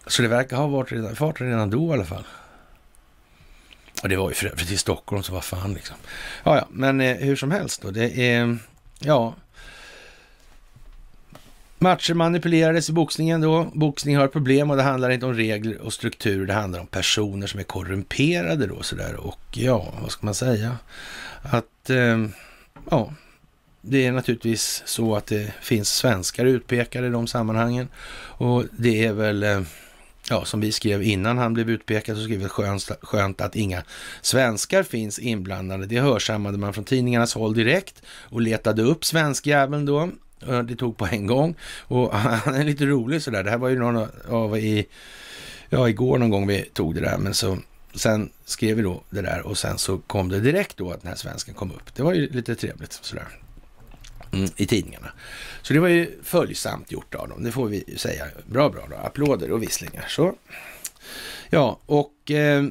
Så 0.07 0.21
det 0.21 0.27
verkar 0.27 0.57
ha 0.57 0.67
varit 0.67 0.91
redan, 0.91 1.15
fart 1.15 1.41
redan 1.41 1.69
då 1.69 1.89
i 1.89 1.93
alla 1.93 2.05
fall. 2.05 2.23
Och 4.03 4.09
det 4.09 4.15
var 4.15 4.29
ju 4.29 4.35
för 4.35 4.47
övrigt 4.47 4.71
i 4.71 4.77
Stockholm, 4.77 5.23
så 5.23 5.33
vad 5.33 5.43
fan 5.43 5.73
liksom. 5.73 5.95
Ja, 6.43 6.57
ja, 6.57 6.67
men 6.69 7.01
eh, 7.01 7.17
hur 7.17 7.35
som 7.35 7.51
helst 7.51 7.81
då. 7.81 7.91
Det 7.91 8.33
är, 8.33 8.57
ja. 8.99 9.35
Matcher 11.81 12.13
manipulerades 12.13 12.89
i 12.89 12.93
boxningen 12.93 13.41
då. 13.41 13.71
Boxning 13.73 14.17
har 14.17 14.27
problem 14.27 14.71
och 14.71 14.77
det 14.77 14.83
handlar 14.83 15.09
inte 15.09 15.25
om 15.25 15.33
regler 15.33 15.81
och 15.81 15.93
struktur. 15.93 16.45
Det 16.47 16.53
handlar 16.53 16.79
om 16.79 16.87
personer 16.87 17.47
som 17.47 17.59
är 17.59 17.63
korrumperade 17.63 18.67
då 18.67 18.83
sådär. 18.83 19.15
Och 19.15 19.39
ja, 19.51 19.93
vad 20.01 20.11
ska 20.11 20.25
man 20.25 20.35
säga? 20.35 20.77
Att, 21.41 21.89
eh, 21.89 22.25
ja, 22.89 23.13
det 23.81 24.05
är 24.05 24.11
naturligtvis 24.11 24.83
så 24.85 25.15
att 25.15 25.25
det 25.25 25.53
finns 25.61 25.89
svenskar 25.89 26.45
utpekade 26.45 27.07
i 27.07 27.09
de 27.09 27.27
sammanhangen. 27.27 27.87
Och 28.21 28.63
det 28.71 29.05
är 29.05 29.13
väl, 29.13 29.43
eh, 29.43 29.61
ja, 30.29 30.45
som 30.45 30.59
vi 30.59 30.71
skrev 30.71 31.03
innan 31.03 31.37
han 31.37 31.53
blev 31.53 31.69
utpekad, 31.69 32.17
så 32.17 32.23
skrev 32.23 32.39
vi 32.39 32.47
skönt, 32.47 32.91
skönt 33.01 33.41
att 33.41 33.55
inga 33.55 33.83
svenskar 34.21 34.83
finns 34.83 35.19
inblandade. 35.19 35.85
Det 35.85 35.99
hörsammade 35.99 36.57
man 36.57 36.73
från 36.73 36.83
tidningarnas 36.83 37.33
håll 37.33 37.53
direkt 37.53 38.01
och 38.07 38.41
letade 38.41 38.81
upp 38.81 39.05
svenskjäveln 39.05 39.85
då. 39.85 40.09
Det 40.39 40.75
tog 40.75 40.97
på 40.97 41.07
en 41.07 41.27
gång 41.27 41.55
och 41.87 42.13
han 42.17 42.55
är 42.55 42.63
lite 42.63 42.85
rolig 42.85 43.21
sådär. 43.21 43.43
Det 43.43 43.49
här 43.49 43.57
var 43.57 43.69
ju 43.69 43.79
någon 43.79 44.07
av 44.29 44.57
i, 44.57 44.87
ja, 45.69 45.89
igår 45.89 46.17
någon 46.17 46.29
gång 46.29 46.47
vi 46.47 46.61
tog 46.61 46.95
det 46.95 47.01
där, 47.01 47.17
men 47.17 47.33
så 47.33 47.57
sen 47.95 48.29
skrev 48.45 48.75
vi 48.77 48.83
då 48.83 49.03
det 49.09 49.21
där 49.21 49.41
och 49.41 49.57
sen 49.57 49.77
så 49.77 49.97
kom 49.97 50.29
det 50.29 50.39
direkt 50.39 50.77
då 50.77 50.91
att 50.91 51.01
den 51.01 51.09
här 51.09 51.15
svensken 51.15 51.53
kom 51.53 51.71
upp. 51.71 51.95
Det 51.95 52.03
var 52.03 52.13
ju 52.13 52.29
lite 52.29 52.55
trevligt 52.55 52.93
sådär 52.93 53.27
mm, 54.31 54.49
i 54.55 54.65
tidningarna. 54.65 55.11
Så 55.61 55.73
det 55.73 55.79
var 55.79 55.87
ju 55.87 56.19
följsamt 56.23 56.91
gjort 56.91 57.15
av 57.15 57.29
dem, 57.29 57.43
det 57.43 57.51
får 57.51 57.67
vi 57.67 57.97
säga. 57.97 58.25
Bra, 58.45 58.69
bra, 58.69 58.87
bra. 58.87 58.97
Applåder 58.97 59.51
och 59.51 59.63
visslingar. 59.63 60.05
Så. 60.07 60.35
Ja, 61.49 61.79
och 61.85 62.31
eh, 62.31 62.65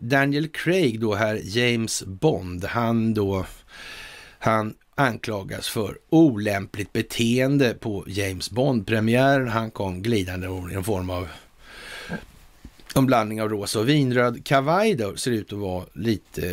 Daniel 0.00 0.48
Craig 0.48 1.00
då 1.00 1.14
här, 1.14 1.40
James 1.44 2.02
Bond, 2.02 2.64
han 2.64 3.14
då, 3.14 3.46
han 4.38 4.74
anklagas 4.94 5.68
för 5.68 5.98
olämpligt 6.10 6.92
beteende 6.92 7.74
på 7.74 8.04
James 8.06 8.50
Bond-premiären. 8.50 9.48
Han 9.48 9.70
kom 9.70 10.02
glidande 10.02 10.46
i 10.46 10.74
en 10.74 10.84
form 10.84 11.10
av 11.10 11.28
en 12.94 13.06
blandning 13.06 13.42
av 13.42 13.48
rosa 13.48 13.80
och 13.80 13.88
vinröd 13.88 14.44
kavaj 14.44 14.94
då, 14.94 15.16
ser 15.16 15.30
ut 15.30 15.52
att 15.52 15.58
vara 15.58 15.84
lite 15.92 16.52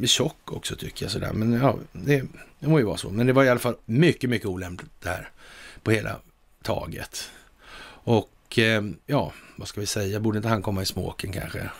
eh, 0.00 0.06
tjock 0.06 0.52
också 0.52 0.76
tycker 0.76 1.04
jag 1.04 1.12
sådär. 1.12 1.32
Men 1.32 1.52
ja, 1.52 1.76
det, 1.92 2.24
det 2.58 2.68
må 2.68 2.78
ju 2.78 2.84
vara 2.84 2.96
så. 2.96 3.10
Men 3.10 3.26
det 3.26 3.32
var 3.32 3.44
i 3.44 3.48
alla 3.48 3.60
fall 3.60 3.76
mycket, 3.84 4.30
mycket 4.30 4.48
olämpligt 4.48 5.00
där 5.02 5.30
på 5.82 5.90
hela 5.90 6.16
taget. 6.62 7.30
Och 8.02 8.58
eh, 8.58 8.82
ja, 9.06 9.32
vad 9.56 9.68
ska 9.68 9.80
vi 9.80 9.86
säga? 9.86 10.20
Borde 10.20 10.36
inte 10.36 10.48
han 10.48 10.62
komma 10.62 10.82
i 10.82 10.86
smoken 10.86 11.32
kanske? 11.32 11.70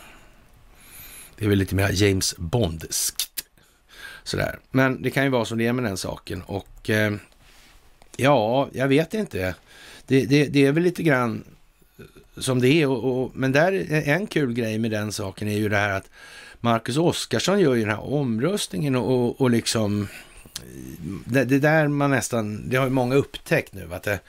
Det 1.37 1.45
är 1.45 1.49
väl 1.49 1.59
lite 1.59 1.75
mer 1.75 2.03
James 2.03 2.35
Bondskt. 2.37 3.30
Sådär. 4.23 4.59
Men 4.71 5.01
det 5.01 5.09
kan 5.09 5.23
ju 5.23 5.29
vara 5.29 5.45
som 5.45 5.57
det 5.57 5.67
är 5.67 5.73
med 5.73 5.83
den 5.83 5.97
saken. 5.97 6.41
Och 6.41 6.89
eh, 6.89 7.13
ja, 8.17 8.69
jag 8.73 8.87
vet 8.87 9.13
inte. 9.13 9.55
Det, 10.07 10.25
det, 10.25 10.45
det, 10.45 10.65
är 10.65 10.71
väl 10.71 10.83
lite 10.83 11.03
grann 11.03 11.43
eh, 11.99 12.05
som 12.41 12.61
det 12.61 12.67
är. 12.67 12.87
Och, 12.87 13.23
och, 13.23 13.31
men 13.33 13.51
där, 13.51 13.85
en 13.91 14.27
kul 14.27 14.53
grej 14.53 14.77
med 14.77 14.91
den 14.91 15.11
saken 15.11 15.47
är 15.47 15.57
ju 15.57 15.69
det 15.69 15.77
här 15.77 15.89
att 15.89 16.09
Marcus 16.59 16.97
Oskarsson 16.97 17.59
gör 17.59 17.73
ju 17.73 17.81
den 17.81 17.89
här 17.89 18.13
omröstningen 18.13 18.95
och, 18.95 19.11
och, 19.11 19.41
och 19.41 19.49
liksom 19.49 20.07
det, 21.25 21.45
det, 21.45 21.59
där 21.59 21.87
man 21.87 22.11
nästan, 22.11 22.69
det 22.69 22.77
har 22.77 22.85
ju 22.85 22.91
många 22.91 23.15
upptäckt 23.15 23.73
nu, 23.73 23.93
att 23.93 24.03
det, 24.03 24.19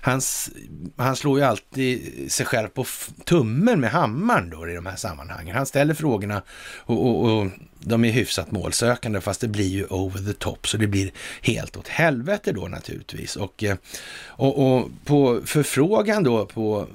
hans, 0.00 0.50
han 0.96 1.16
slår 1.16 1.38
ju 1.38 1.44
alltid 1.44 2.32
sig 2.32 2.46
själv 2.46 2.68
på 2.68 2.84
tummen 3.24 3.80
med 3.80 3.90
hammaren 3.90 4.50
då 4.50 4.68
i 4.68 4.74
de 4.74 4.86
här 4.86 4.96
sammanhangen. 4.96 5.56
Han 5.56 5.66
ställer 5.66 5.94
frågorna 5.94 6.42
och, 6.76 7.06
och, 7.06 7.24
och, 7.24 7.50
de 7.80 8.04
är 8.04 8.10
hyfsat 8.10 8.50
målsökande, 8.50 9.20
fast 9.20 9.40
det 9.40 9.48
blir 9.48 9.68
ju 9.68 9.86
over 9.86 10.18
the 10.18 10.32
top, 10.32 10.68
så 10.68 10.76
det 10.76 10.86
blir 10.86 11.10
helt 11.42 11.76
åt 11.76 11.88
helvete 11.88 12.52
då 12.52 12.68
naturligtvis. 12.68 13.36
Och, 13.36 13.64
eh, 13.64 13.76
och, 14.26 14.76
och 14.76 14.90
på 15.04 15.40
förfrågan 15.44 16.22
då 16.22 16.46
på, 16.46 16.86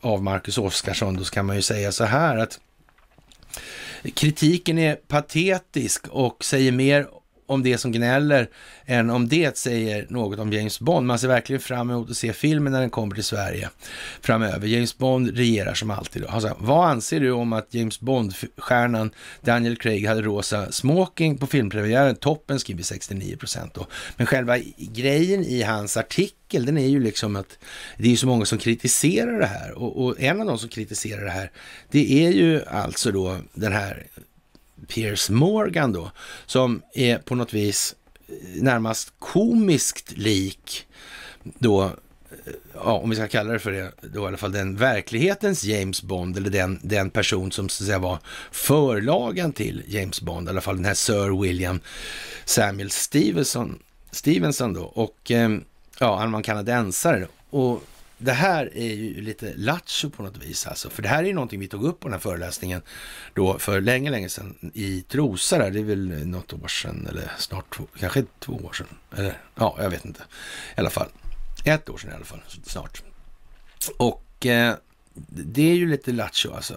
av 0.00 0.22
Marcus 0.22 0.58
Oskarsson, 0.58 1.16
då 1.16 1.24
kan 1.24 1.46
man 1.46 1.56
ju 1.56 1.62
säga 1.62 1.92
så 1.92 2.04
här 2.04 2.36
att 2.36 2.60
kritiken 4.14 4.78
är 4.78 4.94
patetisk 4.94 6.08
och 6.08 6.44
säger 6.44 6.72
mer 6.72 7.08
om 7.46 7.62
det 7.62 7.78
som 7.78 7.92
gnäller 7.92 8.48
än 8.86 9.10
om 9.10 9.28
det 9.28 9.58
säger 9.58 10.06
något 10.08 10.38
om 10.38 10.52
James 10.52 10.80
Bond. 10.80 11.06
Man 11.06 11.18
ser 11.18 11.28
verkligen 11.28 11.60
fram 11.60 11.90
emot 11.90 12.10
att 12.10 12.16
se 12.16 12.32
filmen 12.32 12.72
när 12.72 12.80
den 12.80 12.90
kommer 12.90 13.14
till 13.14 13.24
Sverige 13.24 13.70
framöver. 14.20 14.66
James 14.66 14.98
Bond 14.98 15.36
regerar 15.36 15.74
som 15.74 15.90
alltid. 15.90 16.24
Alltså, 16.24 16.56
vad 16.58 16.88
anser 16.88 17.20
du 17.20 17.30
om 17.30 17.52
att 17.52 17.74
James 17.74 18.00
Bond-stjärnan 18.00 19.10
Daniel 19.40 19.76
Craig 19.76 20.06
hade 20.06 20.22
rosa 20.22 20.72
smoking 20.72 21.38
på 21.38 21.46
filmpremiären? 21.46 22.16
Toppen 22.16 22.60
skriver 22.60 22.82
69 22.82 23.36
procent 23.36 23.74
då. 23.74 23.86
Men 24.16 24.26
själva 24.26 24.58
grejen 24.78 25.44
i 25.44 25.62
hans 25.62 25.96
artikel, 25.96 26.66
den 26.66 26.78
är 26.78 26.88
ju 26.88 27.00
liksom 27.00 27.36
att 27.36 27.58
det 27.98 28.12
är 28.12 28.16
så 28.16 28.26
många 28.26 28.44
som 28.44 28.58
kritiserar 28.58 29.40
det 29.40 29.46
här. 29.46 29.72
Och, 29.72 30.04
och 30.04 30.20
en 30.20 30.40
av 30.40 30.46
de 30.46 30.58
som 30.58 30.68
kritiserar 30.68 31.24
det 31.24 31.30
här, 31.30 31.50
det 31.90 32.26
är 32.26 32.30
ju 32.30 32.64
alltså 32.64 33.12
då 33.12 33.38
den 33.54 33.72
här 33.72 34.06
Piers 34.88 35.30
Morgan 35.30 35.92
då, 35.92 36.10
som 36.46 36.82
är 36.94 37.18
på 37.18 37.34
något 37.34 37.52
vis 37.52 37.94
eh, 38.28 38.62
närmast 38.62 39.12
komiskt 39.18 40.12
lik 40.16 40.86
då, 41.42 41.84
eh, 41.84 41.90
ja, 42.74 42.92
om 42.92 43.10
vi 43.10 43.16
ska 43.16 43.28
kalla 43.28 43.52
det 43.52 43.58
för 43.58 43.72
det, 43.72 43.92
då 44.00 44.22
i 44.22 44.26
alla 44.26 44.36
fall 44.36 44.52
den 44.52 44.76
verklighetens 44.76 45.64
James 45.64 46.02
Bond, 46.02 46.36
eller 46.36 46.50
den, 46.50 46.80
den 46.82 47.10
person 47.10 47.52
som 47.52 47.68
så 47.68 47.82
att 47.82 47.86
säga 47.86 47.98
var 47.98 48.18
förlagen 48.50 49.52
till 49.52 49.82
James 49.86 50.20
Bond, 50.20 50.48
i 50.48 50.50
alla 50.50 50.60
fall 50.60 50.76
den 50.76 50.84
här 50.84 50.94
Sir 50.94 51.42
William 51.42 51.80
Samuel 52.44 52.90
Stevenson, 52.90 53.78
Stevenson 54.10 54.72
då, 54.72 54.82
och 54.82 55.30
eh, 55.30 55.50
ja, 55.98 56.16
han 56.16 56.32
var 56.32 56.38
en 56.38 56.42
kanadensare. 56.42 57.26
Och 57.50 57.82
det 58.18 58.32
här 58.32 58.76
är 58.76 58.94
ju 58.94 59.20
lite 59.20 59.52
lattjo 59.56 60.10
på 60.10 60.22
något 60.22 60.36
vis 60.36 60.66
alltså, 60.66 60.90
för 60.90 61.02
det 61.02 61.08
här 61.08 61.22
är 61.22 61.26
ju 61.26 61.32
någonting 61.32 61.60
vi 61.60 61.68
tog 61.68 61.84
upp 61.84 62.00
på 62.00 62.08
den 62.08 62.12
här 62.12 62.20
föreläsningen 62.20 62.82
då 63.34 63.58
för 63.58 63.80
länge, 63.80 64.10
länge 64.10 64.28
sedan 64.28 64.70
i 64.74 65.02
Trosa 65.02 65.58
där, 65.58 65.70
det 65.70 65.78
är 65.78 65.84
väl 65.84 66.26
något 66.26 66.52
år 66.52 66.68
sedan 66.68 67.06
eller 67.10 67.32
snart 67.38 67.76
två, 67.76 67.86
kanske 67.98 68.24
två 68.38 68.52
år 68.52 68.72
sedan, 68.72 68.86
eller 69.16 69.38
ja, 69.54 69.76
jag 69.78 69.90
vet 69.90 70.04
inte. 70.04 70.22
I 70.76 70.80
alla 70.80 70.90
fall, 70.90 71.08
ett 71.64 71.88
år 71.88 71.98
sedan 71.98 72.10
i 72.10 72.14
alla 72.14 72.24
fall, 72.24 72.42
snart. 72.64 73.02
Och 73.96 74.46
eh, 74.46 74.74
det 75.28 75.70
är 75.70 75.74
ju 75.74 75.90
lite 75.90 76.12
lattjo 76.12 76.52
alltså. 76.52 76.74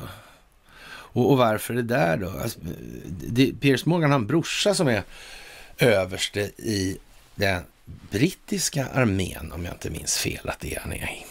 Och, 1.11 1.31
och, 1.31 1.37
varför 1.37 1.73
det 1.73 1.81
där 1.81 2.17
då? 2.17 2.29
Alltså, 2.29 2.59
det, 3.07 3.53
Piers 3.59 3.85
Morgan 3.85 4.11
har 4.11 4.19
en 4.19 4.27
brorsa 4.27 4.75
som 4.75 4.87
är 4.87 5.03
överste 5.77 6.39
i 6.57 6.97
den 7.35 7.63
brittiska 8.11 8.87
armén, 8.87 9.51
om 9.51 9.65
jag 9.65 9.73
inte 9.73 9.89
minns 9.89 10.17
fel 10.17 10.49
att 10.49 10.59
det 10.59 10.75
är 10.75 10.79
han 10.79 10.93
är 10.93 10.95
i. 10.95 11.25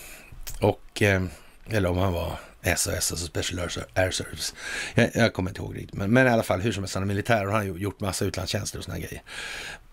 Och, 0.60 1.02
eh, 1.02 1.22
eller 1.70 1.89
om 1.89 1.98
han 1.98 2.12
var 2.12 2.39
SAS, 2.76 3.12
alltså 3.12 3.26
Special 3.26 3.70
Air 3.94 4.10
Service. 4.10 4.55
Jag, 4.94 5.10
jag 5.14 5.32
kommer 5.32 5.51
inte 5.51 5.60
ihåg 5.60 5.76
riktigt, 5.76 5.94
men, 5.94 6.12
men 6.12 6.26
i 6.26 6.30
alla 6.30 6.43
fall 6.43 6.60
hur 6.60 6.72
som 6.72 6.82
helst, 6.82 6.94
han 6.94 7.02
är 7.02 7.06
militär 7.06 7.47
och 7.47 7.52
han 7.52 7.68
har 7.68 7.78
gjort 7.78 8.01
massa 8.01 8.24
utlandstjänster 8.24 8.78
och 8.78 8.85
sådana 8.85 9.01
grejer. 9.01 9.22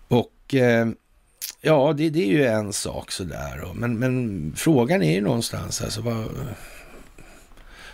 Och 0.08 0.54
eh, 0.54 0.88
ja, 1.60 1.94
det, 1.96 2.10
det, 2.10 2.22
är 2.22 2.26
ju 2.26 2.44
en 2.44 2.72
sak 2.72 3.12
sådär, 3.12 3.72
men, 3.74 3.98
men 3.98 4.52
frågan 4.56 5.02
är 5.02 5.14
ju 5.14 5.20
någonstans, 5.20 5.82
alltså 5.82 6.00
vad... 6.00 6.28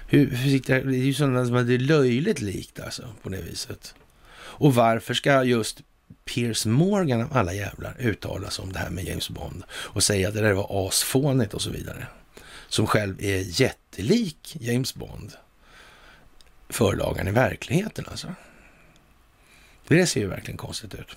Hur, 0.06 0.30
hur, 0.30 0.60
det 0.66 0.96
är 0.96 1.04
ju 1.04 1.14
sådana 1.14 1.46
som 1.46 1.66
det 1.66 1.74
är 1.74 1.78
löjligt 1.78 2.40
likt 2.40 2.80
alltså, 2.80 3.08
på 3.22 3.28
det 3.28 3.42
viset. 3.42 3.94
Och 4.34 4.74
varför 4.74 5.14
ska 5.14 5.44
just 5.44 5.80
Piers 6.24 6.66
Morgan 6.66 7.20
av 7.20 7.36
alla 7.36 7.54
jävlar 7.54 7.96
uttala 7.98 8.50
sig 8.50 8.62
om 8.62 8.72
det 8.72 8.78
här 8.78 8.90
med 8.90 9.04
James 9.04 9.30
Bond 9.30 9.62
och 9.70 10.02
säga 10.02 10.28
att 10.28 10.34
det 10.34 10.40
där 10.40 10.52
var 10.52 10.88
asfånigt 10.88 11.54
och 11.54 11.62
så 11.62 11.70
vidare. 11.70 12.06
Som 12.68 12.86
själv 12.86 13.24
är 13.24 13.60
jättelik 13.60 14.56
James 14.60 14.94
Bond. 14.94 15.32
Förlagan 16.68 17.28
i 17.28 17.30
verkligheten 17.30 18.04
alltså. 18.10 18.34
Det 19.88 20.06
ser 20.06 20.20
ju 20.20 20.26
verkligen 20.26 20.58
konstigt 20.58 20.94
ut. 20.94 21.16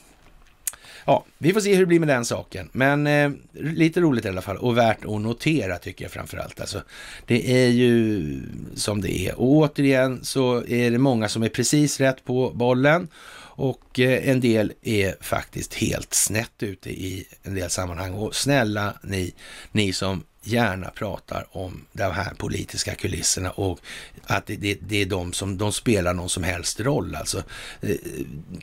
Ja, 1.05 1.25
vi 1.37 1.53
får 1.53 1.59
se 1.59 1.73
hur 1.73 1.79
det 1.79 1.85
blir 1.85 1.99
med 1.99 2.07
den 2.07 2.25
saken. 2.25 2.69
Men 2.71 3.07
eh, 3.07 3.31
lite 3.53 4.01
roligt 4.01 4.25
i 4.25 4.29
alla 4.29 4.41
fall 4.41 4.57
och 4.57 4.77
värt 4.77 5.05
att 5.05 5.21
notera 5.21 5.77
tycker 5.77 6.05
jag 6.05 6.11
framförallt. 6.11 6.61
Alltså, 6.61 6.81
det 7.25 7.63
är 7.63 7.67
ju 7.67 8.41
som 8.75 9.01
det 9.01 9.19
är. 9.19 9.39
Och 9.39 9.47
återigen 9.47 10.23
så 10.23 10.65
är 10.67 10.91
det 10.91 10.97
många 10.97 11.29
som 11.29 11.43
är 11.43 11.49
precis 11.49 11.99
rätt 11.99 12.25
på 12.25 12.51
bollen 12.55 13.07
och 13.55 13.99
eh, 13.99 14.29
en 14.29 14.39
del 14.39 14.73
är 14.81 15.15
faktiskt 15.21 15.73
helt 15.73 16.13
snett 16.13 16.63
ute 16.63 16.89
i 16.89 17.27
en 17.43 17.55
del 17.55 17.69
sammanhang. 17.69 18.13
Och 18.13 18.35
snälla 18.35 18.93
ni, 19.03 19.33
ni 19.71 19.93
som 19.93 20.23
gärna 20.41 20.89
pratar 20.89 21.47
om 21.51 21.85
de 21.91 22.03
här 22.03 22.33
politiska 22.33 22.95
kulisserna 22.95 23.51
och 23.51 23.79
att 24.23 24.45
det, 24.45 24.55
det, 24.55 24.77
det 24.81 25.01
är 25.01 25.05
de 25.05 25.33
som 25.33 25.57
de 25.57 25.73
spelar 25.73 26.13
någon 26.13 26.29
som 26.29 26.43
helst 26.43 26.79
roll. 26.79 27.15
Alltså, 27.15 27.43
eh, 27.81 27.95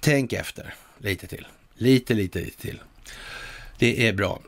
tänk 0.00 0.32
efter 0.32 0.74
lite 0.98 1.26
till. 1.26 1.46
Lite, 1.74 2.14
lite, 2.14 2.40
lite 2.40 2.62
till. 2.62 2.80
Det 3.78 4.08
är 4.08 4.12
bra. 4.12 4.40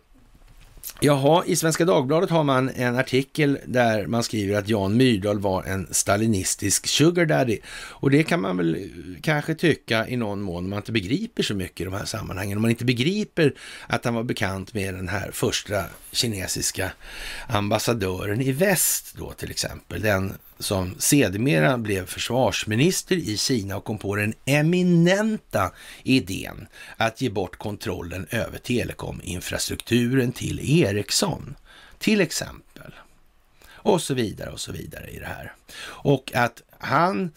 Jaha, 1.04 1.44
i 1.46 1.56
Svenska 1.56 1.84
Dagbladet 1.84 2.30
har 2.30 2.44
man 2.44 2.68
en 2.68 2.96
artikel 2.98 3.58
där 3.66 4.06
man 4.06 4.22
skriver 4.22 4.58
att 4.58 4.68
Jan 4.68 4.96
Myrdal 4.96 5.38
var 5.38 5.62
en 5.62 5.94
stalinistisk 5.94 6.86
sugar 6.86 7.26
daddy. 7.26 7.58
Och 7.74 8.10
det 8.10 8.22
kan 8.22 8.40
man 8.40 8.56
väl 8.56 8.74
eh, 8.74 8.80
kanske 9.22 9.54
tycka 9.54 10.08
i 10.08 10.16
någon 10.16 10.42
mån 10.42 10.64
om 10.64 10.70
man 10.70 10.76
inte 10.76 10.92
begriper 10.92 11.42
så 11.42 11.54
mycket 11.54 11.80
i 11.80 11.84
de 11.84 11.94
här 11.94 12.04
sammanhangen. 12.04 12.58
Om 12.58 12.62
man 12.62 12.70
inte 12.70 12.84
begriper 12.84 13.54
att 13.86 14.04
han 14.04 14.14
var 14.14 14.22
bekant 14.22 14.74
med 14.74 14.94
den 14.94 15.08
här 15.08 15.30
första 15.32 15.84
kinesiska 16.12 16.92
ambassadören 17.48 18.40
i 18.40 18.52
väst 18.52 19.14
då 19.18 19.32
till 19.32 19.50
exempel. 19.50 20.02
Den 20.02 20.34
som 20.58 20.94
sedermera 20.98 21.78
blev 21.78 22.06
försvarsminister 22.06 23.16
i 23.16 23.36
Kina 23.36 23.76
och 23.76 23.84
kom 23.84 23.98
på 23.98 24.16
den 24.16 24.34
eminenta 24.44 25.72
idén 26.02 26.66
att 26.96 27.20
ge 27.20 27.30
bort 27.30 27.56
kontrollen 27.56 28.26
över 28.30 28.58
telekominfrastrukturen 28.58 30.32
till 30.32 30.80
Ericsson, 30.82 31.54
till 31.98 32.20
exempel. 32.20 32.94
Och 33.66 34.02
så 34.02 34.14
vidare 34.14 34.50
och 34.50 34.60
så 34.60 34.72
vidare 34.72 35.10
i 35.10 35.18
det 35.18 35.26
här. 35.26 35.52
Och 35.86 36.34
att 36.34 36.62
han, 36.78 37.30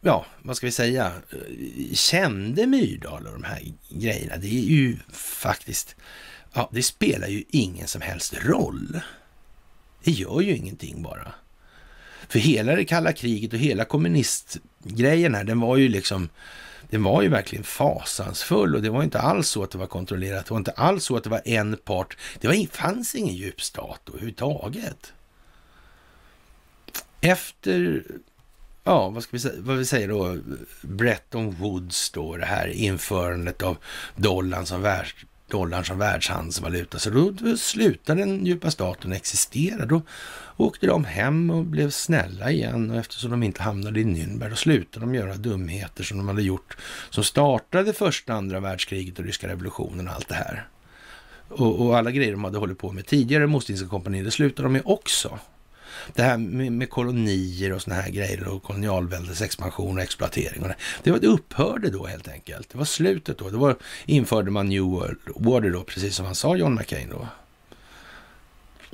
ja, 0.00 0.26
vad 0.42 0.56
ska 0.56 0.66
vi 0.66 0.72
säga, 0.72 1.12
kände 1.92 2.66
Myrdal 2.66 3.26
och 3.26 3.32
de 3.32 3.44
här 3.44 3.62
grejerna, 3.88 4.36
det 4.36 4.46
är 4.46 4.64
ju 4.64 4.96
faktiskt, 5.12 5.96
ja, 6.52 6.70
det 6.72 6.82
spelar 6.82 7.28
ju 7.28 7.44
ingen 7.48 7.88
som 7.88 8.00
helst 8.00 8.34
roll. 8.42 9.00
Det 10.04 10.10
gör 10.10 10.40
ju 10.40 10.56
ingenting 10.56 11.02
bara. 11.02 11.34
För 12.30 12.38
hela 12.38 12.76
det 12.76 12.84
kalla 12.84 13.12
kriget 13.12 13.52
och 13.52 13.58
hela 13.58 13.84
kommunistgrejen 13.84 15.34
här, 15.34 15.44
den 15.44 15.60
var 15.60 15.76
ju 15.76 15.88
liksom, 15.88 16.28
den 16.90 17.02
var 17.02 17.22
ju 17.22 17.28
verkligen 17.28 17.64
fasansfull 17.64 18.74
och 18.74 18.82
det 18.82 18.90
var 18.90 19.02
inte 19.02 19.20
alls 19.20 19.48
så 19.48 19.62
att 19.62 19.70
det 19.70 19.78
var 19.78 19.86
kontrollerat. 19.86 20.46
Det 20.46 20.50
var 20.50 20.58
inte 20.58 20.70
alls 20.70 21.04
så 21.04 21.16
att 21.16 21.24
det 21.24 21.30
var 21.30 21.42
en 21.44 21.76
part. 21.76 22.16
Det 22.40 22.48
var, 22.48 22.66
fanns 22.72 23.14
ingen 23.14 23.34
djup 23.34 23.62
stat 23.62 24.00
överhuvudtaget. 24.08 25.12
Efter, 27.20 28.04
ja, 28.84 29.08
vad 29.08 29.22
ska 29.22 29.30
vi 29.32 29.38
säga, 29.38 29.54
vad 29.58 29.76
vi 29.76 29.84
säger 29.84 30.08
då, 30.08 30.36
Bretton 30.82 31.50
Woods 31.50 32.10
då, 32.10 32.36
det 32.36 32.46
här 32.46 32.68
införandet 32.68 33.62
av 33.62 33.76
dollarn 34.16 34.66
som 34.66 34.82
värld, 34.82 35.06
dollarn 35.50 35.84
som 35.84 35.98
världshandelsvaluta. 35.98 36.98
Så 36.98 37.10
då, 37.10 37.30
då 37.30 37.56
slutade 37.56 38.20
den 38.20 38.46
djupa 38.46 38.70
staten 38.70 39.12
existera. 39.12 39.86
Då 39.86 40.02
åkte 40.56 40.86
de 40.86 41.04
hem 41.04 41.50
och 41.50 41.64
blev 41.64 41.90
snälla 41.90 42.50
igen 42.50 42.90
och 42.90 42.96
eftersom 42.96 43.30
de 43.30 43.42
inte 43.42 43.62
hamnade 43.62 44.00
i 44.00 44.04
Nürnberg 44.04 44.50
då 44.50 44.56
slutade 44.56 45.06
de 45.06 45.14
göra 45.14 45.34
dumheter 45.34 46.04
som 46.04 46.18
de 46.18 46.28
hade 46.28 46.42
gjort 46.42 46.76
som 47.10 47.24
startade 47.24 47.92
första 47.92 48.32
andra 48.32 48.60
världskriget 48.60 49.18
och 49.18 49.24
ryska 49.24 49.48
revolutionen 49.48 50.08
och 50.08 50.14
allt 50.14 50.28
det 50.28 50.34
här. 50.34 50.68
Och, 51.48 51.86
och 51.86 51.98
alla 51.98 52.10
grejer 52.10 52.32
de 52.32 52.44
hade 52.44 52.58
hållit 52.58 52.78
på 52.78 52.92
med 52.92 53.06
tidigare, 53.06 53.46
Mostinska 53.46 53.88
kompaniet, 53.88 54.24
det 54.24 54.30
slutade 54.30 54.62
de 54.62 54.72
med 54.72 54.82
också. 54.84 55.38
Det 56.14 56.22
här 56.22 56.38
med, 56.38 56.72
med 56.72 56.90
kolonier 56.90 57.72
och 57.72 57.82
såna 57.82 57.96
här 57.96 58.10
grejer 58.10 58.48
och 58.48 58.62
kolonialväldets 58.62 59.42
expansion 59.42 59.96
och 59.96 60.02
exploatering. 60.02 60.62
Och 60.62 60.68
det, 60.68 60.74
det, 61.02 61.10
var, 61.10 61.18
det 61.18 61.26
upphörde 61.26 61.90
då 61.90 62.06
helt 62.06 62.28
enkelt. 62.28 62.70
Det 62.70 62.78
var 62.78 62.84
slutet 62.84 63.38
då. 63.38 63.50
Det 63.50 63.56
var, 63.56 63.76
införde 64.06 64.50
man 64.50 64.68
New 64.68 64.82
World 64.82 65.18
Order 65.34 65.70
då, 65.70 65.82
precis 65.82 66.14
som 66.14 66.26
han 66.26 66.34
sa 66.34 66.56
John 66.56 66.74
McCain 66.74 67.08
då. 67.10 67.26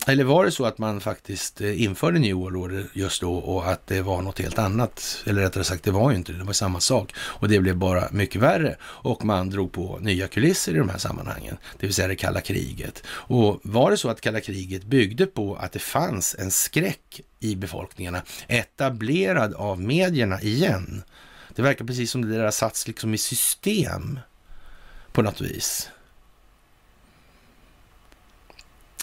Eller 0.09 0.25
var 0.25 0.45
det 0.45 0.51
så 0.51 0.65
att 0.67 0.79
man 0.79 1.01
faktiskt 1.01 1.61
eh, 1.61 1.83
införde 1.83 2.19
New 2.19 2.37
World 2.37 2.57
Order 2.57 2.87
just 2.93 3.21
då 3.21 3.35
och 3.35 3.71
att 3.71 3.87
det 3.87 4.03
var 4.03 4.23
något 4.23 4.39
helt 4.39 4.59
annat? 4.59 5.23
Eller 5.27 5.43
rättare 5.43 5.65
sagt, 5.65 5.85
det 5.85 5.91
var 5.91 6.11
ju 6.11 6.17
inte 6.17 6.33
det, 6.33 6.39
det 6.39 6.45
var 6.45 6.53
samma 6.53 6.81
sak. 6.81 7.15
Och 7.19 7.49
det 7.49 7.61
blev 7.61 7.77
bara 7.77 8.09
mycket 8.11 8.43
värre 8.43 8.77
och 8.83 9.25
man 9.25 9.51
drog 9.51 9.73
på 9.73 9.99
nya 10.01 10.29
kulisser 10.29 10.75
i 10.75 10.79
de 10.79 10.89
här 10.89 10.99
sammanhangen, 10.99 11.57
det 11.79 11.87
vill 11.87 11.95
säga 11.95 12.09
det 12.09 12.17
kalla 12.17 12.41
kriget. 12.41 13.03
Och 13.09 13.61
var 13.63 13.91
det 13.91 13.97
så 13.97 14.09
att 14.09 14.21
kalla 14.21 14.41
kriget 14.41 14.85
byggde 14.85 15.27
på 15.27 15.57
att 15.57 15.73
det 15.73 15.79
fanns 15.79 16.37
en 16.39 16.51
skräck 16.51 17.21
i 17.41 17.57
befolkningarna, 17.57 18.23
etablerad 18.49 19.55
av 19.55 19.81
medierna 19.81 20.41
igen? 20.41 21.03
Det 21.55 21.63
verkar 21.63 21.85
precis 21.85 22.11
som 22.11 22.23
det 22.23 22.37
där 22.37 22.45
har 22.45 22.51
satts 22.51 22.87
liksom 22.87 23.15
i 23.15 23.19
system 23.19 24.19
på 25.13 25.23
något 25.23 25.41
vis. 25.41 25.91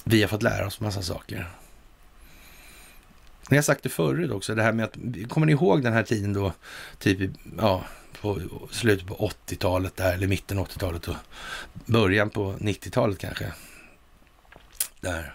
Vi 0.04 0.22
har 0.22 0.30
fått 0.30 0.44
lära 0.44 0.68
oss 0.68 0.80
massa 0.80 1.02
saker. 1.02 1.50
Ni 3.50 3.58
har 3.58 3.62
sagt 3.64 3.84
det 3.84 3.90
förut 3.90 4.32
också, 4.32 4.56
det 4.56 4.64
här 4.64 4.74
med 4.74 4.86
att, 4.86 4.98
kommer 5.30 5.46
ni 5.46 5.52
ihåg 5.52 5.84
den 5.84 5.94
här 5.94 6.04
tiden 6.04 6.34
då, 6.34 6.54
typ, 7.00 7.32
ja, 7.58 7.86
på 8.22 8.42
slutet 8.72 9.08
på 9.08 9.32
80-talet 9.48 9.96
där, 9.96 10.14
eller 10.14 10.28
mitten 10.28 10.60
80-talet 10.60 11.08
och 11.08 11.16
början 11.86 12.30
på 12.30 12.54
90-talet 12.54 13.20
kanske. 13.20 13.54
Där. 15.00 15.34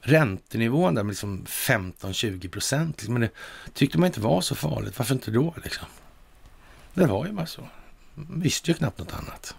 Räntenivån 0.00 0.94
där 0.94 1.02
med 1.02 1.10
liksom 1.10 1.44
15-20 1.46 2.48
procent, 2.48 2.96
liksom, 2.96 3.14
men 3.14 3.20
det 3.20 3.30
tyckte 3.72 3.98
man 3.98 4.06
inte 4.06 4.20
var 4.20 4.40
så 4.40 4.54
farligt. 4.54 4.98
Varför 4.98 5.14
inte 5.14 5.30
då 5.30 5.54
liksom? 5.64 5.86
Det 6.94 7.06
var 7.06 7.26
ju 7.26 7.32
bara 7.32 7.46
så. 7.46 7.68
Man 8.14 8.40
visste 8.40 8.70
ju 8.70 8.76
knappt 8.76 8.98
något 8.98 9.12
annat. 9.12 9.54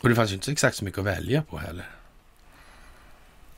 Och 0.00 0.08
det 0.08 0.14
fanns 0.14 0.30
ju 0.30 0.34
inte 0.34 0.52
exakt 0.52 0.76
så 0.76 0.84
mycket 0.84 0.98
att 0.98 1.06
välja 1.06 1.42
på 1.42 1.58
heller. 1.58 1.90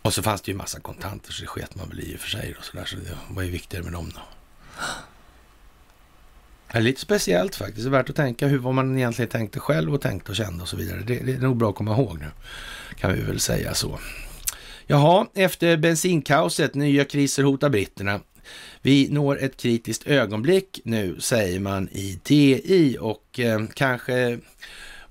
Och 0.05 0.15
så 0.15 0.23
fanns 0.23 0.43
det 0.43 0.51
ju 0.51 0.57
massa 0.57 0.81
kontanter 0.81 1.33
så 1.33 1.43
det 1.43 1.47
sket 1.47 1.75
man 1.75 1.89
väl 1.89 2.01
i 2.01 2.17
och 2.17 2.21
för 2.21 2.29
sig. 2.29 2.55
Och 2.59 2.65
så, 2.65 2.77
där, 2.77 2.85
så 2.85 2.97
det 2.97 3.19
var 3.29 3.43
ju 3.43 3.51
viktigare 3.51 3.85
med 3.85 3.93
dem 3.93 4.13
då. 4.15 4.21
Det 6.73 6.79
är 6.79 6.83
lite 6.83 7.01
speciellt 7.01 7.57
faktiskt. 7.57 7.85
Det 7.85 7.89
är 7.89 7.91
värt 7.91 8.11
att 8.11 8.17
tänka 8.17 8.47
hur 8.47 8.59
vad 8.59 8.75
man 8.75 8.97
egentligen 8.97 9.29
tänkte 9.29 9.61
själv 9.61 9.95
och 9.95 10.01
tänkte 10.01 10.31
och 10.31 10.37
kände 10.37 10.63
och 10.63 10.69
så 10.69 10.77
vidare. 10.77 11.03
Det, 11.07 11.19
det 11.19 11.33
är 11.33 11.39
nog 11.39 11.57
bra 11.57 11.71
att 11.71 11.75
komma 11.75 11.93
ihåg 11.93 12.19
nu. 12.19 12.27
Kan 12.97 13.15
vi 13.15 13.21
väl 13.21 13.41
säga 13.41 13.75
så. 13.75 13.99
Jaha, 14.87 15.27
efter 15.35 15.77
bensinkaoset, 15.77 16.75
nya 16.75 17.05
kriser 17.05 17.43
hotar 17.43 17.69
britterna. 17.69 18.21
Vi 18.83 19.09
når 19.11 19.43
ett 19.43 19.57
kritiskt 19.57 20.07
ögonblick 20.07 20.81
nu, 20.85 21.21
säger 21.21 21.61
man 21.61 21.89
i 21.93 22.21
TI 22.23 22.97
och 23.01 23.41
eh, 23.41 23.61
kanske 23.75 24.39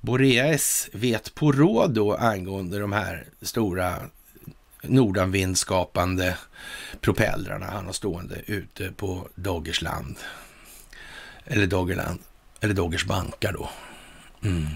Boreas 0.02 0.90
vet 0.92 1.36
på 1.36 1.52
råd 1.52 1.94
då 1.94 2.14
angående 2.16 2.80
de 2.80 2.92
här 2.92 3.26
stora 3.42 3.96
nordanvindskapande 4.84 6.38
propellrarna 7.02 7.66
han 7.66 7.86
har 7.86 7.94
stående 7.94 8.42
ute 8.46 8.92
på 8.92 9.28
Doggersland. 9.36 10.16
Eller 11.46 11.68
Doggerland, 11.68 12.20
eller 12.62 12.74
Doggers 12.74 13.06
bankar 13.06 13.54
då. 13.54 13.70
Mm. 14.44 14.68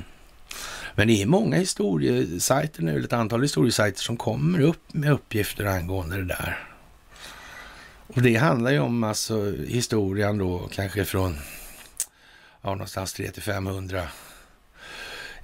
Men 0.95 1.07
det 1.07 1.21
är 1.21 1.25
många 1.25 1.57
historiesajter 1.57 2.83
nu, 2.83 2.91
eller 2.91 3.03
ett 3.03 3.13
antal 3.13 3.41
historiesajter 3.41 4.01
som 4.01 4.17
kommer 4.17 4.61
upp 4.61 4.93
med 4.93 5.11
uppgifter 5.11 5.65
angående 5.65 6.17
det 6.17 6.25
där. 6.25 6.67
Och 8.07 8.21
det 8.21 8.35
handlar 8.35 8.71
ju 8.71 8.79
om 8.79 9.03
alltså 9.03 9.51
historien 9.67 10.37
då 10.37 10.69
kanske 10.71 11.05
från 11.05 11.37
ja, 12.61 12.69
någonstans 12.69 13.13
3 13.13 13.31
till 13.31 13.43
500 13.43 14.03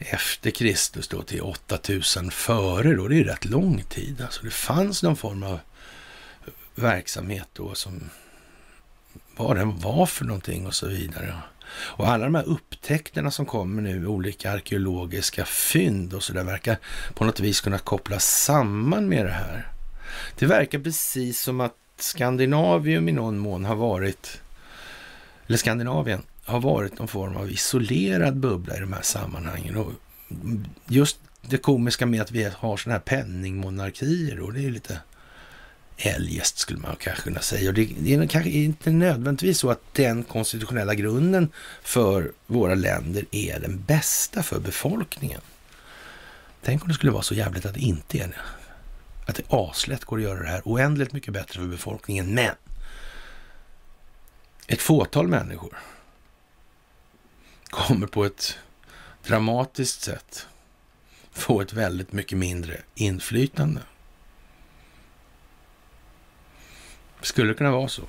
efter 0.09 0.51
Kristus 0.51 1.07
då 1.07 1.21
till 1.21 1.41
8000 1.41 2.31
före 2.31 2.95
då. 2.95 3.07
Det 3.07 3.15
är 3.15 3.17
ju 3.17 3.23
rätt 3.23 3.45
lång 3.45 3.83
tid. 3.83 4.21
Alltså 4.21 4.43
det 4.43 4.51
fanns 4.51 5.03
någon 5.03 5.15
form 5.15 5.43
av 5.43 5.59
verksamhet 6.75 7.47
då 7.53 7.75
som 7.75 8.09
vad 9.35 9.55
den 9.55 9.79
var 9.79 10.05
för 10.05 10.25
någonting 10.25 10.67
och 10.67 10.75
så 10.75 10.87
vidare. 10.87 11.35
Och 11.71 12.07
alla 12.07 12.23
de 12.23 12.35
här 12.35 12.43
upptäckterna 12.43 13.31
som 13.31 13.45
kommer 13.45 13.81
nu, 13.81 14.07
olika 14.07 14.51
arkeologiska 14.51 15.45
fynd 15.45 16.13
och 16.13 16.23
så 16.23 16.33
där, 16.33 16.43
verkar 16.43 16.77
på 17.13 17.25
något 17.25 17.39
vis 17.39 17.61
kunna 17.61 17.77
kopplas 17.77 18.43
samman 18.43 19.09
med 19.09 19.25
det 19.25 19.31
här. 19.31 19.67
Det 20.39 20.45
verkar 20.45 20.79
precis 20.79 21.41
som 21.41 21.61
att 21.61 21.73
Skandinavium 21.97 23.09
i 23.09 23.11
någon 23.11 23.37
mån 23.37 23.65
har 23.65 23.75
varit, 23.75 24.41
eller 25.47 25.57
Skandinavien 25.57 26.21
har 26.45 26.59
varit 26.59 26.99
någon 26.99 27.07
form 27.07 27.35
av 27.35 27.51
isolerad 27.51 28.37
bubbla 28.37 28.77
i 28.77 28.79
de 28.79 28.93
här 28.93 29.01
sammanhangen. 29.01 29.77
Och 29.77 29.91
just 30.87 31.17
det 31.41 31.57
komiska 31.57 32.05
med 32.05 32.21
att 32.21 32.31
vi 32.31 32.43
har 32.43 32.77
sådana 32.77 32.93
här 32.93 33.03
penningmonarkier 33.05 34.39
och 34.39 34.53
det 34.53 34.65
är 34.65 34.71
lite 34.71 34.99
eljest 35.97 36.57
skulle 36.57 36.79
man 36.79 36.95
kanske 36.95 37.23
kunna 37.23 37.39
säga. 37.39 37.69
Och 37.69 37.73
det, 37.73 37.89
det 37.99 38.13
är 38.13 38.27
kanske 38.27 38.49
inte 38.49 38.91
nödvändigtvis 38.91 39.59
så 39.59 39.69
att 39.71 39.81
den 39.93 40.23
konstitutionella 40.23 40.95
grunden 40.95 41.49
för 41.83 42.31
våra 42.47 42.75
länder 42.75 43.25
är 43.31 43.59
den 43.59 43.83
bästa 43.87 44.43
för 44.43 44.59
befolkningen. 44.59 45.41
Tänk 46.61 46.81
om 46.81 46.87
det 46.87 46.93
skulle 46.93 47.11
vara 47.11 47.23
så 47.23 47.35
jävligt 47.35 47.65
att 47.65 47.73
det 47.73 47.79
inte 47.79 48.17
är 48.17 48.27
det. 48.27 48.35
Att 49.25 49.35
det 49.35 49.43
aslätt 49.49 50.05
går 50.05 50.17
att 50.17 50.23
göra 50.23 50.43
det 50.43 50.49
här 50.49 50.61
oändligt 50.65 51.13
mycket 51.13 51.33
bättre 51.33 51.59
för 51.59 51.67
befolkningen. 51.67 52.33
Men 52.33 52.55
ett 54.67 54.81
fåtal 54.81 55.27
människor 55.27 55.77
kommer 57.73 58.07
på 58.07 58.25
ett 58.25 58.57
dramatiskt 59.27 60.01
sätt 60.01 60.47
få 61.31 61.61
ett 61.61 61.73
väldigt 61.73 62.11
mycket 62.11 62.37
mindre 62.37 62.81
inflytande. 62.95 63.81
Skulle 67.21 67.47
det 67.47 67.57
kunna 67.57 67.71
vara 67.71 67.87
så? 67.87 68.01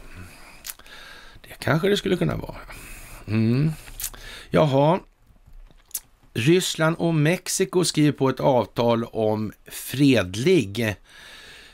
Det 1.41 1.55
kanske 1.59 1.89
det 1.89 1.97
skulle 1.97 2.17
kunna 2.17 2.37
vara. 2.37 2.57
Mm. 3.27 3.73
Jaha. 4.51 5.01
Ryssland 6.35 6.97
och 6.99 7.15
Mexiko 7.15 7.85
skriver 7.85 8.13
på 8.13 8.29
ett 8.29 8.41
avtal 8.41 9.05
om 9.05 9.53
fredlig 9.67 10.97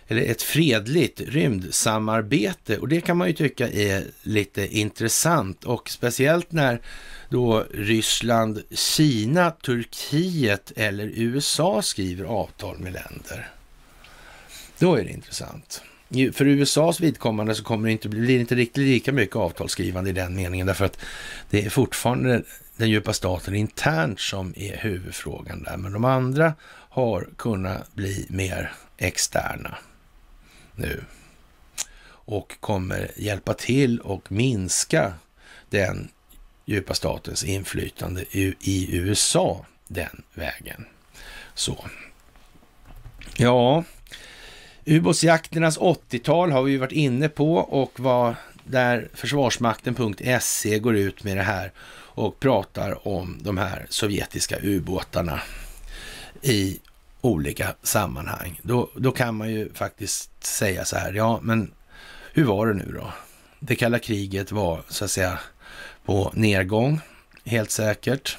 eller 0.07 0.23
ett 0.23 0.43
fredligt 0.43 1.21
rymdsamarbete 1.21 2.79
och 2.79 2.89
det 2.89 3.01
kan 3.01 3.17
man 3.17 3.29
ju 3.29 3.35
tycka 3.35 3.69
är 3.69 4.05
lite 4.23 4.67
intressant 4.79 5.65
och 5.65 5.91
speciellt 5.91 6.53
när 6.53 6.83
då 7.31 7.65
Ryssland, 7.75 8.63
Kina, 8.71 9.51
Turkiet 9.51 10.73
eller 10.77 11.07
USA 11.15 11.83
skriver 11.83 12.25
avtal 12.25 12.79
med 12.79 12.93
länder. 12.93 13.51
Då 14.79 14.95
är 14.95 15.05
det 15.05 15.11
intressant. 15.11 15.83
För 16.33 16.47
USAs 16.47 17.01
vidkommande 17.01 17.55
så 17.55 17.63
kommer 17.63 17.89
det 17.89 17.93
inte, 17.93 18.09
blir 18.09 18.27
det 18.27 18.41
inte 18.41 18.55
riktigt 18.55 18.85
lika 18.85 19.13
mycket 19.13 19.37
avtalsskrivande 19.37 20.11
i 20.11 20.13
den 20.13 20.35
meningen 20.35 20.67
därför 20.67 20.85
att 20.85 20.99
det 21.51 21.65
är 21.65 21.71
fortfarande 21.71 22.43
den 22.77 22.91
djupa 22.91 23.13
staten 23.13 23.55
internt 23.55 24.21
som 24.21 24.55
är 24.57 24.77
huvudfrågan 24.77 25.63
där. 25.63 25.77
Men 25.77 25.93
de 25.93 26.05
andra 26.05 26.55
har 26.89 27.29
kunnat 27.37 27.95
bli 27.95 28.27
mer 28.29 28.73
externa 28.99 29.79
nu 30.75 31.05
och 32.07 32.57
kommer 32.61 33.11
hjälpa 33.17 33.55
till 33.55 34.01
och 34.01 34.33
minska 34.33 35.13
den 35.71 36.09
djupa 36.65 36.95
statens 36.95 37.45
inflytande 37.45 38.25
i 38.31 38.97
USA 38.97 39.67
den 39.89 40.23
vägen. 40.35 40.85
Så. 41.55 41.85
Ja, 43.37 43.85
ubåtsjakternas 44.85 45.79
80-tal 45.79 46.53
har 46.53 46.63
vi 46.63 46.77
varit 46.77 46.93
inne 46.93 47.29
på 47.29 47.55
och 47.55 48.01
vad 48.01 48.35
där 48.65 49.09
Försvarsmakten.se 49.15 50.79
går 50.79 50.97
ut 50.97 51.25
med 51.25 51.37
det 51.37 51.43
här 51.43 51.73
och 51.93 52.41
pratar 52.41 53.09
om 53.09 53.39
de 53.43 53.59
här 53.59 53.87
sovjetiska 53.89 54.57
ubåtarna 54.63 55.41
i 56.43 56.79
olika 57.21 57.75
sammanhang. 57.83 58.61
Då, 58.63 58.91
då 58.97 59.13
kan 59.13 59.35
man 59.35 59.51
ju 59.51 59.73
faktiskt 59.73 60.45
säga 60.45 60.85
så 60.85 60.97
här, 60.97 61.13
ja 61.13 61.41
men 61.43 61.73
hur 62.33 62.45
var 62.45 62.67
det 62.67 62.75
nu 62.75 62.93
då? 62.93 63.13
Det 63.61 63.77
kalla 63.77 63.99
kriget 63.99 64.53
var 64.53 64.83
så 64.89 65.05
att 65.05 65.11
säga 65.11 65.39
på 66.11 66.31
nedgång, 66.35 67.01
helt 67.45 67.71
säkert. 67.71 68.39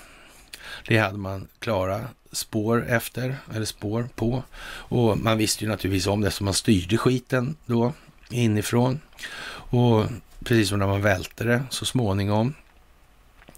Det 0.88 0.98
hade 0.98 1.18
man 1.18 1.48
klara 1.60 2.02
spår 2.32 2.86
efter, 2.88 3.38
eller 3.54 3.66
spår 3.66 4.10
på. 4.16 4.44
Och 4.64 5.18
man 5.18 5.38
visste 5.38 5.64
ju 5.64 5.70
naturligtvis 5.70 6.08
om 6.08 6.22
det, 6.22 6.32
så 6.32 6.44
man 6.44 6.54
styrde 6.54 6.98
skiten 6.98 7.56
då 7.66 7.94
inifrån. 8.30 9.00
Och 9.52 10.06
precis 10.44 10.70
som 10.70 10.80
när 10.80 10.88
man 10.88 11.02
välte 11.02 11.44
det 11.44 11.64
så 11.70 11.86
småningom. 11.86 12.54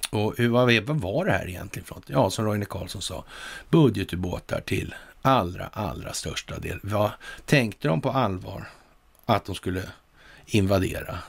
Och 0.09 0.33
vad, 0.39 0.83
var 0.83 1.25
det 1.25 1.31
här 1.31 1.49
egentligen 1.49 1.85
för 1.85 1.95
något? 1.95 2.09
Ja, 2.09 2.29
som 2.29 2.45
Roine 2.45 2.65
Carlsson 2.65 3.01
sa, 3.01 3.23
budgetubåtar 3.69 4.61
till 4.61 4.95
allra, 5.21 5.69
allra 5.73 6.13
största 6.13 6.59
del. 6.59 6.79
Vad 6.83 7.11
tänkte 7.45 7.87
de 7.87 8.01
på 8.01 8.09
allvar 8.11 8.69
att 9.25 9.45
de 9.45 9.55
skulle 9.55 9.83
invadera? 10.45 11.19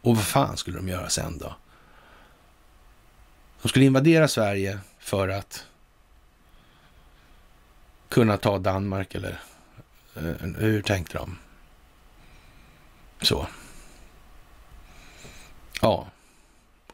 Och 0.00 0.16
vad 0.16 0.24
fan 0.24 0.56
skulle 0.56 0.76
de 0.76 0.88
göra 0.88 1.08
sen 1.08 1.38
då? 1.38 1.54
De 3.62 3.68
skulle 3.68 3.84
invadera 3.84 4.28
Sverige 4.28 4.78
för 4.98 5.28
att 5.28 5.66
kunna 8.08 8.36
ta 8.36 8.58
Danmark 8.58 9.14
eller 9.14 9.40
eh, 10.16 10.22
hur 10.58 10.82
tänkte 10.82 11.18
de? 11.18 11.38
Så. 13.20 13.46
Ja. 15.80 16.06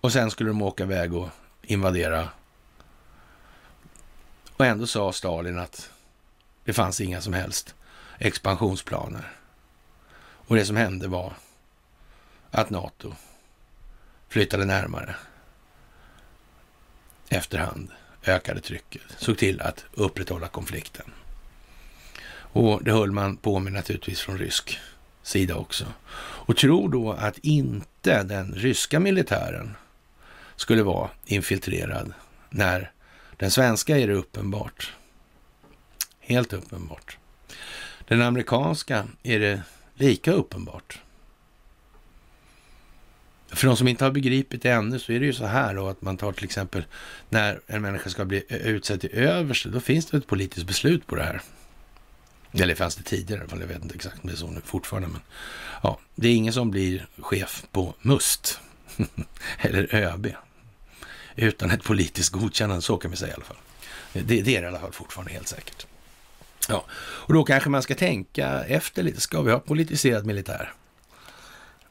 Och 0.01 0.13
sen 0.13 0.31
skulle 0.31 0.51
de 0.51 0.63
åka 0.63 0.85
iväg 0.85 1.15
och 1.15 1.29
invadera. 1.63 2.29
Och 4.57 4.67
ändå 4.67 4.87
sa 4.87 5.13
Stalin 5.13 5.59
att 5.59 5.91
det 6.65 6.73
fanns 6.73 7.01
inga 7.01 7.21
som 7.21 7.33
helst 7.33 7.75
expansionsplaner. 8.19 9.33
Och 10.19 10.57
det 10.57 10.65
som 10.65 10.77
hände 10.77 11.09
var 11.09 11.33
att 12.51 12.71
NATO 12.71 13.15
flyttade 14.29 14.65
närmare 14.65 15.17
efterhand 17.29 17.91
ökade 18.27 18.61
trycket, 18.61 19.03
såg 19.19 19.39
till 19.39 19.61
att 19.61 19.85
upprätthålla 19.93 20.49
konflikten. 20.49 21.13
Och 22.29 22.85
det 22.85 22.93
höll 22.93 23.13
man 23.13 23.37
på 23.37 23.59
med 23.59 23.73
naturligtvis 23.73 24.21
från 24.21 24.39
rysk 24.39 24.79
sida 25.23 25.55
också. 25.55 25.85
Och 26.19 26.57
tror 26.57 26.89
då 26.89 27.13
att 27.13 27.39
inte 27.39 28.23
den 28.23 28.55
ryska 28.55 29.01
militären 29.01 29.77
skulle 30.57 30.83
vara 30.83 31.11
infiltrerad. 31.25 32.13
När 32.51 32.93
den 33.37 33.51
svenska 33.51 33.99
är 33.99 34.07
det 34.07 34.15
uppenbart. 34.15 34.93
Helt 36.21 36.53
uppenbart. 36.53 37.19
Den 38.09 38.23
amerikanska 38.23 39.07
är 39.23 39.39
det 39.39 39.63
lika 39.95 40.33
uppenbart. 40.33 41.01
För 43.49 43.67
de 43.67 43.77
som 43.77 43.89
inte 43.89 44.05
har 44.05 44.11
begripit 44.11 44.63
det 44.63 44.71
ännu 44.71 44.99
så 44.99 45.13
är 45.13 45.21
det 45.21 45.27
ju 45.27 45.33
så 45.33 45.47
här 45.47 45.75
då 45.75 45.89
att 45.89 46.03
man 46.03 46.17
tar 46.17 46.33
till 46.33 46.45
exempel 46.45 46.85
när 47.29 47.61
en 47.67 47.83
människa 47.83 48.11
ska 48.11 48.25
bli 48.25 48.43
utsedd 48.49 49.01
till 49.01 49.11
överste, 49.13 49.69
då 49.69 49.81
finns 49.81 50.07
det 50.07 50.17
ett 50.17 50.27
politiskt 50.27 50.67
beslut 50.67 51.07
på 51.07 51.17
det 51.17 51.23
här. 51.23 51.43
Eller 52.53 52.75
fanns 52.75 52.97
det 52.97 53.03
tidigare 53.03 53.41
i 53.41 53.43
alla 53.43 53.51
fall, 53.51 53.61
jag 53.61 53.67
vet 53.67 53.83
inte 53.83 53.95
exakt 53.95 54.17
om 54.23 54.29
det 54.29 54.35
är 54.35 54.37
så 54.37 54.51
nu 54.51 54.61
fortfarande. 54.65 55.09
Men 55.09 55.21
ja, 55.83 55.99
det 56.15 56.29
är 56.29 56.35
ingen 56.35 56.53
som 56.53 56.71
blir 56.71 57.07
chef 57.19 57.67
på 57.73 57.95
MUST 58.03 58.61
eller 59.59 59.95
ÖB 59.95 60.27
utan 61.37 61.71
ett 61.71 61.83
politiskt 61.83 62.33
godkännande, 62.33 62.83
så 62.83 62.97
kan 62.97 63.11
vi 63.11 63.17
säga 63.17 63.31
i 63.33 63.35
alla 63.35 63.45
fall. 63.45 63.57
Det, 64.13 64.21
det 64.21 64.39
är 64.39 64.43
det 64.45 64.51
i 64.51 64.67
alla 64.67 64.81
fall 64.81 64.93
fortfarande 64.93 65.33
helt 65.33 65.49
säkert. 65.49 65.87
Ja, 66.69 66.85
och 66.91 67.35
då 67.35 67.45
kanske 67.45 67.71
man 67.71 67.83
ska 67.83 67.95
tänka 67.95 68.65
efter 68.65 69.03
lite. 69.03 69.21
Ska 69.21 69.43
vi 69.43 69.53
ha 69.53 69.59
politiserad 69.59 70.27
militär? 70.27 70.73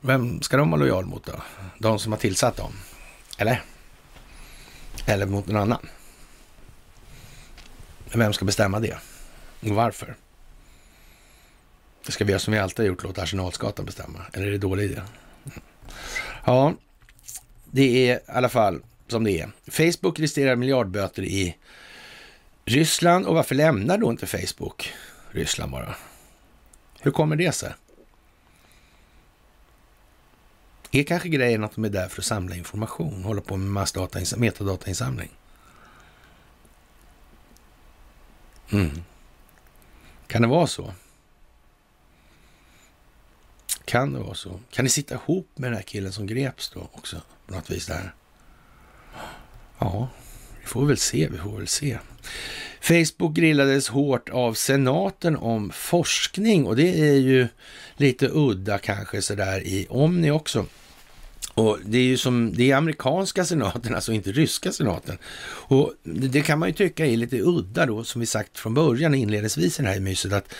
Vem 0.06 0.41
ska 0.41 0.57
de 0.57 0.72
vara 0.72 0.80
lojal 0.80 1.06
mot 1.06 1.26
då? 1.26 1.34
De 1.80 1.99
som 1.99 2.11
har 2.11 2.19
tillsatt 2.19 2.57
dem? 2.57 2.72
Eller? 3.38 3.61
Eller 5.06 5.26
mot 5.26 5.48
någon 5.48 5.61
annan? 5.61 5.88
Vem 8.14 8.34
ska 8.34 8.45
bestämma 8.45 8.80
det? 8.80 8.98
Och 9.61 9.69
varför? 9.69 10.15
Ska 12.07 12.26
vi 12.26 12.32
göra 12.32 12.40
som 12.40 12.53
vi 12.53 12.60
alltid 12.60 12.80
har 12.80 12.88
gjort, 12.88 13.03
låta 13.03 13.22
Arsenalsgatan 13.22 13.86
bestämma? 13.86 14.19
Eller 14.34 14.48
är 14.48 14.52
det 14.52 14.57
dålig 14.57 14.84
idé? 14.84 15.02
Ja, 16.45 16.73
det 17.72 18.10
är 18.10 18.15
i 18.15 18.19
alla 18.27 18.49
fall 18.49 18.82
som 19.07 19.23
det 19.23 19.40
är. 19.40 19.52
Facebook 19.72 20.19
riskerar 20.19 20.56
miljardböter 20.56 21.23
i 21.23 21.57
Ryssland 22.65 23.26
och 23.26 23.36
varför 23.36 23.56
lämnar 23.56 23.98
då 23.98 24.11
inte 24.11 24.27
Facebook 24.27 24.94
Ryssland 25.32 25.72
bara? 25.72 25.95
Hur 27.02 27.11
kommer 27.11 27.36
det 27.36 27.52
sig? 27.52 27.73
Är 30.95 31.03
kanske 31.03 31.30
grejen 31.30 31.63
att 31.63 31.76
de 31.76 31.85
är 31.85 31.89
där 31.89 32.07
för 32.07 32.22
att 32.22 32.26
samla 32.26 32.55
information, 32.55 33.23
hålla 33.23 33.41
på 33.41 33.57
med 33.57 33.69
massdata, 33.69 34.19
metadatainsamling? 34.38 35.30
Mm. 38.72 39.03
Kan 40.27 40.41
det 40.41 40.47
vara 40.47 40.67
så? 40.67 40.93
Kan 43.85 44.13
det 44.13 44.19
vara 44.19 44.34
så? 44.34 44.59
Kan 44.72 44.85
ni 44.85 44.89
sitta 44.89 45.15
ihop 45.15 45.49
med 45.55 45.72
den 45.72 45.76
här 45.76 45.84
killen 45.84 46.11
som 46.11 46.27
greps 46.27 46.69
då 46.69 46.89
också 46.93 47.22
på 47.47 47.53
något 47.53 47.72
vis 47.72 47.85
där? 47.85 48.13
Ja, 49.80 50.09
vi 50.61 50.67
får 50.67 50.85
väl 50.85 50.97
se, 50.97 51.27
vi 51.31 51.38
får 51.38 51.57
väl 51.57 51.67
se. 51.67 51.99
Facebook 52.81 53.34
grillades 53.34 53.88
hårt 53.89 54.30
av 54.30 54.53
senaten 54.53 55.38
om 55.38 55.72
forskning 55.72 56.65
och 56.65 56.76
det 56.76 56.99
är 56.99 57.15
ju 57.15 57.47
lite 57.95 58.30
udda 58.31 58.77
kanske 58.77 59.22
sådär 59.22 59.67
i 59.67 59.88
Omni 59.89 60.31
också. 60.31 60.65
Och 61.56 61.80
det 61.86 61.98
är 61.98 62.03
ju 62.03 62.18
som, 62.18 62.53
det 62.53 62.72
är 62.72 62.76
amerikanska 62.76 63.45
senaten, 63.45 63.95
alltså 63.95 64.14
inte 64.14 64.32
ryska 64.32 64.72
senaten. 64.72 65.18
Och 65.48 65.94
det, 66.03 66.27
det, 66.27 66.41
kan 66.41 66.60
man 66.60 66.69
ju 66.69 66.73
tycka 66.73 67.06
är 67.06 67.18
lite 67.18 67.41
udda 67.41 67.86
då, 67.86 68.03
som 68.03 68.19
vi 68.22 68.26
sagt 68.26 68.60
från 68.60 68.73
början 68.73 69.15
inledningsvis 69.15 69.80
i 69.80 69.84
det 69.84 69.90
här 69.90 69.99
myset, 69.99 70.34
att 70.34 70.53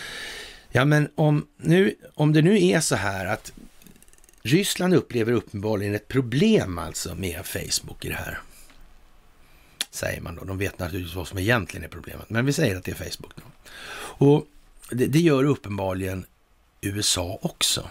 ja 0.70 0.84
men 0.84 1.08
om, 1.14 1.46
nu, 1.56 1.94
om 2.14 2.32
det 2.32 2.42
nu 2.42 2.66
är 2.66 2.80
så 2.80 2.96
här 2.96 3.26
att 3.26 3.52
Ryssland 4.42 4.94
upplever 4.94 5.32
uppenbarligen 5.32 5.94
ett 5.94 6.08
problem 6.08 6.78
alltså 6.78 7.14
med 7.14 7.46
Facebook 7.46 8.04
i 8.04 8.08
det 8.08 8.14
här. 8.14 8.38
Säger 9.90 10.20
man 10.20 10.36
då. 10.36 10.44
De 10.44 10.58
vet 10.58 10.78
naturligtvis 10.78 11.16
vad 11.16 11.28
som 11.28 11.38
egentligen 11.38 11.84
är 11.84 11.88
problemet, 11.88 12.30
men 12.30 12.46
vi 12.46 12.52
säger 12.52 12.76
att 12.76 12.84
det 12.84 12.90
är 12.90 13.10
Facebook. 13.10 13.32
Då. 13.36 13.42
Och 14.26 14.46
det, 14.90 15.06
det 15.06 15.20
gör 15.20 15.44
uppenbarligen 15.44 16.26
USA 16.80 17.38
också. 17.42 17.90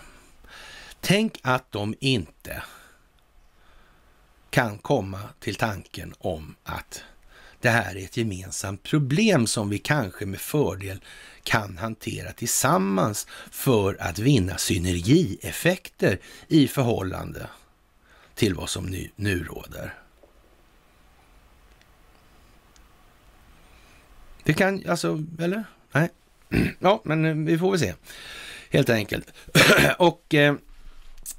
Tänk 1.02 1.40
att 1.42 1.72
de 1.72 1.96
inte 2.00 2.64
kan 4.56 4.78
komma 4.78 5.20
till 5.40 5.56
tanken 5.56 6.14
om 6.18 6.56
att 6.64 7.04
det 7.60 7.70
här 7.70 7.96
är 7.96 8.04
ett 8.04 8.18
gemensamt 8.18 8.84
problem 8.84 9.48
som 9.48 9.70
vi 9.70 9.78
kanske 9.78 10.26
med 10.26 10.40
fördel 10.40 11.02
kan 11.44 11.78
hantera 11.78 12.32
tillsammans 12.32 13.28
för 13.52 13.98
att 14.02 14.20
vinna 14.20 14.58
synergieffekter 14.58 16.20
i 16.48 16.68
förhållande 16.68 17.48
till 18.36 18.54
vad 18.54 18.70
som 18.70 18.86
nu, 18.86 19.10
nu 19.16 19.44
råder. 19.44 19.94
Det 24.44 24.54
kan, 24.54 24.84
alltså, 24.90 25.24
eller? 25.40 25.64
Nej. 25.92 26.10
Ja, 26.80 27.02
men 27.06 27.26
eh, 27.26 27.36
vi 27.36 27.58
får 27.58 27.72
väl 27.72 27.80
se. 27.80 27.94
Helt 28.70 28.90
enkelt. 28.90 29.34
Och 29.98 30.34
eh, 30.34 30.56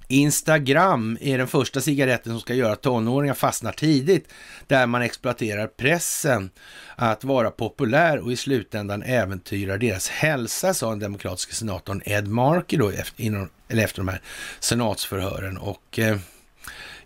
Instagram 0.09 1.19
är 1.21 1.39
den 1.39 1.49
första 1.49 1.81
cigaretten 1.81 2.33
som 2.33 2.41
ska 2.41 2.55
göra 2.55 2.73
att 2.73 2.83
tonåringar 2.83 3.35
fastnar 3.35 3.73
tidigt, 3.73 4.29
där 4.67 4.87
man 4.87 5.03
exploaterar 5.03 5.67
pressen 5.67 6.51
att 6.97 7.25
vara 7.25 7.51
populär 7.51 8.19
och 8.19 8.33
i 8.33 8.37
slutändan 8.37 9.03
äventyrar 9.03 9.79
deras 9.79 10.09
hälsa, 10.09 10.75
sa 10.75 10.91
den 10.91 10.99
demokratiska 10.99 11.55
senatorn 11.55 12.03
Ed 12.05 12.29
Markey 12.29 12.79
då, 12.79 12.89
efter, 12.91 13.25
inom, 13.25 13.49
eller 13.69 13.85
efter 13.85 14.01
de 14.01 14.09
här 14.09 14.21
senatsförhören. 14.61 15.59
Och 15.59 15.99
eh, 15.99 16.19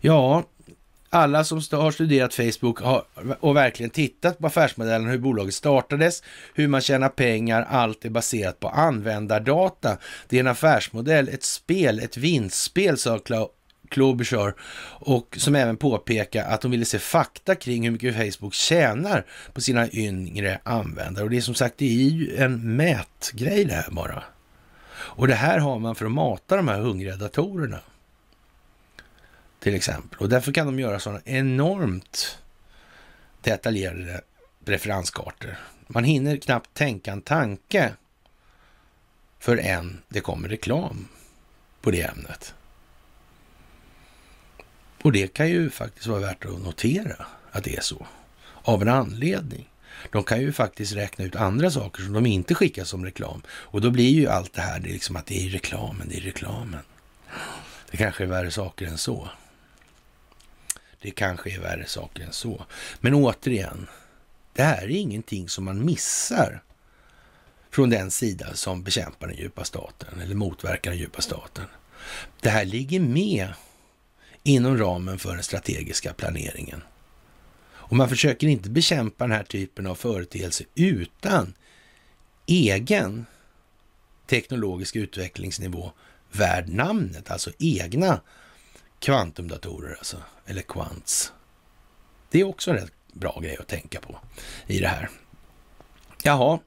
ja, 0.01 0.44
alla 1.11 1.45
som 1.45 1.61
har 1.73 1.91
studerat 1.91 2.35
Facebook 2.35 2.81
och 3.41 3.57
verkligen 3.57 3.91
tittat 3.91 4.39
på 4.39 4.47
affärsmodellen, 4.47 5.09
hur 5.09 5.19
bolaget 5.19 5.55
startades, 5.55 6.23
hur 6.55 6.69
man 6.69 6.81
tjänar 6.81 7.09
pengar, 7.09 7.66
allt 7.70 8.05
är 8.05 8.11
baserat 8.11 8.61
på 8.61 8.69
användardata. 8.69 9.97
Det 10.28 10.37
är 10.37 10.41
en 10.41 10.47
affärsmodell, 10.47 11.28
ett 11.28 11.45
spel, 11.45 11.99
ett 11.99 12.16
vinstspel, 12.16 12.99
sa 12.99 13.20
Klobuchar 13.89 14.55
och 15.01 15.37
som 15.41 15.55
även 15.55 15.77
påpekar 15.77 16.45
att 16.45 16.61
de 16.61 16.70
ville 16.70 16.85
se 16.85 16.99
fakta 16.99 17.55
kring 17.55 17.85
hur 17.85 17.91
mycket 17.91 18.16
Facebook 18.16 18.55
tjänar 18.55 19.27
på 19.53 19.61
sina 19.61 19.91
yngre 19.91 20.61
användare. 20.62 21.24
Och 21.24 21.31
det 21.31 21.37
är 21.37 21.41
som 21.41 21.55
sagt, 21.55 21.78
det 21.78 21.85
är 21.85 22.11
ju 22.11 22.37
en 22.37 22.77
mätgrej 22.77 23.65
det 23.65 23.74
här 23.74 23.91
bara. 23.91 24.23
Och 24.93 25.28
det 25.28 25.35
här 25.35 25.59
har 25.59 25.78
man 25.78 25.95
för 25.95 26.05
att 26.05 26.12
mata 26.12 26.57
de 26.57 26.69
här 26.69 26.81
hungriga 26.81 27.16
datorerna 27.16 27.78
till 29.61 29.74
exempel. 29.74 30.19
Och 30.19 30.28
därför 30.28 30.53
kan 30.53 30.66
de 30.66 30.78
göra 30.78 31.01
sådana 31.01 31.20
enormt 31.24 32.39
detaljerade 33.43 34.20
referenskartor. 34.65 35.57
Man 35.87 36.05
hinner 36.05 36.37
knappt 36.37 36.74
tänka 36.74 37.12
en 37.12 37.23
tanke 37.23 37.93
förrän 39.39 40.03
det 40.09 40.20
kommer 40.20 40.49
reklam 40.49 41.09
på 41.81 41.91
det 41.91 42.03
ämnet. 42.03 42.55
Och 45.03 45.12
det 45.12 45.35
kan 45.35 45.49
ju 45.49 45.70
faktiskt 45.70 46.07
vara 46.07 46.20
värt 46.20 46.45
att 46.45 46.61
notera 46.61 47.27
att 47.51 47.65
det 47.65 47.77
är 47.77 47.81
så. 47.81 48.07
Av 48.62 48.82
en 48.82 48.89
anledning. 48.89 49.66
De 50.11 50.24
kan 50.24 50.41
ju 50.41 50.53
faktiskt 50.53 50.93
räkna 50.93 51.24
ut 51.24 51.37
andra 51.37 51.70
saker 51.70 52.03
som 52.03 52.12
de 52.12 52.27
inte 52.27 52.55
skickar 52.55 52.85
som 52.85 53.05
reklam. 53.05 53.43
Och 53.49 53.81
då 53.81 53.91
blir 53.91 54.11
ju 54.11 54.28
allt 54.28 54.53
det 54.53 54.61
här 54.61 54.81
det 54.81 54.89
är 54.89 54.93
liksom 54.93 55.16
att 55.16 55.27
det 55.27 55.47
är 55.47 55.51
reklamen, 55.51 56.09
det 56.09 56.16
är 56.16 56.20
reklamen. 56.20 56.81
Det 57.91 57.97
kanske 57.97 58.24
är 58.24 58.28
värre 58.28 58.51
saker 58.51 58.87
än 58.87 58.99
så. 58.99 59.28
Det 61.02 61.10
kanske 61.10 61.51
är 61.51 61.60
värre 61.60 61.86
saker 61.86 62.22
än 62.22 62.32
så. 62.32 62.66
Men 63.01 63.14
återigen, 63.14 63.86
det 64.52 64.62
här 64.62 64.82
är 64.82 64.89
ingenting 64.89 65.48
som 65.48 65.64
man 65.64 65.85
missar 65.85 66.62
från 67.70 67.90
den 67.90 68.10
sida 68.10 68.55
som 68.55 68.82
bekämpar 68.82 69.27
den 69.27 69.36
djupa 69.36 69.64
staten 69.64 70.20
eller 70.20 70.35
motverkar 70.35 70.90
den 70.90 71.01
djupa 71.01 71.22
staten. 71.22 71.64
Det 72.40 72.51
här 72.51 72.64
ligger 72.64 73.01
med 73.01 73.48
inom 74.43 74.78
ramen 74.78 75.18
för 75.18 75.35
den 75.35 75.43
strategiska 75.43 76.12
planeringen. 76.12 76.82
Och 77.90 77.97
man 77.97 78.09
försöker 78.09 78.47
inte 78.47 78.70
bekämpa 78.70 79.24
den 79.24 79.36
här 79.36 79.44
typen 79.44 79.86
av 79.86 79.94
företeelse 79.94 80.64
utan 80.74 81.55
egen 82.47 83.27
teknologisk 84.27 84.97
utvecklingsnivå 84.97 85.93
värd 86.32 86.68
namnet, 86.68 87.31
alltså 87.31 87.51
egna 87.59 88.20
kvantumdatorer 89.01 89.94
alltså, 89.98 90.16
eller 90.47 90.62
kvants. 90.62 91.32
Det 92.31 92.40
är 92.40 92.44
också 92.44 92.70
en 92.70 92.77
rätt 92.77 92.93
bra 93.12 93.40
grej 93.43 93.56
att 93.60 93.68
tänka 93.68 94.01
på 94.01 94.18
i 94.66 94.78
det 94.78 94.89
här. 94.89 95.10
Jaha, 96.22 96.59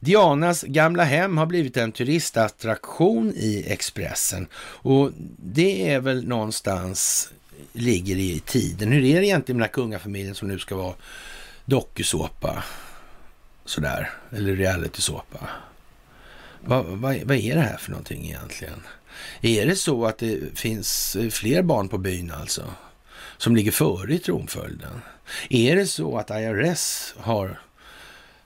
Dianas 0.00 0.62
gamla 0.62 1.04
hem 1.04 1.38
har 1.38 1.46
blivit 1.46 1.76
en 1.76 1.92
turistattraktion 1.92 3.32
i 3.36 3.64
Expressen 3.66 4.46
och 4.56 5.10
det 5.36 5.90
är 5.90 6.00
väl 6.00 6.28
någonstans 6.28 7.30
ligger 7.72 8.16
i 8.16 8.40
tiden. 8.40 8.92
Hur 8.92 9.04
är 9.04 9.20
det 9.20 9.26
egentligen 9.26 9.58
med 9.58 9.68
den 9.68 9.70
här 9.70 9.74
kungafamiljen 9.74 10.34
som 10.34 10.48
nu 10.48 10.58
ska 10.58 10.76
vara 10.76 10.94
dokusåpa 11.64 12.64
sådär, 13.64 14.10
eller 14.30 14.56
realitysåpa? 14.56 15.48
Vad, 16.60 16.84
vad, 16.84 17.16
vad 17.16 17.36
är 17.36 17.54
det 17.54 17.60
här 17.60 17.76
för 17.76 17.90
någonting 17.90 18.24
egentligen? 18.24 18.82
Är 19.40 19.66
det 19.66 19.76
så 19.76 20.06
att 20.06 20.18
det 20.18 20.58
finns 20.58 21.16
eh, 21.16 21.28
fler 21.28 21.62
barn 21.62 21.88
på 21.88 21.98
byn 21.98 22.30
alltså? 22.30 22.64
som 23.42 23.56
ligger 23.56 23.72
före 23.72 24.14
i 24.14 24.18
tronföljden? 24.18 25.00
Är 25.50 25.76
det 25.76 25.86
så 25.86 26.18
att 26.18 26.30
IRS 26.30 27.14
har 27.16 27.60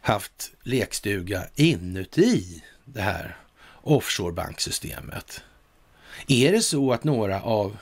haft 0.01 0.53
lekstuga 0.63 1.47
inuti 1.55 2.63
det 2.85 3.01
här 3.01 3.37
offshorebanksystemet? 3.83 5.43
Är 6.27 6.53
det 6.53 6.63
så 6.63 6.93
att 6.93 7.05
några 7.05 7.43
av 7.43 7.77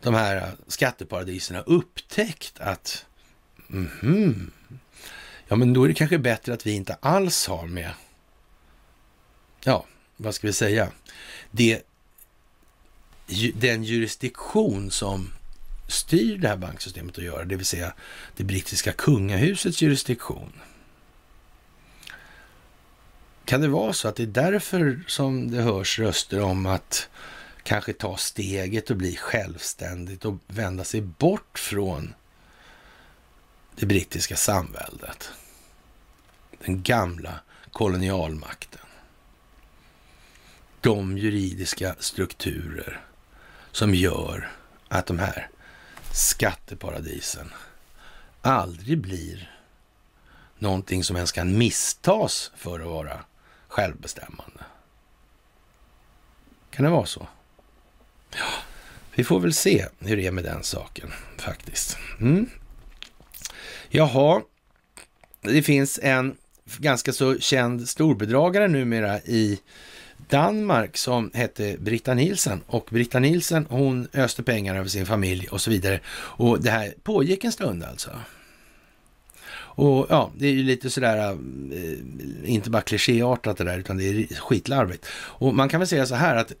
de 0.00 0.14
här 0.14 0.52
skatteparadisen 0.66 1.56
har 1.56 1.68
upptäckt 1.68 2.60
att 2.60 3.06
mm, 3.70 4.50
ja, 5.48 5.56
men 5.56 5.72
då 5.72 5.84
är 5.84 5.88
det 5.88 5.94
kanske 5.94 6.18
bättre 6.18 6.54
att 6.54 6.66
vi 6.66 6.72
inte 6.72 6.96
alls 7.00 7.46
har 7.46 7.66
med, 7.66 7.90
ja, 9.64 9.86
vad 10.16 10.34
ska 10.34 10.46
vi 10.46 10.52
säga, 10.52 10.88
det, 11.54 11.82
den 13.54 13.84
jurisdiktion 13.84 14.90
som 14.90 15.32
styr 15.88 16.38
det 16.38 16.48
här 16.48 16.56
banksystemet 16.56 17.18
att 17.18 17.24
göra, 17.24 17.44
det 17.44 17.56
vill 17.56 17.66
säga 17.66 17.94
det 18.36 18.44
brittiska 18.44 18.92
kungahusets 18.92 19.82
jurisdiktion. 19.82 20.52
Kan 23.44 23.60
det 23.60 23.68
vara 23.68 23.92
så 23.92 24.08
att 24.08 24.16
det 24.16 24.22
är 24.22 24.26
därför 24.26 25.04
som 25.06 25.50
det 25.50 25.62
hörs 25.62 25.98
röster 25.98 26.40
om 26.40 26.66
att 26.66 27.08
kanske 27.62 27.92
ta 27.92 28.16
steget 28.16 28.90
och 28.90 28.96
bli 28.96 29.16
självständigt 29.16 30.24
och 30.24 30.34
vända 30.46 30.84
sig 30.84 31.00
bort 31.00 31.58
från 31.58 32.14
det 33.76 33.86
brittiska 33.86 34.36
samväldet? 34.36 35.28
Den 36.64 36.82
gamla 36.82 37.40
kolonialmakten. 37.72 38.83
De 40.84 41.18
juridiska 41.18 41.94
strukturer 41.98 43.00
som 43.72 43.94
gör 43.94 44.50
att 44.88 45.06
de 45.06 45.18
här 45.18 45.48
skatteparadisen 46.12 47.52
aldrig 48.42 48.98
blir 48.98 49.58
någonting 50.58 51.04
som 51.04 51.16
ens 51.16 51.32
kan 51.32 51.58
misstas 51.58 52.52
för 52.56 52.80
att 52.80 52.86
vara 52.86 53.20
självbestämmande. 53.68 54.64
Kan 56.70 56.84
det 56.84 56.90
vara 56.90 57.06
så? 57.06 57.28
Ja, 58.30 58.52
vi 59.14 59.24
får 59.24 59.40
väl 59.40 59.54
se 59.54 59.86
hur 59.98 60.16
det 60.16 60.26
är 60.26 60.32
med 60.32 60.44
den 60.44 60.64
saken 60.64 61.12
faktiskt. 61.36 61.96
Mm. 62.20 62.50
Jaha, 63.88 64.42
det 65.40 65.62
finns 65.62 66.00
en 66.02 66.36
ganska 66.64 67.12
så 67.12 67.38
känd 67.38 67.88
storbedragare 67.88 68.68
numera 68.68 69.20
i 69.20 69.60
Danmark 70.28 70.96
som 70.96 71.30
hette 71.34 71.76
Britta 71.78 72.14
Nielsen 72.14 72.60
och 72.66 72.88
Britta 72.90 73.18
Nielsen 73.18 73.66
hon 73.70 74.08
öste 74.12 74.42
pengar 74.42 74.74
över 74.74 74.88
sin 74.88 75.06
familj 75.06 75.48
och 75.48 75.60
så 75.60 75.70
vidare. 75.70 76.00
Och 76.06 76.62
det 76.62 76.70
här 76.70 76.94
pågick 77.02 77.44
en 77.44 77.52
stund 77.52 77.84
alltså. 77.84 78.10
Och 79.76 80.06
ja, 80.10 80.30
det 80.36 80.46
är 80.46 80.52
ju 80.52 80.62
lite 80.62 80.90
sådär, 80.90 81.30
eh, 81.72 81.98
inte 82.44 82.70
bara 82.70 82.82
klichéartat 82.82 83.56
det 83.56 83.64
där, 83.64 83.78
utan 83.78 83.96
det 83.96 84.04
är 84.04 84.34
skitlarvigt. 84.34 85.06
Och 85.12 85.54
man 85.54 85.68
kan 85.68 85.80
väl 85.80 85.88
säga 85.88 86.06
så 86.06 86.14
här 86.14 86.36
att 86.36 86.52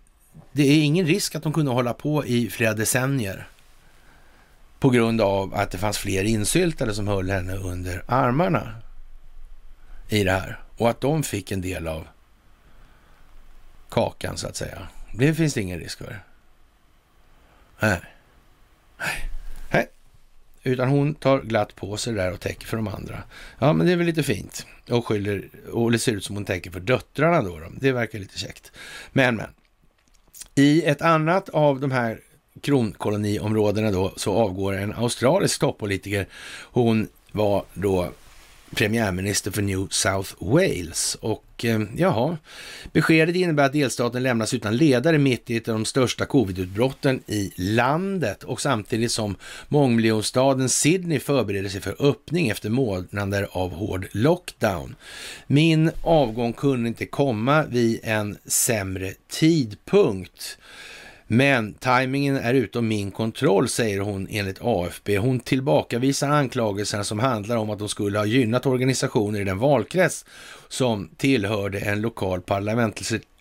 det 0.52 0.62
är 0.62 0.82
ingen 0.82 1.06
risk 1.06 1.34
att 1.34 1.42
de 1.42 1.52
kunde 1.52 1.70
hålla 1.72 1.94
på 1.94 2.24
i 2.26 2.50
flera 2.50 2.74
decennier 2.74 3.48
på 4.78 4.90
grund 4.90 5.20
av 5.20 5.54
att 5.54 5.70
det 5.70 5.78
fanns 5.78 5.98
fler 5.98 6.24
insyltade 6.24 6.94
som 6.94 7.08
höll 7.08 7.30
henne 7.30 7.56
under 7.56 8.02
armarna 8.06 8.74
i 10.08 10.24
det 10.24 10.32
här 10.32 10.58
och 10.76 10.90
att 10.90 11.00
de 11.00 11.22
fick 11.22 11.52
en 11.52 11.60
del 11.60 11.88
av 11.88 12.06
kakan 13.94 14.36
så 14.36 14.48
att 14.48 14.56
säga. 14.56 14.88
Det 15.12 15.34
finns 15.34 15.54
det 15.54 15.60
ingen 15.60 15.80
risk 15.80 15.98
för. 15.98 16.24
Nej. 17.80 18.00
Nej. 18.98 19.30
Nej. 19.70 19.88
Utan 20.62 20.88
hon 20.88 21.14
tar 21.14 21.40
glatt 21.40 21.76
på 21.76 21.96
sig 21.96 22.14
där 22.14 22.32
och 22.32 22.40
täcker 22.40 22.66
för 22.66 22.76
de 22.76 22.88
andra. 22.88 23.22
Ja, 23.58 23.72
men 23.72 23.86
det 23.86 23.92
är 23.92 23.96
väl 23.96 24.06
lite 24.06 24.22
fint. 24.22 24.66
Och 24.90 25.06
skyller, 25.06 25.48
och 25.72 25.92
det 25.92 25.98
ser 25.98 26.12
ut 26.12 26.24
som 26.24 26.36
hon 26.36 26.44
tänker 26.44 26.70
för 26.70 26.80
döttrarna 26.80 27.42
då. 27.42 27.58
då. 27.58 27.66
Det 27.80 27.92
verkar 27.92 28.18
lite 28.18 28.38
käckt. 28.38 28.72
Men, 29.12 29.36
men. 29.36 29.50
I 30.54 30.82
ett 30.82 31.02
annat 31.02 31.48
av 31.48 31.80
de 31.80 31.90
här 31.90 32.20
kronkoloniområdena 32.60 33.90
då 33.90 34.12
så 34.16 34.34
avgår 34.34 34.72
en 34.72 34.92
australisk 34.92 35.60
toppolitiker. 35.60 36.26
Hon 36.62 37.08
var 37.32 37.64
då 37.74 38.12
premiärminister 38.74 39.50
för 39.50 39.62
New 39.62 39.86
South 39.90 40.34
Wales. 40.38 41.16
Och 41.20 41.64
eh, 41.64 41.80
jaha, 41.96 42.38
beskedet 42.92 43.36
innebär 43.36 43.64
att 43.64 43.72
delstaten 43.72 44.22
lämnas 44.22 44.54
utan 44.54 44.76
ledare 44.76 45.18
mitt 45.18 45.50
i 45.50 45.56
ett 45.56 45.68
av 45.68 45.74
de 45.74 45.84
största 45.84 46.26
covidutbrotten 46.26 47.20
i 47.26 47.52
landet 47.56 48.44
och 48.44 48.60
samtidigt 48.60 49.12
som 49.12 49.36
mångmiljonstaden 49.68 50.68
Sydney 50.68 51.20
förbereder 51.20 51.68
sig 51.68 51.80
för 51.80 52.08
öppning 52.08 52.48
efter 52.48 52.70
månader 52.70 53.48
av 53.52 53.72
hård 53.72 54.06
lockdown. 54.12 54.94
Min 55.46 55.90
avgång 56.02 56.52
kunde 56.52 56.88
inte 56.88 57.06
komma 57.06 57.64
vid 57.64 58.00
en 58.02 58.38
sämre 58.46 59.12
tidpunkt. 59.28 60.58
Men 61.26 61.74
tajmingen 61.74 62.36
är 62.36 62.54
utom 62.54 62.88
min 62.88 63.10
kontroll, 63.10 63.68
säger 63.68 64.00
hon 64.00 64.28
enligt 64.30 64.58
AFP. 64.60 65.18
Hon 65.18 65.40
tillbakavisar 65.40 66.28
anklagelserna 66.28 67.04
som 67.04 67.18
handlar 67.18 67.56
om 67.56 67.70
att 67.70 67.78
de 67.78 67.88
skulle 67.88 68.18
ha 68.18 68.26
gynnat 68.26 68.66
organisationer 68.66 69.40
i 69.40 69.44
den 69.44 69.58
valkrets 69.58 70.24
som 70.68 71.10
tillhörde 71.16 71.78
en 71.78 72.00
lokal 72.00 72.40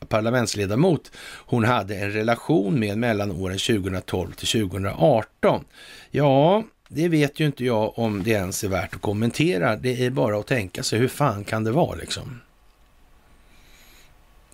parlamentsledamot 0.08 1.12
hon 1.46 1.64
hade 1.64 1.96
en 1.96 2.12
relation 2.12 2.80
med 2.80 2.98
mellan 2.98 3.32
åren 3.32 3.58
2012 3.58 4.32
till 4.32 4.48
2018. 4.48 5.66
Ja, 6.12 6.64
det 6.88 7.08
vet 7.08 7.40
ju 7.40 7.46
inte 7.46 7.66
jag 7.66 8.00
om 8.00 8.24
det 8.24 8.32
ens 8.32 8.64
är 8.64 8.68
värt 8.68 8.96
att 8.96 9.02
kommentera. 9.02 9.76
Det 9.76 10.06
är 10.06 10.10
bara 10.10 10.40
att 10.40 10.48
tänka 10.48 10.84
sig, 10.84 11.00
hur 11.00 11.08
fan 11.08 11.44
kan 11.44 11.64
det 11.64 11.72
vara 11.72 11.96
liksom? 11.96 12.40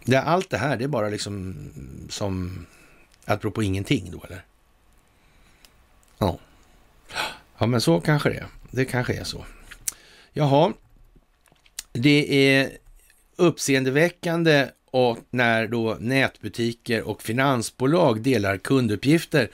Det, 0.05 0.21
allt 0.21 0.49
det 0.49 0.57
här, 0.57 0.77
det 0.77 0.83
är 0.83 0.87
bara 0.87 1.09
liksom 1.09 1.55
som 2.09 2.65
Apropå 3.29 3.63
ingenting 3.63 4.11
då 4.11 4.23
eller? 4.25 4.45
Ja. 6.17 6.39
Ja, 7.57 7.65
men 7.65 7.81
så 7.81 8.01
kanske 8.01 8.29
det 8.29 8.35
är. 8.35 8.47
Det 8.71 8.85
kanske 8.85 9.13
är 9.13 9.23
så. 9.23 9.45
Jaha. 10.33 10.73
Det 11.91 12.53
är 12.53 12.69
uppseendeväckande 13.35 14.67
och 14.91 15.17
när 15.29 15.67
då 15.67 15.97
nätbutiker 15.99 17.01
och 17.01 17.21
finansbolag 17.21 18.21
delar 18.21 18.57
kunduppgifter 18.57 19.49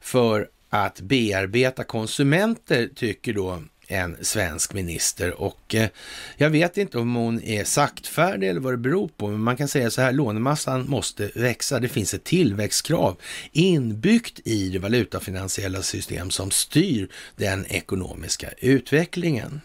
för 0.00 0.50
att 0.68 1.00
bearbeta 1.00 1.84
konsumenter, 1.84 2.88
tycker 2.94 3.32
då 3.34 3.62
en 3.90 4.16
svensk 4.20 4.72
minister 4.72 5.40
och 5.40 5.74
eh, 5.74 5.88
jag 6.36 6.50
vet 6.50 6.76
inte 6.76 6.98
om 6.98 7.14
hon 7.14 7.42
är 7.42 7.64
saktfärdig 7.64 8.48
eller 8.48 8.60
vad 8.60 8.72
det 8.72 8.78
beror 8.78 9.08
på, 9.08 9.28
men 9.28 9.40
man 9.40 9.56
kan 9.56 9.68
säga 9.68 9.90
så 9.90 10.00
här, 10.00 10.12
lånemassan 10.12 10.88
måste 10.88 11.30
växa. 11.34 11.80
Det 11.80 11.88
finns 11.88 12.14
ett 12.14 12.24
tillväxtkrav 12.24 13.16
inbyggt 13.52 14.40
i 14.44 14.68
det 14.68 14.78
valutafinansiella 14.78 15.82
system 15.82 16.30
som 16.30 16.50
styr 16.50 17.08
den 17.36 17.66
ekonomiska 17.66 18.50
utvecklingen. 18.58 19.60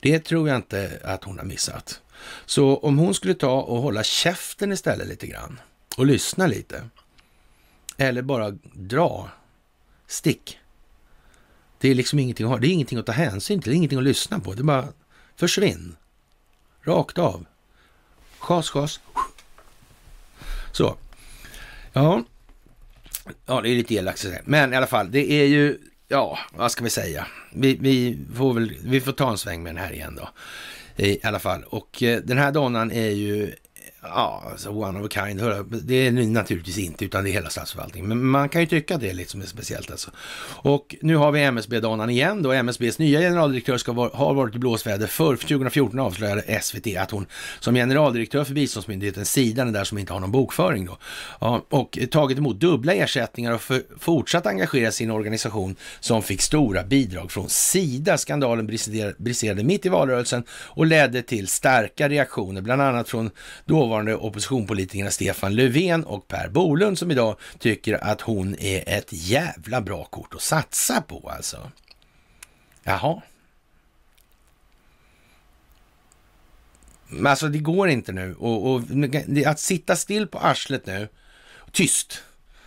Det 0.00 0.18
tror 0.18 0.48
jag 0.48 0.56
inte 0.56 1.00
att 1.04 1.24
hon 1.24 1.38
har 1.38 1.46
missat. 1.46 2.00
Så 2.46 2.76
om 2.76 2.98
hon 2.98 3.14
skulle 3.14 3.34
ta 3.34 3.60
och 3.60 3.82
hålla 3.82 4.02
käften 4.02 4.72
istället 4.72 5.08
lite 5.08 5.26
grann 5.26 5.60
och 5.96 6.06
lyssna 6.06 6.46
lite, 6.46 6.88
eller 7.96 8.22
bara 8.22 8.50
dra, 8.74 9.30
stick, 10.06 10.58
det 11.82 11.90
är 11.90 11.94
liksom 11.94 12.18
ingenting 12.18 12.46
att 12.46 12.50
ha. 12.52 12.58
Det 12.58 12.66
är 12.66 12.72
ingenting 12.72 12.98
att 12.98 13.06
ta 13.06 13.12
hänsyn 13.12 13.60
till. 13.62 13.70
Det 13.70 13.74
är 13.74 13.76
ingenting 13.76 13.98
att 13.98 14.04
lyssna 14.04 14.40
på. 14.40 14.54
Det 14.54 14.60
är 14.60 14.64
bara 14.64 14.88
försvinn. 15.36 15.96
Rakt 16.82 17.18
av. 17.18 17.46
Schas, 18.38 18.70
schas. 18.70 19.00
Så. 20.72 20.96
Ja. 21.92 22.24
Ja, 23.46 23.60
det 23.60 23.68
är 23.68 23.74
lite 23.74 23.94
elakt 23.94 24.26
Men 24.44 24.72
i 24.72 24.76
alla 24.76 24.86
fall, 24.86 25.10
det 25.10 25.32
är 25.32 25.44
ju, 25.44 25.78
ja, 26.08 26.38
vad 26.52 26.72
ska 26.72 26.84
vi 26.84 26.90
säga? 26.90 27.26
Vi, 27.52 27.76
vi, 27.80 28.18
får 28.34 28.54
väl, 28.54 28.76
vi 28.84 29.00
får 29.00 29.12
ta 29.12 29.30
en 29.30 29.38
sväng 29.38 29.62
med 29.62 29.74
den 29.74 29.84
här 29.84 29.92
igen 29.92 30.14
då. 30.16 30.28
I 31.04 31.26
alla 31.26 31.38
fall. 31.38 31.64
Och 31.64 32.02
eh, 32.02 32.20
den 32.20 32.38
här 32.38 32.52
donnan 32.52 32.90
är 32.90 33.10
ju 33.10 33.54
Ja, 34.04 34.42
alltså 34.50 34.70
one 34.70 35.00
of 35.00 35.06
a 35.06 35.08
kind. 35.10 35.40
Det 35.82 36.06
är 36.06 36.12
naturligtvis 36.12 36.78
inte, 36.78 37.04
utan 37.04 37.24
det 37.24 37.30
är 37.30 37.32
hela 37.32 37.50
statsförvaltningen. 37.50 38.08
Men 38.08 38.24
man 38.24 38.48
kan 38.48 38.60
ju 38.60 38.66
tycka 38.66 38.94
att 38.94 39.00
det 39.00 39.10
är 39.10 39.14
lite 39.14 39.30
som 39.30 39.40
är 39.40 39.46
speciellt 39.46 39.90
alltså. 39.90 40.10
Och 40.62 40.96
nu 41.00 41.16
har 41.16 41.32
vi 41.32 41.42
MSB-danan 41.42 42.10
igen 42.10 42.42
då. 42.42 42.52
MSBs 42.52 42.98
nya 42.98 43.20
generaldirektör 43.20 43.76
ska 43.76 43.92
var, 43.92 44.10
har 44.10 44.34
varit 44.34 44.54
i 44.54 44.58
blåsväder. 44.58 45.06
För 45.06 45.36
2014 45.36 46.00
avslöjade 46.00 46.60
SVT 46.62 46.96
att 46.96 47.10
hon 47.10 47.26
som 47.60 47.74
generaldirektör 47.74 48.44
för 48.44 48.54
biståndsmyndigheten 48.54 49.24
Sida, 49.24 49.64
den 49.64 49.72
där 49.72 49.84
som 49.84 49.98
inte 49.98 50.12
har 50.12 50.20
någon 50.20 50.32
bokföring 50.32 50.86
då, 50.86 50.98
ja, 51.40 51.66
och 51.68 51.98
tagit 52.10 52.38
emot 52.38 52.60
dubbla 52.60 52.92
ersättningar 52.94 53.52
och 53.52 53.60
för, 53.60 53.82
fortsatt 53.98 54.46
engagera 54.46 54.92
sin 54.92 55.10
organisation 55.10 55.76
som 56.00 56.22
fick 56.22 56.42
stora 56.42 56.82
bidrag 56.82 57.32
från 57.32 57.48
Sida. 57.48 58.18
Skandalen 58.18 58.66
briserade 59.18 59.64
mitt 59.64 59.86
i 59.86 59.88
valrörelsen 59.88 60.44
och 60.50 60.86
ledde 60.86 61.22
till 61.22 61.48
starka 61.48 62.08
reaktioner, 62.08 62.60
bland 62.60 62.82
annat 62.82 63.08
från 63.08 63.30
då 63.64 63.91
dåvarande 63.92 64.16
oppositionspolitikerna 64.16 65.10
Stefan 65.10 65.54
Löfven 65.54 66.04
och 66.04 66.28
Per 66.28 66.48
Bolund 66.48 66.98
som 66.98 67.10
idag 67.10 67.36
tycker 67.58 68.04
att 68.04 68.20
hon 68.20 68.56
är 68.58 68.88
ett 68.88 69.08
jävla 69.10 69.80
bra 69.80 70.04
kort 70.04 70.34
att 70.34 70.42
satsa 70.42 71.00
på 71.00 71.30
alltså. 71.36 71.70
Jaha. 72.84 73.22
Men 77.08 77.26
alltså 77.26 77.48
det 77.48 77.58
går 77.58 77.88
inte 77.88 78.12
nu. 78.12 78.34
Och, 78.34 78.72
och, 78.72 78.82
att 79.46 79.60
sitta 79.60 79.96
still 79.96 80.26
på 80.26 80.38
arslet 80.38 80.86
nu, 80.86 81.08
tyst, 81.72 82.22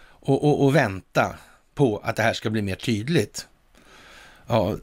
och, 0.08 0.44
och, 0.44 0.64
och 0.64 0.76
vänta 0.76 1.36
på 1.76 1.98
att 1.98 2.16
det 2.16 2.24
här 2.24 2.34
ska 2.34 2.50
bli 2.50 2.62
mer 2.62 2.76
tydligt. 2.76 3.48
Ja, 4.48 4.78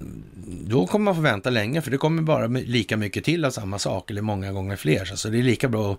då 0.44 0.86
kommer 0.86 1.04
man 1.04 1.14
få 1.14 1.20
vänta 1.20 1.50
länge 1.50 1.82
för 1.82 1.90
det 1.90 1.98
kommer 1.98 2.22
bara 2.22 2.46
lika 2.46 2.96
mycket 2.96 3.24
till 3.24 3.44
av 3.44 3.50
samma 3.50 3.78
sak 3.78 4.10
eller 4.10 4.22
många 4.22 4.52
gånger 4.52 4.76
fler. 4.76 5.04
Så 5.04 5.28
det 5.28 5.38
är 5.38 5.42
lika 5.42 5.68
bra 5.68 5.92
att, 5.92 5.98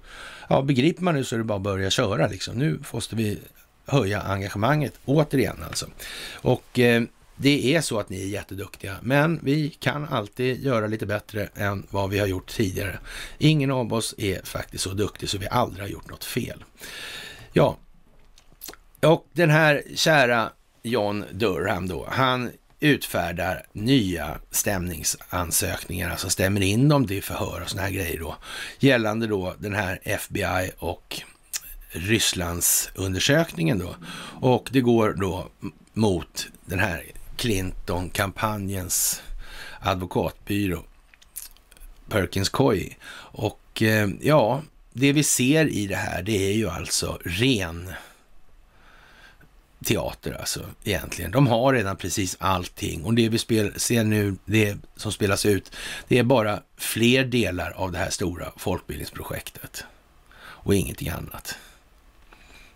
ja, 0.50 0.62
begriper 0.62 1.04
man 1.04 1.16
nu 1.16 1.24
så 1.24 1.36
är 1.36 1.38
det 1.38 1.44
bara 1.44 1.56
att 1.56 1.62
börja 1.62 1.90
köra 1.90 2.28
liksom. 2.28 2.58
Nu 2.58 2.80
måste 2.94 3.16
vi 3.16 3.40
höja 3.86 4.22
engagemanget 4.22 4.94
återigen 5.06 5.64
alltså. 5.68 5.86
Och 6.34 6.80
eh, 6.80 7.04
det 7.36 7.76
är 7.76 7.82
så 7.82 8.00
att 8.00 8.10
ni 8.10 8.22
är 8.22 8.28
jätteduktiga, 8.28 8.96
men 9.02 9.40
vi 9.44 9.70
kan 9.70 10.08
alltid 10.08 10.64
göra 10.64 10.88
lite 10.88 11.06
bättre 11.06 11.50
än 11.56 11.88
vad 11.90 12.10
vi 12.10 12.20
har 12.20 12.28
gjort 12.28 12.48
tidigare. 12.48 13.00
Ingen 13.38 13.72
av 13.72 13.94
oss 13.94 14.16
är 14.18 14.42
faktiskt 14.44 14.84
så 14.84 14.94
duktig 14.94 15.30
så 15.30 15.38
vi 15.38 15.48
aldrig 15.48 15.84
har 15.84 15.90
gjort 15.90 16.10
något 16.10 16.24
fel. 16.24 16.64
Ja, 17.54 17.78
och 19.02 19.28
den 19.34 19.50
här 19.50 19.84
kära 19.96 20.52
John 20.84 21.26
Durham 21.32 21.88
då, 21.88 22.08
han 22.12 22.52
utfärdar 22.84 23.66
nya 23.74 24.40
stämningsansökningar, 24.52 26.12
alltså 26.12 26.30
stämmer 26.30 26.62
in 26.62 26.90
dem 26.90 27.08
till 27.08 27.24
förhör 27.24 27.62
och 27.62 27.70
sådana 27.70 27.88
här 27.88 27.94
grejer 27.94 28.20
då, 28.20 28.36
gällande 28.80 29.28
då 29.28 29.56
den 29.60 29.74
här 29.74 30.00
FBI 30.04 30.72
och 30.78 31.22
Rysslands 31.92 32.90
undersökningen 32.96 33.80
då. 33.80 33.96
Och 34.42 34.70
det 34.72 34.82
går 34.82 35.14
då 35.14 35.50
mot 35.94 36.48
den 36.66 36.80
här 36.80 37.04
Clinton-kampanjens 37.36 39.22
advokatbyrå 39.80 40.84
Perkins 42.10 42.50
Coie. 42.50 42.96
Och 43.16 43.82
eh, 43.82 44.10
ja, 44.22 44.62
det 44.94 45.14
vi 45.14 45.24
ser 45.24 45.66
i 45.66 45.88
det 45.88 45.96
här, 45.96 46.24
det 46.24 46.48
är 46.48 46.54
ju 46.54 46.70
alltså 46.70 47.20
ren 47.26 47.94
teater 49.84 50.34
alltså 50.40 50.66
egentligen. 50.84 51.32
De 51.32 51.48
har 51.48 51.74
redan 51.74 51.96
precis 51.96 52.38
allting 52.40 53.04
och 53.04 53.14
det 53.14 53.30
vi 53.30 53.38
spel, 53.38 53.80
ser 53.80 54.04
nu, 54.04 54.36
det 54.46 54.78
som 54.96 55.12
spelas 55.12 55.46
ut, 55.46 55.72
det 56.08 56.18
är 56.18 56.24
bara 56.24 56.60
fler 56.78 57.26
delar 57.26 57.72
av 57.72 57.92
det 57.92 57.98
här 57.98 58.10
stora 58.10 58.52
folkbildningsprojektet 58.58 59.86
och 60.38 60.76
ingenting 60.76 61.10
annat. 61.10 61.56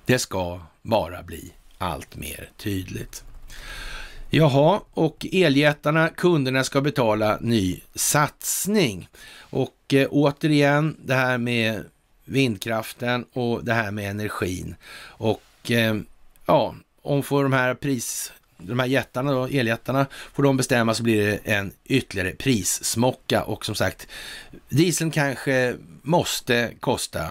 Det 0.05 0.19
ska 0.19 0.61
bara 0.81 1.23
bli 1.23 1.53
allt 1.77 2.15
mer 2.15 2.49
tydligt. 2.57 3.23
Jaha, 4.29 4.81
och 4.91 5.25
eljättarna, 5.31 6.09
kunderna 6.09 6.63
ska 6.63 6.81
betala 6.81 7.38
ny 7.41 7.81
satsning. 7.95 9.09
Och 9.39 9.93
eh, 9.93 10.07
återigen 10.11 10.97
det 11.03 11.13
här 11.13 11.38
med 11.38 11.84
vindkraften 12.25 13.25
och 13.34 13.65
det 13.65 13.73
här 13.73 13.91
med 13.91 14.09
energin. 14.09 14.75
Och 14.99 15.71
eh, 15.71 15.95
ja, 16.45 16.75
om 17.07 17.23
får 17.23 17.43
de 17.43 17.53
här 17.53 17.73
pris 17.73 18.31
de 18.57 18.79
här 18.79 18.88
jättarna 18.88 19.31
då, 19.31 19.47
eljättarna, 19.47 20.05
får 20.34 20.43
de 20.43 20.57
bestämma 20.57 20.93
så 20.93 21.03
blir 21.03 21.25
det 21.25 21.38
en 21.38 21.71
ytterligare 21.85 22.31
prissmocka 22.31 23.43
och 23.43 23.65
som 23.65 23.75
sagt, 23.75 24.07
dieseln 24.69 25.11
kanske 25.11 25.75
måste 26.01 26.71
kosta 26.79 27.29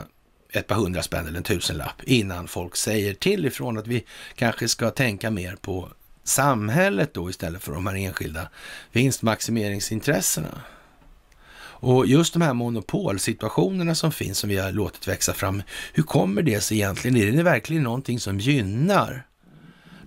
ett 0.51 0.67
par 0.67 0.77
hundra 0.77 1.03
spänn 1.03 1.27
eller 1.27 1.37
en 1.37 1.43
tusenlapp 1.43 2.03
innan 2.03 2.49
folk 2.49 2.77
säger 2.77 3.15
till 3.15 3.47
ifrån 3.47 3.79
att 3.79 3.87
vi 3.87 4.05
kanske 4.35 4.69
ska 4.69 4.91
tänka 4.91 5.31
mer 5.31 5.57
på 5.57 5.89
samhället 6.25 7.15
då 7.15 7.31
istället 7.31 7.63
för 7.63 7.73
de 7.73 7.87
här 7.87 7.95
enskilda 7.95 8.49
vinstmaximeringsintressena. 8.93 10.61
Och 11.79 12.07
just 12.07 12.33
de 12.33 12.43
här 12.43 12.55
monopolsituationerna 12.55 13.95
som 13.95 14.13
finns, 14.13 14.39
som 14.39 14.51
vi 14.51 14.57
har 14.57 14.73
låtit 14.73 15.09
växa 15.09 15.33
fram, 15.33 15.63
hur 15.93 16.03
kommer 16.03 16.43
det 16.43 16.61
sig 16.61 16.77
egentligen? 16.77 17.17
Är 17.17 17.33
det 17.33 17.43
verkligen 17.43 17.83
någonting 17.83 18.21
som 18.21 18.41
gynnar? 18.41 19.27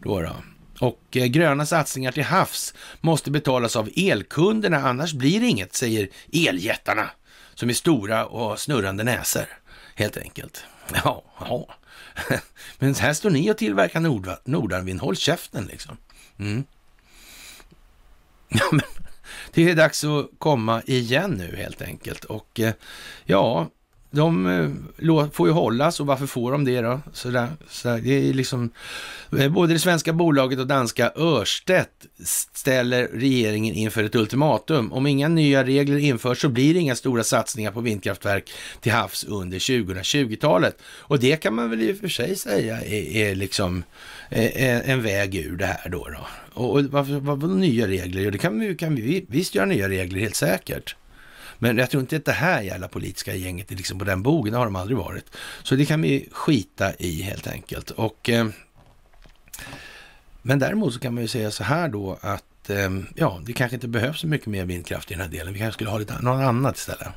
Då, 0.03 0.21
då? 0.21 0.35
Och 0.80 1.03
eh, 1.11 1.26
gröna 1.26 1.65
satsningar 1.65 2.11
till 2.11 2.23
havs 2.23 2.73
måste 3.01 3.31
betalas 3.31 3.76
av 3.76 3.89
elkunderna, 3.95 4.77
annars 4.77 5.13
blir 5.13 5.39
det 5.39 5.47
inget, 5.47 5.76
säger 5.76 6.09
eljättarna, 6.31 7.09
som 7.53 7.69
är 7.69 7.73
stora 7.73 8.26
och 8.26 8.59
snurrande 8.59 9.03
näsor, 9.03 9.45
helt 9.95 10.17
enkelt. 10.17 10.63
Ja, 11.03 11.23
ja. 11.39 11.67
Men 12.80 12.95
här 12.95 13.13
står 13.13 13.30
ni 13.30 13.51
och 13.51 13.57
tillverkar 13.57 13.99
Nord 13.99 14.30
Nordanvind, 14.43 15.01
håll 15.01 15.15
käften 15.15 15.65
liksom. 15.65 15.97
Mm. 16.39 16.63
Ja, 18.51 18.65
men 18.71 18.81
det 19.53 19.69
är 19.69 19.76
dags 19.76 20.03
att 20.03 20.30
komma 20.38 20.81
igen 20.85 21.31
nu 21.31 21.55
helt 21.55 21.81
enkelt. 21.81 22.23
Och 22.23 22.59
eh, 22.59 22.73
ja, 23.26 23.69
de 24.11 24.48
eh, 24.99 25.30
får 25.30 25.48
ju 25.48 25.53
hållas 25.53 25.99
och 25.99 26.06
varför 26.06 26.26
får 26.26 26.52
de 26.52 26.65
det 26.65 26.81
då? 26.81 27.02
Så 27.14 27.30
där, 27.30 27.48
så 27.69 27.88
där, 27.88 27.98
det 27.98 28.30
är 28.30 28.34
liksom, 28.34 28.69
eh, 29.40 29.52
både 29.52 29.73
det 29.73 29.80
svenska 29.80 30.14
bolaget 30.14 30.60
och 30.60 30.68
danska 30.68 31.11
Örstedt 31.15 31.90
ställer 32.53 33.07
regeringen 33.07 33.76
inför 33.76 34.03
ett 34.03 34.15
ultimatum. 34.15 34.94
Om 34.94 35.07
inga 35.07 35.27
nya 35.27 35.64
regler 35.64 35.98
införs 35.98 36.41
så 36.41 36.49
blir 36.49 36.73
det 36.73 36.80
inga 36.80 36.95
stora 36.95 37.23
satsningar 37.23 37.72
på 37.72 37.81
vindkraftverk 37.81 38.52
till 38.81 38.91
havs 38.91 39.23
under 39.23 39.60
2020-talet. 39.60 40.77
Och 40.81 41.19
det 41.19 41.36
kan 41.36 41.56
man 41.56 41.69
väl 41.69 41.81
i 41.81 41.94
och 41.94 41.98
för 41.98 42.07
sig 42.07 42.36
säga 42.36 42.81
är, 42.81 43.15
är 43.15 43.36
liksom 43.36 43.84
är 44.30 44.81
en 44.86 45.02
väg 45.02 45.36
ur 45.36 45.57
det 45.57 45.65
här 45.65 45.90
då. 45.90 46.07
då. 46.07 46.27
Och 46.61 46.84
varför, 46.84 47.14
vad, 47.14 47.41
vad 47.41 47.57
nya 47.57 47.88
regler? 47.88 48.22
Jo, 48.22 48.31
det 48.31 48.38
kan 48.38 48.60
vi, 48.60 48.76
kan 48.76 48.95
vi 48.95 49.26
visst 49.27 49.56
göra 49.56 49.65
nya 49.65 49.90
regler, 49.90 50.19
helt 50.19 50.36
säkert. 50.36 50.95
Men 51.60 51.77
jag 51.77 51.90
tror 51.90 52.02
inte 52.02 52.15
att 52.15 52.26
det 52.26 52.31
här 52.31 52.61
jävla 52.61 52.88
politiska 52.88 53.36
gänget 53.36 53.72
är 53.72 53.76
liksom 53.76 53.99
på 53.99 54.06
den 54.06 54.23
bogen, 54.23 54.52
det 54.52 54.57
har 54.57 54.65
de 54.65 54.76
aldrig 54.76 54.98
varit. 54.98 55.26
Så 55.64 55.76
det 55.76 55.86
kan 55.86 56.02
vi 56.02 56.30
skita 56.31 56.94
i 56.94 57.22
helt 57.22 57.48
enkelt. 57.48 57.91
Och, 57.91 58.30
eh, 58.30 58.48
men 60.41 60.60
däremot 60.60 60.94
så 60.94 60.99
kan 60.99 61.14
man 61.14 61.22
ju 61.22 61.27
säga 61.27 61.52
så 61.52 61.64
här 61.64 61.90
då 61.90 62.18
att 62.22 62.69
eh, 62.69 62.90
ja, 63.15 63.41
det 63.45 63.53
kanske 63.53 63.76
inte 63.76 63.88
behövs 63.88 64.19
så 64.19 64.27
mycket 64.27 64.48
mer 64.48 64.65
vindkraft 64.65 65.11
i 65.11 65.14
den 65.14 65.23
här 65.23 65.30
delen. 65.30 65.53
Vi 65.53 65.60
kanske 65.60 65.73
skulle 65.73 65.90
ha 65.90 65.98
lite, 65.98 66.22
något 66.22 66.41
annat 66.41 66.77
istället. 66.77 67.07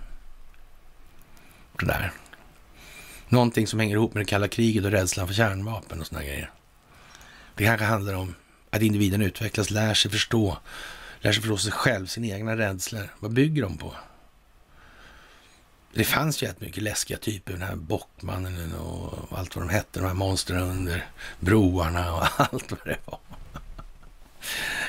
Det 1.79 1.87
där. 1.87 2.13
Någonting 3.29 3.67
som 3.67 3.81
hänger 3.81 3.97
ihop 3.97 4.15
med 4.15 4.21
det 4.21 4.29
kalla 4.29 4.49
kriget 4.49 4.85
och 4.85 4.91
rädslan 4.91 5.27
för 5.27 5.35
kärnvapen 5.35 6.01
och 6.01 6.07
sådana 6.07 6.25
grejer. 6.25 6.51
Det 7.55 7.65
kanske 7.65 7.87
handlar 7.87 8.15
om 8.15 8.35
att 8.71 8.83
individen 8.83 9.23
utvecklas, 9.23 9.71
lär 9.71 9.95
sig 9.95 10.11
förstå, 10.11 10.59
lär 11.21 11.33
sig 11.33 11.43
förstå 11.43 11.57
sig 11.57 11.73
själv, 11.73 12.07
sina 12.07 12.27
egna 12.27 12.57
rädslor. 12.57 13.09
Vad 13.21 13.33
bygger 13.33 13.63
de 13.63 13.79
på? 13.79 13.95
Det 15.95 16.05
fanns 16.05 16.43
ju 16.43 16.47
rätt 16.47 16.61
mycket 16.61 16.83
läskiga 16.83 17.19
typer, 17.19 17.53
den 17.53 17.63
här 17.63 17.77
Bockmannen 17.77 18.75
och 18.75 19.39
allt 19.39 19.57
vad 19.57 19.65
de 19.67 19.71
hette, 19.71 20.01
de 20.01 20.07
här 20.07 20.15
monstren 20.15 20.63
under 20.63 21.07
broarna 21.41 22.15
och 22.15 22.23
allt 22.37 22.71
vad 22.71 22.81
det 22.85 22.99
var. 23.05 23.19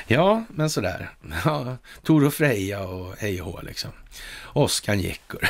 Ja, 0.06 0.44
men 0.48 0.70
sådär. 0.70 1.10
Ja, 1.44 1.76
Tor 2.02 2.24
och 2.24 2.34
Freja 2.34 2.82
och 2.82 3.14
hej 3.18 3.42
och 3.42 3.64
liksom. 3.64 3.90
Oskar 4.44 4.94
Jäckor. 4.94 5.48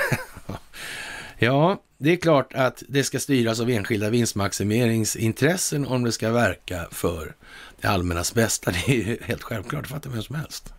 ja, 1.38 1.82
det 1.98 2.12
är 2.12 2.16
klart 2.16 2.52
att 2.54 2.82
det 2.88 3.04
ska 3.04 3.20
styras 3.20 3.60
av 3.60 3.70
enskilda 3.70 4.10
vinstmaximeringsintressen 4.10 5.86
om 5.86 6.04
det 6.04 6.12
ska 6.12 6.30
verka 6.30 6.88
för 6.90 7.34
det 7.80 7.88
allmännas 7.88 8.34
bästa. 8.34 8.70
Det 8.70 8.88
är 8.88 8.94
ju 8.94 9.18
helt 9.22 9.42
självklart, 9.42 9.82
det 9.82 9.88
fattar 9.88 10.10
vem 10.10 10.22
som 10.22 10.34
helst. 10.34 10.74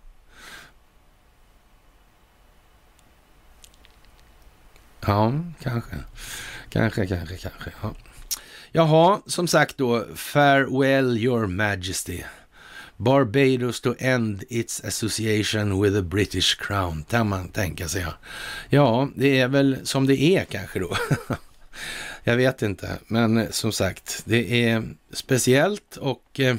Ja, 5.07 5.34
kanske. 5.64 5.95
Kanske, 6.69 7.07
kanske, 7.07 7.38
kanske. 7.38 7.72
Ja. 7.82 7.95
Jaha, 8.72 9.22
som 9.26 9.48
sagt 9.48 9.77
då, 9.77 10.06
farewell 10.15 11.18
your 11.18 11.48
majesty. 11.48 12.23
Barbados 12.98 13.82
to 13.82 13.95
end 13.99 14.44
its 14.49 14.84
association 14.84 15.82
with 15.82 15.95
the 15.95 16.02
British 16.02 16.57
Crown, 16.60 17.06
kan 17.10 17.30
man 17.30 17.49
tänka 17.49 17.88
sig. 17.88 18.06
Ja, 18.69 19.10
det 19.15 19.40
är 19.40 19.48
väl 19.48 19.77
som 19.84 20.07
det 20.07 20.22
är 20.22 20.45
kanske 20.45 20.80
då. 20.80 20.98
Jag 22.23 22.36
vet 22.36 22.61
inte, 22.61 22.90
men 23.07 23.48
som 23.52 23.72
sagt, 23.72 24.22
det 24.26 24.69
är 24.69 24.84
speciellt 25.14 25.98
och 25.98 26.40
eh, 26.40 26.56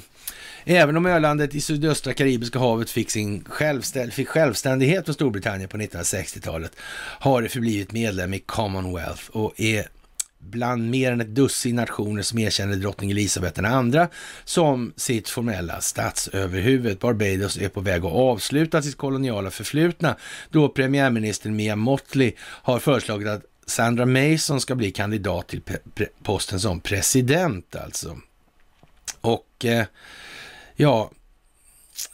Även 0.69 0.97
om 0.97 1.07
ölandet 1.07 1.55
i 1.55 1.61
sydöstra 1.61 2.15
Karibiska 2.15 2.59
havet 2.59 2.91
fick, 2.91 3.11
sin 3.11 3.45
självständ 3.45 4.13
fick 4.13 4.29
självständighet 4.29 5.05
från 5.05 5.15
Storbritannien 5.15 5.69
på 5.69 5.77
1960-talet 5.77 6.77
har 7.19 7.43
det 7.43 7.49
förblivit 7.49 7.93
medlem 7.93 8.35
i 8.35 8.39
Commonwealth 8.39 9.31
och 9.31 9.61
är 9.61 9.87
bland 10.39 10.91
mer 10.91 11.13
än 11.13 11.21
ett 11.21 11.35
dussin 11.35 11.77
nationer 11.77 12.23
som 12.23 12.39
erkänner 12.39 12.77
drottning 12.77 13.11
Elizabeth 13.11 13.61
II 13.61 14.07
som 14.45 14.93
sitt 14.97 15.29
formella 15.29 15.81
statsöverhuvud. 15.81 16.99
Barbados 16.99 17.59
är 17.59 17.69
på 17.69 17.81
väg 17.81 18.05
att 18.05 18.13
avsluta 18.13 18.83
sitt 18.83 18.97
koloniala 18.97 19.51
förflutna 19.51 20.17
då 20.51 20.69
premiärministern 20.69 21.57
Mia 21.57 21.77
Motley 21.77 22.33
har 22.41 22.79
föreslagit 22.79 23.29
att 23.29 23.43
Sandra 23.67 24.07
Mason 24.07 24.61
ska 24.61 24.75
bli 24.75 24.91
kandidat 24.93 25.49
till 25.49 25.63
posten 26.23 26.61
som 26.61 26.81
president 26.81 27.77
alltså. 27.77 28.19
Och 29.21 29.65
eh, 29.65 29.87
ja, 30.77 31.11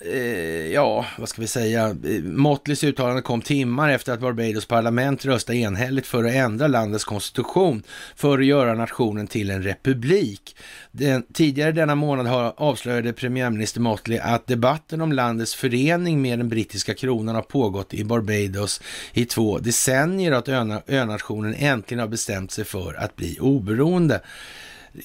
eh, 0.00 0.72
ja, 0.72 1.06
vad 1.18 1.28
ska 1.28 1.40
vi 1.40 1.46
säga, 1.46 1.96
Motleys 2.22 2.84
uttalande 2.84 3.22
kom 3.22 3.42
timmar 3.42 3.90
efter 3.90 4.12
att 4.12 4.20
Barbados 4.20 4.66
parlament 4.66 5.24
röstade 5.24 5.58
enhälligt 5.58 6.06
för 6.06 6.24
att 6.24 6.32
ändra 6.32 6.66
landets 6.66 7.04
konstitution 7.04 7.82
för 8.16 8.38
att 8.38 8.46
göra 8.46 8.74
nationen 8.74 9.26
till 9.26 9.50
en 9.50 9.62
republik. 9.62 10.56
Den, 10.90 11.22
tidigare 11.32 11.72
denna 11.72 11.94
månad 11.94 12.26
har 12.26 12.54
avslöjade 12.56 13.12
premiärminister 13.12 13.80
Motley 13.80 14.18
att 14.18 14.46
debatten 14.46 15.00
om 15.00 15.12
landets 15.12 15.54
förening 15.54 16.22
med 16.22 16.38
den 16.38 16.48
brittiska 16.48 16.94
kronan 16.94 17.34
har 17.34 17.42
pågått 17.42 17.94
i 17.94 18.04
Barbados 18.04 18.80
i 19.12 19.24
två 19.24 19.58
decennier 19.58 20.32
och 20.32 20.48
att 20.48 20.88
önationen 20.88 21.54
äntligen 21.58 22.00
har 22.00 22.08
bestämt 22.08 22.52
sig 22.52 22.64
för 22.64 22.94
att 22.94 23.16
bli 23.16 23.38
oberoende. 23.40 24.20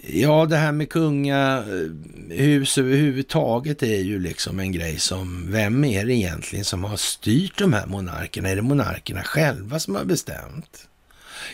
Ja, 0.07 0.45
det 0.45 0.57
här 0.57 0.71
med 0.71 0.89
kungahus 0.89 2.77
eh, 2.77 2.83
överhuvudtaget 2.83 3.83
är 3.83 4.01
ju 4.01 4.19
liksom 4.19 4.59
en 4.59 4.71
grej 4.71 4.99
som, 4.99 5.51
vem 5.51 5.83
är 5.83 6.05
det 6.05 6.13
egentligen 6.13 6.65
som 6.65 6.83
har 6.83 6.97
styrt 6.97 7.57
de 7.57 7.73
här 7.73 7.85
monarkerna? 7.85 8.49
Är 8.49 8.55
det 8.55 8.61
monarkerna 8.61 9.23
själva 9.23 9.79
som 9.79 9.95
har 9.95 10.05
bestämt? 10.05 10.87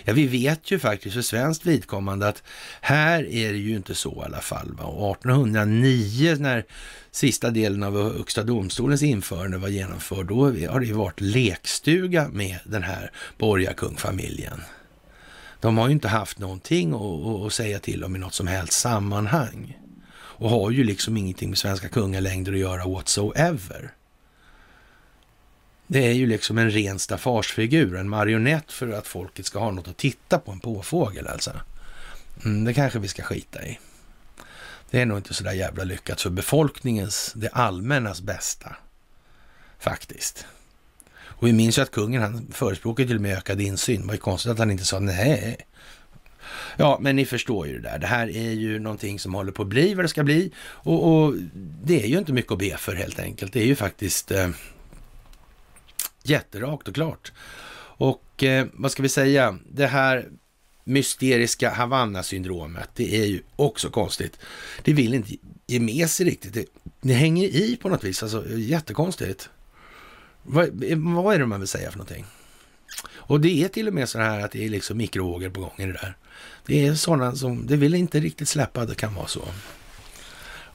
Ja, 0.03 0.14
vi 0.14 0.27
vet 0.27 0.72
ju 0.72 0.80
faktiskt 0.80 1.15
för 1.15 1.22
svenskt 1.22 1.65
vidkommande 1.65 2.27
att 2.27 2.43
här 2.81 3.23
är 3.23 3.51
det 3.51 3.57
ju 3.57 3.76
inte 3.76 3.95
så 3.95 4.22
i 4.22 4.26
alla 4.26 4.41
fall. 4.41 4.73
Va? 4.73 4.84
Och 4.84 5.15
1809 5.15 6.35
när 6.39 6.65
sista 7.11 7.49
delen 7.49 7.84
av 7.84 8.18
Högsta 8.18 8.43
domstolens 8.43 9.03
införande 9.03 9.57
var 9.57 9.68
genomförd, 9.68 10.26
då 10.26 10.45
har 10.45 10.80
det 10.80 10.85
ju 10.85 10.93
varit 10.93 11.22
lekstuga 11.22 12.27
med 12.27 12.60
den 12.64 12.84
här 12.84 13.11
borgarkungfamiljen. 13.38 14.61
De 15.64 15.77
har 15.77 15.88
ju 15.88 15.94
inte 15.94 16.07
haft 16.07 16.40
någonting 16.40 16.94
att, 17.45 17.53
säga 17.53 17.80
till 17.80 18.03
om 18.03 18.15
i 18.15 18.19
något 18.19 18.34
som 18.34 18.48
helst 18.48 18.73
sammanhang. 18.73 19.77
Och 20.14 20.49
har 20.49 20.72
ju 20.72 20.84
liksom 20.84 21.18
ingenting 21.18 21.49
med 21.49 21.57
svenska 21.57 21.90
kungalängder 21.90 22.53
att 22.53 22.60
göra 22.60 22.88
whatsoever. 22.88 23.94
Det 25.88 26.06
är 26.07 26.14
ju 26.14 26.27
liksom 26.27 26.57
en 26.57 26.72
ren 26.72 26.99
staffageffigur, 26.99 27.95
en 27.95 28.10
marionett 28.10 28.72
för 28.72 28.90
att 28.90 29.07
folket 29.07 29.45
ska 29.45 29.60
ha 29.60 29.72
något 29.72 29.88
att 29.88 29.98
titta 29.98 30.40
på, 30.40 30.52
en 30.52 30.60
påfågel 30.60 31.27
alltså. 31.27 31.52
Mm, 32.45 32.64
det 32.64 32.73
kanske 32.73 32.99
vi 32.99 33.07
ska 33.07 33.23
skita 33.23 33.65
i. 33.65 33.80
Det 34.90 35.02
är 35.02 35.06
nog 35.06 35.18
inte 35.18 35.34
så 35.34 35.44
där 35.44 35.53
jävla 35.53 35.84
lyckat 35.84 36.22
för 36.22 36.30
befolkningens, 36.30 37.34
det 37.35 37.49
allmännas 37.49 38.22
bästa. 38.22 38.76
Faktiskt. 39.80 40.45
Och 41.44 41.49
vi 41.49 41.53
minns 41.53 41.78
ju 41.78 41.82
att 41.82 41.91
kungen 41.91 42.22
han 42.22 42.48
förespråkade 42.52 43.07
till 43.07 43.15
och 43.15 43.22
med 43.22 43.38
ökad 43.38 43.61
insyn. 43.61 44.02
Det 44.02 44.07
var 44.07 44.14
ju 44.14 44.20
konstigt 44.20 44.52
att 44.52 44.60
han 44.60 44.72
inte 44.72 44.86
sa 44.86 44.99
nej. 44.99 45.57
Ja, 46.78 46.98
men 47.02 47.15
ni 47.15 47.26
förstår 47.26 47.68
ju 47.68 47.74
det 47.74 47.90
där. 47.90 47.99
Det 47.99 48.07
här 48.07 48.38
är 48.38 48.52
ju 48.52 48.80
någonting 48.80 49.20
som 49.20 49.34
håller 49.34 49.52
på 49.52 49.61
att 49.61 49.68
bli 49.68 49.94
vad 49.94 50.06
det 50.06 50.10
ska 50.10 50.24
bli. 50.24 50.52
Och, 50.60 51.07
och 51.07 51.36
det 51.84 52.03
är 52.03 52.07
ju 52.07 52.18
inte 52.18 52.34
mycket 52.34 52.52
att 52.52 52.57
be 52.57 52.78
för 52.78 52.95
helt 52.95 53.20
enkelt. 53.20 53.53
Det 53.53 53.61
är 53.61 53.65
ju 53.65 53.76
faktiskt 53.76 54.32
eh, 54.32 54.49
jätterakt 56.24 56.88
och 56.88 56.95
klart. 56.95 57.32
Och 57.98 58.44
eh, 58.44 58.68
vad 58.74 58.91
ska 58.91 59.03
vi 59.03 59.10
säga? 59.10 59.57
Det 59.72 59.88
här 59.88 60.30
mysteriska 60.84 61.70
Havanna-syndromet, 61.70 62.90
det 62.95 63.15
är 63.22 63.26
ju 63.26 63.41
också 63.56 63.90
konstigt. 63.90 64.40
Det 64.84 64.94
vill 64.94 65.14
inte 65.14 65.34
ge 65.68 65.80
med 65.80 66.10
sig 66.10 66.26
riktigt. 66.26 66.53
Det, 66.53 66.65
det 67.02 67.14
hänger 67.14 67.48
i 67.48 67.78
på 67.82 67.90
något 67.90 68.03
vis, 68.03 68.24
alltså 68.24 68.44
jättekonstigt. 68.49 69.49
Vad, 70.44 70.70
vad 70.98 71.36
är 71.36 71.40
det 71.40 71.45
man 71.45 71.60
vill 71.60 71.68
säga 71.68 71.91
för 71.91 71.98
någonting? 71.98 72.26
Och 73.06 73.41
det 73.41 73.64
är 73.64 73.68
till 73.68 73.88
och 73.88 73.94
med 73.94 74.10
så 74.10 74.20
här 74.20 74.40
att 74.40 74.52
det 74.52 74.65
är 74.65 74.70
liksom 74.70 74.98
mikrovågor 74.98 75.49
på 75.49 75.61
gång 75.61 75.74
i 75.78 75.86
det 75.86 75.94
där. 75.94 76.18
Det 76.65 76.88
är 76.88 76.95
sådana 76.95 77.36
som, 77.36 77.68
det 77.68 77.76
vill 77.76 77.94
inte 77.94 78.20
riktigt 78.20 78.49
släppa 78.49 78.86
det 78.86 78.95
kan 78.95 79.15
vara 79.15 79.28
så. 79.28 79.48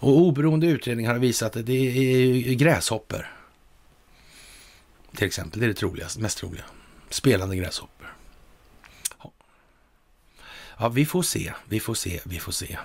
Och 0.01 0.19
oberoende 0.19 0.67
utredningar 0.67 1.13
har 1.13 1.19
visat 1.19 1.57
att 1.57 1.67
det 1.67 1.73
är 1.73 2.55
gräshoppor. 2.55 3.27
Till 5.17 5.27
exempel, 5.27 5.61
det 5.61 5.67
är 5.67 5.69
det 5.69 5.75
troligaste, 5.75 6.21
mest 6.21 6.39
troliga. 6.39 6.65
Spelande 7.11 7.57
gräshoppor. 7.57 8.15
Ja. 9.23 9.33
ja, 10.79 10.89
vi 10.89 11.07
får 11.07 11.23
se, 11.23 11.53
vi 11.69 11.81
får 11.81 11.95
se, 11.95 12.21
vi 12.25 12.39
får 12.39 12.53
se. 12.53 12.79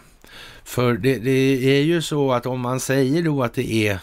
För 0.64 0.94
det, 0.94 1.20
det 1.20 1.32
är 1.78 1.84
ju 1.84 2.02
så 2.02 2.32
att 2.32 2.46
om 2.46 2.60
man 2.60 2.80
säger 2.80 3.24
då 3.24 3.44
att 3.44 3.54
det 3.54 3.74
är 3.88 4.00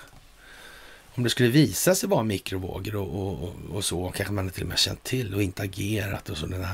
om 1.21 1.25
det 1.25 1.31
skulle 1.31 1.49
visa 1.49 1.95
sig 1.95 2.09
vara 2.09 2.23
mikrovågor 2.23 2.97
och, 2.97 3.43
och, 3.43 3.55
och, 3.73 3.85
så, 3.85 4.13
kanske 4.17 4.33
man 4.33 4.51
till 4.51 4.63
och 4.63 4.69
med 4.69 4.79
känt 4.79 5.05
till 5.05 5.35
och 5.35 5.43
inte 5.43 5.63
agerat 5.63 6.29
och 6.29 6.37
så. 6.37 6.47
Det, 6.47 6.69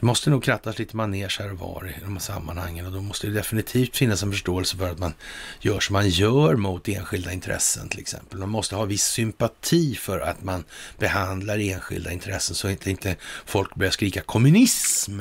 det 0.00 0.06
måste 0.06 0.30
nog 0.30 0.44
krattas 0.44 0.78
lite 0.78 0.96
manege 0.96 1.36
här 1.38 1.52
och 1.52 1.58
var 1.58 1.88
i 1.88 2.00
de 2.02 2.12
här 2.12 2.20
sammanhangen 2.20 2.86
och 2.86 2.92
då 2.92 3.00
måste 3.00 3.26
det 3.26 3.32
definitivt 3.32 3.96
finnas 3.96 4.22
en 4.22 4.32
förståelse 4.32 4.76
för 4.76 4.90
att 4.90 4.98
man 4.98 5.14
gör 5.60 5.80
som 5.80 5.92
man 5.92 6.08
gör 6.08 6.56
mot 6.56 6.88
enskilda 6.88 7.32
intressen 7.32 7.88
till 7.88 8.00
exempel. 8.00 8.38
Man 8.38 8.48
måste 8.48 8.76
ha 8.76 8.84
viss 8.84 9.04
sympati 9.04 9.94
för 9.94 10.20
att 10.20 10.42
man 10.42 10.64
behandlar 10.98 11.58
enskilda 11.58 12.12
intressen 12.12 12.56
så 12.56 12.68
att 12.68 12.86
inte 12.86 13.16
folk 13.44 13.74
börjar 13.74 13.92
skrika 13.92 14.20
kommunism 14.20 15.20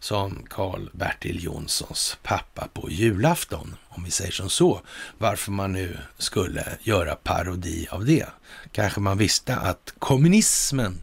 som 0.00 0.46
Karl-Bertil 0.50 1.44
Jonssons 1.44 2.18
pappa 2.22 2.68
på 2.72 2.90
julafton, 2.90 3.76
om 4.00 4.04
vi 4.04 4.10
säger 4.10 4.32
som 4.32 4.50
så. 4.50 4.80
Varför 5.18 5.52
man 5.52 5.72
nu 5.72 5.98
skulle 6.18 6.64
göra 6.82 7.14
parodi 7.14 7.86
av 7.90 8.04
det. 8.04 8.26
Kanske 8.72 9.00
man 9.00 9.18
visste 9.18 9.56
att 9.56 9.94
kommunismen 9.98 11.02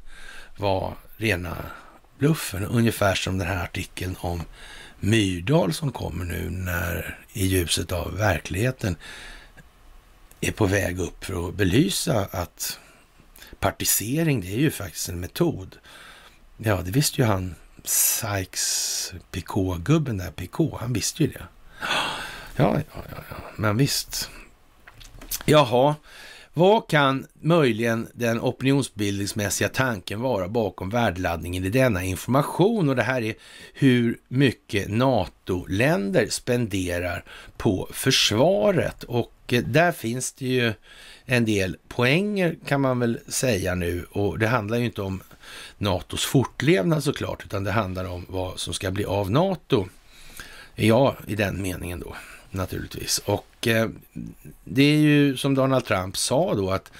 var 0.57 0.93
rena 1.17 1.57
bluffen, 2.19 2.65
ungefär 2.65 3.15
som 3.15 3.37
den 3.37 3.47
här 3.47 3.63
artikeln 3.63 4.15
om 4.19 4.43
Myrdal 4.99 5.73
som 5.73 5.91
kommer 5.91 6.25
nu 6.25 6.49
när 6.49 7.19
i 7.33 7.45
ljuset 7.45 7.91
av 7.91 8.17
verkligheten 8.17 8.95
är 10.41 10.51
på 10.51 10.65
väg 10.65 10.99
upp 10.99 11.25
för 11.25 11.47
att 11.47 11.55
belysa 11.55 12.27
att 12.31 12.79
partisering, 13.59 14.41
det 14.41 14.47
är 14.47 14.59
ju 14.59 14.71
faktiskt 14.71 15.09
en 15.09 15.19
metod. 15.19 15.75
Ja, 16.57 16.81
det 16.81 16.91
visste 16.91 17.21
ju 17.21 17.27
han 17.27 17.55
Sykes 17.83 19.13
Picot-gubben 19.31 20.17
där, 20.17 20.31
Picot, 20.31 20.79
han 20.79 20.93
visste 20.93 21.23
ju 21.23 21.29
det. 21.29 21.47
Ja, 22.59 22.75
ja, 22.93 23.01
ja, 23.09 23.17
ja, 23.29 23.35
men 23.55 23.77
visst. 23.77 24.29
Jaha, 25.45 25.95
vad 26.53 26.89
kan 26.89 27.27
möjligen 27.41 28.07
den 28.13 28.39
opinionsbildningsmässiga 28.39 29.69
tanken 29.69 30.21
vara 30.21 30.47
bakom 30.47 30.89
värdeladdningen 30.89 31.63
i 31.63 31.69
denna 31.69 32.03
information? 32.03 32.89
Och 32.89 32.95
det 32.95 33.03
här 33.03 33.21
är 33.21 33.35
hur 33.73 34.17
mycket 34.27 34.89
NATO-länder 34.89 36.27
spenderar 36.29 37.23
på 37.57 37.89
försvaret. 37.91 39.03
Och 39.03 39.33
eh, 39.47 39.63
där 39.63 39.91
finns 39.91 40.33
det 40.33 40.45
ju 40.45 40.73
en 41.25 41.45
del 41.45 41.77
poänger 41.87 42.55
kan 42.65 42.81
man 42.81 42.99
väl 42.99 43.19
säga 43.27 43.75
nu. 43.75 44.05
Och 44.11 44.39
det 44.39 44.47
handlar 44.47 44.77
ju 44.77 44.85
inte 44.85 45.01
om 45.01 45.23
NATOs 45.77 46.25
fortlevnad 46.25 47.03
såklart, 47.03 47.45
utan 47.45 47.63
det 47.63 47.71
handlar 47.71 48.05
om 48.05 48.25
vad 48.29 48.59
som 48.59 48.73
ska 48.73 48.91
bli 48.91 49.05
av 49.05 49.31
NATO. 49.31 49.87
Ja, 50.75 51.15
i 51.27 51.35
den 51.35 51.61
meningen 51.61 51.99
då 51.99 52.15
naturligtvis. 52.51 53.17
Och 53.17 53.67
eh, 53.67 53.89
det 54.63 54.83
är 54.83 54.97
ju 54.97 55.37
som 55.37 55.55
Donald 55.55 55.85
Trump 55.85 56.17
sa 56.17 56.55
då 56.55 56.71
att 56.71 56.91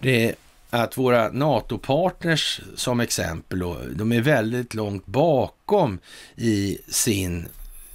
det 0.00 0.34
att 0.70 0.98
våra 0.98 1.28
NATO-partners 1.28 2.60
som 2.74 3.00
exempel 3.00 3.58
då, 3.58 3.78
de 3.94 4.12
är 4.12 4.20
väldigt 4.20 4.74
långt 4.74 5.06
bakom 5.06 5.98
i 6.36 6.78
sin, 6.88 7.48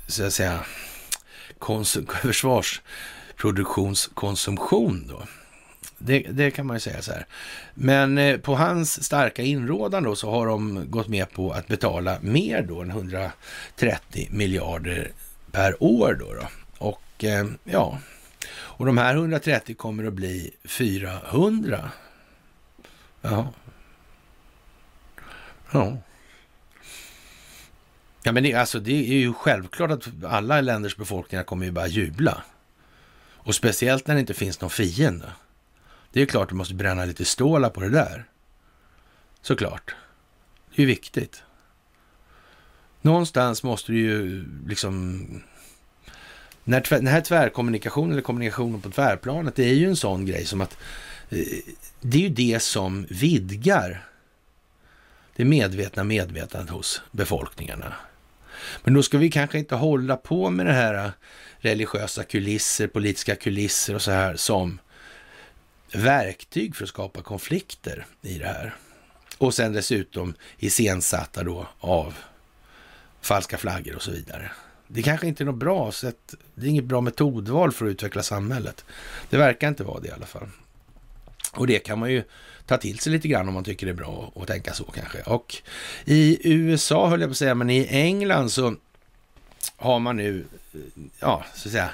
så 0.07 0.23
att 0.23 0.33
säga, 0.33 0.59
försvarsproduktionskonsumtion 2.21 5.07
då. 5.07 5.23
Det, 5.97 6.19
det, 6.19 6.51
kan 6.51 6.65
man 6.65 6.75
ju 6.75 6.79
säga 6.79 7.01
så 7.01 7.11
här. 7.11 7.25
Men 7.73 8.17
eh, 8.17 8.37
på 8.37 8.55
hans 8.55 9.03
starka 9.03 9.41
inrådan 9.41 10.03
då 10.03 10.15
så 10.15 10.31
har 10.31 10.47
de 10.47 10.85
gått 10.89 11.07
med 11.07 11.31
på 11.31 11.51
att 11.51 11.67
betala 11.67 12.17
mer 12.21 12.61
då 12.61 12.81
än 12.81 12.89
130 12.89 14.27
miljarder 14.31 15.11
per 15.51 15.83
år 15.83 16.17
då. 16.19 16.33
då. 16.33 16.47
Och 17.15 17.23
eh, 17.23 17.47
ja, 17.63 17.99
och 18.51 18.85
de 18.85 18.97
här 18.97 19.15
130 19.15 19.75
kommer 19.75 20.03
att 20.03 20.13
bli 20.13 20.51
400. 20.63 21.91
Ja. 23.21 23.53
Ja. 25.71 25.97
Ja, 28.23 28.31
men 28.31 28.43
det, 28.43 28.53
alltså, 28.53 28.79
det 28.79 29.11
är 29.13 29.17
ju 29.17 29.33
självklart 29.33 29.91
att 29.91 30.07
alla 30.23 30.61
länders 30.61 30.97
befolkningar 30.97 31.43
kommer 31.43 31.65
ju 31.65 31.71
bara 31.71 31.87
jubla. 31.87 32.43
Och 33.17 33.55
speciellt 33.55 34.07
när 34.07 34.15
det 34.15 34.21
inte 34.21 34.33
finns 34.33 34.61
någon 34.61 34.69
fiende. 34.69 35.31
Det 36.11 36.21
är 36.21 36.25
klart 36.25 36.49
du 36.49 36.55
måste 36.55 36.73
bränna 36.73 37.05
lite 37.05 37.25
stålar 37.25 37.69
på 37.69 37.81
det 37.81 37.89
där. 37.89 38.25
Såklart. 39.41 39.95
Det 40.75 40.81
är 40.81 40.81
ju 40.81 40.87
viktigt. 40.87 41.43
Någonstans 43.01 43.63
måste 43.63 43.91
du 43.91 43.99
ju 43.99 44.45
liksom... 44.67 45.27
När 46.67 46.81
tvär, 46.81 46.97
den 46.97 47.07
här 47.07 47.21
tvärkommunikationen 47.21 48.11
eller 48.11 48.21
kommunikationen 48.21 48.81
på 48.81 48.89
tvärplanet, 48.89 49.55
det 49.55 49.63
är 49.63 49.73
ju 49.73 49.87
en 49.87 49.95
sån 49.95 50.25
grej 50.25 50.45
som 50.45 50.61
att 50.61 50.77
eh, 51.29 51.37
det 52.01 52.17
är 52.17 52.21
ju 52.21 52.29
det 52.29 52.59
som 52.59 53.05
vidgar 53.09 54.05
det 55.35 55.45
medvetna 55.45 56.03
medvetandet 56.03 56.69
hos 56.69 57.01
befolkningarna. 57.11 57.93
Men 58.83 58.93
då 58.93 59.03
ska 59.03 59.17
vi 59.17 59.31
kanske 59.31 59.59
inte 59.59 59.75
hålla 59.75 60.17
på 60.17 60.49
med 60.49 60.65
det 60.65 60.73
här 60.73 61.05
eh, 61.05 61.11
religiösa 61.57 62.23
kulisser, 62.23 62.87
politiska 62.87 63.35
kulisser 63.35 63.95
och 63.95 64.01
så 64.01 64.11
här 64.11 64.35
som 64.35 64.79
verktyg 65.93 66.75
för 66.75 66.83
att 66.83 66.89
skapa 66.89 67.21
konflikter 67.21 68.05
i 68.21 68.37
det 68.37 68.47
här. 68.47 68.75
Och 69.37 69.53
sen 69.53 69.73
dessutom 69.73 70.33
iscensatta 70.57 71.43
då 71.43 71.67
av 71.79 72.13
falska 73.21 73.57
flaggor 73.57 73.95
och 73.95 74.01
så 74.01 74.11
vidare. 74.11 74.51
Det 74.87 75.01
kanske 75.01 75.27
inte 75.27 75.43
är 75.43 75.45
något 75.45 75.55
bra 75.55 75.91
sätt. 75.91 76.33
Det 76.55 76.65
är 76.65 76.69
inget 76.69 76.83
bra 76.83 77.01
metodval 77.01 77.71
för 77.71 77.85
att 77.85 77.89
utveckla 77.89 78.23
samhället. 78.23 78.85
Det 79.29 79.37
verkar 79.37 79.67
inte 79.67 79.83
vara 79.83 79.99
det 79.99 80.07
i 80.07 80.11
alla 80.11 80.25
fall. 80.25 80.47
Och 81.51 81.67
det 81.67 81.79
kan 81.79 81.99
man 81.99 82.11
ju 82.11 82.23
ta 82.65 82.77
till 82.77 82.99
sig 82.99 83.11
lite 83.11 83.27
grann 83.27 83.47
om 83.47 83.53
man 83.53 83.63
tycker 83.63 83.85
det 83.85 83.91
är 83.91 83.95
bra 83.95 84.31
att 84.35 84.47
tänka 84.47 84.73
så 84.73 84.83
kanske. 84.83 85.21
Och 85.21 85.55
i 86.05 86.51
USA 86.53 87.07
höll 87.09 87.21
jag 87.21 87.29
på 87.29 87.31
att 87.31 87.37
säga, 87.37 87.55
men 87.55 87.69
i 87.69 87.87
England 87.89 88.49
så 88.49 88.75
har 89.77 89.99
man 89.99 90.17
nu, 90.17 90.45
ja, 91.19 91.45
så 91.53 91.67
att 91.67 91.71
säga, 91.71 91.89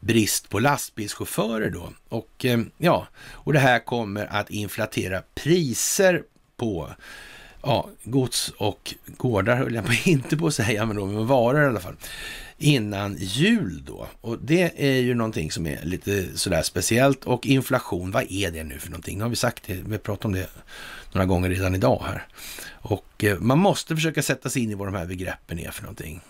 brist 0.00 0.48
på 0.48 0.58
lastbilschaufförer 0.58 1.70
då. 1.70 1.92
Och 2.08 2.44
eh, 2.44 2.60
ja, 2.78 3.06
och 3.16 3.52
det 3.52 3.58
här 3.58 3.78
kommer 3.78 4.26
att 4.26 4.50
inflatera 4.50 5.22
priser 5.34 6.22
på 6.56 6.90
ja, 7.64 7.88
gods 8.04 8.52
och 8.56 8.94
gårdar 9.06 9.56
höll 9.56 9.74
jag 9.74 9.86
på, 9.86 9.92
inte 10.04 10.36
på 10.36 10.46
att 10.46 10.54
säga, 10.54 10.86
men, 10.86 10.96
då, 10.96 11.06
men 11.06 11.26
varor 11.26 11.62
i 11.62 11.66
alla 11.66 11.80
fall, 11.80 11.96
innan 12.58 13.16
jul 13.18 13.84
då. 13.84 14.08
Och 14.20 14.38
det 14.38 14.72
är 14.76 15.00
ju 15.00 15.14
någonting 15.14 15.50
som 15.50 15.66
är 15.66 15.84
lite 15.84 16.38
sådär 16.38 16.62
speciellt. 16.62 17.24
Och 17.24 17.46
inflation, 17.46 18.10
vad 18.10 18.26
är 18.30 18.50
det 18.50 18.64
nu 18.64 18.78
för 18.78 18.90
någonting? 18.90 19.18
Nu 19.18 19.24
har 19.24 19.30
vi 19.30 19.36
sagt 19.36 19.64
det, 19.66 19.74
vi 19.74 19.90
har 19.90 19.98
pratat 19.98 20.24
om 20.24 20.32
det 20.32 20.50
några 21.12 21.26
gånger 21.26 21.48
redan 21.50 21.74
idag 21.74 22.02
här. 22.06 22.26
Och 22.70 23.24
eh, 23.24 23.38
man 23.38 23.58
måste 23.58 23.94
försöka 23.94 24.22
sätta 24.22 24.50
sig 24.50 24.62
in 24.62 24.70
i 24.70 24.74
vad 24.74 24.88
de 24.88 24.94
här 24.94 25.06
begreppen 25.06 25.58
är 25.58 25.70
för 25.70 25.82
någonting. 25.82 26.20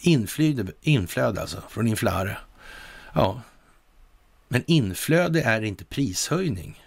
Inflöde, 0.00 0.72
inflöde 0.80 1.40
alltså, 1.40 1.62
från 1.68 1.86
inflare. 1.86 2.36
Ja, 3.12 3.42
men 4.48 4.62
inflöde 4.66 5.42
är 5.42 5.62
inte 5.62 5.84
prishöjning. 5.84 6.82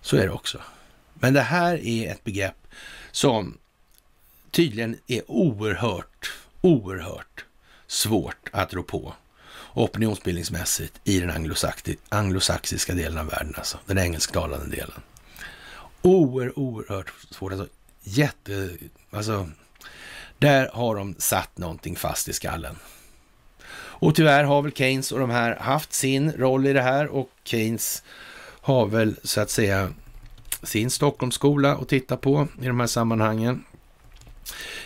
Så 0.00 0.16
är 0.16 0.22
det 0.22 0.30
också. 0.30 0.60
Men 1.14 1.34
det 1.34 1.40
här 1.40 1.86
är 1.86 2.10
ett 2.10 2.24
begrepp 2.24 2.66
som 3.10 3.58
tydligen 4.50 4.96
är 5.06 5.30
oerhört, 5.30 6.32
oerhört 6.60 7.44
svårt 7.86 8.48
att 8.52 8.74
rå 8.74 8.82
på 8.82 9.14
opinionsbildningsmässigt 9.74 11.00
i 11.04 11.20
den 11.20 11.48
anglosaxiska 12.08 12.94
delen 12.94 13.18
av 13.18 13.26
världen, 13.26 13.54
alltså 13.56 13.78
den 13.86 13.98
engelsktalande 13.98 14.76
delen. 14.76 15.02
Oer, 16.02 16.58
oerhört 16.58 17.12
svårt, 17.30 17.52
alltså 17.52 17.68
jätte, 18.02 18.70
alltså 19.10 19.50
där 20.38 20.70
har 20.72 20.96
de 20.96 21.14
satt 21.18 21.58
någonting 21.58 21.96
fast 21.96 22.28
i 22.28 22.32
skallen. 22.32 22.76
Och 23.76 24.14
tyvärr 24.14 24.44
har 24.44 24.62
väl 24.62 24.72
Keynes 24.72 25.12
och 25.12 25.18
de 25.18 25.30
här 25.30 25.56
haft 25.56 25.92
sin 25.92 26.32
roll 26.32 26.66
i 26.66 26.72
det 26.72 26.82
här 26.82 27.06
och 27.06 27.30
Keynes 27.44 28.02
har 28.60 28.86
väl 28.86 29.16
så 29.22 29.40
att 29.40 29.50
säga 29.50 29.92
sin 30.64 30.90
Stockholmsskola 30.90 31.72
att 31.72 31.88
titta 31.88 32.16
på 32.16 32.48
i 32.62 32.66
de 32.66 32.80
här 32.80 32.86
sammanhangen. 32.86 33.64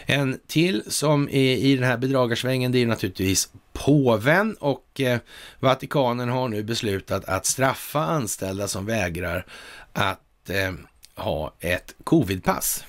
En 0.07 0.41
till 0.47 0.83
som 0.87 1.29
är 1.29 1.57
i 1.57 1.77
den 1.77 1.85
här 1.85 1.97
bedragarsvängen, 1.97 2.73
det 2.73 2.79
är 2.79 2.87
naturligtvis 2.87 3.49
påven 3.73 4.55
och 4.55 5.01
eh, 5.01 5.19
Vatikanen 5.61 6.29
har 6.29 6.49
nu 6.49 6.63
beslutat 6.63 7.25
att 7.25 7.47
straffa 7.47 8.01
anställda 8.01 8.69
som 8.69 8.87
vägrar 8.87 9.47
att 9.93 10.51
eh, 10.51 10.73
ha 11.15 11.55
ett 11.61 11.95
covidpass. 12.05 12.85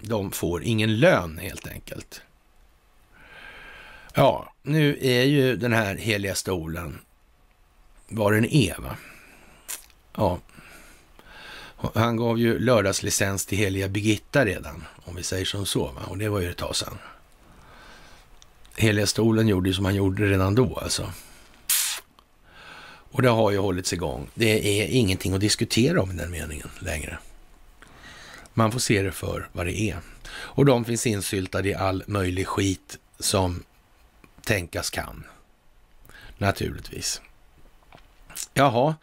De 0.00 0.30
får 0.30 0.62
ingen 0.62 0.96
lön 0.96 1.38
helt 1.38 1.66
enkelt. 1.66 2.22
Ja, 4.14 4.52
nu 4.62 4.98
är 5.00 5.22
ju 5.22 5.56
den 5.56 5.72
här 5.72 5.94
heliga 5.94 6.34
stolen 6.34 6.98
vad 8.08 8.32
den 8.32 8.44
är 8.44 8.80
va. 8.80 8.96
Ja, 10.16 10.38
han 11.94 12.16
gav 12.16 12.38
ju 12.38 12.58
lördagslicens 12.58 13.46
till 13.46 13.58
heliga 13.58 13.88
Birgitta 13.88 14.44
redan, 14.44 14.84
om 15.04 15.16
vi 15.16 15.22
säger 15.22 15.44
som 15.44 15.66
så. 15.66 15.86
Va? 15.86 16.02
Och 16.08 16.18
det 16.18 16.28
var 16.28 16.40
ju 16.40 16.50
ett 16.50 16.56
tag 16.56 16.76
sedan. 16.76 16.98
Heliga 18.76 19.06
stolen 19.06 19.48
gjorde 19.48 19.68
ju 19.68 19.74
som 19.74 19.84
han 19.84 19.94
gjorde 19.94 20.26
redan 20.26 20.54
då 20.54 20.78
alltså. 20.82 21.12
Och 23.14 23.22
det 23.22 23.28
har 23.28 23.50
ju 23.50 23.58
hållits 23.58 23.92
igång. 23.92 24.30
Det 24.34 24.80
är 24.80 24.88
ingenting 24.88 25.32
att 25.32 25.40
diskutera 25.40 26.02
om 26.02 26.10
i 26.10 26.14
den 26.14 26.30
meningen 26.30 26.68
längre. 26.78 27.18
Man 28.54 28.72
får 28.72 28.80
se 28.80 29.02
det 29.02 29.12
för 29.12 29.48
vad 29.52 29.66
det 29.66 29.80
är. 29.80 29.98
Och 30.32 30.64
de 30.64 30.84
finns 30.84 31.06
insyltade 31.06 31.68
i 31.68 31.74
all 31.74 32.04
möjlig 32.06 32.46
skit 32.46 32.98
som 33.18 33.62
tänkas 34.42 34.90
kan. 34.90 35.24
Naturligtvis. 36.38 37.20
Jaha, 38.54 38.94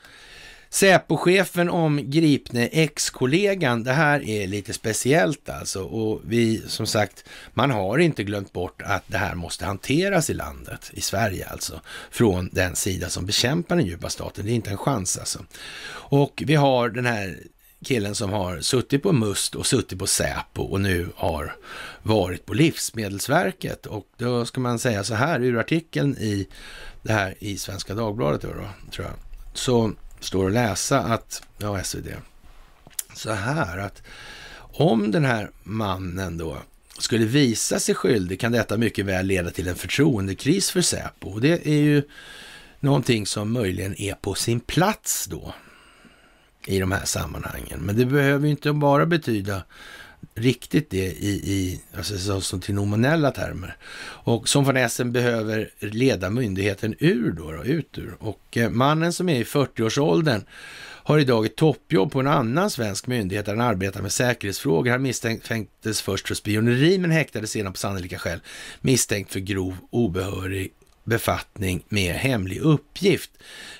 Säpochefen 0.73 1.69
om 1.69 2.11
gripne 2.11 2.68
ex-kollegan, 2.68 3.84
det 3.84 3.91
här 3.91 4.30
är 4.30 4.48
lite 4.48 4.73
speciellt 4.73 5.49
alltså. 5.49 5.84
Och 5.84 6.22
vi, 6.26 6.61
som 6.68 6.88
sagt, 6.88 7.23
man 7.53 7.72
har 7.72 7.98
inte 7.98 8.23
glömt 8.23 8.53
bort 8.53 8.81
att 8.81 9.03
det 9.07 9.18
här 9.18 9.35
måste 9.35 9.65
hanteras 9.65 10.30
i 10.30 10.34
landet, 10.34 10.91
i 10.93 11.02
Sverige 11.02 11.48
alltså, 11.48 11.81
från 12.11 12.49
den 12.52 12.76
sida 12.76 13.10
som 13.10 13.26
bekämpar 13.26 13.76
den 13.76 13.85
djupa 13.85 14.10
staten. 14.10 14.45
Det 14.45 14.52
är 14.52 14.56
inte 14.56 14.69
en 14.69 14.77
chans 14.77 15.18
alltså. 15.18 15.45
Och 15.91 16.43
vi 16.45 16.56
har 16.56 16.89
den 16.89 17.06
här 17.06 17.38
killen 17.85 18.15
som 18.15 18.30
har 18.30 18.61
suttit 18.61 19.03
på 19.03 19.11
MUST 19.11 19.56
och 19.56 19.65
suttit 19.65 19.99
på 19.99 20.07
Säpo 20.07 20.64
och 20.64 20.81
nu 20.81 21.10
har 21.15 21.56
varit 22.03 22.45
på 22.45 22.53
Livsmedelsverket. 22.53 23.85
Och 23.85 24.06
då 24.18 24.45
ska 24.45 24.61
man 24.61 24.80
säga 24.80 25.03
så 25.03 25.15
här 25.15 25.39
ur 25.43 25.60
artikeln 25.60 26.18
i 26.18 26.48
det 27.03 27.14
här 27.14 27.35
i 27.39 27.57
Svenska 27.57 27.93
Dagbladet 27.93 28.41
då, 28.41 28.48
då 28.48 28.91
tror 28.91 29.07
jag. 29.07 29.15
Så 29.53 29.93
står 30.22 30.48
att 30.48 30.53
läsa 30.53 30.99
att, 30.99 31.43
ja 31.57 31.84
SvD, 31.84 32.07
så 33.14 33.31
här 33.31 33.77
att 33.77 34.03
om 34.73 35.11
den 35.11 35.26
här 35.26 35.49
mannen 35.64 36.38
då 36.38 36.57
skulle 36.98 37.26
visa 37.26 37.80
sig 37.80 37.95
skyldig 37.95 38.39
kan 38.39 38.52
detta 38.52 38.77
mycket 38.77 39.06
väl 39.06 39.26
leda 39.26 39.52
till 39.52 39.68
en 39.68 39.76
förtroendekris 39.76 40.72
för 40.72 40.81
Säpo. 40.81 41.30
Och 41.30 41.41
det 41.41 41.68
är 41.68 41.81
ju 41.81 42.03
någonting 42.80 43.26
som 43.26 43.52
möjligen 43.52 44.02
är 44.02 44.14
på 44.14 44.34
sin 44.34 44.60
plats 44.60 45.27
då 45.27 45.53
i 46.65 46.80
de 46.80 46.91
här 46.91 47.06
sammanhangen. 47.06 47.80
Men 47.80 47.95
det 47.95 48.06
behöver 48.06 48.45
ju 48.45 48.52
inte 48.52 48.73
bara 48.73 49.06
betyda 49.06 49.64
riktigt 50.35 50.89
det 50.89 51.06
i, 51.06 51.30
i 51.30 51.81
alltså, 51.98 52.41
som 52.41 52.60
till 52.60 52.76
nominella 52.76 53.31
termer. 53.31 53.76
Och 54.23 54.49
som 54.49 54.64
von 54.64 54.77
Essen 54.77 55.11
behöver 55.11 55.69
leda 55.80 56.30
myndigheten 56.30 56.95
ur 56.99 57.31
då, 57.31 57.52
då 57.52 57.64
ut 57.64 57.98
ur. 57.98 58.15
Och 58.19 58.57
eh, 58.57 58.69
mannen 58.69 59.14
som 59.14 59.30
är 59.30 59.39
i 59.39 59.43
40-årsåldern 59.43 60.41
har 61.03 61.19
idag 61.19 61.45
ett 61.45 61.56
toppjobb 61.56 62.11
på 62.11 62.19
en 62.19 62.27
annan 62.27 62.69
svensk 62.69 63.07
myndighet 63.07 63.45
där 63.45 63.56
han 63.56 63.68
arbetar 63.68 64.02
med 64.02 64.11
säkerhetsfrågor. 64.11 64.91
Han 64.91 65.02
misstänktes 65.02 66.02
först 66.02 66.27
för 66.27 66.35
spioneri 66.35 66.98
men 66.98 67.11
häktades 67.11 67.52
sedan 67.52 67.73
på 67.73 67.77
sannolika 67.77 68.19
skäl 68.19 68.39
misstänkt 68.81 69.34
för 69.34 69.39
grov 69.39 69.76
obehörig 69.89 70.73
befattning 71.11 71.83
med 71.89 72.15
hemlig 72.15 72.59
uppgift. 72.59 73.31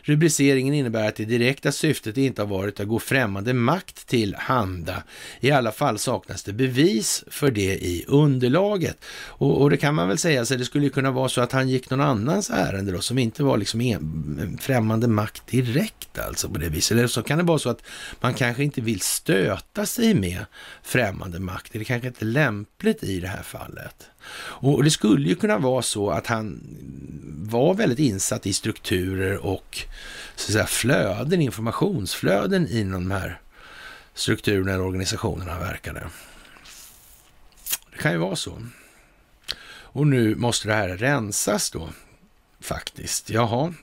Rubriceringen 0.01 0.73
innebär 0.73 1.07
att 1.07 1.15
det 1.15 1.25
direkta 1.25 1.71
syftet 1.71 2.17
inte 2.17 2.41
har 2.41 2.47
varit 2.47 2.79
att 2.79 2.87
gå 2.87 2.99
främmande 2.99 3.53
makt 3.53 4.07
till 4.07 4.35
handa. 4.35 5.03
I 5.39 5.51
alla 5.51 5.71
fall 5.71 5.99
saknas 5.99 6.43
det 6.43 6.53
bevis 6.53 7.23
för 7.27 7.51
det 7.51 7.73
i 7.75 8.05
underlaget. 8.07 8.97
Och, 9.27 9.61
och 9.61 9.69
det 9.69 9.77
kan 9.77 9.95
man 9.95 10.07
väl 10.07 10.17
säga, 10.17 10.45
så 10.45 10.55
det 10.55 10.65
skulle 10.65 10.89
kunna 10.89 11.11
vara 11.11 11.29
så 11.29 11.41
att 11.41 11.51
han 11.51 11.69
gick 11.69 11.89
någon 11.89 12.01
annans 12.01 12.49
ärende 12.49 12.91
då, 12.91 13.01
som 13.01 13.17
inte 13.17 13.43
var 13.43 13.57
liksom 13.57 13.81
en, 13.81 14.57
främmande 14.61 15.07
makt 15.07 15.47
direkt 15.47 16.19
alltså 16.19 16.49
på 16.49 16.57
det 16.57 16.69
viset. 16.69 16.97
Eller 16.97 17.07
så 17.07 17.23
kan 17.23 17.37
det 17.37 17.43
vara 17.43 17.59
så 17.59 17.69
att 17.69 17.83
man 18.21 18.33
kanske 18.33 18.63
inte 18.63 18.81
vill 18.81 19.01
stöta 19.01 19.85
sig 19.85 20.13
med 20.13 20.45
främmande 20.83 21.39
makt. 21.39 21.73
Det 21.73 21.83
kanske 21.83 22.07
inte 22.07 22.25
är 22.25 22.27
lämpligt 22.27 23.03
i 23.03 23.19
det 23.19 23.27
här 23.27 23.43
fallet. 23.43 24.11
Och 24.34 24.84
det 24.84 24.91
skulle 24.91 25.30
ju 25.30 25.35
kunna 25.35 25.57
vara 25.57 25.81
så 25.81 26.10
att 26.10 26.27
han 26.27 26.61
var 27.49 27.73
väldigt 27.73 27.99
insatt 27.99 28.48
i 28.48 28.53
strukturer 28.53 29.45
och 29.45 29.80
så 30.35 30.49
att 30.49 30.53
säga, 30.53 30.65
flöden, 30.65 31.41
informationsflöden 31.41 32.68
inom 32.68 33.10
de 33.10 33.11
här 33.11 33.41
strukturerna 34.14 34.77
och 34.77 34.88
organisationerna 34.88 35.60
verkade. 35.60 36.07
Det 37.91 37.98
kan 37.98 38.11
ju 38.11 38.18
vara 38.18 38.35
så. 38.35 38.61
Och 39.93 40.07
nu 40.07 40.35
måste 40.35 40.68
det 40.68 40.73
här 40.73 40.98
rensas 40.98 41.72
då, 41.72 41.89
faktiskt. 42.61 43.30
Jaha, 43.30 43.73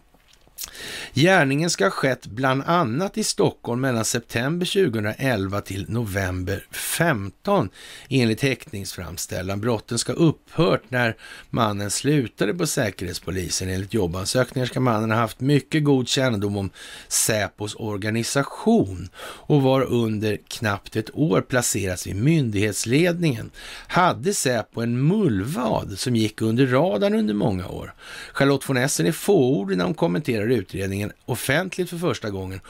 Gärningen 1.13 1.71
ska 1.71 1.85
ha 1.85 1.91
skett 1.91 2.27
bland 2.27 2.63
annat 2.67 3.19
i 3.19 3.25
Stockholm 3.25 3.81
mellan 3.81 4.05
september 4.05 4.67
2011 4.67 5.61
till 5.61 5.87
november 5.89 6.67
15 6.71 7.69
enligt 8.09 8.41
häktningsframställan. 8.41 9.61
Brotten 9.61 9.99
ska 9.99 10.13
ha 10.13 10.19
upphört 10.19 10.83
när 10.89 11.17
mannen 11.51 11.91
slutade 11.91 12.55
på 12.55 12.67
Säkerhetspolisen. 12.67 13.69
Enligt 13.69 13.95
jobbansökningar 13.95 14.67
ska 14.67 14.81
mannen 14.81 15.11
ha 15.11 15.19
haft 15.19 15.41
mycket 15.41 15.85
god 15.85 16.09
kännedom 16.09 16.57
om 16.57 16.71
Säpos 17.09 17.75
organisation 17.75 19.09
och 19.21 19.63
var 19.63 19.83
under 19.83 20.39
knappt 20.49 20.97
ett 20.97 21.11
år 21.15 21.41
placerats 21.41 22.07
vid 22.07 22.17
myndighetsledningen. 22.17 23.51
Hade 23.87 24.35
Säpo 24.35 24.81
en 24.81 25.07
mullvad 25.07 25.99
som 25.99 26.17
gick 26.17 26.43
under 26.43 26.67
radarn 26.67 27.15
under 27.15 27.35
många 27.35 27.69
år? 27.69 27.95
Charlotte 28.33 28.69
von 28.69 28.77
Essen 28.77 29.07
är 29.07 29.13
fåordig 29.13 29.79
när 29.79 29.85
hon 29.85 29.95
kommenterar 29.95 30.47
utredningen 30.59 31.13
offentligt 31.25 31.91
för 31.91 31.99
första 31.99 32.31
gången. 32.31 32.61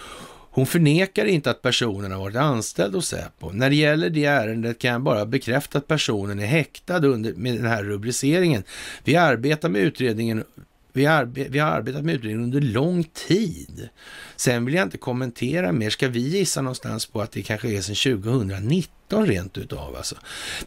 Hon 0.50 0.66
förnekar 0.66 1.24
inte 1.24 1.50
att 1.50 1.62
personen 1.62 2.12
har 2.12 2.18
varit 2.18 2.36
anställd 2.36 2.94
hos 2.94 3.08
Säpo. 3.08 3.50
När 3.52 3.70
det 3.70 3.76
gäller 3.76 4.10
det 4.10 4.24
ärendet 4.24 4.78
kan 4.78 4.90
jag 4.90 5.00
bara 5.00 5.26
bekräfta 5.26 5.78
att 5.78 5.86
personen 5.86 6.40
är 6.40 6.46
häktad 6.46 7.06
under, 7.06 7.34
med 7.34 7.54
den 7.54 7.66
här 7.66 7.84
rubriceringen. 7.84 8.62
Vi 9.04 9.16
arbetar 9.16 9.68
med 9.68 9.82
utredningen 9.82 10.44
vi, 10.92 11.06
arbe 11.06 11.46
vi 11.48 11.58
har 11.58 11.70
arbetat 11.70 12.04
med 12.04 12.14
utredningen 12.14 12.44
under 12.44 12.60
lång 12.60 13.04
tid. 13.04 13.88
Sen 14.36 14.64
vill 14.64 14.74
jag 14.74 14.82
inte 14.86 14.98
kommentera 14.98 15.72
mer. 15.72 15.90
Ska 15.90 16.08
vi 16.08 16.20
gissa 16.20 16.62
någonstans 16.62 17.06
på 17.06 17.20
att 17.20 17.32
det 17.32 17.42
kanske 17.42 17.68
är 17.68 17.80
sedan 17.80 18.22
2019 18.22 19.26
rent 19.26 19.58
utav 19.58 19.96
alltså. 19.96 20.14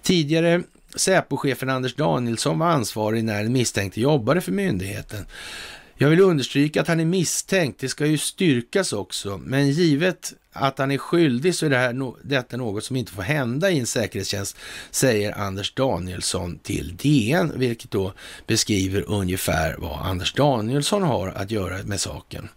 Tidigare 0.02 0.62
Säpo-chefen 0.96 1.70
Anders 1.70 1.96
Danielsson 1.96 2.60
var 2.60 2.68
ansvarig 2.68 3.24
när 3.24 3.44
den 3.44 3.54
misstänkte 3.54 4.02
jobbade 4.02 4.42
för 4.42 4.52
myndigheten. 4.52 5.26
Jag 6.02 6.10
vill 6.10 6.20
understryka 6.20 6.82
att 6.82 6.88
han 6.88 7.00
är 7.00 7.06
misstänkt, 7.06 7.80
det 7.80 7.90
ska 7.90 8.06
ju 8.06 8.18
styrkas 8.18 8.94
också, 8.94 9.42
men 9.44 9.70
givet 9.70 10.34
att 10.52 10.80
han 10.80 10.92
är 10.92 10.98
skyldig 10.98 11.56
så 11.56 11.66
är 11.66 11.70
det 11.70 11.78
här, 11.78 12.14
detta 12.24 12.58
något 12.58 12.84
som 12.84 12.96
inte 12.96 13.12
får 13.12 13.22
hända 13.22 13.72
i 13.72 13.80
en 13.80 13.86
säkerhetstjänst, 13.86 14.58
säger 14.92 15.38
Anders 15.38 15.74
Danielsson 15.74 16.58
till 16.58 16.96
DN, 16.98 17.52
vilket 17.56 17.92
då 17.92 18.14
beskriver 18.48 19.10
ungefär 19.10 19.76
vad 19.78 20.02
Anders 20.02 20.34
Danielsson 20.34 21.04
har 21.04 21.28
att 21.28 21.52
göra 21.52 21.84
med 21.84 22.00
saken. 22.00 22.50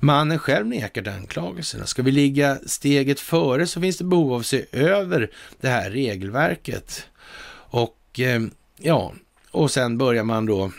Mannen 0.00 0.38
själv 0.38 0.66
nekar 0.66 1.02
till 1.02 1.12
anklagelserna. 1.12 1.86
Ska 1.86 2.02
vi 2.02 2.10
ligga 2.10 2.58
steget 2.66 3.20
före 3.20 3.66
så 3.66 3.80
finns 3.80 3.98
det 3.98 4.04
behov 4.04 4.32
av 4.32 4.40
att 4.40 4.46
se 4.46 4.64
över 4.72 5.30
det 5.60 5.68
här 5.68 5.90
regelverket. 5.90 7.06
Och 7.70 8.20
eh, 8.20 8.42
ja, 8.76 9.12
och 9.50 9.70
sen 9.70 9.98
börjar 9.98 10.24
man 10.24 10.46
då 10.46 10.70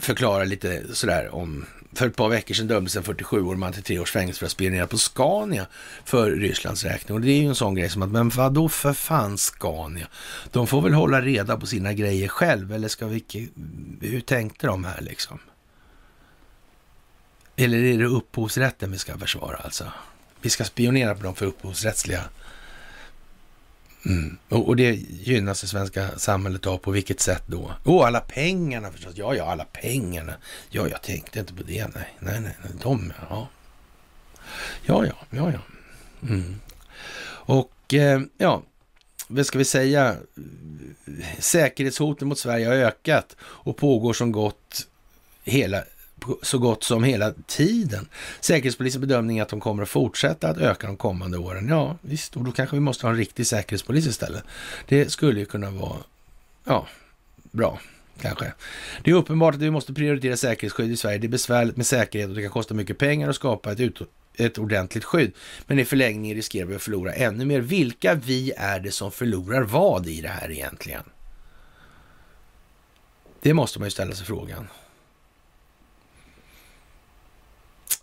förklara 0.00 0.44
lite 0.44 0.94
sådär 0.94 1.34
om 1.34 1.66
för 1.92 2.06
ett 2.06 2.16
par 2.16 2.28
veckor 2.28 2.54
sedan 2.54 2.66
dömdes 2.66 2.96
en 2.96 3.02
47-årig 3.02 3.58
man 3.58 3.72
till 3.72 3.82
tre 3.82 3.98
års 3.98 4.12
fängelse 4.12 4.38
för 4.38 4.46
att 4.46 4.52
spionera 4.52 4.86
på 4.86 4.98
Scania 4.98 5.66
för 6.04 6.30
Rysslands 6.30 6.84
räkning. 6.84 7.14
Och 7.14 7.20
det 7.20 7.30
är 7.30 7.40
ju 7.40 7.48
en 7.48 7.54
sån 7.54 7.74
grej 7.74 7.88
som 7.88 8.02
att, 8.02 8.10
men 8.10 8.28
vadå 8.28 8.68
för 8.68 8.92
fan 8.92 9.38
Scania? 9.38 10.06
De 10.50 10.66
får 10.66 10.82
väl 10.82 10.92
hålla 10.92 11.20
reda 11.20 11.56
på 11.56 11.66
sina 11.66 11.92
grejer 11.92 12.28
själv, 12.28 12.72
eller 12.72 12.88
ska 12.88 13.06
vi, 13.06 13.24
hur 14.00 14.20
tänkte 14.20 14.66
de 14.66 14.84
här 14.84 15.00
liksom? 15.00 15.38
Eller 17.56 17.78
är 17.78 17.98
det 17.98 18.04
upphovsrätten 18.04 18.92
vi 18.92 18.98
ska 18.98 19.18
försvara 19.18 19.56
alltså? 19.56 19.84
Vi 20.40 20.50
ska 20.50 20.64
spionera 20.64 21.14
på 21.14 21.22
dem 21.22 21.34
för 21.34 21.46
upphovsrättsliga 21.46 22.20
Mm. 24.06 24.36
Och, 24.48 24.68
och, 24.68 24.76
det 24.76 24.94
gynnas 25.10 25.60
det 25.60 25.66
svenska 25.66 26.18
samhället 26.18 26.66
av 26.66 26.78
på 26.78 26.90
vilket 26.90 27.20
sätt 27.20 27.42
då? 27.46 27.72
Åh, 27.84 27.96
oh, 27.96 28.06
alla 28.06 28.20
pengarna 28.20 28.90
förstås. 28.90 29.12
Ja, 29.16 29.34
ja, 29.34 29.44
alla 29.44 29.64
pengarna. 29.64 30.34
Ja, 30.70 30.88
jag 30.88 31.02
tänkte 31.02 31.40
inte 31.40 31.54
på 31.54 31.62
det. 31.62 31.86
Nej, 31.94 32.16
nej, 32.18 32.40
nej. 32.40 32.54
De, 32.82 33.12
ja. 33.30 33.48
Ja, 34.82 35.06
ja, 35.06 35.14
ja, 35.30 35.52
ja. 35.52 35.60
Mm. 36.28 36.60
Och 37.28 37.94
eh, 37.94 38.20
ja, 38.38 38.62
vad 39.28 39.46
ska 39.46 39.58
vi 39.58 39.64
säga? 39.64 40.16
Säkerhetshoten 41.38 42.28
mot 42.28 42.38
Sverige 42.38 42.66
har 42.66 42.74
ökat 42.74 43.36
och 43.42 43.76
pågår 43.76 44.12
som 44.12 44.32
gott 44.32 44.86
hela 45.44 45.84
så 46.42 46.58
gott 46.58 46.84
som 46.84 47.04
hela 47.04 47.32
tiden. 47.46 48.08
Säkerhetspolisens 48.40 49.00
bedömning 49.00 49.38
är 49.38 49.42
att 49.42 49.48
de 49.48 49.60
kommer 49.60 49.82
att 49.82 49.88
fortsätta 49.88 50.48
att 50.48 50.58
öka 50.58 50.86
de 50.86 50.96
kommande 50.96 51.38
åren. 51.38 51.68
Ja, 51.68 51.96
visst, 52.02 52.36
och 52.36 52.44
då 52.44 52.52
kanske 52.52 52.76
vi 52.76 52.80
måste 52.80 53.06
ha 53.06 53.10
en 53.10 53.16
riktig 53.16 53.46
säkerhetspolis 53.46 54.06
istället. 54.06 54.44
Det 54.88 55.12
skulle 55.12 55.40
ju 55.40 55.46
kunna 55.46 55.70
vara, 55.70 55.96
ja, 56.64 56.86
bra. 57.50 57.78
Kanske. 58.20 58.52
Det 59.02 59.10
är 59.10 59.14
uppenbart 59.14 59.54
att 59.54 59.60
vi 59.60 59.70
måste 59.70 59.92
prioritera 59.92 60.36
säkerhetsskydd 60.36 60.90
i 60.90 60.96
Sverige. 60.96 61.18
Det 61.18 61.26
är 61.26 61.28
besvärligt 61.28 61.76
med 61.76 61.86
säkerhet 61.86 62.28
och 62.28 62.34
det 62.34 62.42
kan 62.42 62.50
kosta 62.50 62.74
mycket 62.74 62.98
pengar 62.98 63.28
att 63.28 63.36
skapa 63.36 63.72
ett, 63.72 63.80
ut, 63.80 64.00
ett 64.36 64.58
ordentligt 64.58 65.04
skydd. 65.04 65.32
Men 65.66 65.78
i 65.78 65.84
förlängningen 65.84 66.36
riskerar 66.36 66.66
vi 66.66 66.74
att 66.74 66.82
förlora 66.82 67.12
ännu 67.12 67.44
mer. 67.44 67.60
Vilka 67.60 68.14
vi 68.14 68.52
är 68.56 68.80
det 68.80 68.90
som 68.90 69.12
förlorar 69.12 69.62
vad 69.62 70.06
i 70.06 70.20
det 70.20 70.28
här 70.28 70.50
egentligen? 70.50 71.02
Det 73.42 73.54
måste 73.54 73.78
man 73.78 73.86
ju 73.86 73.90
ställa 73.90 74.14
sig 74.14 74.26
frågan. 74.26 74.68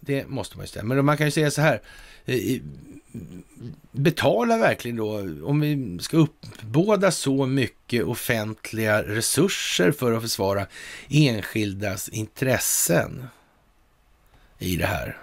Det 0.08 0.28
måste 0.28 0.58
man 0.58 0.64
ju 0.64 0.68
säga. 0.68 0.84
Men 0.84 1.06
man 1.06 1.18
kan 1.18 1.28
ju 1.28 1.32
säga 1.32 1.52
så 1.52 1.62
här. 1.62 1.82
Eh, 2.26 2.62
betala 3.92 4.58
verkligen 4.58 4.98
då, 4.98 5.20
om 5.46 5.60
vi 5.60 6.00
ska 6.02 6.18
uppbåda 6.18 7.12
så 7.12 7.46
mycket 7.46 8.04
offentliga 8.04 9.04
resurser 9.04 9.92
för 9.92 10.12
att 10.12 10.22
försvara 10.22 10.68
enskildas 11.10 12.10
intressen 12.10 13.28
i 14.58 14.76
det 14.76 14.86
här. 14.86 15.18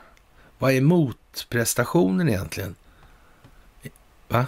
Vad 0.59 0.73
är 0.73 0.81
motprestationen 0.81 2.28
egentligen? 2.28 2.74
Va? 4.28 4.47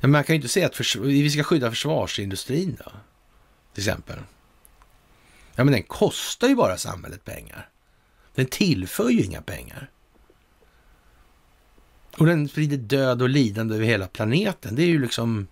Men 0.00 0.10
man 0.10 0.24
kan 0.24 0.34
ju 0.34 0.36
inte 0.36 0.48
säga 0.48 0.66
att 0.66 1.00
vi 1.00 1.30
ska 1.30 1.42
skydda 1.42 1.70
försvarsindustrin 1.70 2.76
då, 2.84 2.92
till 3.74 3.82
exempel. 3.82 4.18
Ja, 5.54 5.64
men 5.64 5.72
den 5.72 5.82
kostar 5.82 6.48
ju 6.48 6.54
bara 6.54 6.76
samhället 6.76 7.24
pengar. 7.24 7.68
Den 8.34 8.46
tillför 8.46 9.10
ju 9.10 9.24
inga 9.24 9.42
pengar. 9.42 9.90
Och 12.16 12.26
den 12.26 12.48
sprider 12.48 12.76
död 12.76 13.22
och 13.22 13.28
lidande 13.28 13.74
över 13.74 13.86
hela 13.86 14.06
planeten. 14.06 14.74
Det 14.74 14.82
är 14.82 14.86
ju 14.86 15.02
liksom... 15.02 15.46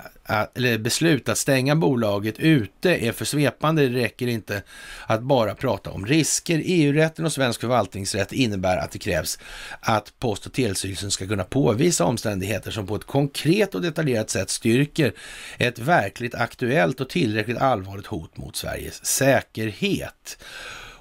eller 0.53 0.77
beslut 0.77 1.29
att 1.29 1.37
stänga 1.37 1.75
bolaget 1.75 2.39
ute 2.39 2.95
är 2.95 3.11
för 3.11 3.25
svepande. 3.25 3.89
Det 3.89 3.99
räcker 3.99 4.27
inte 4.27 4.61
att 5.07 5.21
bara 5.21 5.55
prata 5.55 5.91
om 5.91 6.05
risker. 6.05 6.61
EU-rätten 6.65 7.25
och 7.25 7.31
svensk 7.31 7.61
förvaltningsrätt 7.61 8.31
innebär 8.31 8.77
att 8.77 8.91
det 8.91 8.99
krävs 8.99 9.39
att 9.79 10.13
Post 10.19 10.45
och 10.45 10.53
telestyrelsen 10.53 11.11
ska 11.11 11.27
kunna 11.27 11.43
påvisa 11.43 12.05
omständigheter 12.05 12.71
som 12.71 12.87
på 12.87 12.95
ett 12.95 13.07
konkret 13.07 13.75
och 13.75 13.81
detaljerat 13.81 14.29
sätt 14.29 14.49
styrker 14.49 15.13
ett 15.57 15.79
verkligt 15.79 16.35
aktuellt 16.35 17.01
och 17.01 17.09
tillräckligt 17.09 17.57
allvarligt 17.57 18.07
hot 18.07 18.37
mot 18.37 18.55
Sveriges 18.55 19.05
säkerhet 19.05 19.42
säkerhet. 19.43 20.37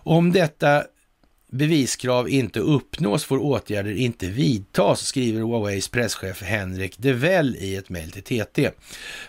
Om 0.05 0.33
detta 0.33 0.85
beviskrav 1.53 2.29
inte 2.29 2.61
uppnås 2.61 3.25
får 3.25 3.39
åtgärder 3.39 3.97
inte 3.97 4.27
vidtas, 4.27 5.01
skriver 5.01 5.41
Huaweis 5.41 5.89
presschef 5.89 6.43
Henrik 6.43 6.99
Devell 6.99 7.57
i 7.57 7.77
ett 7.77 7.89
mejl 7.89 8.11
till 8.11 8.23
TT. 8.23 8.71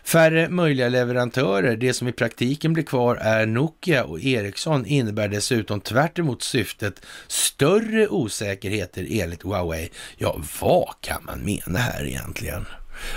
Färre 0.03 0.49
möjliga 0.49 0.89
leverantörer, 0.89 1.75
det 1.75 1.93
som 1.93 2.07
i 2.07 2.11
praktiken 2.11 2.73
blir 2.73 2.83
kvar 2.83 3.15
är 3.15 3.45
Nokia 3.45 4.03
och 4.03 4.19
Ericsson, 4.19 4.85
innebär 4.85 5.27
dessutom 5.27 5.81
tvärt 5.81 6.19
syftet 6.39 7.05
större 7.27 8.07
osäkerheter 8.07 9.07
enligt 9.09 9.43
Huawei. 9.43 9.89
Ja, 10.17 10.41
vad 10.61 10.93
kan 11.01 11.23
man 11.25 11.45
mena 11.45 11.79
här 11.79 12.05
egentligen? 12.05 12.65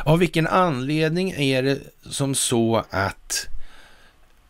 Av 0.05 0.19
vilken 0.19 0.47
anledning 0.47 1.31
är 1.31 1.63
det 1.63 1.79
som 2.11 2.35
så 2.35 2.85
att 2.91 3.49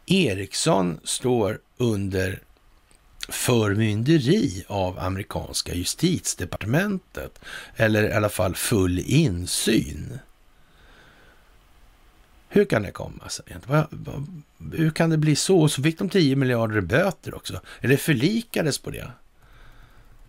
Ericsson 0.07 1.01
står 1.05 1.59
under 1.77 2.43
förmynderi 3.29 4.65
av 4.69 4.99
amerikanska 4.99 5.75
justitiedepartementet. 5.75 7.39
Eller 7.77 8.09
i 8.09 8.13
alla 8.13 8.29
fall 8.29 8.55
full 8.55 8.99
insyn. 8.99 10.19
Hur 12.49 12.65
kan 12.65 12.83
det 12.83 12.91
komma 12.91 13.29
sig? 13.29 13.45
Hur 14.73 14.91
kan 14.91 15.11
det 15.11 15.19
bli 15.19 15.37
så? 15.37 15.61
Och 15.61 15.71
så 15.71 15.83
fick 15.83 15.99
de 15.99 16.09
10 16.09 16.37
miljarder 16.37 16.79
i 16.79 16.81
böter 16.81 17.35
också. 17.35 17.61
Eller 17.81 17.97
förlikades 17.97 18.79
på 18.79 18.91
det? 18.91 19.11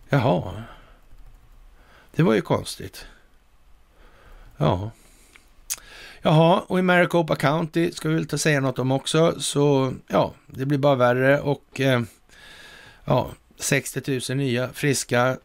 Jaha. 0.08 0.62
Det 2.14 2.22
var 2.22 2.34
ju 2.34 2.40
konstigt. 2.40 3.06
Ja. 4.56 4.90
Jaha, 6.28 6.62
och 6.66 6.78
i 6.78 6.82
Maricopa 6.82 7.36
County 7.36 7.92
ska 7.92 8.08
vi 8.08 8.14
väl 8.14 8.26
ta 8.26 8.38
säga 8.38 8.60
något 8.60 8.78
om 8.78 8.92
också. 8.92 9.40
Så 9.40 9.94
ja, 10.06 10.34
det 10.46 10.66
blir 10.66 10.78
bara 10.78 10.94
värre 10.94 11.40
och 11.40 11.80
eh, 11.80 12.02
ja, 13.04 13.30
60 13.56 14.20
000 14.30 14.38
nya 14.38 14.68
friska, 14.68 15.38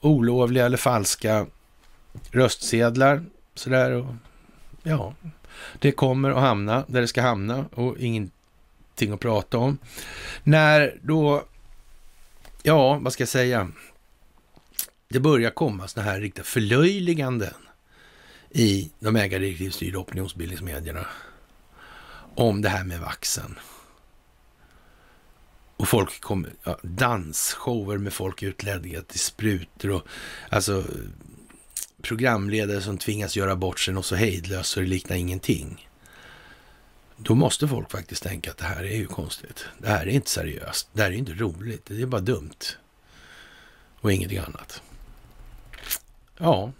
olovliga 0.00 0.66
eller 0.66 0.76
falska 0.76 1.46
röstsedlar. 2.30 3.24
Sådär 3.54 3.90
och 3.90 4.06
ja, 4.82 5.14
det 5.78 5.92
kommer 5.92 6.30
att 6.30 6.40
hamna 6.40 6.84
där 6.86 7.00
det 7.00 7.08
ska 7.08 7.22
hamna 7.22 7.64
och 7.74 7.98
ingenting 7.98 9.12
att 9.12 9.20
prata 9.20 9.58
om. 9.58 9.78
När 10.42 10.98
då, 11.02 11.42
ja, 12.62 12.98
vad 13.02 13.12
ska 13.12 13.22
jag 13.22 13.28
säga? 13.28 13.68
Det 15.08 15.20
börjar 15.20 15.50
komma 15.50 15.88
sådana 15.88 16.10
här 16.10 16.20
riktiga 16.20 16.44
förlöjliganden 16.44 17.54
i 18.56 18.90
de 18.98 19.16
ägardirektivstyrda 19.16 19.98
opinionsbildningsmedierna 19.98 21.06
om 22.34 22.62
det 22.62 22.68
här 22.68 22.84
med 22.84 23.00
vaxen. 23.00 23.58
Och 25.76 25.88
folk 25.88 26.20
kom... 26.20 26.46
ja, 26.62 26.78
dansshower 26.82 27.98
med 27.98 28.12
folk 28.12 28.42
utlädda 28.42 29.02
till 29.02 29.20
sprutor 29.20 29.90
och 29.90 30.02
alltså 30.48 30.84
programledare 32.02 32.80
som 32.80 32.98
tvingas 32.98 33.36
göra 33.36 33.56
bort 33.56 33.80
sig 33.80 33.94
något 33.94 34.06
så 34.06 34.14
hejdlöst 34.14 34.70
så 34.70 34.80
det 34.80 34.86
liknar 34.86 35.16
ingenting. 35.16 35.88
Då 37.16 37.34
måste 37.34 37.68
folk 37.68 37.90
faktiskt 37.90 38.22
tänka 38.22 38.50
att 38.50 38.58
det 38.58 38.64
här 38.64 38.84
är 38.84 38.96
ju 38.96 39.06
konstigt. 39.06 39.64
Det 39.78 39.88
här 39.88 40.06
är 40.06 40.10
inte 40.10 40.30
seriöst. 40.30 40.88
Det 40.92 41.02
här 41.02 41.10
är 41.10 41.14
inte 41.14 41.32
roligt. 41.32 41.86
Det 41.86 42.02
är 42.02 42.06
bara 42.06 42.20
dumt. 42.20 42.76
Och 44.00 44.12
ingenting 44.12 44.38
annat. 44.38 44.82
Ja, 46.38 46.72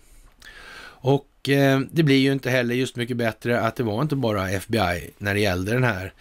och 1.00 1.48
eh, 1.48 1.80
det 1.90 2.02
blir 2.02 2.16
ju 2.16 2.32
inte 2.32 2.50
heller 2.50 2.74
just 2.74 2.96
mycket 2.96 3.16
bättre 3.16 3.60
att 3.60 3.76
det 3.76 3.82
var 3.82 4.02
inte 4.02 4.16
bara 4.16 4.50
FBI 4.50 5.10
när 5.18 5.34
det 5.34 5.40
gällde 5.40 5.72
den 5.72 5.84
här 5.84 6.12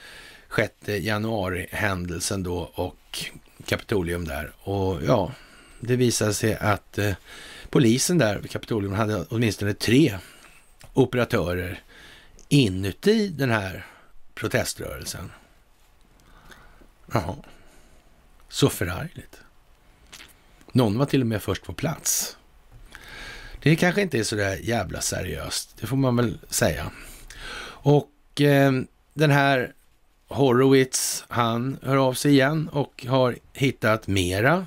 6 0.56 0.74
januari-händelsen 0.88 2.44
då 2.44 2.72
och 2.74 3.26
Kapitolium 3.66 4.26
där. 4.26 4.52
Och 4.64 5.04
ja, 5.08 5.32
det 5.80 5.96
visade 5.96 6.34
sig 6.34 6.56
att 6.56 6.98
eh, 6.98 7.14
polisen 7.70 8.18
där 8.18 8.38
vid 8.38 8.52
Kapitolium 8.52 8.94
hade 8.94 9.26
åtminstone 9.30 9.74
tre 9.74 10.18
operatörer 10.94 11.84
inuti 12.50 13.28
den 13.28 13.52
här 13.52 13.86
proteströrelsen. 14.34 15.32
Jaha, 17.14 17.36
så 18.50 18.70
förargligt. 18.70 19.40
Någon 20.72 20.98
var 20.98 21.06
till 21.06 21.22
och 21.22 21.28
med 21.28 21.44
först 21.44 21.64
på 21.64 21.74
plats. 21.74 22.38
Det 23.66 23.76
kanske 23.76 24.02
inte 24.02 24.20
är 24.20 24.24
så 24.24 24.36
där 24.36 24.56
jävla 24.56 25.02
seriöst, 25.02 25.78
det 25.80 25.88
får 25.88 25.98
man 25.98 26.16
väl 26.16 26.38
säga. 26.50 26.92
Och 27.68 28.42
eh, 28.42 28.72
den 29.14 29.32
här 29.32 29.74
Horowitz, 30.28 31.26
han 31.28 31.78
hör 31.82 31.98
av 31.98 32.14
sig 32.14 32.32
igen 32.32 32.70
och 32.70 33.06
har 33.10 33.36
hittat 33.54 34.08
mera 34.08 34.66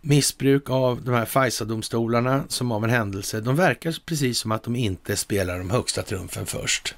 missbruk 0.00 0.70
av 0.70 1.02
de 1.04 1.14
här 1.14 1.24
FISA-domstolarna 1.24 2.44
som 2.48 2.72
av 2.72 2.84
en 2.84 2.90
händelse. 2.90 3.40
De 3.40 3.56
verkar 3.56 3.96
precis 4.06 4.38
som 4.38 4.52
att 4.52 4.62
de 4.62 4.76
inte 4.76 5.16
spelar 5.16 5.58
de 5.58 5.70
högsta 5.70 6.02
trumfen 6.02 6.46
först. 6.46 6.94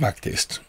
Faktiskt. 0.00 0.60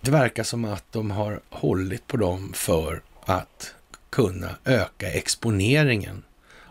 Det 0.00 0.10
verkar 0.10 0.42
som 0.42 0.64
att 0.64 0.92
de 0.92 1.10
har 1.10 1.40
hållit 1.50 2.06
på 2.06 2.16
dem 2.16 2.52
för 2.54 3.02
att 3.24 3.74
kunna 4.12 4.56
öka 4.64 5.10
exponeringen 5.10 6.22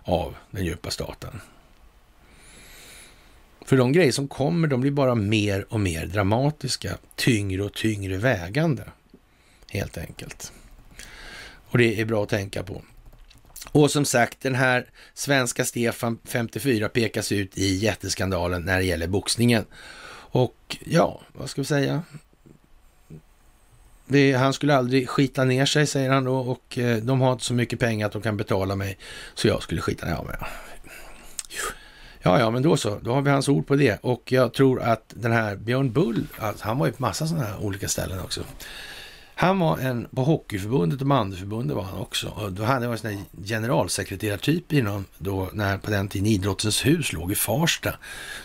av 0.04 0.36
den 0.52 0.66
djupa 0.66 0.92
staten. 0.92 1.42
För 3.66 3.78
de 3.78 3.92
grejer 3.92 4.12
som 4.12 4.28
kommer, 4.28 4.68
de 4.68 4.82
blir 4.82 4.92
bara 4.92 5.16
mer 5.16 5.66
och 5.74 5.80
mer 5.80 6.06
dramatiska, 6.06 6.98
tyngre 7.16 7.64
och 7.64 7.74
tyngre 7.74 8.18
vägande, 8.18 8.84
helt 9.68 9.98
enkelt. 9.98 10.52
Och 11.44 11.78
det 11.78 12.02
är 12.02 12.06
bra 12.06 12.24
att 12.24 12.30
tänka 12.30 12.64
på. 12.64 12.82
Och 13.72 13.92
som 13.92 14.06
sagt, 14.06 14.42
den 14.42 14.56
här 14.56 14.86
svenska 15.14 15.66
Stefan 15.66 16.18
54 16.26 16.90
pekas 16.90 17.32
ut 17.32 17.58
i 17.58 17.76
jätteskandalen 17.76 18.62
när 18.62 18.78
det 18.78 18.86
gäller 18.86 19.08
boxningen. 19.08 19.66
Och 20.34 20.78
ja, 20.86 21.22
vad 21.34 21.50
ska 21.50 21.62
vi 21.62 21.66
säga? 21.66 22.04
Det, 24.12 24.34
han 24.34 24.54
skulle 24.54 24.76
aldrig 24.76 25.10
skita 25.10 25.44
ner 25.44 25.66
sig, 25.66 25.88
säger 25.88 26.10
han 26.10 26.24
då, 26.24 26.36
och 26.36 26.78
eh, 26.78 26.98
de 26.98 27.22
har 27.22 27.32
inte 27.32 27.46
så 27.46 27.54
mycket 27.54 27.80
pengar 27.80 28.08
att 28.08 28.14
de 28.14 28.22
kan 28.22 28.38
betala 28.38 28.76
mig, 28.76 28.98
så 29.34 29.48
jag 29.48 29.64
skulle 29.64 29.82
skita 29.82 30.06
ner 30.06 30.24
mig. 30.24 30.36
Ja, 32.24 32.40
ja, 32.40 32.50
men 32.50 32.64
då 32.64 32.78
så. 32.78 33.00
Då 33.02 33.14
har 33.14 33.22
vi 33.22 33.30
hans 33.30 33.50
ord 33.50 33.68
på 33.68 33.76
det. 33.76 34.00
Och 34.04 34.32
jag 34.32 34.54
tror 34.54 34.82
att 34.82 35.04
den 35.08 35.32
här 35.32 35.56
Björn 35.56 35.92
Bull, 35.92 36.28
alltså, 36.38 36.66
han 36.66 36.78
var 36.78 36.86
ju 36.86 36.92
på 36.92 37.02
massa 37.02 37.28
sådana 37.28 37.46
här 37.46 37.64
olika 37.64 37.88
ställen 37.88 38.20
också. 38.20 38.42
Han 39.36 39.60
var 39.60 39.78
en, 39.78 40.08
på 40.16 40.24
Hockeyförbundet 40.24 41.02
och 41.02 41.08
bandyförbundet 41.08 41.76
var 41.76 41.84
han 41.84 42.00
också. 42.00 42.28
Och 42.28 42.52
då 42.52 42.64
hade 42.64 42.86
han 42.86 42.92
en 42.92 42.98
sån 42.98 43.12
här 43.12 43.20
generalsekreterartyp 43.46 44.74
inom, 44.74 45.06
då, 45.18 45.50
när 45.54 45.78
på 45.78 45.92
den 45.92 46.08
tiden 46.08 46.28
Idrottens 46.28 46.86
hus 46.86 47.14
låg 47.14 47.32
i 47.32 47.36
Farsta. 47.36 47.96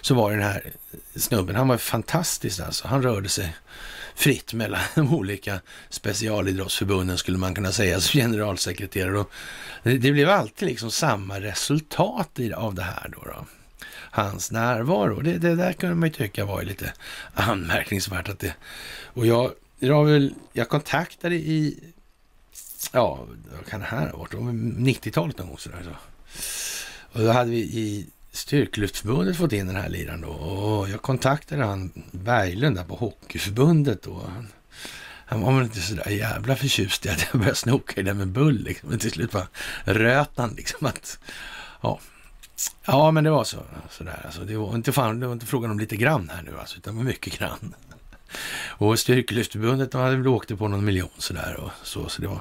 Så 0.00 0.14
var 0.14 0.30
det 0.30 0.36
den 0.36 0.46
här 0.46 0.72
snubben, 1.16 1.56
han 1.56 1.68
var 1.68 1.76
fantastisk 1.76 2.60
alltså. 2.60 2.88
Han 2.88 3.02
rörde 3.02 3.28
sig 3.28 3.56
fritt 4.16 4.52
mellan 4.52 4.80
de 4.94 5.14
olika 5.14 5.60
specialidrottsförbunden 5.88 7.18
skulle 7.18 7.38
man 7.38 7.54
kunna 7.54 7.72
säga 7.72 8.00
som 8.00 8.20
generalsekreterare. 8.20 9.18
Och 9.18 9.30
det, 9.82 10.12
blev 10.12 10.30
alltid 10.30 10.68
liksom 10.68 10.90
samma 10.90 11.40
resultat 11.40 12.38
av 12.56 12.74
det 12.74 12.82
här 12.82 13.08
då. 13.08 13.24
då 13.24 13.46
hans 14.16 14.50
närvaro. 14.50 15.20
Det, 15.20 15.38
det 15.38 15.54
där 15.54 15.72
kunde 15.72 15.94
man 15.94 16.08
ju 16.08 16.14
tycka 16.14 16.44
var 16.44 16.62
lite 16.62 16.92
anmärkningsvärt. 17.34 18.28
Att 18.28 18.38
det, 18.38 18.54
och 19.04 19.26
jag, 19.26 19.52
jag, 19.78 20.04
väl, 20.04 20.34
jag 20.52 20.68
kontaktade 20.68 21.34
i, 21.34 21.78
ja, 22.92 23.26
vad 23.56 23.66
kan 23.66 23.80
det 23.80 23.86
här 23.86 24.08
ha 24.10 24.18
varit? 24.18 24.32
90-talet 24.32 25.38
någon 25.38 25.48
gång 25.48 25.58
sådär. 25.58 25.82
Så. 25.84 25.90
Och 27.12 27.24
då 27.24 27.32
hade 27.32 27.50
vi 27.50 27.58
i 27.58 28.06
Styrkelyftsförbundet 28.36 29.36
fått 29.36 29.52
in 29.52 29.66
den 29.66 29.76
här 29.76 29.88
liran 29.88 30.20
då. 30.20 30.28
Och 30.28 30.88
jag 30.88 31.02
kontaktade 31.02 31.64
han 31.64 31.92
Berglund 32.10 32.76
där 32.76 32.84
på 32.84 32.96
Hockeyförbundet 32.96 34.02
då. 34.02 34.22
Han, 34.34 34.48
han 35.26 35.40
var 35.40 35.52
väl 35.52 35.62
inte 35.62 35.80
sådär 35.80 36.10
jävla 36.10 36.56
förtjust 36.56 37.06
i 37.06 37.08
att 37.08 37.26
jag 37.32 37.40
började 37.40 37.56
snoka 37.56 38.00
i 38.00 38.04
det 38.04 38.14
med 38.14 38.28
bull 38.28 38.58
liksom. 38.58 38.88
Men 38.88 38.98
till 38.98 39.10
slut 39.10 39.30
bara 39.30 39.48
röt 39.84 40.30
han 40.36 40.54
liksom 40.56 40.86
att, 40.86 41.18
ja, 41.80 42.00
Ja, 42.86 43.10
men 43.10 43.24
det 43.24 43.30
var 43.30 43.44
så. 43.44 43.62
Sådär. 43.90 44.22
Alltså, 44.24 44.40
det, 44.40 44.56
var 44.56 44.74
inte 44.74 44.92
fan, 44.92 45.20
det 45.20 45.26
var 45.26 45.32
inte 45.32 45.46
frågan 45.46 45.70
om 45.70 45.78
lite 45.78 45.96
grann 45.96 46.30
här 46.34 46.42
nu, 46.42 46.58
alltså, 46.58 46.76
utan 46.76 46.94
det 46.94 46.98
var 46.98 47.04
mycket 47.04 47.38
grann. 47.38 47.74
Och 48.68 48.98
Styrkelyftförbundet, 48.98 49.92
de 49.92 50.00
hade 50.00 50.16
väl 50.16 50.28
åkt 50.28 50.58
på 50.58 50.68
någon 50.68 50.84
miljon 50.84 51.08
sådär. 51.18 51.56
Och 51.56 51.70
så, 51.82 52.08
så 52.08 52.22
det 52.22 52.28
var... 52.28 52.40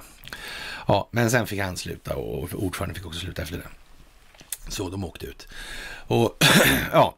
Ja, 0.88 1.10
men 1.12 1.32
sen 1.32 1.48
fick 1.48 1.60
han 1.60 1.78
sluta 1.78 2.16
och 2.16 2.50
ordföranden 2.54 2.96
fick 2.96 3.06
också 3.06 3.20
sluta 3.20 3.42
efter 3.42 3.58
det. 3.58 3.68
Så 4.68 4.90
de 4.90 5.04
åkte 5.04 5.26
ut. 5.26 5.48
Och 6.08 6.38
ja, 6.92 7.16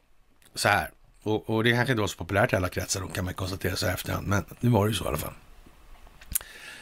så 0.56 0.68
här. 0.69 0.91
Och, 1.24 1.49
och 1.49 1.64
det 1.64 1.72
kanske 1.72 1.91
inte 1.91 2.02
var 2.02 2.07
så 2.07 2.18
populärt 2.18 2.53
i 2.53 2.56
alla 2.56 2.69
kretsar, 2.69 3.02
då 3.02 3.07
kan 3.07 3.26
man 3.26 3.34
konstatera 3.34 3.76
så 3.76 3.86
här 3.86 3.94
efterhand. 3.94 4.28
Men 4.28 4.45
nu 4.60 4.69
var 4.69 4.86
det 4.86 4.91
ju 4.91 4.95
så 4.98 5.06
i 5.06 5.07
alla 5.07 5.18
fall. 5.18 5.34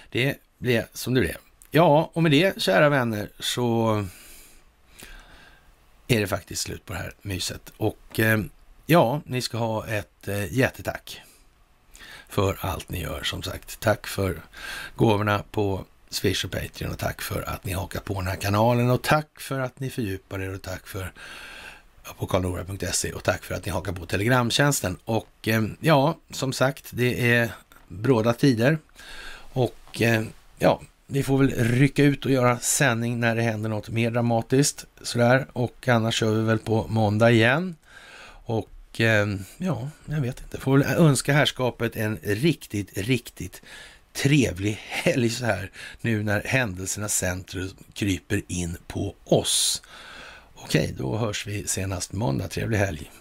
Det 0.10 0.38
blev 0.58 0.86
som 0.94 1.14
det 1.14 1.22
blev. 1.22 1.38
Ja, 1.72 2.12
och 2.14 2.24
med 2.24 2.32
det, 2.32 2.62
kära 2.62 2.90
vänner, 2.90 3.30
så 3.40 4.06
är 6.08 6.20
det 6.20 6.28
faktiskt 6.28 6.62
slut 6.62 6.86
på 6.86 6.94
det 6.94 7.00
här 7.00 7.14
myset. 7.22 7.74
Och 7.78 8.20
eh, 8.20 8.40
ja, 8.86 9.22
ni 9.26 9.42
ska 9.42 9.58
ha 9.58 9.88
ett 9.88 10.28
eh, 10.28 10.54
jättetack 10.54 11.22
för 12.30 12.58
allt 12.60 12.90
ni 12.90 13.02
gör. 13.02 13.24
Som 13.24 13.44
sagt, 13.44 13.80
tack 13.80 14.08
för 14.08 14.42
gåvorna 14.96 15.44
på 15.52 15.86
Swish 16.16 16.46
och 16.46 16.52
Patreon 16.52 16.92
och 16.92 17.00
tack 17.00 17.22
för 17.22 17.42
att 17.42 17.66
ni 17.66 17.74
hakar 17.74 18.00
på 18.00 18.14
den 18.14 18.28
här 18.28 18.36
kanalen 18.36 18.90
och 18.90 19.02
tack 19.02 19.40
för 19.40 19.60
att 19.60 19.80
ni 19.80 19.90
fördjupar 19.90 20.42
er 20.42 20.54
och 20.54 20.62
tack 20.62 20.88
för 20.88 21.12
på 22.18 22.26
karlnora.se 22.26 23.12
och 23.12 23.24
tack 23.24 23.44
för 23.44 23.56
att 23.56 23.66
ni 23.66 23.72
hakar 23.72 23.92
på 23.92 24.06
Telegramtjänsten. 24.06 24.98
Och 25.06 25.48
eh, 25.48 25.64
ja, 25.80 26.18
som 26.32 26.54
sagt, 26.54 26.90
det 26.92 27.32
är 27.34 27.50
bråda 27.88 28.34
tider 28.34 28.78
och 29.54 30.02
eh, 30.02 30.24
ja, 30.60 30.82
vi 31.08 31.24
får 31.24 31.38
väl 31.38 31.52
rycka 31.52 32.04
ut 32.04 32.26
och 32.26 32.32
göra 32.32 32.60
sändning 32.60 33.20
när 33.20 33.36
det 33.36 33.42
händer 33.42 33.70
något 33.70 33.90
mer 33.90 34.12
dramatiskt 34.12 34.86
sådär 35.02 35.48
och 35.54 35.88
annars 35.88 36.20
kör 36.20 36.32
vi 36.32 36.42
väl 36.42 36.60
på 36.60 36.88
måndag 36.88 37.32
igen. 37.32 37.76
Och 38.28 39.02
eh, 39.02 39.28
ja, 39.58 39.90
jag 40.06 40.22
vet 40.22 40.42
inte. 40.42 40.60
Får 40.60 40.78
väl 40.78 40.88
önska 40.98 41.34
härskapet 41.34 41.96
en 41.96 42.20
riktigt, 42.24 42.98
riktigt 42.98 43.62
trevlig 44.16 44.78
helg 44.82 45.30
så 45.30 45.46
här 45.46 45.72
nu 46.02 46.24
när 46.24 46.44
händelsernas 46.44 47.16
centrum 47.16 47.70
kryper 47.94 48.42
in 48.48 48.78
på 48.88 49.16
oss. 49.24 49.82
Okej, 50.56 50.96
då 50.98 51.18
hörs 51.18 51.48
vi 51.48 51.68
senast 51.68 52.14
måndag. 52.14 52.48
Trevlig 52.48 52.78
helg! 52.78 53.12